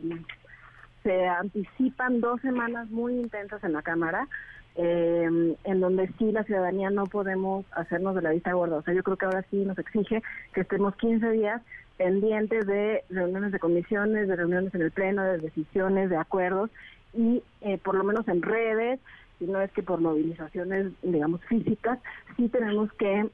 se 1.01 1.27
anticipan 1.27 2.21
dos 2.21 2.39
semanas 2.41 2.89
muy 2.89 3.13
intensas 3.13 3.63
en 3.63 3.73
la 3.73 3.81
Cámara, 3.81 4.27
eh, 4.75 5.55
en 5.63 5.79
donde 5.79 6.07
sí 6.17 6.31
la 6.31 6.43
ciudadanía 6.43 6.89
no 6.89 7.05
podemos 7.05 7.65
hacernos 7.71 8.15
de 8.15 8.21
la 8.21 8.31
vista 8.31 8.53
gorda. 8.53 8.77
O 8.77 8.81
sea, 8.81 8.93
yo 8.93 9.03
creo 9.03 9.17
que 9.17 9.25
ahora 9.25 9.45
sí 9.51 9.57
nos 9.65 9.77
exige 9.77 10.23
que 10.53 10.61
estemos 10.61 10.95
15 10.95 11.29
días 11.31 11.61
pendientes 11.97 12.65
de 12.65 13.03
reuniones 13.09 13.51
de 13.51 13.59
comisiones, 13.59 14.27
de 14.27 14.35
reuniones 14.35 14.73
en 14.73 14.81
el 14.81 14.91
Pleno, 14.91 15.23
de 15.23 15.37
decisiones, 15.37 16.09
de 16.09 16.17
acuerdos, 16.17 16.71
y 17.13 17.43
eh, 17.61 17.77
por 17.77 17.95
lo 17.95 18.03
menos 18.03 18.27
en 18.27 18.41
redes, 18.41 18.99
si 19.37 19.45
no 19.45 19.61
es 19.61 19.71
que 19.71 19.83
por 19.83 20.01
movilizaciones, 20.01 20.91
digamos, 21.03 21.41
físicas, 21.45 21.99
sí 22.35 22.49
tenemos 22.49 22.91
que 22.93 23.29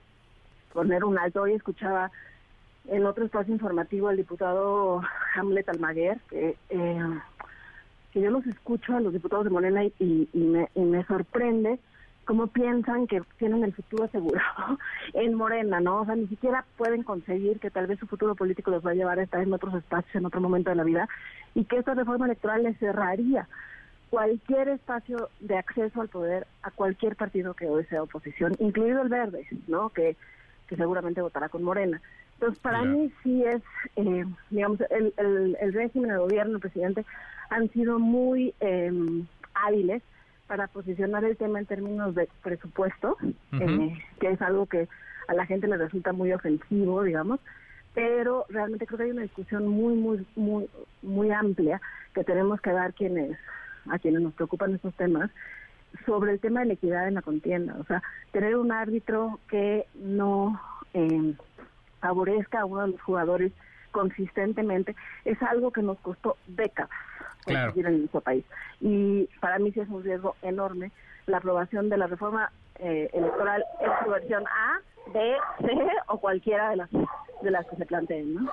poner 0.73 1.05
un 1.05 1.17
alto. 1.17 1.43
Hoy 1.43 1.53
escuchaba 1.53 2.11
en 2.89 3.05
otro 3.05 3.25
espacio 3.25 3.53
informativo 3.53 4.09
al 4.09 4.17
diputado 4.17 5.01
Hamlet 5.35 5.69
Almaguer, 5.69 6.19
que, 6.29 6.57
eh, 6.69 7.19
que 8.11 8.21
yo 8.21 8.31
los 8.31 8.45
escucho 8.47 8.95
a 8.95 8.99
los 8.99 9.13
diputados 9.13 9.45
de 9.45 9.51
Morena 9.51 9.83
y, 9.83 10.29
me, 10.33 10.67
y 10.75 10.81
me 10.81 11.05
sorprende 11.05 11.79
cómo 12.25 12.47
piensan 12.47 13.07
que 13.07 13.23
tienen 13.37 13.63
el 13.63 13.73
futuro 13.73 14.03
asegurado 14.03 14.77
en 15.13 15.33
Morena, 15.33 15.79
¿no? 15.79 16.01
O 16.01 16.05
sea, 16.05 16.15
ni 16.15 16.27
siquiera 16.27 16.63
pueden 16.77 17.03
conseguir 17.03 17.59
que 17.59 17.71
tal 17.71 17.87
vez 17.87 17.99
su 17.99 18.07
futuro 18.07 18.35
político 18.35 18.71
los 18.71 18.85
va 18.85 18.91
a 18.91 18.95
llevar 18.95 19.19
a 19.19 19.23
estar 19.23 19.41
en 19.41 19.51
otros 19.51 19.73
espacios 19.73 20.15
en 20.15 20.25
otro 20.25 20.39
momento 20.39 20.69
de 20.69 20.75
la 20.75 20.83
vida 20.83 21.09
y 21.55 21.65
que 21.65 21.77
esta 21.77 21.95
reforma 21.95 22.25
electoral 22.25 22.63
les 22.63 22.77
cerraría 22.77 23.47
cualquier 24.09 24.69
espacio 24.69 25.29
de 25.39 25.57
acceso 25.57 26.01
al 26.01 26.09
poder 26.09 26.47
a 26.61 26.71
cualquier 26.71 27.15
partido 27.15 27.53
que 27.53 27.67
hoy 27.67 27.85
sea 27.85 28.03
oposición, 28.03 28.55
incluido 28.59 29.01
el 29.01 29.09
verde, 29.09 29.47
¿no? 29.67 29.89
Que 29.89 30.15
seguramente 30.67 31.21
votará 31.21 31.49
con 31.49 31.63
Morena. 31.63 32.01
Entonces, 32.39 32.59
para 32.59 32.85
mí 32.85 33.11
sí 33.21 33.43
es, 33.43 33.61
eh, 33.97 34.23
digamos, 34.49 34.79
el, 34.89 35.13
el, 35.17 35.57
el, 35.59 35.73
régimen, 35.73 36.11
el 36.11 36.19
gobierno, 36.19 36.55
el 36.55 36.61
presidente 36.61 37.05
han 37.49 37.69
sido 37.71 37.99
muy 37.99 38.53
eh, 38.61 38.89
hábiles 39.53 40.01
para 40.47 40.67
posicionar 40.67 41.25
el 41.25 41.35
tema 41.35 41.59
en 41.59 41.65
términos 41.65 42.15
de 42.15 42.29
presupuesto, 42.41 43.17
eh, 43.51 43.93
que 44.21 44.31
es 44.31 44.41
algo 44.41 44.67
que 44.67 44.87
a 45.27 45.33
la 45.33 45.45
gente 45.45 45.67
le 45.67 45.75
resulta 45.75 46.13
muy 46.13 46.31
ofensivo, 46.31 47.03
digamos, 47.03 47.41
pero 47.93 48.45
realmente 48.47 48.87
creo 48.87 48.99
que 48.99 49.03
hay 49.03 49.11
una 49.11 49.23
discusión 49.23 49.67
muy, 49.67 49.95
muy, 49.95 50.25
muy, 50.37 50.69
muy 51.01 51.31
amplia 51.31 51.81
que 52.13 52.23
tenemos 52.23 52.61
que 52.61 52.71
dar 52.71 52.93
quienes 52.93 53.37
a 53.89 53.99
quienes 53.99 54.21
nos 54.21 54.33
preocupan 54.33 54.75
estos 54.75 54.93
temas, 54.95 55.29
sobre 56.05 56.31
el 56.31 56.39
tema 56.39 56.61
de 56.61 56.67
la 56.67 56.73
equidad 56.73 57.07
en 57.07 57.15
la 57.15 57.21
contienda. 57.21 57.75
O 57.79 57.83
sea, 57.83 58.01
tener 58.31 58.55
un 58.55 58.71
árbitro 58.71 59.39
que 59.49 59.87
no 59.95 60.61
eh, 60.93 61.33
favorezca 61.99 62.61
a 62.61 62.65
uno 62.65 62.81
de 62.81 62.91
los 62.93 63.01
jugadores 63.01 63.51
consistentemente 63.91 64.95
es 65.25 65.41
algo 65.41 65.71
que 65.71 65.81
nos 65.81 65.99
costó 65.99 66.37
décadas 66.47 66.91
conseguir 67.43 67.87
en 67.87 67.99
nuestro 67.99 68.21
país. 68.21 68.45
Y 68.81 69.27
para 69.39 69.59
mí 69.59 69.71
sí 69.71 69.79
es 69.79 69.89
un 69.89 70.03
riesgo 70.03 70.35
enorme 70.41 70.91
la 71.25 71.37
aprobación 71.37 71.89
de 71.89 71.97
la 71.97 72.07
reforma 72.07 72.51
eh, 72.79 73.09
electoral 73.13 73.63
en 73.79 73.89
su 74.03 74.11
versión 74.11 74.43
A, 74.47 74.79
B, 75.13 75.35
C 75.59 75.67
o 76.07 76.19
cualquiera 76.19 76.69
de 76.69 76.75
las 76.77 76.89
de 77.41 77.51
las 77.51 77.65
que 77.67 77.75
se 77.75 77.85
planteen. 77.85 78.47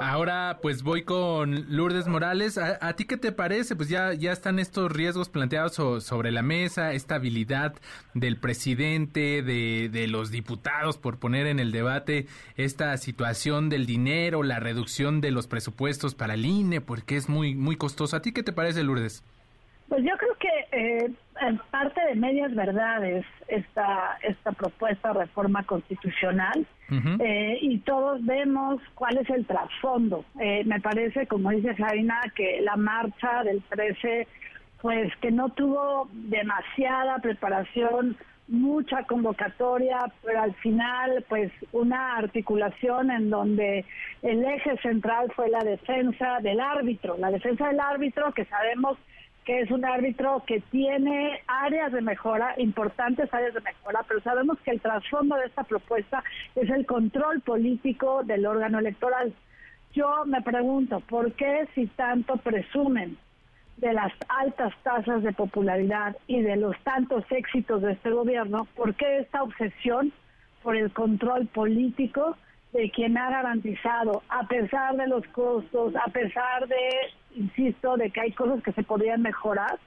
Ahora 0.00 0.58
pues 0.62 0.82
voy 0.82 1.04
con 1.04 1.76
Lourdes 1.76 2.06
Morales. 2.06 2.58
¿A, 2.58 2.92
ti 2.94 3.04
qué 3.04 3.16
te 3.16 3.32
parece? 3.32 3.76
Pues 3.76 3.88
ya, 3.88 4.12
ya 4.14 4.32
están 4.32 4.58
estos 4.58 4.90
riesgos 4.90 5.28
planteados 5.28 5.74
sobre 6.04 6.30
la 6.32 6.42
mesa, 6.42 6.92
esta 6.92 7.16
habilidad 7.16 7.74
del 8.14 8.36
presidente, 8.36 9.42
de, 9.42 9.88
de 9.90 10.08
los 10.08 10.30
diputados 10.30 10.98
por 10.98 11.18
poner 11.18 11.46
en 11.46 11.60
el 11.60 11.72
debate 11.72 12.26
esta 12.56 12.96
situación 12.96 13.68
del 13.68 13.86
dinero, 13.86 14.42
la 14.42 14.60
reducción 14.60 15.20
de 15.20 15.30
los 15.30 15.46
presupuestos 15.46 16.14
para 16.14 16.34
el 16.34 16.44
INE, 16.44 16.80
porque 16.80 17.16
es 17.16 17.28
muy, 17.28 17.54
muy 17.54 17.76
costoso. 17.76 18.16
¿A 18.16 18.22
ti 18.22 18.32
qué 18.32 18.42
te 18.42 18.52
parece, 18.52 18.82
Lourdes? 18.82 19.22
Pues 19.88 20.02
yo 20.04 20.16
creo 20.16 20.34
que 20.38 20.48
eh, 20.72 21.10
en 21.40 21.58
parte 21.70 22.00
de 22.06 22.14
medias 22.14 22.54
verdades 22.54 23.24
esta, 23.48 24.18
esta 24.22 24.52
propuesta 24.52 25.12
de 25.12 25.20
reforma 25.20 25.62
constitucional 25.64 26.66
eh, 27.20 27.58
y 27.62 27.78
todos 27.78 28.24
vemos 28.24 28.80
cuál 28.94 29.16
es 29.18 29.30
el 29.30 29.46
trasfondo. 29.46 30.24
Eh, 30.40 30.62
me 30.66 30.80
parece, 30.80 31.26
como 31.26 31.50
dice 31.50 31.74
Jaina, 31.74 32.20
que 32.34 32.60
la 32.60 32.76
marcha 32.76 33.42
del 33.44 33.62
13, 33.62 34.26
pues 34.82 35.10
que 35.22 35.30
no 35.30 35.48
tuvo 35.50 36.08
demasiada 36.12 37.18
preparación, 37.18 38.16
mucha 38.48 39.04
convocatoria, 39.04 39.98
pero 40.22 40.42
al 40.42 40.54
final, 40.56 41.24
pues 41.28 41.50
una 41.72 42.16
articulación 42.16 43.10
en 43.10 43.30
donde 43.30 43.86
el 44.20 44.44
eje 44.44 44.76
central 44.78 45.32
fue 45.34 45.48
la 45.48 45.60
defensa 45.60 46.40
del 46.40 46.60
árbitro, 46.60 47.16
la 47.18 47.30
defensa 47.30 47.68
del 47.68 47.80
árbitro 47.80 48.32
que 48.32 48.44
sabemos 48.44 48.98
que 49.44 49.60
es 49.60 49.70
un 49.70 49.84
árbitro 49.84 50.42
que 50.46 50.60
tiene 50.70 51.40
áreas 51.46 51.92
de 51.92 52.00
mejora, 52.00 52.54
importantes 52.58 53.32
áreas 53.32 53.54
de 53.54 53.60
mejora, 53.60 54.04
pero 54.06 54.20
sabemos 54.20 54.58
que 54.60 54.70
el 54.70 54.80
trasfondo 54.80 55.36
de 55.36 55.46
esta 55.46 55.64
propuesta 55.64 56.22
es 56.54 56.70
el 56.70 56.86
control 56.86 57.40
político 57.40 58.22
del 58.24 58.46
órgano 58.46 58.78
electoral. 58.78 59.32
Yo 59.92 60.24
me 60.26 60.40
pregunto, 60.42 61.00
¿por 61.00 61.32
qué 61.32 61.66
si 61.74 61.86
tanto 61.88 62.36
presumen 62.36 63.18
de 63.76 63.92
las 63.92 64.12
altas 64.28 64.72
tasas 64.84 65.22
de 65.22 65.32
popularidad 65.32 66.16
y 66.28 66.40
de 66.40 66.56
los 66.56 66.78
tantos 66.84 67.24
éxitos 67.30 67.82
de 67.82 67.92
este 67.92 68.10
gobierno, 68.10 68.66
por 68.76 68.94
qué 68.94 69.18
esta 69.18 69.42
obsesión 69.42 70.12
por 70.62 70.76
el 70.76 70.92
control 70.92 71.46
político 71.48 72.36
de 72.72 72.90
quien 72.90 73.18
ha 73.18 73.28
garantizado, 73.28 74.22
a 74.28 74.46
pesar 74.46 74.96
de 74.96 75.08
los 75.08 75.26
costos, 75.28 75.94
a 75.96 76.08
pesar 76.10 76.68
de, 76.68 76.76
insisto, 77.36 77.96
de 77.96 78.10
que 78.10 78.20
hay 78.20 78.32
cosas 78.32 78.62
que 78.62 78.72
se 78.72 78.82
podrían 78.82 79.22
mejorar, 79.22 79.78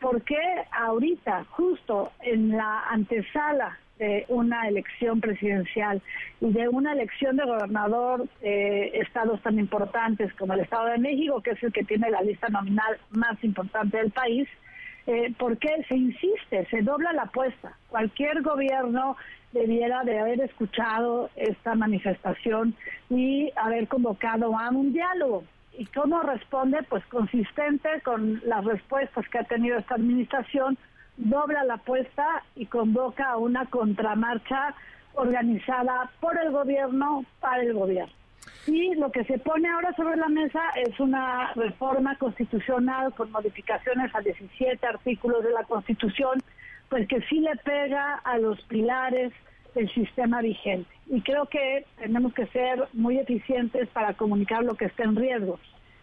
¿por 0.00 0.22
qué 0.22 0.40
ahorita, 0.72 1.44
justo 1.50 2.12
en 2.20 2.50
la 2.50 2.84
antesala 2.90 3.78
de 3.98 4.24
una 4.28 4.66
elección 4.68 5.20
presidencial 5.20 6.02
y 6.40 6.50
de 6.52 6.68
una 6.68 6.92
elección 6.92 7.36
de 7.36 7.44
gobernador 7.44 8.26
de 8.40 8.98
estados 8.98 9.40
tan 9.42 9.58
importantes 9.58 10.32
como 10.34 10.54
el 10.54 10.60
Estado 10.60 10.86
de 10.86 10.98
México, 10.98 11.40
que 11.40 11.50
es 11.50 11.62
el 11.62 11.72
que 11.72 11.84
tiene 11.84 12.10
la 12.10 12.22
lista 12.22 12.48
nominal 12.48 12.98
más 13.10 13.42
importante 13.44 13.98
del 13.98 14.10
país, 14.10 14.48
eh, 15.06 15.32
¿por 15.38 15.58
qué 15.58 15.84
se 15.88 15.96
insiste? 15.96 16.66
Se 16.70 16.82
dobla 16.82 17.12
la 17.12 17.22
apuesta. 17.22 17.76
Cualquier 17.88 18.42
gobierno 18.42 19.16
debiera 19.52 20.02
de 20.04 20.18
haber 20.18 20.40
escuchado 20.40 21.30
esta 21.36 21.74
manifestación 21.74 22.74
y 23.10 23.50
haber 23.56 23.88
convocado 23.88 24.56
a 24.58 24.70
un 24.70 24.92
diálogo. 24.92 25.44
¿Y 25.76 25.86
cómo 25.86 26.20
responde? 26.20 26.82
Pues 26.88 27.04
consistente 27.06 27.88
con 28.02 28.40
las 28.44 28.64
respuestas 28.64 29.26
que 29.28 29.38
ha 29.38 29.44
tenido 29.44 29.78
esta 29.78 29.94
administración, 29.94 30.76
dobla 31.16 31.64
la 31.64 31.74
apuesta 31.74 32.42
y 32.54 32.66
convoca 32.66 33.30
a 33.30 33.36
una 33.36 33.66
contramarcha 33.66 34.74
organizada 35.14 36.10
por 36.20 36.38
el 36.38 36.50
gobierno 36.52 37.24
para 37.40 37.62
el 37.62 37.74
gobierno. 37.74 38.12
Y 38.66 38.94
lo 38.94 39.10
que 39.10 39.24
se 39.24 39.38
pone 39.38 39.68
ahora 39.68 39.92
sobre 39.94 40.16
la 40.16 40.28
mesa 40.28 40.60
es 40.76 40.98
una 41.00 41.52
reforma 41.54 42.16
constitucional 42.16 43.12
con 43.14 43.30
modificaciones 43.30 44.14
a 44.14 44.20
17 44.20 44.86
artículos 44.86 45.42
de 45.42 45.50
la 45.50 45.64
Constitución, 45.64 46.40
pues 46.88 47.08
que 47.08 47.20
sí 47.22 47.40
le 47.40 47.56
pega 47.56 48.20
a 48.24 48.38
los 48.38 48.60
pilares 48.62 49.32
del 49.74 49.88
sistema 49.92 50.40
vigente. 50.40 50.90
Y 51.06 51.20
creo 51.22 51.46
que 51.46 51.84
tenemos 51.98 52.34
que 52.34 52.46
ser 52.46 52.88
muy 52.92 53.18
eficientes 53.18 53.88
para 53.88 54.14
comunicar 54.14 54.64
lo 54.64 54.74
que 54.74 54.86
está 54.86 55.04
en 55.04 55.16
riesgo. 55.16 55.58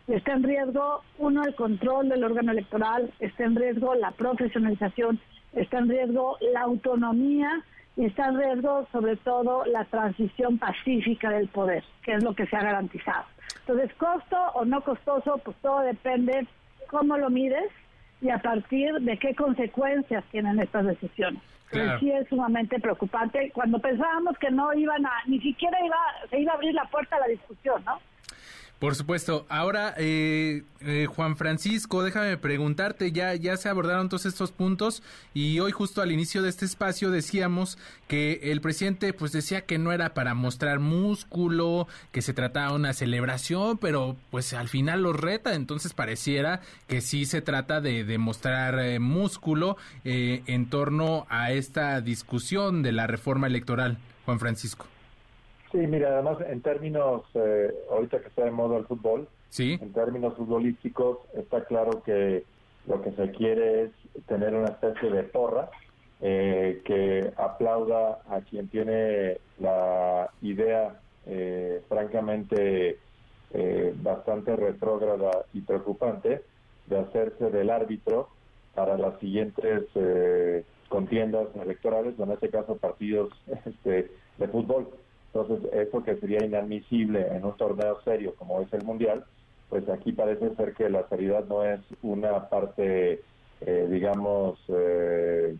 Está 0.07 0.33
en 0.33 0.43
riesgo, 0.43 1.03
uno, 1.19 1.43
el 1.43 1.53
control 1.53 2.09
del 2.09 2.23
órgano 2.23 2.51
electoral, 2.51 3.11
está 3.19 3.43
en 3.43 3.55
riesgo 3.55 3.93
la 3.93 4.11
profesionalización, 4.11 5.19
está 5.53 5.77
en 5.77 5.89
riesgo 5.89 6.37
la 6.53 6.61
autonomía 6.61 7.63
y 7.95 8.05
está 8.05 8.29
en 8.29 8.39
riesgo 8.39 8.87
sobre 8.91 9.17
todo 9.17 9.65
la 9.65 9.85
transición 9.85 10.57
pacífica 10.57 11.29
del 11.29 11.47
poder, 11.49 11.83
que 12.01 12.13
es 12.13 12.23
lo 12.23 12.33
que 12.33 12.47
se 12.47 12.55
ha 12.55 12.63
garantizado. 12.63 13.25
Entonces, 13.61 13.93
costo 13.97 14.37
o 14.55 14.65
no 14.65 14.81
costoso, 14.81 15.39
pues 15.43 15.55
todo 15.61 15.81
depende 15.81 16.47
cómo 16.89 17.17
lo 17.17 17.29
mides 17.29 17.71
y 18.21 18.29
a 18.29 18.39
partir 18.39 18.93
de 19.01 19.17
qué 19.17 19.35
consecuencias 19.35 20.23
tienen 20.31 20.59
estas 20.59 20.87
decisiones. 20.87 21.41
Sí 21.71 22.11
es 22.11 22.27
sumamente 22.27 22.79
preocupante 22.79 23.51
cuando 23.53 23.79
pensábamos 23.79 24.37
que 24.39 24.49
no 24.49 24.73
iban 24.73 25.05
a, 25.05 25.11
ni 25.27 25.39
siquiera 25.39 25.77
iba, 25.85 25.97
se 26.29 26.39
iba 26.39 26.53
a 26.53 26.55
abrir 26.55 26.73
la 26.73 26.85
puerta 26.85 27.17
a 27.17 27.19
la 27.19 27.27
discusión, 27.27 27.83
¿no? 27.85 27.99
Por 28.79 28.95
supuesto. 28.95 29.45
Ahora, 29.49 29.93
eh, 29.97 30.63
eh, 30.79 31.05
Juan 31.13 31.35
Francisco, 31.35 32.01
déjame 32.01 32.37
preguntarte, 32.37 33.11
ya, 33.11 33.35
ya 33.35 33.57
se 33.57 33.67
abordaron 33.67 34.07
todos 34.07 34.25
estos 34.25 34.53
puntos 34.53 35.03
y 35.33 35.59
hoy 35.59 35.73
justo 35.73 36.01
al 36.01 36.13
inicio 36.13 36.41
de 36.41 36.47
este 36.47 36.63
espacio 36.63 37.11
decíamos 37.11 37.77
que 38.07 38.39
el 38.41 38.61
presidente 38.61 39.11
pues 39.11 39.33
decía 39.33 39.65
que 39.65 39.77
no 39.77 39.91
era 39.91 40.13
para 40.13 40.33
mostrar 40.33 40.79
músculo, 40.79 41.89
que 42.13 42.21
se 42.21 42.33
trataba 42.33 42.69
de 42.69 42.75
una 42.75 42.93
celebración, 42.93 43.77
pero 43.79 44.15
pues 44.31 44.53
al 44.53 44.69
final 44.69 45.03
lo 45.03 45.11
reta, 45.11 45.55
entonces 45.55 45.91
pareciera 45.91 46.61
que 46.87 47.01
sí 47.01 47.25
se 47.25 47.41
trata 47.41 47.81
de, 47.81 48.05
de 48.05 48.17
mostrar 48.17 48.79
eh, 48.79 48.99
músculo 48.99 49.75
en 50.05 50.69
torno 50.69 51.27
a 51.29 51.51
esta 51.51 51.99
discusión 51.99 52.81
de 52.81 52.93
la 52.93 53.07
reforma 53.07 53.47
electoral, 53.47 53.97
Juan 54.25 54.39
Francisco. 54.39 54.87
Sí, 55.71 55.77
mira, 55.77 56.09
además 56.13 56.37
en 56.47 56.61
términos, 56.61 57.23
eh, 57.35 57.71
ahorita 57.91 58.19
que 58.21 58.27
está 58.29 58.45
de 58.45 58.51
moda 58.51 58.77
el 58.77 58.85
fútbol, 58.85 59.27
¿Sí? 59.49 59.77
en 59.79 59.93
términos 59.93 60.35
futbolísticos 60.35 61.19
está 61.33 61.63
claro 61.65 62.01
que 62.03 62.43
lo 62.87 63.01
que 63.01 63.11
se 63.11 63.31
quiere 63.31 63.83
es 63.83 63.91
tener 64.25 64.55
una 64.55 64.69
especie 64.69 65.11
de 65.11 65.23
porra 65.23 65.69
eh, 66.21 66.81
que 66.85 67.31
aplauda 67.37 68.19
a 68.29 68.41
quien 68.41 68.67
tiene 68.69 69.37
la 69.59 70.29
idea 70.41 70.99
eh, 71.25 71.81
francamente 71.87 72.97
bastante 74.03 74.55
retrógrada 74.55 75.31
y 75.53 75.61
preocupante 75.61 76.43
de 76.85 76.99
hacerse 76.99 77.49
del 77.49 77.71
árbitro 77.71 78.29
para 78.75 78.95
las 78.95 79.19
siguientes 79.19 79.85
contiendas 80.87 81.47
electorales, 81.55 82.13
o 82.19 82.23
en 82.25 82.31
este 82.31 82.49
caso 82.49 82.77
partidos 82.77 83.31
este, 83.65 84.11
de 84.37 84.47
fútbol. 84.49 84.89
Entonces, 85.33 85.71
eso 85.73 86.03
que 86.03 86.15
sería 86.17 86.43
inadmisible 86.43 87.27
en 87.35 87.45
un 87.45 87.55
torneo 87.55 88.01
serio 88.03 88.33
como 88.35 88.61
es 88.61 88.73
el 88.73 88.83
Mundial, 88.83 89.25
pues 89.69 89.87
aquí 89.89 90.11
parece 90.11 90.55
ser 90.55 90.73
que 90.73 90.89
la 90.89 91.07
seriedad 91.07 91.45
no 91.45 91.63
es 91.63 91.79
una 92.01 92.49
parte, 92.49 93.21
eh, 93.61 93.87
digamos, 93.89 94.59
eh, 94.69 95.55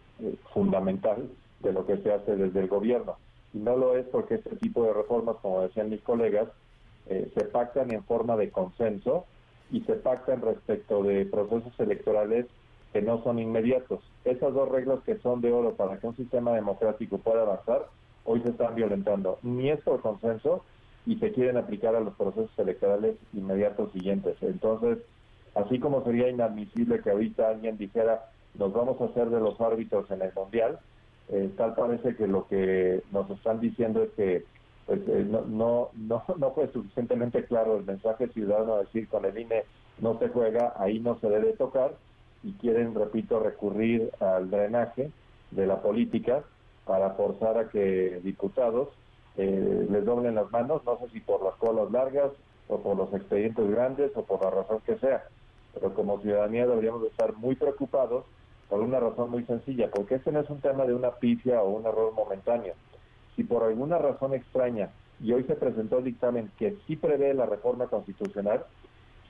fundamental 0.54 1.30
de 1.60 1.74
lo 1.74 1.86
que 1.86 1.98
se 1.98 2.12
hace 2.12 2.36
desde 2.36 2.60
el 2.62 2.68
gobierno. 2.68 3.18
Y 3.54 3.60
no 3.60 3.78
lo 3.78 3.96
es 3.96 4.06
porque 4.08 4.36
este 4.36 4.56
tipo 4.56 4.84
de 4.84 4.94
reformas, 4.94 5.38
como 5.42 5.62
decían 5.62 5.90
mis 5.90 6.02
colegas, 6.02 6.48
eh, 7.08 7.32
se 7.36 7.46
pactan 7.46 7.92
en 7.92 8.04
forma 8.04 8.36
de 8.38 8.50
consenso 8.50 9.26
y 9.72 9.82
se 9.82 9.94
pactan 9.94 10.42
respecto 10.42 11.04
de 11.04 11.26
procesos 11.26 11.74
electorales 11.80 12.48
que 12.94 13.02
no 13.02 13.24
son 13.24 13.38
inmediatos. 13.38 14.02
Esas 14.26 14.54
dos 14.54 14.70
reglas 14.70 15.00
que 15.06 15.18
son 15.20 15.42
de 15.42 15.52
oro 15.52 15.76
para 15.76 16.00
que 16.00 16.08
un 16.08 16.16
sistema 16.16 16.54
democrático 16.54 17.20
pueda 17.20 17.44
avanzar, 17.44 17.88
hoy 18.24 18.42
se 18.42 18.50
están 18.50 18.76
violentando. 18.76 19.40
Ni 19.42 19.70
es 19.70 19.82
por 19.82 20.02
consenso 20.02 20.64
y 21.06 21.16
se 21.18 21.32
quieren 21.32 21.58
aplicar 21.58 21.96
a 21.96 22.00
los 22.00 22.14
procesos 22.16 22.52
electorales 22.58 23.16
inmediatos 23.34 23.92
siguientes. 23.92 24.38
Entonces, 24.42 25.00
así 25.56 25.80
como 25.80 26.04
sería 26.04 26.30
inadmisible 26.30 27.02
que 27.02 27.12
ahorita 27.12 27.50
alguien 27.50 27.78
dijera 27.78 28.26
nos 28.56 28.74
vamos 28.74 29.00
a 29.00 29.06
hacer 29.06 29.30
de 29.30 29.40
los 29.40 29.60
árbitros 29.62 30.10
en 30.12 30.22
el 30.22 30.34
Mundial, 30.34 30.80
eh, 31.30 31.52
tal 31.56 31.76
parece 31.76 32.16
que 32.16 32.28
lo 32.28 32.48
que 32.48 33.04
nos 33.12 33.30
están 33.30 33.60
diciendo 33.60 34.04
es 34.04 34.10
que 34.12 34.46
pues, 34.88 35.00
eh, 35.08 35.26
no, 35.30 35.42
no, 35.42 35.90
no, 35.96 36.24
no 36.38 36.52
fue 36.52 36.68
suficientemente 36.72 37.46
claro 37.46 37.78
el 37.78 37.86
mensaje 37.86 38.28
ciudadano 38.30 38.74
a 38.74 38.80
decir 38.80 39.08
con 39.08 39.26
el 39.26 39.38
INE 39.38 39.64
no 40.02 40.18
se 40.18 40.30
juega, 40.30 40.74
ahí 40.78 41.00
no 41.00 41.20
se 41.20 41.30
debe 41.30 41.54
tocar 41.54 41.94
y 42.44 42.54
quieren, 42.54 42.96
repito, 42.96 43.40
recurrir 43.40 44.12
al 44.20 44.50
drenaje 44.50 45.12
de 45.52 45.68
la 45.68 45.82
política 45.82 46.44
para 46.90 47.12
forzar 47.12 47.56
a 47.56 47.70
que 47.70 48.20
diputados 48.24 48.90
eh, 49.38 49.86
les 49.92 50.04
doblen 50.04 50.34
las 50.34 50.52
manos, 50.52 50.84
no 50.86 50.98
sé 50.98 51.08
si 51.14 51.20
por 51.20 51.44
las 51.44 51.54
colas 51.58 51.92
largas 51.92 52.32
o 52.68 52.80
por 52.80 52.98
los 52.98 53.14
expedientes 53.14 53.70
grandes 53.70 54.12
o 54.16 54.24
por 54.24 54.42
la 54.42 54.50
razón 54.50 54.80
que 54.84 54.98
sea, 54.98 55.24
pero 55.76 55.94
como 55.94 56.20
ciudadanía 56.20 56.66
deberíamos 56.66 57.04
estar 57.06 57.36
muy 57.36 57.54
preocupados 57.54 58.26
por 58.70 58.80
una 58.80 59.00
razón 59.00 59.30
muy 59.30 59.44
sencilla, 59.46 59.92
porque 59.92 60.16
este 60.16 60.32
no 60.32 60.40
es 60.40 60.50
un 60.50 60.62
tema 60.62 60.86
de 60.86 60.96
una 60.96 61.12
pifia 61.12 61.62
o 61.62 61.70
un 61.70 61.86
error 61.86 62.12
momentáneo. 62.14 62.74
Si 63.36 63.44
por 63.44 63.62
alguna 63.62 64.00
razón 64.00 64.34
extraña, 64.34 64.90
y 65.22 65.32
hoy 65.32 65.44
se 65.44 65.54
presentó 65.54 66.00
el 66.00 66.06
dictamen 66.06 66.50
que 66.58 66.76
sí 66.88 66.96
prevé 66.96 67.36
la 67.36 67.46
reforma 67.46 67.86
constitucional, 67.86 68.66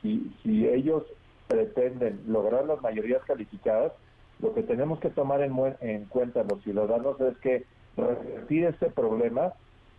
si, 0.02 0.34
si 0.44 0.65
ellos 0.65 1.03
pretenden 1.49 2.22
lograr 2.26 2.65
las 2.65 2.81
mayorías 2.81 3.22
calificadas, 3.26 3.91
lo 4.39 4.53
que 4.53 4.63
tenemos 4.63 4.99
que 4.99 5.09
tomar 5.09 5.41
en, 5.41 5.53
en 5.81 6.05
cuenta 6.05 6.43
los 6.43 6.61
ciudadanos 6.63 7.19
es 7.21 7.37
que 7.39 7.65
revertir 7.97 8.65
este 8.65 8.89
problema 8.89 9.53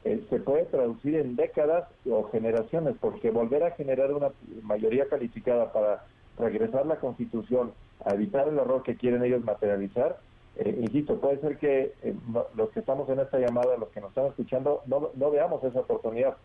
eh, 0.04 0.24
se 0.30 0.40
puede 0.40 0.64
traducir 0.64 1.16
en 1.16 1.36
décadas 1.36 1.88
o 2.10 2.24
generaciones, 2.30 2.96
porque 3.00 3.30
volver 3.30 3.64
a 3.64 3.72
generar 3.72 4.12
una 4.12 4.30
mayoría 4.62 5.06
calificada 5.08 5.72
para 5.72 6.04
regresar 6.38 6.86
la 6.86 6.96
constitución, 6.96 7.72
a 8.04 8.14
evitar 8.14 8.48
el 8.48 8.58
error 8.58 8.82
que 8.82 8.96
quieren 8.96 9.22
ellos 9.22 9.44
materializar, 9.44 10.18
eh, 10.56 10.74
insisto, 10.80 11.20
puede 11.20 11.38
ser 11.40 11.58
que 11.58 11.94
eh, 12.02 12.14
los 12.56 12.70
que 12.70 12.80
estamos 12.80 13.08
en 13.10 13.20
esta 13.20 13.38
llamada, 13.38 13.76
los 13.76 13.90
que 13.90 14.00
nos 14.00 14.10
están 14.10 14.26
escuchando, 14.26 14.82
no, 14.86 15.10
no 15.14 15.30
veamos 15.30 15.62
esa 15.64 15.80
oportunidad. 15.80 16.36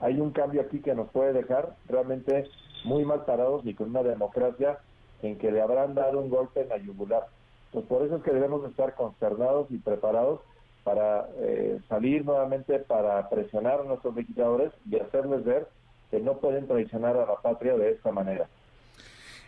Hay 0.00 0.20
un 0.20 0.32
cambio 0.32 0.62
aquí 0.62 0.80
que 0.80 0.94
nos 0.94 1.08
puede 1.10 1.32
dejar 1.32 1.76
realmente 1.88 2.48
muy 2.84 3.04
mal 3.04 3.24
parados 3.24 3.64
ni 3.64 3.74
con 3.74 3.90
una 3.90 4.02
democracia 4.02 4.78
en 5.22 5.38
que 5.38 5.50
le 5.50 5.62
habrán 5.62 5.94
dado 5.94 6.20
un 6.20 6.30
golpe 6.30 6.62
en 6.62 6.68
la 6.68 6.78
yugular. 6.78 7.26
Pues 7.74 7.86
por 7.86 8.06
eso 8.06 8.16
es 8.16 8.22
que 8.22 8.30
debemos 8.30 8.64
estar 8.70 8.94
consternados 8.94 9.66
y 9.70 9.78
preparados 9.78 10.40
para 10.84 11.26
eh, 11.38 11.80
salir 11.88 12.24
nuevamente 12.24 12.78
para 12.78 13.28
presionar 13.28 13.80
a 13.80 13.82
nuestros 13.82 14.14
legisladores 14.14 14.72
y 14.88 14.96
hacerles 14.96 15.44
ver 15.44 15.66
que 16.12 16.20
no 16.20 16.38
pueden 16.38 16.68
traicionar 16.68 17.16
a 17.16 17.26
la 17.26 17.34
patria 17.42 17.74
de 17.76 17.90
esta 17.90 18.12
manera. 18.12 18.46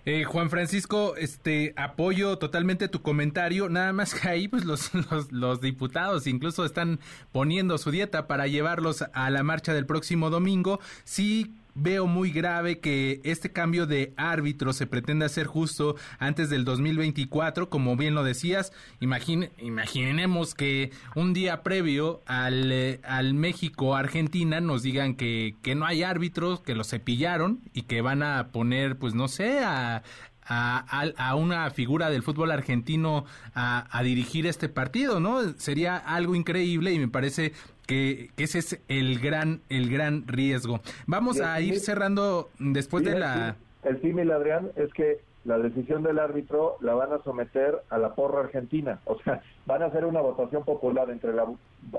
Eh, 0.04 0.24
Juan 0.24 0.50
Francisco, 0.50 1.14
este 1.16 1.72
apoyo 1.76 2.36
totalmente 2.38 2.88
tu 2.88 3.00
comentario. 3.00 3.68
Nada 3.68 3.92
más 3.92 4.12
que 4.12 4.28
ahí, 4.28 4.48
pues 4.48 4.64
los, 4.64 4.92
los, 5.10 5.30
los, 5.30 5.60
diputados 5.60 6.26
incluso 6.26 6.64
están 6.64 6.98
poniendo 7.30 7.78
su 7.78 7.92
dieta 7.92 8.26
para 8.26 8.48
llevarlos 8.48 9.04
a 9.12 9.30
la 9.30 9.44
marcha 9.44 9.72
del 9.72 9.86
próximo 9.86 10.30
domingo. 10.30 10.80
Sí 11.04 11.54
veo 11.76 12.06
muy 12.06 12.30
grave 12.30 12.80
que 12.80 13.20
este 13.24 13.52
cambio 13.52 13.86
de 13.86 14.12
árbitro 14.16 14.72
se 14.72 14.86
pretenda 14.86 15.26
hacer 15.26 15.46
justo 15.46 15.96
antes 16.18 16.50
del 16.50 16.64
2024, 16.64 17.68
como 17.70 17.96
bien 17.96 18.14
lo 18.14 18.24
decías. 18.24 18.72
imaginemos 19.00 20.54
que 20.54 20.90
un 21.14 21.32
día 21.32 21.62
previo 21.62 22.22
al, 22.26 22.72
eh, 22.72 23.00
al 23.04 23.34
México-Argentina 23.34 24.60
nos 24.60 24.82
digan 24.82 25.14
que, 25.14 25.54
que 25.62 25.74
no 25.74 25.86
hay 25.86 26.02
árbitros, 26.02 26.60
que 26.60 26.74
los 26.74 26.88
cepillaron 26.88 27.60
y 27.72 27.82
que 27.82 28.00
van 28.00 28.22
a 28.22 28.48
poner, 28.48 28.98
pues 28.98 29.14
no 29.14 29.28
sé, 29.28 29.60
a, 29.60 30.02
a, 30.48 31.10
a, 31.16 31.34
una 31.34 31.70
figura 31.70 32.10
del 32.10 32.22
fútbol 32.22 32.50
argentino 32.50 33.24
a, 33.54 34.00
dirigir 34.02 34.46
este 34.46 34.68
partido, 34.68 35.20
¿no? 35.20 35.52
Sería 35.58 35.96
algo 35.96 36.34
increíble 36.34 36.92
y 36.92 36.98
me 36.98 37.08
parece 37.08 37.52
que, 37.86 38.30
ese 38.36 38.58
es 38.58 38.80
el 38.88 39.18
gran, 39.20 39.60
el 39.68 39.90
gran 39.90 40.26
riesgo. 40.26 40.80
Vamos 41.06 41.40
a 41.40 41.60
ir 41.60 41.80
cerrando 41.80 42.50
después 42.58 43.04
de 43.04 43.18
la... 43.18 43.56
El 43.84 44.00
símil, 44.02 44.30
Adrián, 44.32 44.70
es 44.76 44.92
que 44.92 45.20
la 45.44 45.58
decisión 45.58 46.02
del 46.02 46.18
árbitro 46.18 46.76
la 46.80 46.94
van 46.94 47.12
a 47.12 47.22
someter 47.22 47.82
a 47.88 47.98
la 47.98 48.14
porra 48.14 48.40
argentina. 48.40 49.00
O 49.04 49.16
sea, 49.20 49.40
van 49.64 49.82
a 49.82 49.86
hacer 49.86 50.04
una 50.04 50.20
votación 50.20 50.64
popular 50.64 51.08
entre 51.10 51.32
la, 51.32 51.46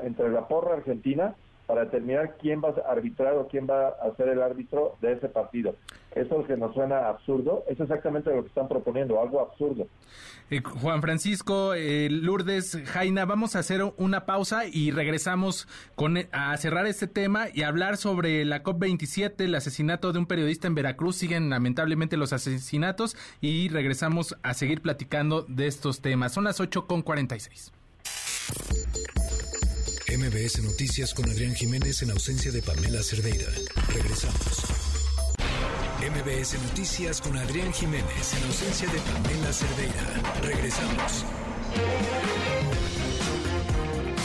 entre 0.04 0.30
la 0.30 0.48
porra 0.48 0.74
argentina 0.74 1.36
para 1.68 1.86
determinar 1.86 2.38
quién 2.42 2.62
va 2.62 2.70
a 2.70 2.92
arbitrar 2.92 3.36
o 3.36 3.48
quién 3.48 3.68
va 3.70 3.90
a 3.90 4.16
ser 4.16 4.30
el 4.30 4.42
árbitro 4.42 4.96
de 5.02 5.14
ese 5.14 5.28
partido. 5.28 5.76
Eso 6.16 6.44
que 6.48 6.58
nos 6.58 6.74
suena 6.74 7.10
absurdo, 7.10 7.64
es 7.68 7.80
exactamente 7.80 8.34
lo 8.34 8.42
que 8.42 8.48
están 8.48 8.68
proponiendo, 8.68 9.22
algo 9.22 9.42
absurdo. 9.42 9.88
Eh, 10.50 10.62
Juan 10.64 11.02
Francisco, 11.02 11.74
eh, 11.74 12.08
Lourdes, 12.10 12.82
Jaina, 12.86 13.26
vamos 13.26 13.56
a 13.56 13.60
hacer 13.60 13.84
una 13.98 14.26
pausa 14.26 14.64
y 14.66 14.92
regresamos 14.92 15.68
e, 16.16 16.30
a 16.32 16.56
cerrar 16.56 16.88
este 16.88 17.08
tema 17.08 17.48
y 17.54 17.64
hablar 17.64 17.98
sobre 17.98 18.46
la 18.46 18.64
COP27, 18.64 19.42
el 19.42 19.56
asesinato 19.56 20.14
de 20.14 20.20
un 20.20 20.26
periodista 20.26 20.68
en 20.68 20.76
Veracruz. 20.76 21.18
Siguen 21.18 21.50
lamentablemente 21.50 22.16
los 22.16 22.32
asesinatos 22.32 23.18
y 23.42 23.68
regresamos 23.68 24.38
a 24.42 24.54
seguir 24.54 24.82
platicando 24.82 25.42
de 25.44 25.68
estos 25.68 26.02
temas. 26.02 26.34
Son 26.34 26.46
las 26.46 26.62
8 26.62 26.88
con 26.88 27.02
46. 27.02 27.74
MBS 30.18 30.64
Noticias 30.64 31.14
con 31.14 31.30
Adrián 31.30 31.54
Jiménez 31.54 32.02
en 32.02 32.10
ausencia 32.10 32.52
de 32.52 32.64
Pamela 32.64 33.04
Cerdeira. 33.04 33.46
Regresamos. 33.94 34.64
MBS 36.02 36.60
Noticias 36.60 37.22
con 37.22 37.38
Adrián 37.38 37.72
Jiménez 37.72 38.34
en 38.34 38.44
ausencia 38.46 38.88
de 38.90 38.98
Pamela 38.98 39.54
Cerdeira. 39.54 40.42
Regresamos. 40.42 41.24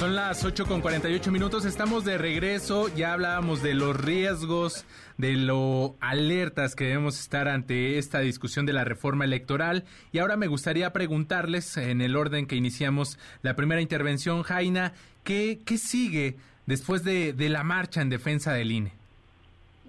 Son 0.02 0.16
las 0.16 0.44
8 0.44 0.66
con 0.66 0.80
48 0.80 1.30
minutos, 1.30 1.64
estamos 1.64 2.04
de 2.04 2.18
regreso, 2.18 2.92
ya 2.92 3.12
hablábamos 3.12 3.62
de 3.62 3.72
los 3.72 3.96
riesgos, 3.96 4.84
de 5.16 5.34
lo 5.34 5.96
alertas 6.00 6.74
que 6.74 6.86
debemos 6.86 7.20
estar 7.20 7.46
ante 7.46 7.98
esta 7.98 8.18
discusión 8.18 8.66
de 8.66 8.72
la 8.72 8.82
reforma 8.82 9.24
electoral 9.24 9.84
y 10.10 10.18
ahora 10.18 10.36
me 10.36 10.48
gustaría 10.48 10.92
preguntarles 10.92 11.76
en 11.76 12.00
el 12.00 12.16
orden 12.16 12.48
que 12.48 12.56
iniciamos 12.56 13.16
la 13.42 13.54
primera 13.54 13.80
intervención, 13.80 14.42
Jaina, 14.42 14.92
¿qué, 15.22 15.60
qué 15.64 15.78
sigue 15.78 16.36
después 16.66 17.04
de, 17.04 17.32
de 17.32 17.48
la 17.48 17.62
marcha 17.62 18.02
en 18.02 18.08
defensa 18.08 18.52
del 18.54 18.72
INE? 18.72 19.01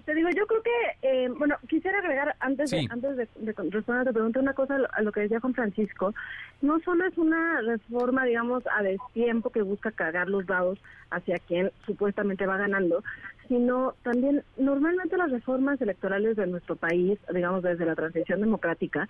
Te 0.04 0.14
digo, 0.14 0.28
yo 0.30 0.46
creo 0.46 0.62
que, 0.62 0.70
eh, 1.02 1.28
bueno, 1.38 1.56
quisiera 1.68 1.98
agregar 1.98 2.36
antes 2.40 2.70
de, 2.70 2.86
antes 2.90 3.16
de, 3.16 3.28
responder 3.70 4.02
a 4.02 4.04
tu 4.04 4.12
pregunta 4.12 4.40
una 4.40 4.52
cosa 4.52 4.76
a 4.92 5.02
lo 5.02 5.12
que 5.12 5.20
decía 5.20 5.40
Juan 5.40 5.54
Francisco. 5.54 6.14
No 6.60 6.78
solo 6.80 7.06
es 7.06 7.16
una 7.16 7.60
reforma, 7.62 8.24
digamos, 8.24 8.64
a 8.66 8.82
destiempo 8.82 9.50
que 9.50 9.62
busca 9.62 9.92
cargar 9.92 10.28
los 10.28 10.46
dados 10.46 10.78
hacia 11.10 11.38
quien 11.38 11.70
supuestamente 11.86 12.46
va 12.46 12.58
ganando, 12.58 13.02
sino 13.48 13.94
también 14.02 14.42
normalmente 14.56 15.16
las 15.16 15.30
reformas 15.30 15.80
electorales 15.80 16.36
de 16.36 16.46
nuestro 16.46 16.76
país, 16.76 17.18
digamos, 17.32 17.62
desde 17.62 17.86
la 17.86 17.94
transición 17.94 18.40
democrática, 18.40 19.08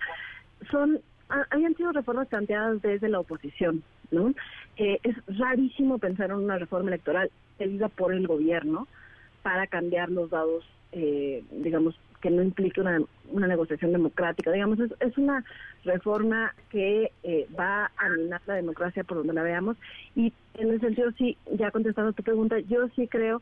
son 0.71 1.01
habían 1.49 1.75
sido 1.75 1.91
reformas 1.91 2.27
planteadas 2.27 2.83
desde 2.83 3.09
la 3.09 3.19
oposición, 3.19 3.83
¿no? 4.11 4.33
Eh, 4.77 4.99
es 5.01 5.15
rarísimo 5.39 5.97
pensar 5.97 6.29
en 6.29 6.37
una 6.37 6.59
reforma 6.59 6.89
electoral 6.89 7.31
pedida 7.57 7.89
por 7.89 8.13
el 8.13 8.27
gobierno 8.27 8.87
para 9.41 9.65
cambiar 9.65 10.11
los 10.11 10.29
dados 10.29 10.63
eh, 10.95 11.43
digamos, 11.51 11.99
que 12.21 12.29
no 12.31 12.41
implique 12.41 12.79
una, 12.81 13.01
una 13.31 13.47
negociación 13.47 13.91
democrática. 13.91 14.51
Digamos, 14.51 14.79
es, 14.79 14.91
es 15.01 15.17
una 15.17 15.43
reforma 15.83 16.55
que 16.69 17.11
eh, 17.23 17.47
va 17.59 17.91
a 17.97 18.09
minar 18.09 18.41
la 18.47 18.55
democracia 18.55 19.03
por 19.03 19.17
donde 19.17 19.33
la 19.33 19.43
veamos. 19.43 19.77
Y 20.15 20.31
en 20.55 20.69
ese 20.69 20.79
sentido, 20.79 21.11
sí, 21.17 21.37
ya 21.51 21.69
contestando 21.69 22.13
tu 22.13 22.23
pregunta, 22.23 22.57
yo 22.59 22.87
sí 22.95 23.07
creo 23.07 23.41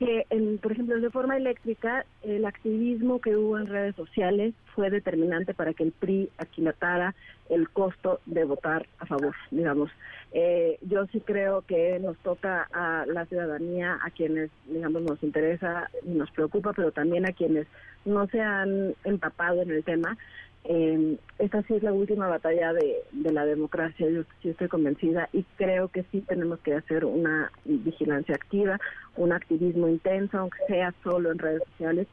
que, 0.00 0.26
en, 0.30 0.56
por 0.56 0.72
ejemplo, 0.72 0.96
en 0.96 1.02
reforma 1.02 1.36
eléctrica, 1.36 2.06
el 2.22 2.46
activismo 2.46 3.20
que 3.20 3.36
hubo 3.36 3.58
en 3.58 3.66
redes 3.66 3.94
sociales 3.94 4.54
fue 4.74 4.88
determinante 4.88 5.52
para 5.52 5.74
que 5.74 5.82
el 5.82 5.92
PRI 5.92 6.30
aquilatara 6.38 7.14
el 7.50 7.68
costo 7.68 8.18
de 8.24 8.44
votar 8.44 8.86
a 8.98 9.04
favor, 9.04 9.34
digamos. 9.50 9.90
Eh, 10.32 10.78
yo 10.80 11.06
sí 11.08 11.20
creo 11.20 11.60
que 11.66 11.98
nos 11.98 12.16
toca 12.18 12.66
a 12.72 13.04
la 13.06 13.26
ciudadanía, 13.26 13.98
a 14.02 14.08
quienes, 14.08 14.50
digamos, 14.66 15.02
nos 15.02 15.22
interesa 15.22 15.90
y 16.02 16.12
nos 16.12 16.30
preocupa, 16.30 16.72
pero 16.72 16.92
también 16.92 17.26
a 17.26 17.32
quienes 17.32 17.66
no 18.06 18.26
se 18.28 18.40
han 18.40 18.94
empapado 19.04 19.60
en 19.60 19.70
el 19.70 19.84
tema, 19.84 20.16
eh, 20.64 21.16
esta 21.38 21.62
sí 21.62 21.74
es 21.74 21.82
la 21.82 21.92
última 21.92 22.28
batalla 22.28 22.72
de, 22.72 22.96
de 23.12 23.32
la 23.32 23.46
democracia, 23.46 24.08
yo 24.08 24.22
sí 24.42 24.50
estoy 24.50 24.68
convencida 24.68 25.28
y 25.32 25.44
creo 25.56 25.88
que 25.88 26.04
sí 26.12 26.20
tenemos 26.20 26.60
que 26.60 26.74
hacer 26.74 27.04
una 27.04 27.50
vigilancia 27.64 28.34
activa, 28.34 28.78
un 29.16 29.32
activismo 29.32 29.88
intenso, 29.88 30.38
aunque 30.38 30.58
sea 30.66 30.94
solo 31.02 31.32
en 31.32 31.38
redes 31.38 31.62
sociales, 31.70 32.08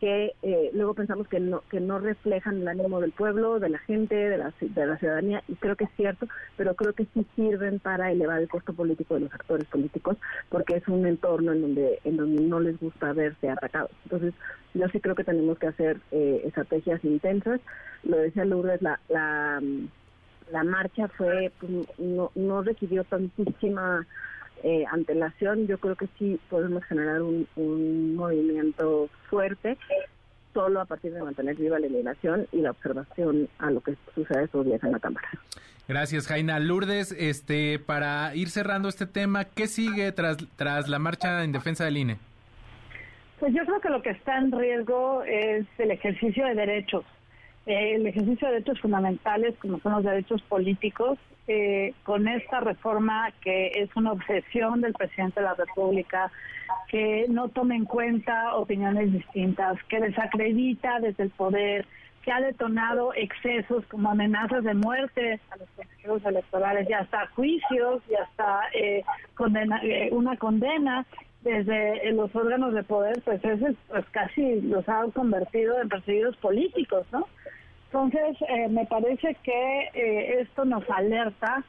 que 0.00 0.34
eh, 0.42 0.70
luego 0.74 0.94
pensamos 0.94 1.28
que 1.28 1.40
no 1.40 1.62
que 1.70 1.80
no 1.80 1.98
reflejan 1.98 2.62
el 2.62 2.68
ánimo 2.68 3.00
del 3.00 3.12
pueblo, 3.12 3.60
de 3.60 3.68
la 3.68 3.78
gente, 3.78 4.14
de 4.14 4.38
la, 4.38 4.52
ciudadanía, 4.52 5.42
y 5.48 5.54
creo 5.54 5.76
que 5.76 5.84
es 5.84 5.90
cierto, 5.96 6.26
pero 6.56 6.74
creo 6.74 6.92
que 6.92 7.06
sí 7.14 7.26
sirven 7.36 7.78
para 7.78 8.10
elevar 8.10 8.40
el 8.40 8.48
costo 8.48 8.72
político 8.72 9.14
de 9.14 9.20
los 9.20 9.34
actores 9.34 9.66
políticos, 9.66 10.16
porque 10.48 10.76
es 10.76 10.88
un 10.88 11.06
entorno 11.06 11.52
en 11.52 11.62
donde 11.62 12.00
en 12.04 12.16
donde 12.16 12.42
no 12.42 12.60
les 12.60 12.78
gusta 12.80 13.12
verse 13.12 13.48
atacados. 13.48 13.90
Entonces, 14.04 14.34
yo 14.74 14.88
sí 14.88 15.00
creo 15.00 15.14
que 15.14 15.24
tenemos 15.24 15.58
que 15.58 15.68
hacer 15.68 15.98
eh, 16.10 16.42
estrategias 16.44 17.04
intensas. 17.04 17.60
Lo 18.02 18.16
decía 18.16 18.44
Lourdes, 18.44 18.82
la, 18.82 18.98
la, 19.08 19.62
la 20.50 20.64
marcha 20.64 21.08
fue 21.08 21.52
pues, 21.60 21.72
no, 21.98 22.30
no 22.34 22.62
requirió 22.62 23.04
tantísima 23.04 24.06
eh, 24.62 24.84
antelación, 24.90 25.66
yo 25.66 25.78
creo 25.78 25.96
que 25.96 26.08
sí 26.18 26.38
podemos 26.48 26.84
generar 26.84 27.22
un, 27.22 27.46
movimiento 28.14 29.08
fuerte 29.28 29.76
solo 30.54 30.80
a 30.80 30.84
partir 30.84 31.12
de 31.12 31.22
mantener 31.22 31.56
viva 31.56 31.78
la 31.78 31.86
eliminación 31.86 32.46
y 32.52 32.58
la 32.58 32.70
observación 32.70 33.48
a 33.58 33.70
lo 33.70 33.80
que 33.80 33.96
sucede 34.14 34.44
estos 34.44 34.66
días 34.66 34.82
en 34.84 34.92
la 34.92 35.00
Cámara. 35.00 35.28
Gracias, 35.88 36.26
Jaina. 36.26 36.60
Lourdes, 36.60 37.12
este, 37.12 37.78
para 37.78 38.34
ir 38.36 38.50
cerrando 38.50 38.88
este 38.88 39.06
tema, 39.06 39.46
¿qué 39.46 39.66
sigue 39.66 40.12
tras, 40.12 40.36
tras 40.56 40.88
la 40.88 40.98
marcha 40.98 41.42
en 41.42 41.52
defensa 41.52 41.84
del 41.84 41.96
INE? 41.96 42.18
Pues 43.40 43.54
yo 43.54 43.64
creo 43.64 43.80
que 43.80 43.88
lo 43.88 44.02
que 44.02 44.10
está 44.10 44.38
en 44.38 44.52
riesgo 44.52 45.24
es 45.24 45.66
el 45.78 45.90
ejercicio 45.90 46.46
de 46.46 46.54
derechos. 46.54 47.04
Eh, 47.66 47.94
el 47.96 48.06
ejercicio 48.06 48.46
de 48.46 48.54
derechos 48.54 48.80
fundamentales, 48.80 49.56
como 49.58 49.80
son 49.80 49.94
los 49.94 50.04
derechos 50.04 50.40
políticos, 50.42 51.18
eh, 51.48 51.94
con 52.04 52.28
esta 52.28 52.60
reforma 52.60 53.32
que 53.40 53.72
es 53.74 53.90
una 53.96 54.12
obsesión 54.12 54.80
del 54.80 54.92
presidente 54.92 55.40
de 55.40 55.46
la 55.46 55.54
República, 55.54 56.30
que 56.88 57.26
no 57.28 57.48
toma 57.48 57.74
en 57.74 57.84
cuenta 57.84 58.54
opiniones 58.54 59.12
distintas, 59.12 59.82
que 59.88 60.00
desacredita 60.00 61.00
desde 61.00 61.24
el 61.24 61.30
poder, 61.30 61.86
que 62.22 62.30
ha 62.30 62.40
detonado 62.40 63.12
excesos 63.14 63.84
como 63.86 64.10
amenazas 64.10 64.62
de 64.62 64.74
muerte 64.74 65.40
a 65.50 65.56
los 65.56 65.68
consejeros 65.70 66.24
electorales 66.24 66.88
y 66.88 66.92
hasta 66.92 67.26
juicios 67.28 68.02
y 68.08 68.14
hasta 68.14 68.60
eh, 68.74 69.02
condena, 69.34 69.80
una 70.12 70.36
condena 70.36 71.04
desde 71.42 72.12
los 72.12 72.34
órganos 72.34 72.72
de 72.72 72.82
poder, 72.84 73.20
pues, 73.24 73.44
es, 73.44 73.76
pues 73.88 74.04
casi 74.12 74.60
los 74.60 74.88
ha 74.88 75.04
convertido 75.12 75.80
en 75.80 75.88
perseguidos 75.88 76.36
políticos, 76.36 77.06
¿no? 77.10 77.26
Entonces, 77.92 78.38
eh, 78.48 78.68
me 78.70 78.86
parece 78.86 79.36
que 79.42 79.90
eh, 79.92 80.40
esto 80.40 80.64
nos 80.64 80.88
alerta 80.88 81.62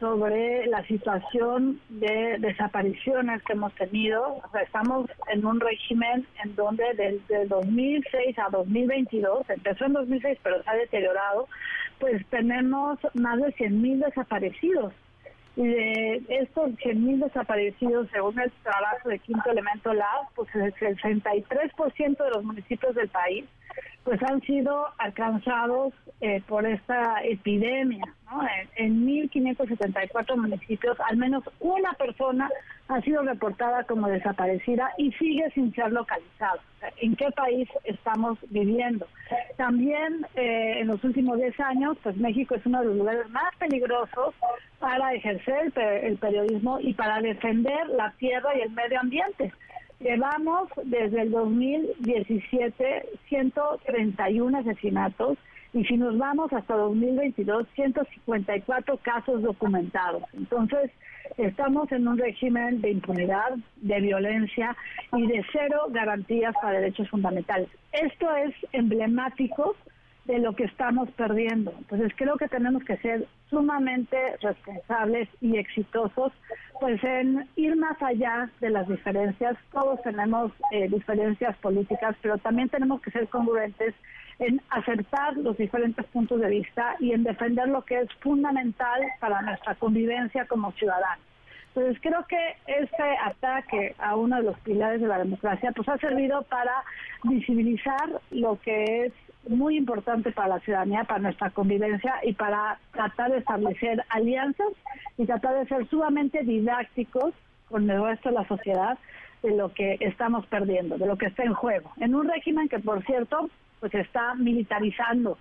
sobre 0.00 0.66
la 0.68 0.82
situación 0.86 1.78
de 1.90 2.38
desapariciones 2.38 3.42
que 3.42 3.52
hemos 3.52 3.74
tenido. 3.74 4.36
O 4.36 4.50
sea, 4.52 4.62
estamos 4.62 5.10
en 5.30 5.44
un 5.44 5.60
régimen 5.60 6.26
en 6.42 6.56
donde 6.56 6.82
desde 6.94 7.44
2006 7.46 8.38
a 8.38 8.48
2022, 8.50 9.50
empezó 9.50 9.84
en 9.84 9.92
2006 9.92 10.38
pero 10.42 10.62
se 10.62 10.70
ha 10.70 10.74
deteriorado, 10.76 11.46
pues 12.00 12.24
tenemos 12.30 12.98
más 13.12 13.38
de 13.38 13.54
100.000 13.54 14.06
desaparecidos. 14.06 14.94
Y 15.56 15.66
de 15.66 16.22
estos 16.28 16.70
100.000 16.72 17.24
desaparecidos, 17.24 18.08
según 18.12 18.38
el 18.38 18.52
trabajo 18.62 19.08
de 19.08 19.18
Quinto 19.18 19.50
Elemento 19.50 19.94
Lab, 19.94 20.28
pues 20.34 20.54
el 20.54 20.74
63% 20.74 22.24
de 22.24 22.30
los 22.30 22.44
municipios 22.44 22.94
del 22.94 23.08
país 23.08 23.46
pues 24.04 24.22
han 24.22 24.40
sido 24.42 24.86
alcanzados 24.98 25.92
eh, 26.20 26.40
por 26.46 26.64
esta 26.64 27.24
epidemia. 27.24 28.04
¿No? 28.26 28.42
En, 28.76 29.06
en 29.06 29.28
1.574 29.30 30.36
municipios, 30.36 30.98
al 31.08 31.16
menos 31.16 31.44
una 31.60 31.92
persona 31.94 32.50
ha 32.88 33.00
sido 33.00 33.22
reportada 33.22 33.84
como 33.84 34.08
desaparecida 34.08 34.92
y 34.96 35.12
sigue 35.12 35.50
sin 35.50 35.74
ser 35.74 35.92
localizada. 35.92 36.60
¿En 36.98 37.16
qué 37.16 37.30
país 37.32 37.68
estamos 37.84 38.38
viviendo? 38.50 39.06
También 39.56 40.26
eh, 40.34 40.80
en 40.80 40.88
los 40.88 41.02
últimos 41.02 41.38
10 41.38 41.58
años, 41.60 41.96
pues 42.02 42.16
México 42.16 42.54
es 42.54 42.64
uno 42.66 42.80
de 42.80 42.86
los 42.86 42.96
lugares 42.96 43.28
más 43.30 43.54
peligrosos 43.56 44.34
para 44.78 45.14
ejercer 45.14 45.72
el 45.76 46.16
periodismo 46.18 46.78
y 46.80 46.94
para 46.94 47.20
defender 47.20 47.88
la 47.88 48.12
tierra 48.18 48.56
y 48.56 48.60
el 48.60 48.70
medio 48.70 49.00
ambiente. 49.00 49.52
Llevamos 49.98 50.68
desde 50.84 51.22
el 51.22 51.30
2017 51.30 53.08
131 53.28 54.58
asesinatos 54.58 55.38
y 55.76 55.84
si 55.84 55.98
nos 55.98 56.16
vamos 56.16 56.50
hasta 56.54 56.74
2022, 56.74 57.66
154 57.74 58.96
casos 58.96 59.42
documentados. 59.42 60.22
Entonces, 60.32 60.90
estamos 61.36 61.92
en 61.92 62.08
un 62.08 62.16
régimen 62.16 62.80
de 62.80 62.92
impunidad, 62.92 63.50
de 63.82 64.00
violencia 64.00 64.74
y 65.12 65.26
de 65.26 65.44
cero 65.52 65.82
garantías 65.90 66.54
para 66.62 66.80
derechos 66.80 67.10
fundamentales. 67.10 67.68
Esto 67.92 68.34
es 68.36 68.54
emblemático 68.72 69.76
de 70.24 70.38
lo 70.38 70.54
que 70.54 70.64
estamos 70.64 71.10
perdiendo. 71.10 71.74
Entonces 71.78 72.10
creo 72.16 72.38
que 72.38 72.48
tenemos 72.48 72.82
que 72.82 72.96
ser 72.96 73.28
sumamente 73.50 74.16
responsables 74.40 75.28
y 75.42 75.58
exitosos, 75.58 76.32
pues 76.80 77.04
en 77.04 77.46
ir 77.56 77.76
más 77.76 78.00
allá 78.02 78.50
de 78.60 78.70
las 78.70 78.88
diferencias. 78.88 79.58
Todos 79.72 80.00
tenemos 80.02 80.52
eh, 80.72 80.88
diferencias 80.88 81.54
políticas, 81.58 82.16
pero 82.22 82.38
también 82.38 82.70
tenemos 82.70 83.02
que 83.02 83.10
ser 83.10 83.28
congruentes 83.28 83.94
en 84.38 84.60
acertar 84.70 85.36
los 85.36 85.56
diferentes 85.56 86.04
puntos 86.06 86.40
de 86.40 86.48
vista 86.48 86.96
y 87.00 87.12
en 87.12 87.22
defender 87.22 87.68
lo 87.68 87.82
que 87.82 88.00
es 88.00 88.12
fundamental 88.20 89.00
para 89.20 89.42
nuestra 89.42 89.74
convivencia 89.76 90.46
como 90.46 90.72
ciudadanos. 90.72 91.24
Entonces 91.68 92.00
creo 92.00 92.24
que 92.26 92.56
este 92.66 93.16
ataque 93.22 93.94
a 93.98 94.16
uno 94.16 94.36
de 94.36 94.44
los 94.44 94.58
pilares 94.60 95.00
de 95.00 95.08
la 95.08 95.18
democracia 95.18 95.72
pues 95.76 95.88
ha 95.88 95.98
servido 95.98 96.42
para 96.44 96.72
visibilizar 97.22 98.20
lo 98.30 98.58
que 98.60 99.06
es 99.06 99.12
muy 99.48 99.76
importante 99.76 100.32
para 100.32 100.48
la 100.48 100.60
ciudadanía, 100.60 101.04
para 101.04 101.20
nuestra 101.20 101.50
convivencia 101.50 102.14
y 102.22 102.32
para 102.32 102.78
tratar 102.92 103.30
de 103.30 103.38
establecer 103.38 104.02
alianzas 104.08 104.68
y 105.18 105.26
tratar 105.26 105.58
de 105.58 105.66
ser 105.66 105.86
sumamente 105.88 106.42
didácticos 106.42 107.34
con 107.68 107.88
el 107.90 108.02
resto 108.02 108.30
de 108.30 108.36
la 108.36 108.48
sociedad 108.48 108.98
de 109.42 109.54
lo 109.54 109.72
que 109.72 109.98
estamos 110.00 110.46
perdiendo, 110.46 110.96
de 110.96 111.06
lo 111.06 111.16
que 111.16 111.26
está 111.26 111.44
en 111.44 111.54
juego. 111.54 111.92
En 111.98 112.14
un 112.14 112.28
régimen 112.28 112.68
que, 112.68 112.78
por 112.78 113.04
cierto, 113.04 113.50
pues 113.80 113.94
está 113.94 114.34
militarizando 114.34 115.38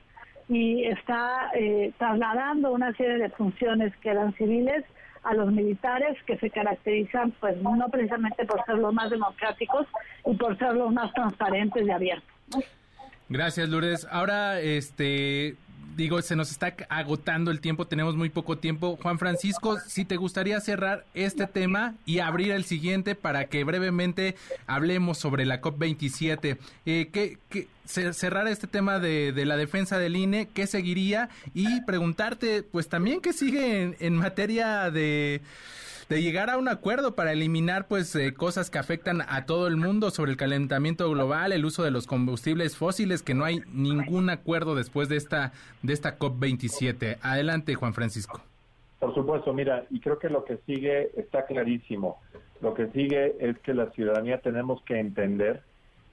y 0.48 0.86
está 0.86 1.52
eh, 1.56 1.92
trasladando 1.98 2.72
una 2.72 2.94
serie 2.94 3.18
de 3.18 3.30
funciones 3.30 3.96
que 3.98 4.10
eran 4.10 4.34
civiles 4.34 4.84
a 5.24 5.34
los 5.34 5.52
militares 5.52 6.18
que 6.28 6.38
se 6.38 6.52
caracterizan 6.52 7.32
pues 7.40 7.58
no 7.62 7.90
precisamente 7.90 8.46
por 8.46 8.64
ser 8.66 8.76
los 8.76 8.94
más 8.94 9.10
democráticos 9.10 9.88
y 10.26 10.36
por 10.36 10.58
ser 10.58 10.76
los 10.76 10.94
más 10.94 11.12
transparentes 11.14 11.86
y 11.86 11.92
abiertos. 11.92 12.30
Gracias, 13.28 13.68
Lourdes. 13.70 14.08
Ahora, 14.12 14.62
este, 14.62 15.56
digo, 15.96 16.22
se 16.22 16.36
nos 16.36 16.52
está 16.52 16.76
agotando 16.90 17.52
el 17.52 17.62
tiempo, 17.62 17.88
tenemos 17.88 18.16
muy 18.16 18.30
poco 18.30 18.58
tiempo. 18.58 18.98
Juan 19.02 19.20
Francisco, 19.20 19.80
si 19.88 20.06
te 20.06 20.18
gustaría 20.18 20.60
cerrar 20.60 21.06
este 21.14 21.48
tema 21.48 21.96
y 22.06 22.20
abrir 22.20 22.52
el 22.52 22.66
siguiente 22.66 23.16
para 23.16 23.46
que 23.46 23.64
brevemente 23.64 24.36
hablemos 24.68 25.18
sobre 25.18 25.46
la 25.46 25.62
COP27. 25.62 26.58
Eh, 26.86 27.10
¿qué, 27.12 27.68
cerrar 27.86 28.48
este 28.48 28.68
tema 28.68 29.00
de, 29.00 29.34
la 29.46 29.58
defensa 29.58 29.98
del 29.98 30.16
INE, 30.16 30.48
¿qué 30.54 30.68
seguiría? 30.68 31.30
Y 31.54 31.82
preguntarte, 31.82 32.64
pues 32.64 32.90
también, 32.90 33.22
¿qué 33.22 33.34
sigue 33.34 33.96
en 34.00 34.16
materia 34.16 34.90
de 34.92 35.42
de 36.10 36.22
llegar 36.22 36.50
a 36.50 36.58
un 36.58 36.68
acuerdo 36.68 37.16
para 37.16 37.32
eliminar 37.32 37.88
pues 37.88 38.16
eh, 38.16 38.34
cosas 38.34 38.70
que 38.70 38.78
afectan 38.78 39.22
a 39.28 39.46
todo 39.46 39.68
el 39.68 39.76
mundo 39.76 40.12
sobre 40.12 40.32
el 40.32 40.38
calentamiento 40.38 41.10
global, 41.10 41.52
el 41.52 41.66
uso 41.66 41.84
de 41.84 41.92
los 41.92 42.06
combustibles 42.06 42.78
fósiles, 42.78 43.24
que 43.24 43.34
no 43.34 43.44
hay 43.44 43.62
ningún 43.74 44.30
acuerdo 44.30 44.76
después 44.76 45.10
de 45.10 45.18
esta 45.18 45.54
de 45.82 45.94
esta 45.94 46.20
COP27. 46.20 47.18
Adelante, 47.22 47.74
Juan 47.76 47.94
Francisco. 47.94 48.42
Por 49.00 49.14
supuesto, 49.14 49.54
mira, 49.54 49.86
y 49.90 50.00
creo 50.00 50.20
que 50.20 50.30
lo 50.30 50.46
que 50.46 50.58
sigue 50.66 51.12
está 51.20 51.46
clarísimo. 51.46 52.20
Lo 52.62 52.74
que 52.74 52.88
sigue 52.88 53.36
es 53.40 53.58
que 53.60 53.74
la 53.74 53.92
ciudadanía 53.92 54.40
tenemos 54.40 54.82
que 54.84 55.00
entender 55.00 55.62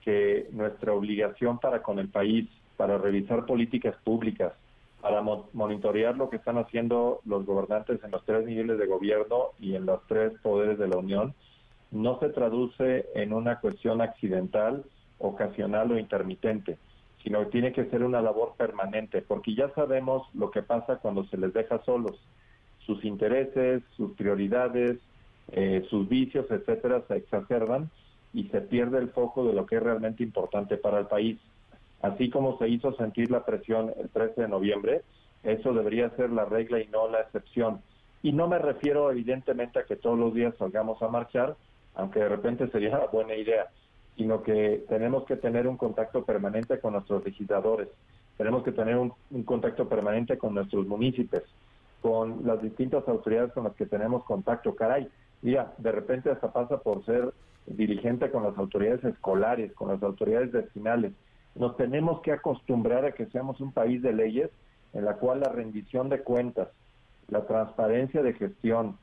que 0.05 0.48
nuestra 0.52 0.93
obligación 0.93 1.59
para 1.59 1.82
con 1.82 1.98
el 1.98 2.09
país, 2.09 2.48
para 2.77 2.98
revisar 2.98 3.47
políticas 3.47 3.94
públicas, 4.02 4.52
para 5.02 5.20
monitorear 5.20 6.16
lo 6.16 6.30
que 6.30 6.36
están 6.36 6.58
haciendo 6.58 7.20
los 7.24 7.44
gobernantes 7.44 8.02
en 8.04 8.12
los 8.12 8.24
tres 8.24 8.46
niveles 8.46 8.78
de 8.78 8.86
gobierno 8.86 9.48
y 9.58 9.74
en 9.74 9.84
los 9.84 10.00
tres 10.06 10.32
poderes 10.42 10.78
de 10.78 10.86
la 10.86 10.96
Unión, 10.96 11.34
no 11.90 12.20
se 12.20 12.28
traduce 12.28 13.06
en 13.16 13.32
una 13.32 13.58
cuestión 13.58 14.00
accidental, 14.00 14.84
ocasional 15.18 15.90
o 15.90 15.98
intermitente, 15.98 16.78
sino 17.24 17.40
que 17.40 17.46
tiene 17.46 17.72
que 17.72 17.86
ser 17.86 18.04
una 18.04 18.22
labor 18.22 18.54
permanente, 18.56 19.22
porque 19.22 19.56
ya 19.56 19.70
sabemos 19.74 20.22
lo 20.34 20.52
que 20.52 20.62
pasa 20.62 20.98
cuando 20.98 21.24
se 21.24 21.36
les 21.36 21.52
deja 21.52 21.82
solos. 21.82 22.16
Sus 22.86 23.04
intereses, 23.04 23.82
sus 23.96 24.12
prioridades, 24.12 24.98
eh, 25.50 25.84
sus 25.90 26.08
vicios, 26.08 26.48
etcétera, 26.48 27.02
se 27.08 27.16
exacerban 27.16 27.90
y 28.32 28.44
se 28.44 28.60
pierde 28.60 28.98
el 28.98 29.08
foco 29.08 29.44
de 29.44 29.52
lo 29.52 29.66
que 29.66 29.76
es 29.76 29.82
realmente 29.82 30.22
importante 30.22 30.76
para 30.76 31.00
el 31.00 31.06
país 31.06 31.40
así 32.02 32.30
como 32.30 32.58
se 32.58 32.68
hizo 32.68 32.92
sentir 32.94 33.30
la 33.30 33.44
presión 33.44 33.92
el 33.98 34.08
13 34.10 34.42
de 34.42 34.48
noviembre, 34.48 35.02
eso 35.42 35.72
debería 35.72 36.10
ser 36.10 36.30
la 36.30 36.44
regla 36.44 36.80
y 36.80 36.88
no 36.88 37.08
la 37.08 37.20
excepción. 37.20 37.80
Y 38.22 38.32
no 38.32 38.48
me 38.48 38.58
refiero 38.58 39.10
evidentemente 39.10 39.78
a 39.78 39.84
que 39.84 39.96
todos 39.96 40.18
los 40.18 40.34
días 40.34 40.54
salgamos 40.58 41.02
a 41.02 41.08
marchar, 41.08 41.56
aunque 41.94 42.20
de 42.20 42.28
repente 42.28 42.68
sería 42.68 42.90
una 42.90 43.06
buena 43.12 43.34
idea, 43.34 43.68
sino 44.16 44.42
que 44.42 44.84
tenemos 44.88 45.24
que 45.24 45.36
tener 45.36 45.66
un 45.66 45.76
contacto 45.76 46.24
permanente 46.24 46.78
con 46.80 46.92
nuestros 46.92 47.24
legisladores, 47.24 47.88
tenemos 48.36 48.62
que 48.62 48.72
tener 48.72 48.96
un, 48.96 49.12
contacto 49.44 49.88
permanente 49.88 50.38
con 50.38 50.54
nuestros 50.54 50.86
municipios, 50.86 51.44
con 52.00 52.44
las 52.44 52.60
distintas 52.60 53.06
autoridades 53.06 53.52
con 53.52 53.64
las 53.64 53.74
que 53.74 53.86
tenemos 53.86 54.24
contacto. 54.24 54.74
Caray, 54.74 55.08
mira, 55.42 55.72
de 55.78 55.92
repente 55.92 56.30
hasta 56.30 56.52
pasa 56.52 56.78
por 56.78 57.04
ser 57.04 57.32
dirigente 57.66 58.30
con 58.30 58.42
las 58.42 58.56
autoridades 58.58 59.04
escolares, 59.04 59.72
con 59.74 59.88
las 59.88 60.02
autoridades 60.02 60.50
vecinales, 60.50 61.12
nos 61.54 61.76
tenemos 61.76 62.20
que 62.22 62.32
acostumbrar 62.32 63.04
a 63.04 63.12
que 63.12 63.26
seamos 63.26 63.60
un 63.60 63.72
país 63.72 64.02
de 64.02 64.12
leyes 64.12 64.50
en 64.92 65.04
la 65.04 65.14
cual 65.14 65.40
la 65.40 65.48
rendición 65.48 66.08
de 66.08 66.20
cuentas, 66.20 66.68
la 67.28 67.46
transparencia 67.46 68.22
de 68.22 68.34
gestión 68.34 68.98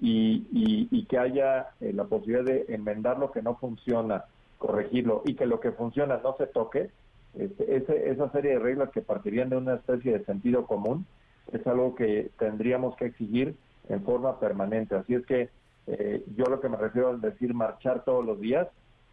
y, 0.00 1.06
que 1.06 1.18
haya 1.18 1.68
eh, 1.80 1.92
la 1.92 2.04
posibilidad 2.04 2.44
de 2.44 2.66
enmendar 2.68 3.18
lo 3.18 3.30
que 3.30 3.42
no 3.42 3.56
funciona, 3.56 4.24
corregirlo 4.58 5.22
y 5.24 5.34
que 5.34 5.46
lo 5.46 5.60
que 5.60 5.72
funciona 5.72 6.20
no 6.22 6.36
se 6.36 6.46
toque, 6.46 6.90
este, 7.38 8.10
esa 8.10 8.30
serie 8.30 8.52
de 8.52 8.58
reglas 8.58 8.90
que 8.90 9.02
partirían 9.02 9.50
de 9.50 9.56
una 9.56 9.74
especie 9.74 10.18
de 10.18 10.24
sentido 10.24 10.66
común 10.66 11.06
es 11.52 11.66
algo 11.66 11.94
que 11.94 12.30
tendríamos 12.38 12.96
que 12.96 13.06
exigir 13.06 13.56
en 13.88 14.02
forma 14.02 14.38
permanente. 14.38 14.94
Así 14.94 15.14
es 15.14 15.26
que 15.26 15.50
eh, 15.86 16.24
yo 16.36 16.44
lo 16.44 16.60
que 16.60 16.68
me 16.68 16.76
refiero 16.76 17.10
al 17.10 17.20
decir 17.20 17.52
marchar 17.52 18.04
todos 18.04 18.24
los 18.24 18.40
días 18.40 18.68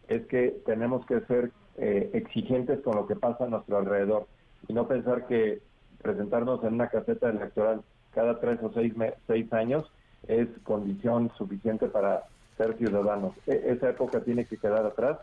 es 0.08 0.26
que 0.26 0.62
tenemos 0.64 1.04
que 1.06 1.20
ser 1.22 1.50
eh, 1.76 2.10
exigentes 2.12 2.80
con 2.80 2.96
lo 2.96 3.06
que 3.06 3.16
pasa 3.16 3.44
a 3.44 3.48
nuestro 3.48 3.78
alrededor. 3.78 4.26
Y 4.68 4.72
no 4.72 4.86
pensar 4.86 5.26
que 5.26 5.60
presentarnos 6.02 6.62
en 6.64 6.74
una 6.74 6.88
caseta 6.88 7.30
electoral 7.30 7.82
cada 8.12 8.40
tres 8.40 8.58
o 8.62 8.70
seis, 8.72 8.92
seis 9.26 9.52
años 9.52 9.90
es 10.28 10.48
condición 10.64 11.30
suficiente 11.36 11.88
para 11.88 12.24
ser 12.56 12.76
ciudadanos. 12.76 13.34
E, 13.46 13.72
esa 13.72 13.90
época 13.90 14.20
tiene 14.20 14.44
que 14.44 14.58
quedar 14.58 14.84
atrás 14.84 15.18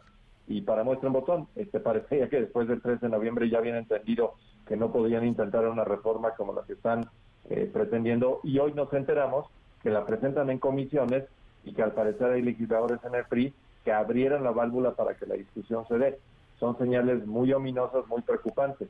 y 0.48 0.62
para 0.62 0.84
muestra 0.84 1.08
un 1.08 1.14
botón, 1.14 1.48
este 1.56 1.80
parecía 1.90 2.30
que 2.30 2.42
después 2.42 2.68
del 2.68 2.82
13 2.82 3.06
de 3.06 3.12
noviembre 3.12 3.50
ya 3.50 3.60
habían 3.60 3.78
entendido 3.78 4.34
que 4.68 4.76
no 4.76 4.92
podían 4.92 5.26
intentar 5.26 5.68
una 5.68 5.84
reforma 5.84 6.32
como 6.32 6.54
la 6.54 6.64
que 6.64 6.74
están 6.74 7.10
eh, 7.50 7.70
pretendiendo. 7.72 8.40
Y 8.44 8.60
hoy 8.60 8.74
nos 8.74 8.92
enteramos 8.94 9.48
que 9.82 9.90
la 9.90 10.06
presentan 10.06 10.50
en 10.50 10.60
comisiones 10.60 11.26
y 11.64 11.74
que 11.74 11.84
al 11.84 11.94
parecer 11.94 12.32
hay 12.32 12.42
legisladores 12.42 13.00
en 13.04 13.16
el 13.16 13.26
PRI 13.26 13.54
que 13.84 13.92
abrieran 13.92 14.44
la 14.44 14.52
válvula 14.52 14.92
para 14.92 15.16
que 15.16 15.26
la 15.26 15.36
discusión 15.36 15.88
se 15.88 15.98
dé 15.98 16.20
son 16.60 16.78
señales 16.78 17.26
muy 17.26 17.52
ominosas, 17.54 18.08
muy 18.08 18.22
preocupantes. 18.22 18.90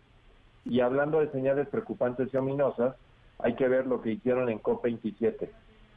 Y 0.66 0.82
hablando 0.82 1.20
de 1.20 1.32
señales 1.32 1.68
preocupantes 1.68 2.34
y 2.34 2.38
ominosas, 2.38 2.96
hay 3.40 3.56
que 3.56 3.68
ver 3.68 3.88
lo 3.88 4.02
que 4.02 4.12
hicieron 4.12 4.50
en 4.50 4.62
COP27. 4.62 5.50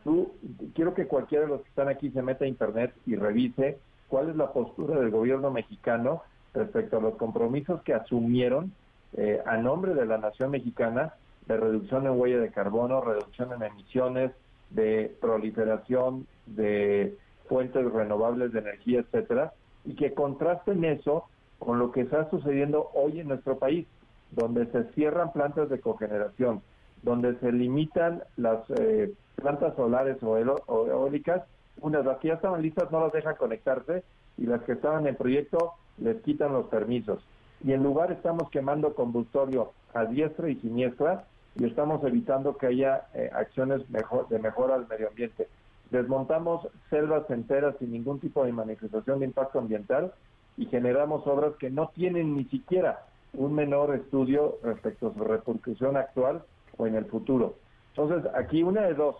Tú, 0.04 0.32
quiero 0.74 0.94
que 0.94 1.06
cualquiera 1.06 1.44
de 1.44 1.50
los 1.50 1.62
que 1.62 1.68
están 1.68 1.88
aquí 1.88 2.10
se 2.10 2.22
meta 2.22 2.44
a 2.44 2.48
Internet 2.48 2.92
y 3.06 3.16
revise 3.16 3.78
cuál 4.08 4.30
es 4.30 4.36
la 4.36 4.52
postura 4.52 4.98
del 4.98 5.10
gobierno 5.10 5.50
mexicano 5.50 6.22
respecto 6.54 6.98
a 6.98 7.00
los 7.00 7.16
compromisos 7.16 7.82
que 7.82 7.94
asumieron 7.94 8.72
eh, 9.16 9.40
a 9.46 9.56
nombre 9.56 9.94
de 9.94 10.06
la 10.06 10.18
nación 10.18 10.50
mexicana 10.50 11.14
de 11.46 11.56
reducción 11.56 12.06
en 12.06 12.18
huella 12.18 12.38
de 12.38 12.50
carbono, 12.50 13.00
reducción 13.00 13.52
en 13.52 13.62
emisiones, 13.62 14.32
de 14.70 15.14
proliferación 15.20 16.26
de 16.46 17.16
fuentes 17.48 17.84
renovables 17.92 18.52
de 18.52 18.60
energía, 18.60 19.00
etcétera, 19.00 19.52
y 19.84 19.94
que 19.94 20.14
contrasten 20.14 20.84
eso 20.84 21.26
con 21.64 21.78
lo 21.78 21.92
que 21.92 22.00
está 22.00 22.28
sucediendo 22.28 22.90
hoy 22.92 23.20
en 23.20 23.28
nuestro 23.28 23.56
país, 23.56 23.86
donde 24.32 24.66
se 24.72 24.84
cierran 24.94 25.32
plantas 25.32 25.68
de 25.68 25.80
cogeneración, 25.80 26.60
donde 27.02 27.38
se 27.38 27.52
limitan 27.52 28.24
las 28.36 28.58
eh, 28.70 29.12
plantas 29.36 29.76
solares 29.76 30.20
o, 30.22 30.36
eólicas, 30.36 31.42
unas 31.80 32.04
las 32.04 32.18
que 32.18 32.28
ya 32.28 32.34
estaban 32.34 32.62
listas 32.62 32.90
no 32.90 33.00
las 33.00 33.12
dejan 33.12 33.36
conectarse 33.36 34.02
y 34.38 34.46
las 34.46 34.62
que 34.62 34.72
estaban 34.72 35.06
en 35.06 35.14
proyecto 35.14 35.74
les 35.98 36.20
quitan 36.22 36.52
los 36.52 36.66
permisos. 36.66 37.24
Y 37.62 37.72
en 37.72 37.82
lugar 37.84 38.10
estamos 38.10 38.50
quemando 38.50 38.94
combustorio 38.94 39.72
a 39.94 40.04
diestra 40.06 40.48
y 40.48 40.56
siniestra 40.56 41.26
y 41.54 41.64
estamos 41.64 42.02
evitando 42.02 42.56
que 42.56 42.66
haya 42.66 43.06
eh, 43.14 43.30
acciones 43.32 43.88
mejor, 43.88 44.28
de 44.28 44.40
mejora 44.40 44.74
al 44.74 44.88
medio 44.88 45.08
ambiente. 45.08 45.46
Desmontamos 45.92 46.66
selvas 46.90 47.30
enteras 47.30 47.76
sin 47.78 47.92
ningún 47.92 48.18
tipo 48.18 48.44
de 48.44 48.52
manifestación 48.52 49.20
de 49.20 49.26
impacto 49.26 49.60
ambiental 49.60 50.12
y 50.56 50.66
generamos 50.66 51.26
obras 51.26 51.54
que 51.58 51.70
no 51.70 51.90
tienen 51.94 52.36
ni 52.36 52.44
siquiera 52.44 53.06
un 53.34 53.54
menor 53.54 53.94
estudio 53.94 54.58
respecto 54.62 55.08
a 55.08 55.14
su 55.14 55.24
repercusión 55.24 55.96
actual 55.96 56.42
o 56.76 56.86
en 56.86 56.94
el 56.94 57.06
futuro. 57.06 57.54
Entonces, 57.94 58.30
aquí 58.34 58.62
una 58.62 58.82
de 58.82 58.94
dos, 58.94 59.16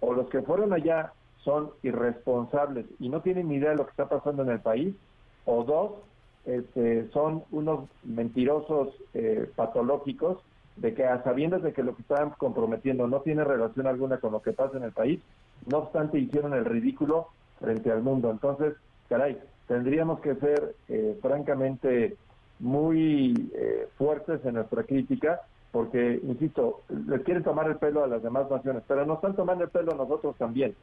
o 0.00 0.12
los 0.12 0.28
que 0.28 0.42
fueron 0.42 0.72
allá 0.72 1.12
son 1.44 1.70
irresponsables 1.82 2.86
y 2.98 3.08
no 3.08 3.20
tienen 3.20 3.48
ni 3.48 3.56
idea 3.56 3.70
de 3.70 3.76
lo 3.76 3.84
que 3.84 3.90
está 3.90 4.08
pasando 4.08 4.42
en 4.42 4.50
el 4.50 4.60
país, 4.60 4.94
o 5.44 5.64
dos, 5.64 5.92
este, 6.44 7.08
son 7.10 7.44
unos 7.50 7.88
mentirosos 8.04 8.94
eh, 9.14 9.50
patológicos 9.54 10.38
de 10.76 10.94
que 10.94 11.04
a 11.04 11.22
sabiendas 11.22 11.62
de 11.62 11.72
que 11.72 11.82
lo 11.82 11.94
que 11.94 12.02
están 12.02 12.30
comprometiendo 12.30 13.06
no 13.06 13.20
tiene 13.20 13.44
relación 13.44 13.86
alguna 13.86 14.18
con 14.18 14.32
lo 14.32 14.40
que 14.40 14.52
pasa 14.52 14.76
en 14.76 14.84
el 14.84 14.92
país, 14.92 15.20
no 15.66 15.78
obstante 15.78 16.18
hicieron 16.18 16.54
el 16.54 16.64
ridículo 16.64 17.28
frente 17.60 17.90
al 17.92 18.02
mundo. 18.02 18.30
Entonces, 18.30 18.74
caray, 19.08 19.38
tendríamos 19.66 20.20
que 20.20 20.34
ser 20.36 20.74
eh, 20.88 21.18
francamente 21.20 22.16
muy 22.60 23.50
eh, 23.54 23.88
fuertes 23.96 24.44
en 24.44 24.54
nuestra 24.54 24.84
crítica, 24.84 25.40
porque, 25.70 26.20
insisto, 26.22 26.82
les 27.06 27.22
quieren 27.22 27.42
tomar 27.42 27.66
el 27.68 27.76
pelo 27.76 28.04
a 28.04 28.06
las 28.06 28.22
demás 28.22 28.50
naciones, 28.50 28.82
pero 28.86 29.06
nos 29.06 29.16
están 29.16 29.34
tomando 29.34 29.64
el 29.64 29.70
pelo 29.70 29.92
a 29.92 29.96
nosotros 29.96 30.36
también. 30.36 30.74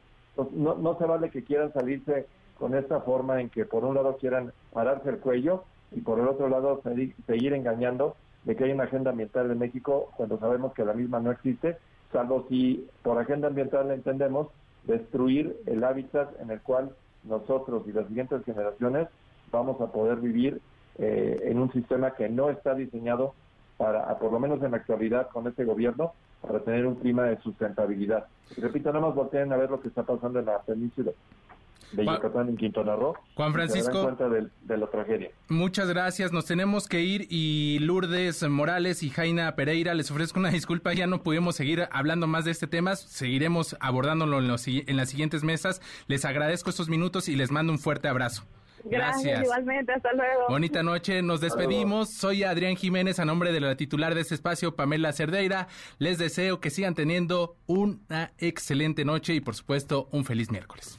no, 0.52 0.74
no 0.74 0.98
se 0.98 1.04
vale 1.04 1.30
que 1.30 1.44
quieran 1.44 1.72
salirse 1.72 2.26
con 2.58 2.74
esta 2.74 3.00
forma 3.00 3.40
en 3.40 3.48
que 3.48 3.64
por 3.64 3.84
un 3.84 3.94
lado 3.94 4.16
quieran 4.18 4.52
pararse 4.72 5.08
el 5.08 5.18
cuello 5.18 5.64
y 5.92 6.02
por 6.02 6.20
el 6.20 6.28
otro 6.28 6.48
lado 6.48 6.82
seguir 7.26 7.54
engañando 7.54 8.16
de 8.44 8.54
que 8.54 8.64
hay 8.64 8.72
una 8.72 8.84
agenda 8.84 9.10
ambiental 9.10 9.48
de 9.48 9.54
México 9.54 10.10
cuando 10.16 10.38
sabemos 10.38 10.72
que 10.74 10.84
la 10.84 10.92
misma 10.92 11.20
no 11.20 11.30
existe, 11.30 11.78
salvo 12.12 12.46
si 12.48 12.86
por 13.02 13.18
agenda 13.18 13.48
ambiental 13.48 13.90
entendemos 13.90 14.48
destruir 14.84 15.56
el 15.66 15.82
hábitat 15.84 16.38
en 16.40 16.50
el 16.50 16.60
cual 16.60 16.90
nosotros 17.24 17.82
y 17.86 17.92
las 17.92 18.06
siguientes 18.08 18.44
generaciones 18.44 19.08
vamos 19.50 19.80
a 19.80 19.92
poder 19.92 20.18
vivir 20.18 20.60
eh, 20.98 21.40
en 21.44 21.58
un 21.58 21.72
sistema 21.72 22.14
que 22.14 22.28
no 22.28 22.50
está 22.50 22.74
diseñado 22.74 23.34
para, 23.76 24.18
por 24.18 24.32
lo 24.32 24.40
menos 24.40 24.62
en 24.62 24.72
la 24.72 24.78
actualidad 24.78 25.28
con 25.28 25.46
este 25.46 25.64
gobierno, 25.64 26.12
para 26.40 26.60
tener 26.60 26.86
un 26.86 26.96
clima 26.96 27.24
de 27.24 27.38
sustentabilidad. 27.40 28.26
Repito, 28.56 28.92
nada 28.92 29.06
más 29.06 29.14
volteen 29.14 29.52
a 29.52 29.56
ver 29.56 29.70
lo 29.70 29.80
que 29.80 29.88
está 29.88 30.02
pasando 30.02 30.38
en 30.38 30.46
la 30.46 30.60
península 30.62 31.12
de 31.92 32.04
Yucatán 32.04 32.48
en 32.48 32.56
Quintana 32.56 32.96
Roo. 32.96 33.14
Juan 33.34 33.52
Francisco. 33.52 34.02
cuenta 34.02 34.28
de, 34.28 34.76
la 34.76 34.86
tragedia. 34.88 35.30
Muchas 35.48 35.88
gracias. 35.88 36.32
Nos 36.32 36.46
tenemos 36.46 36.88
que 36.88 37.00
ir 37.00 37.26
y 37.30 37.78
Lourdes 37.80 38.48
Morales 38.48 39.02
y 39.02 39.10
Jaina 39.10 39.54
Pereira, 39.56 39.94
les 39.94 40.10
ofrezco 40.10 40.38
una 40.38 40.50
disculpa. 40.50 40.92
Ya 40.92 41.06
no 41.06 41.22
pudimos 41.22 41.56
seguir 41.56 41.88
hablando 41.90 42.26
más 42.26 42.44
de 42.44 42.52
este 42.52 42.66
tema. 42.66 42.96
Seguiremos 42.96 43.76
abordándolo 43.80 44.38
en, 44.38 44.50
en 44.86 44.96
las 44.96 45.08
siguientes 45.08 45.42
mesas. 45.42 45.80
Les 46.06 46.24
agradezco 46.24 46.70
estos 46.70 46.88
minutos 46.88 47.28
y 47.28 47.36
les 47.36 47.50
mando 47.50 47.72
un 47.72 47.78
fuerte 47.78 48.08
abrazo. 48.08 48.44
Gracias. 48.84 49.42
igualmente, 49.42 49.92
hasta 49.92 50.12
luego. 50.12 50.46
Bonita 50.48 50.82
noche, 50.82 51.22
nos 51.22 51.40
despedimos. 51.40 52.10
Soy 52.10 52.44
Adrián 52.44 52.76
Jiménez, 52.76 53.18
a 53.18 53.24
nombre 53.24 53.52
de 53.52 53.60
la 53.60 53.76
titular 53.76 54.14
de 54.14 54.22
este 54.22 54.34
espacio, 54.34 54.74
Pamela 54.74 55.12
Cerdeira. 55.12 55.68
Les 55.98 56.18
deseo 56.18 56.60
que 56.60 56.70
sigan 56.70 56.94
teniendo 56.94 57.56
una 57.66 58.32
excelente 58.38 59.04
noche 59.04 59.34
y, 59.34 59.40
por 59.40 59.54
supuesto, 59.54 60.08
un 60.12 60.24
feliz 60.24 60.50
miércoles 60.50 60.98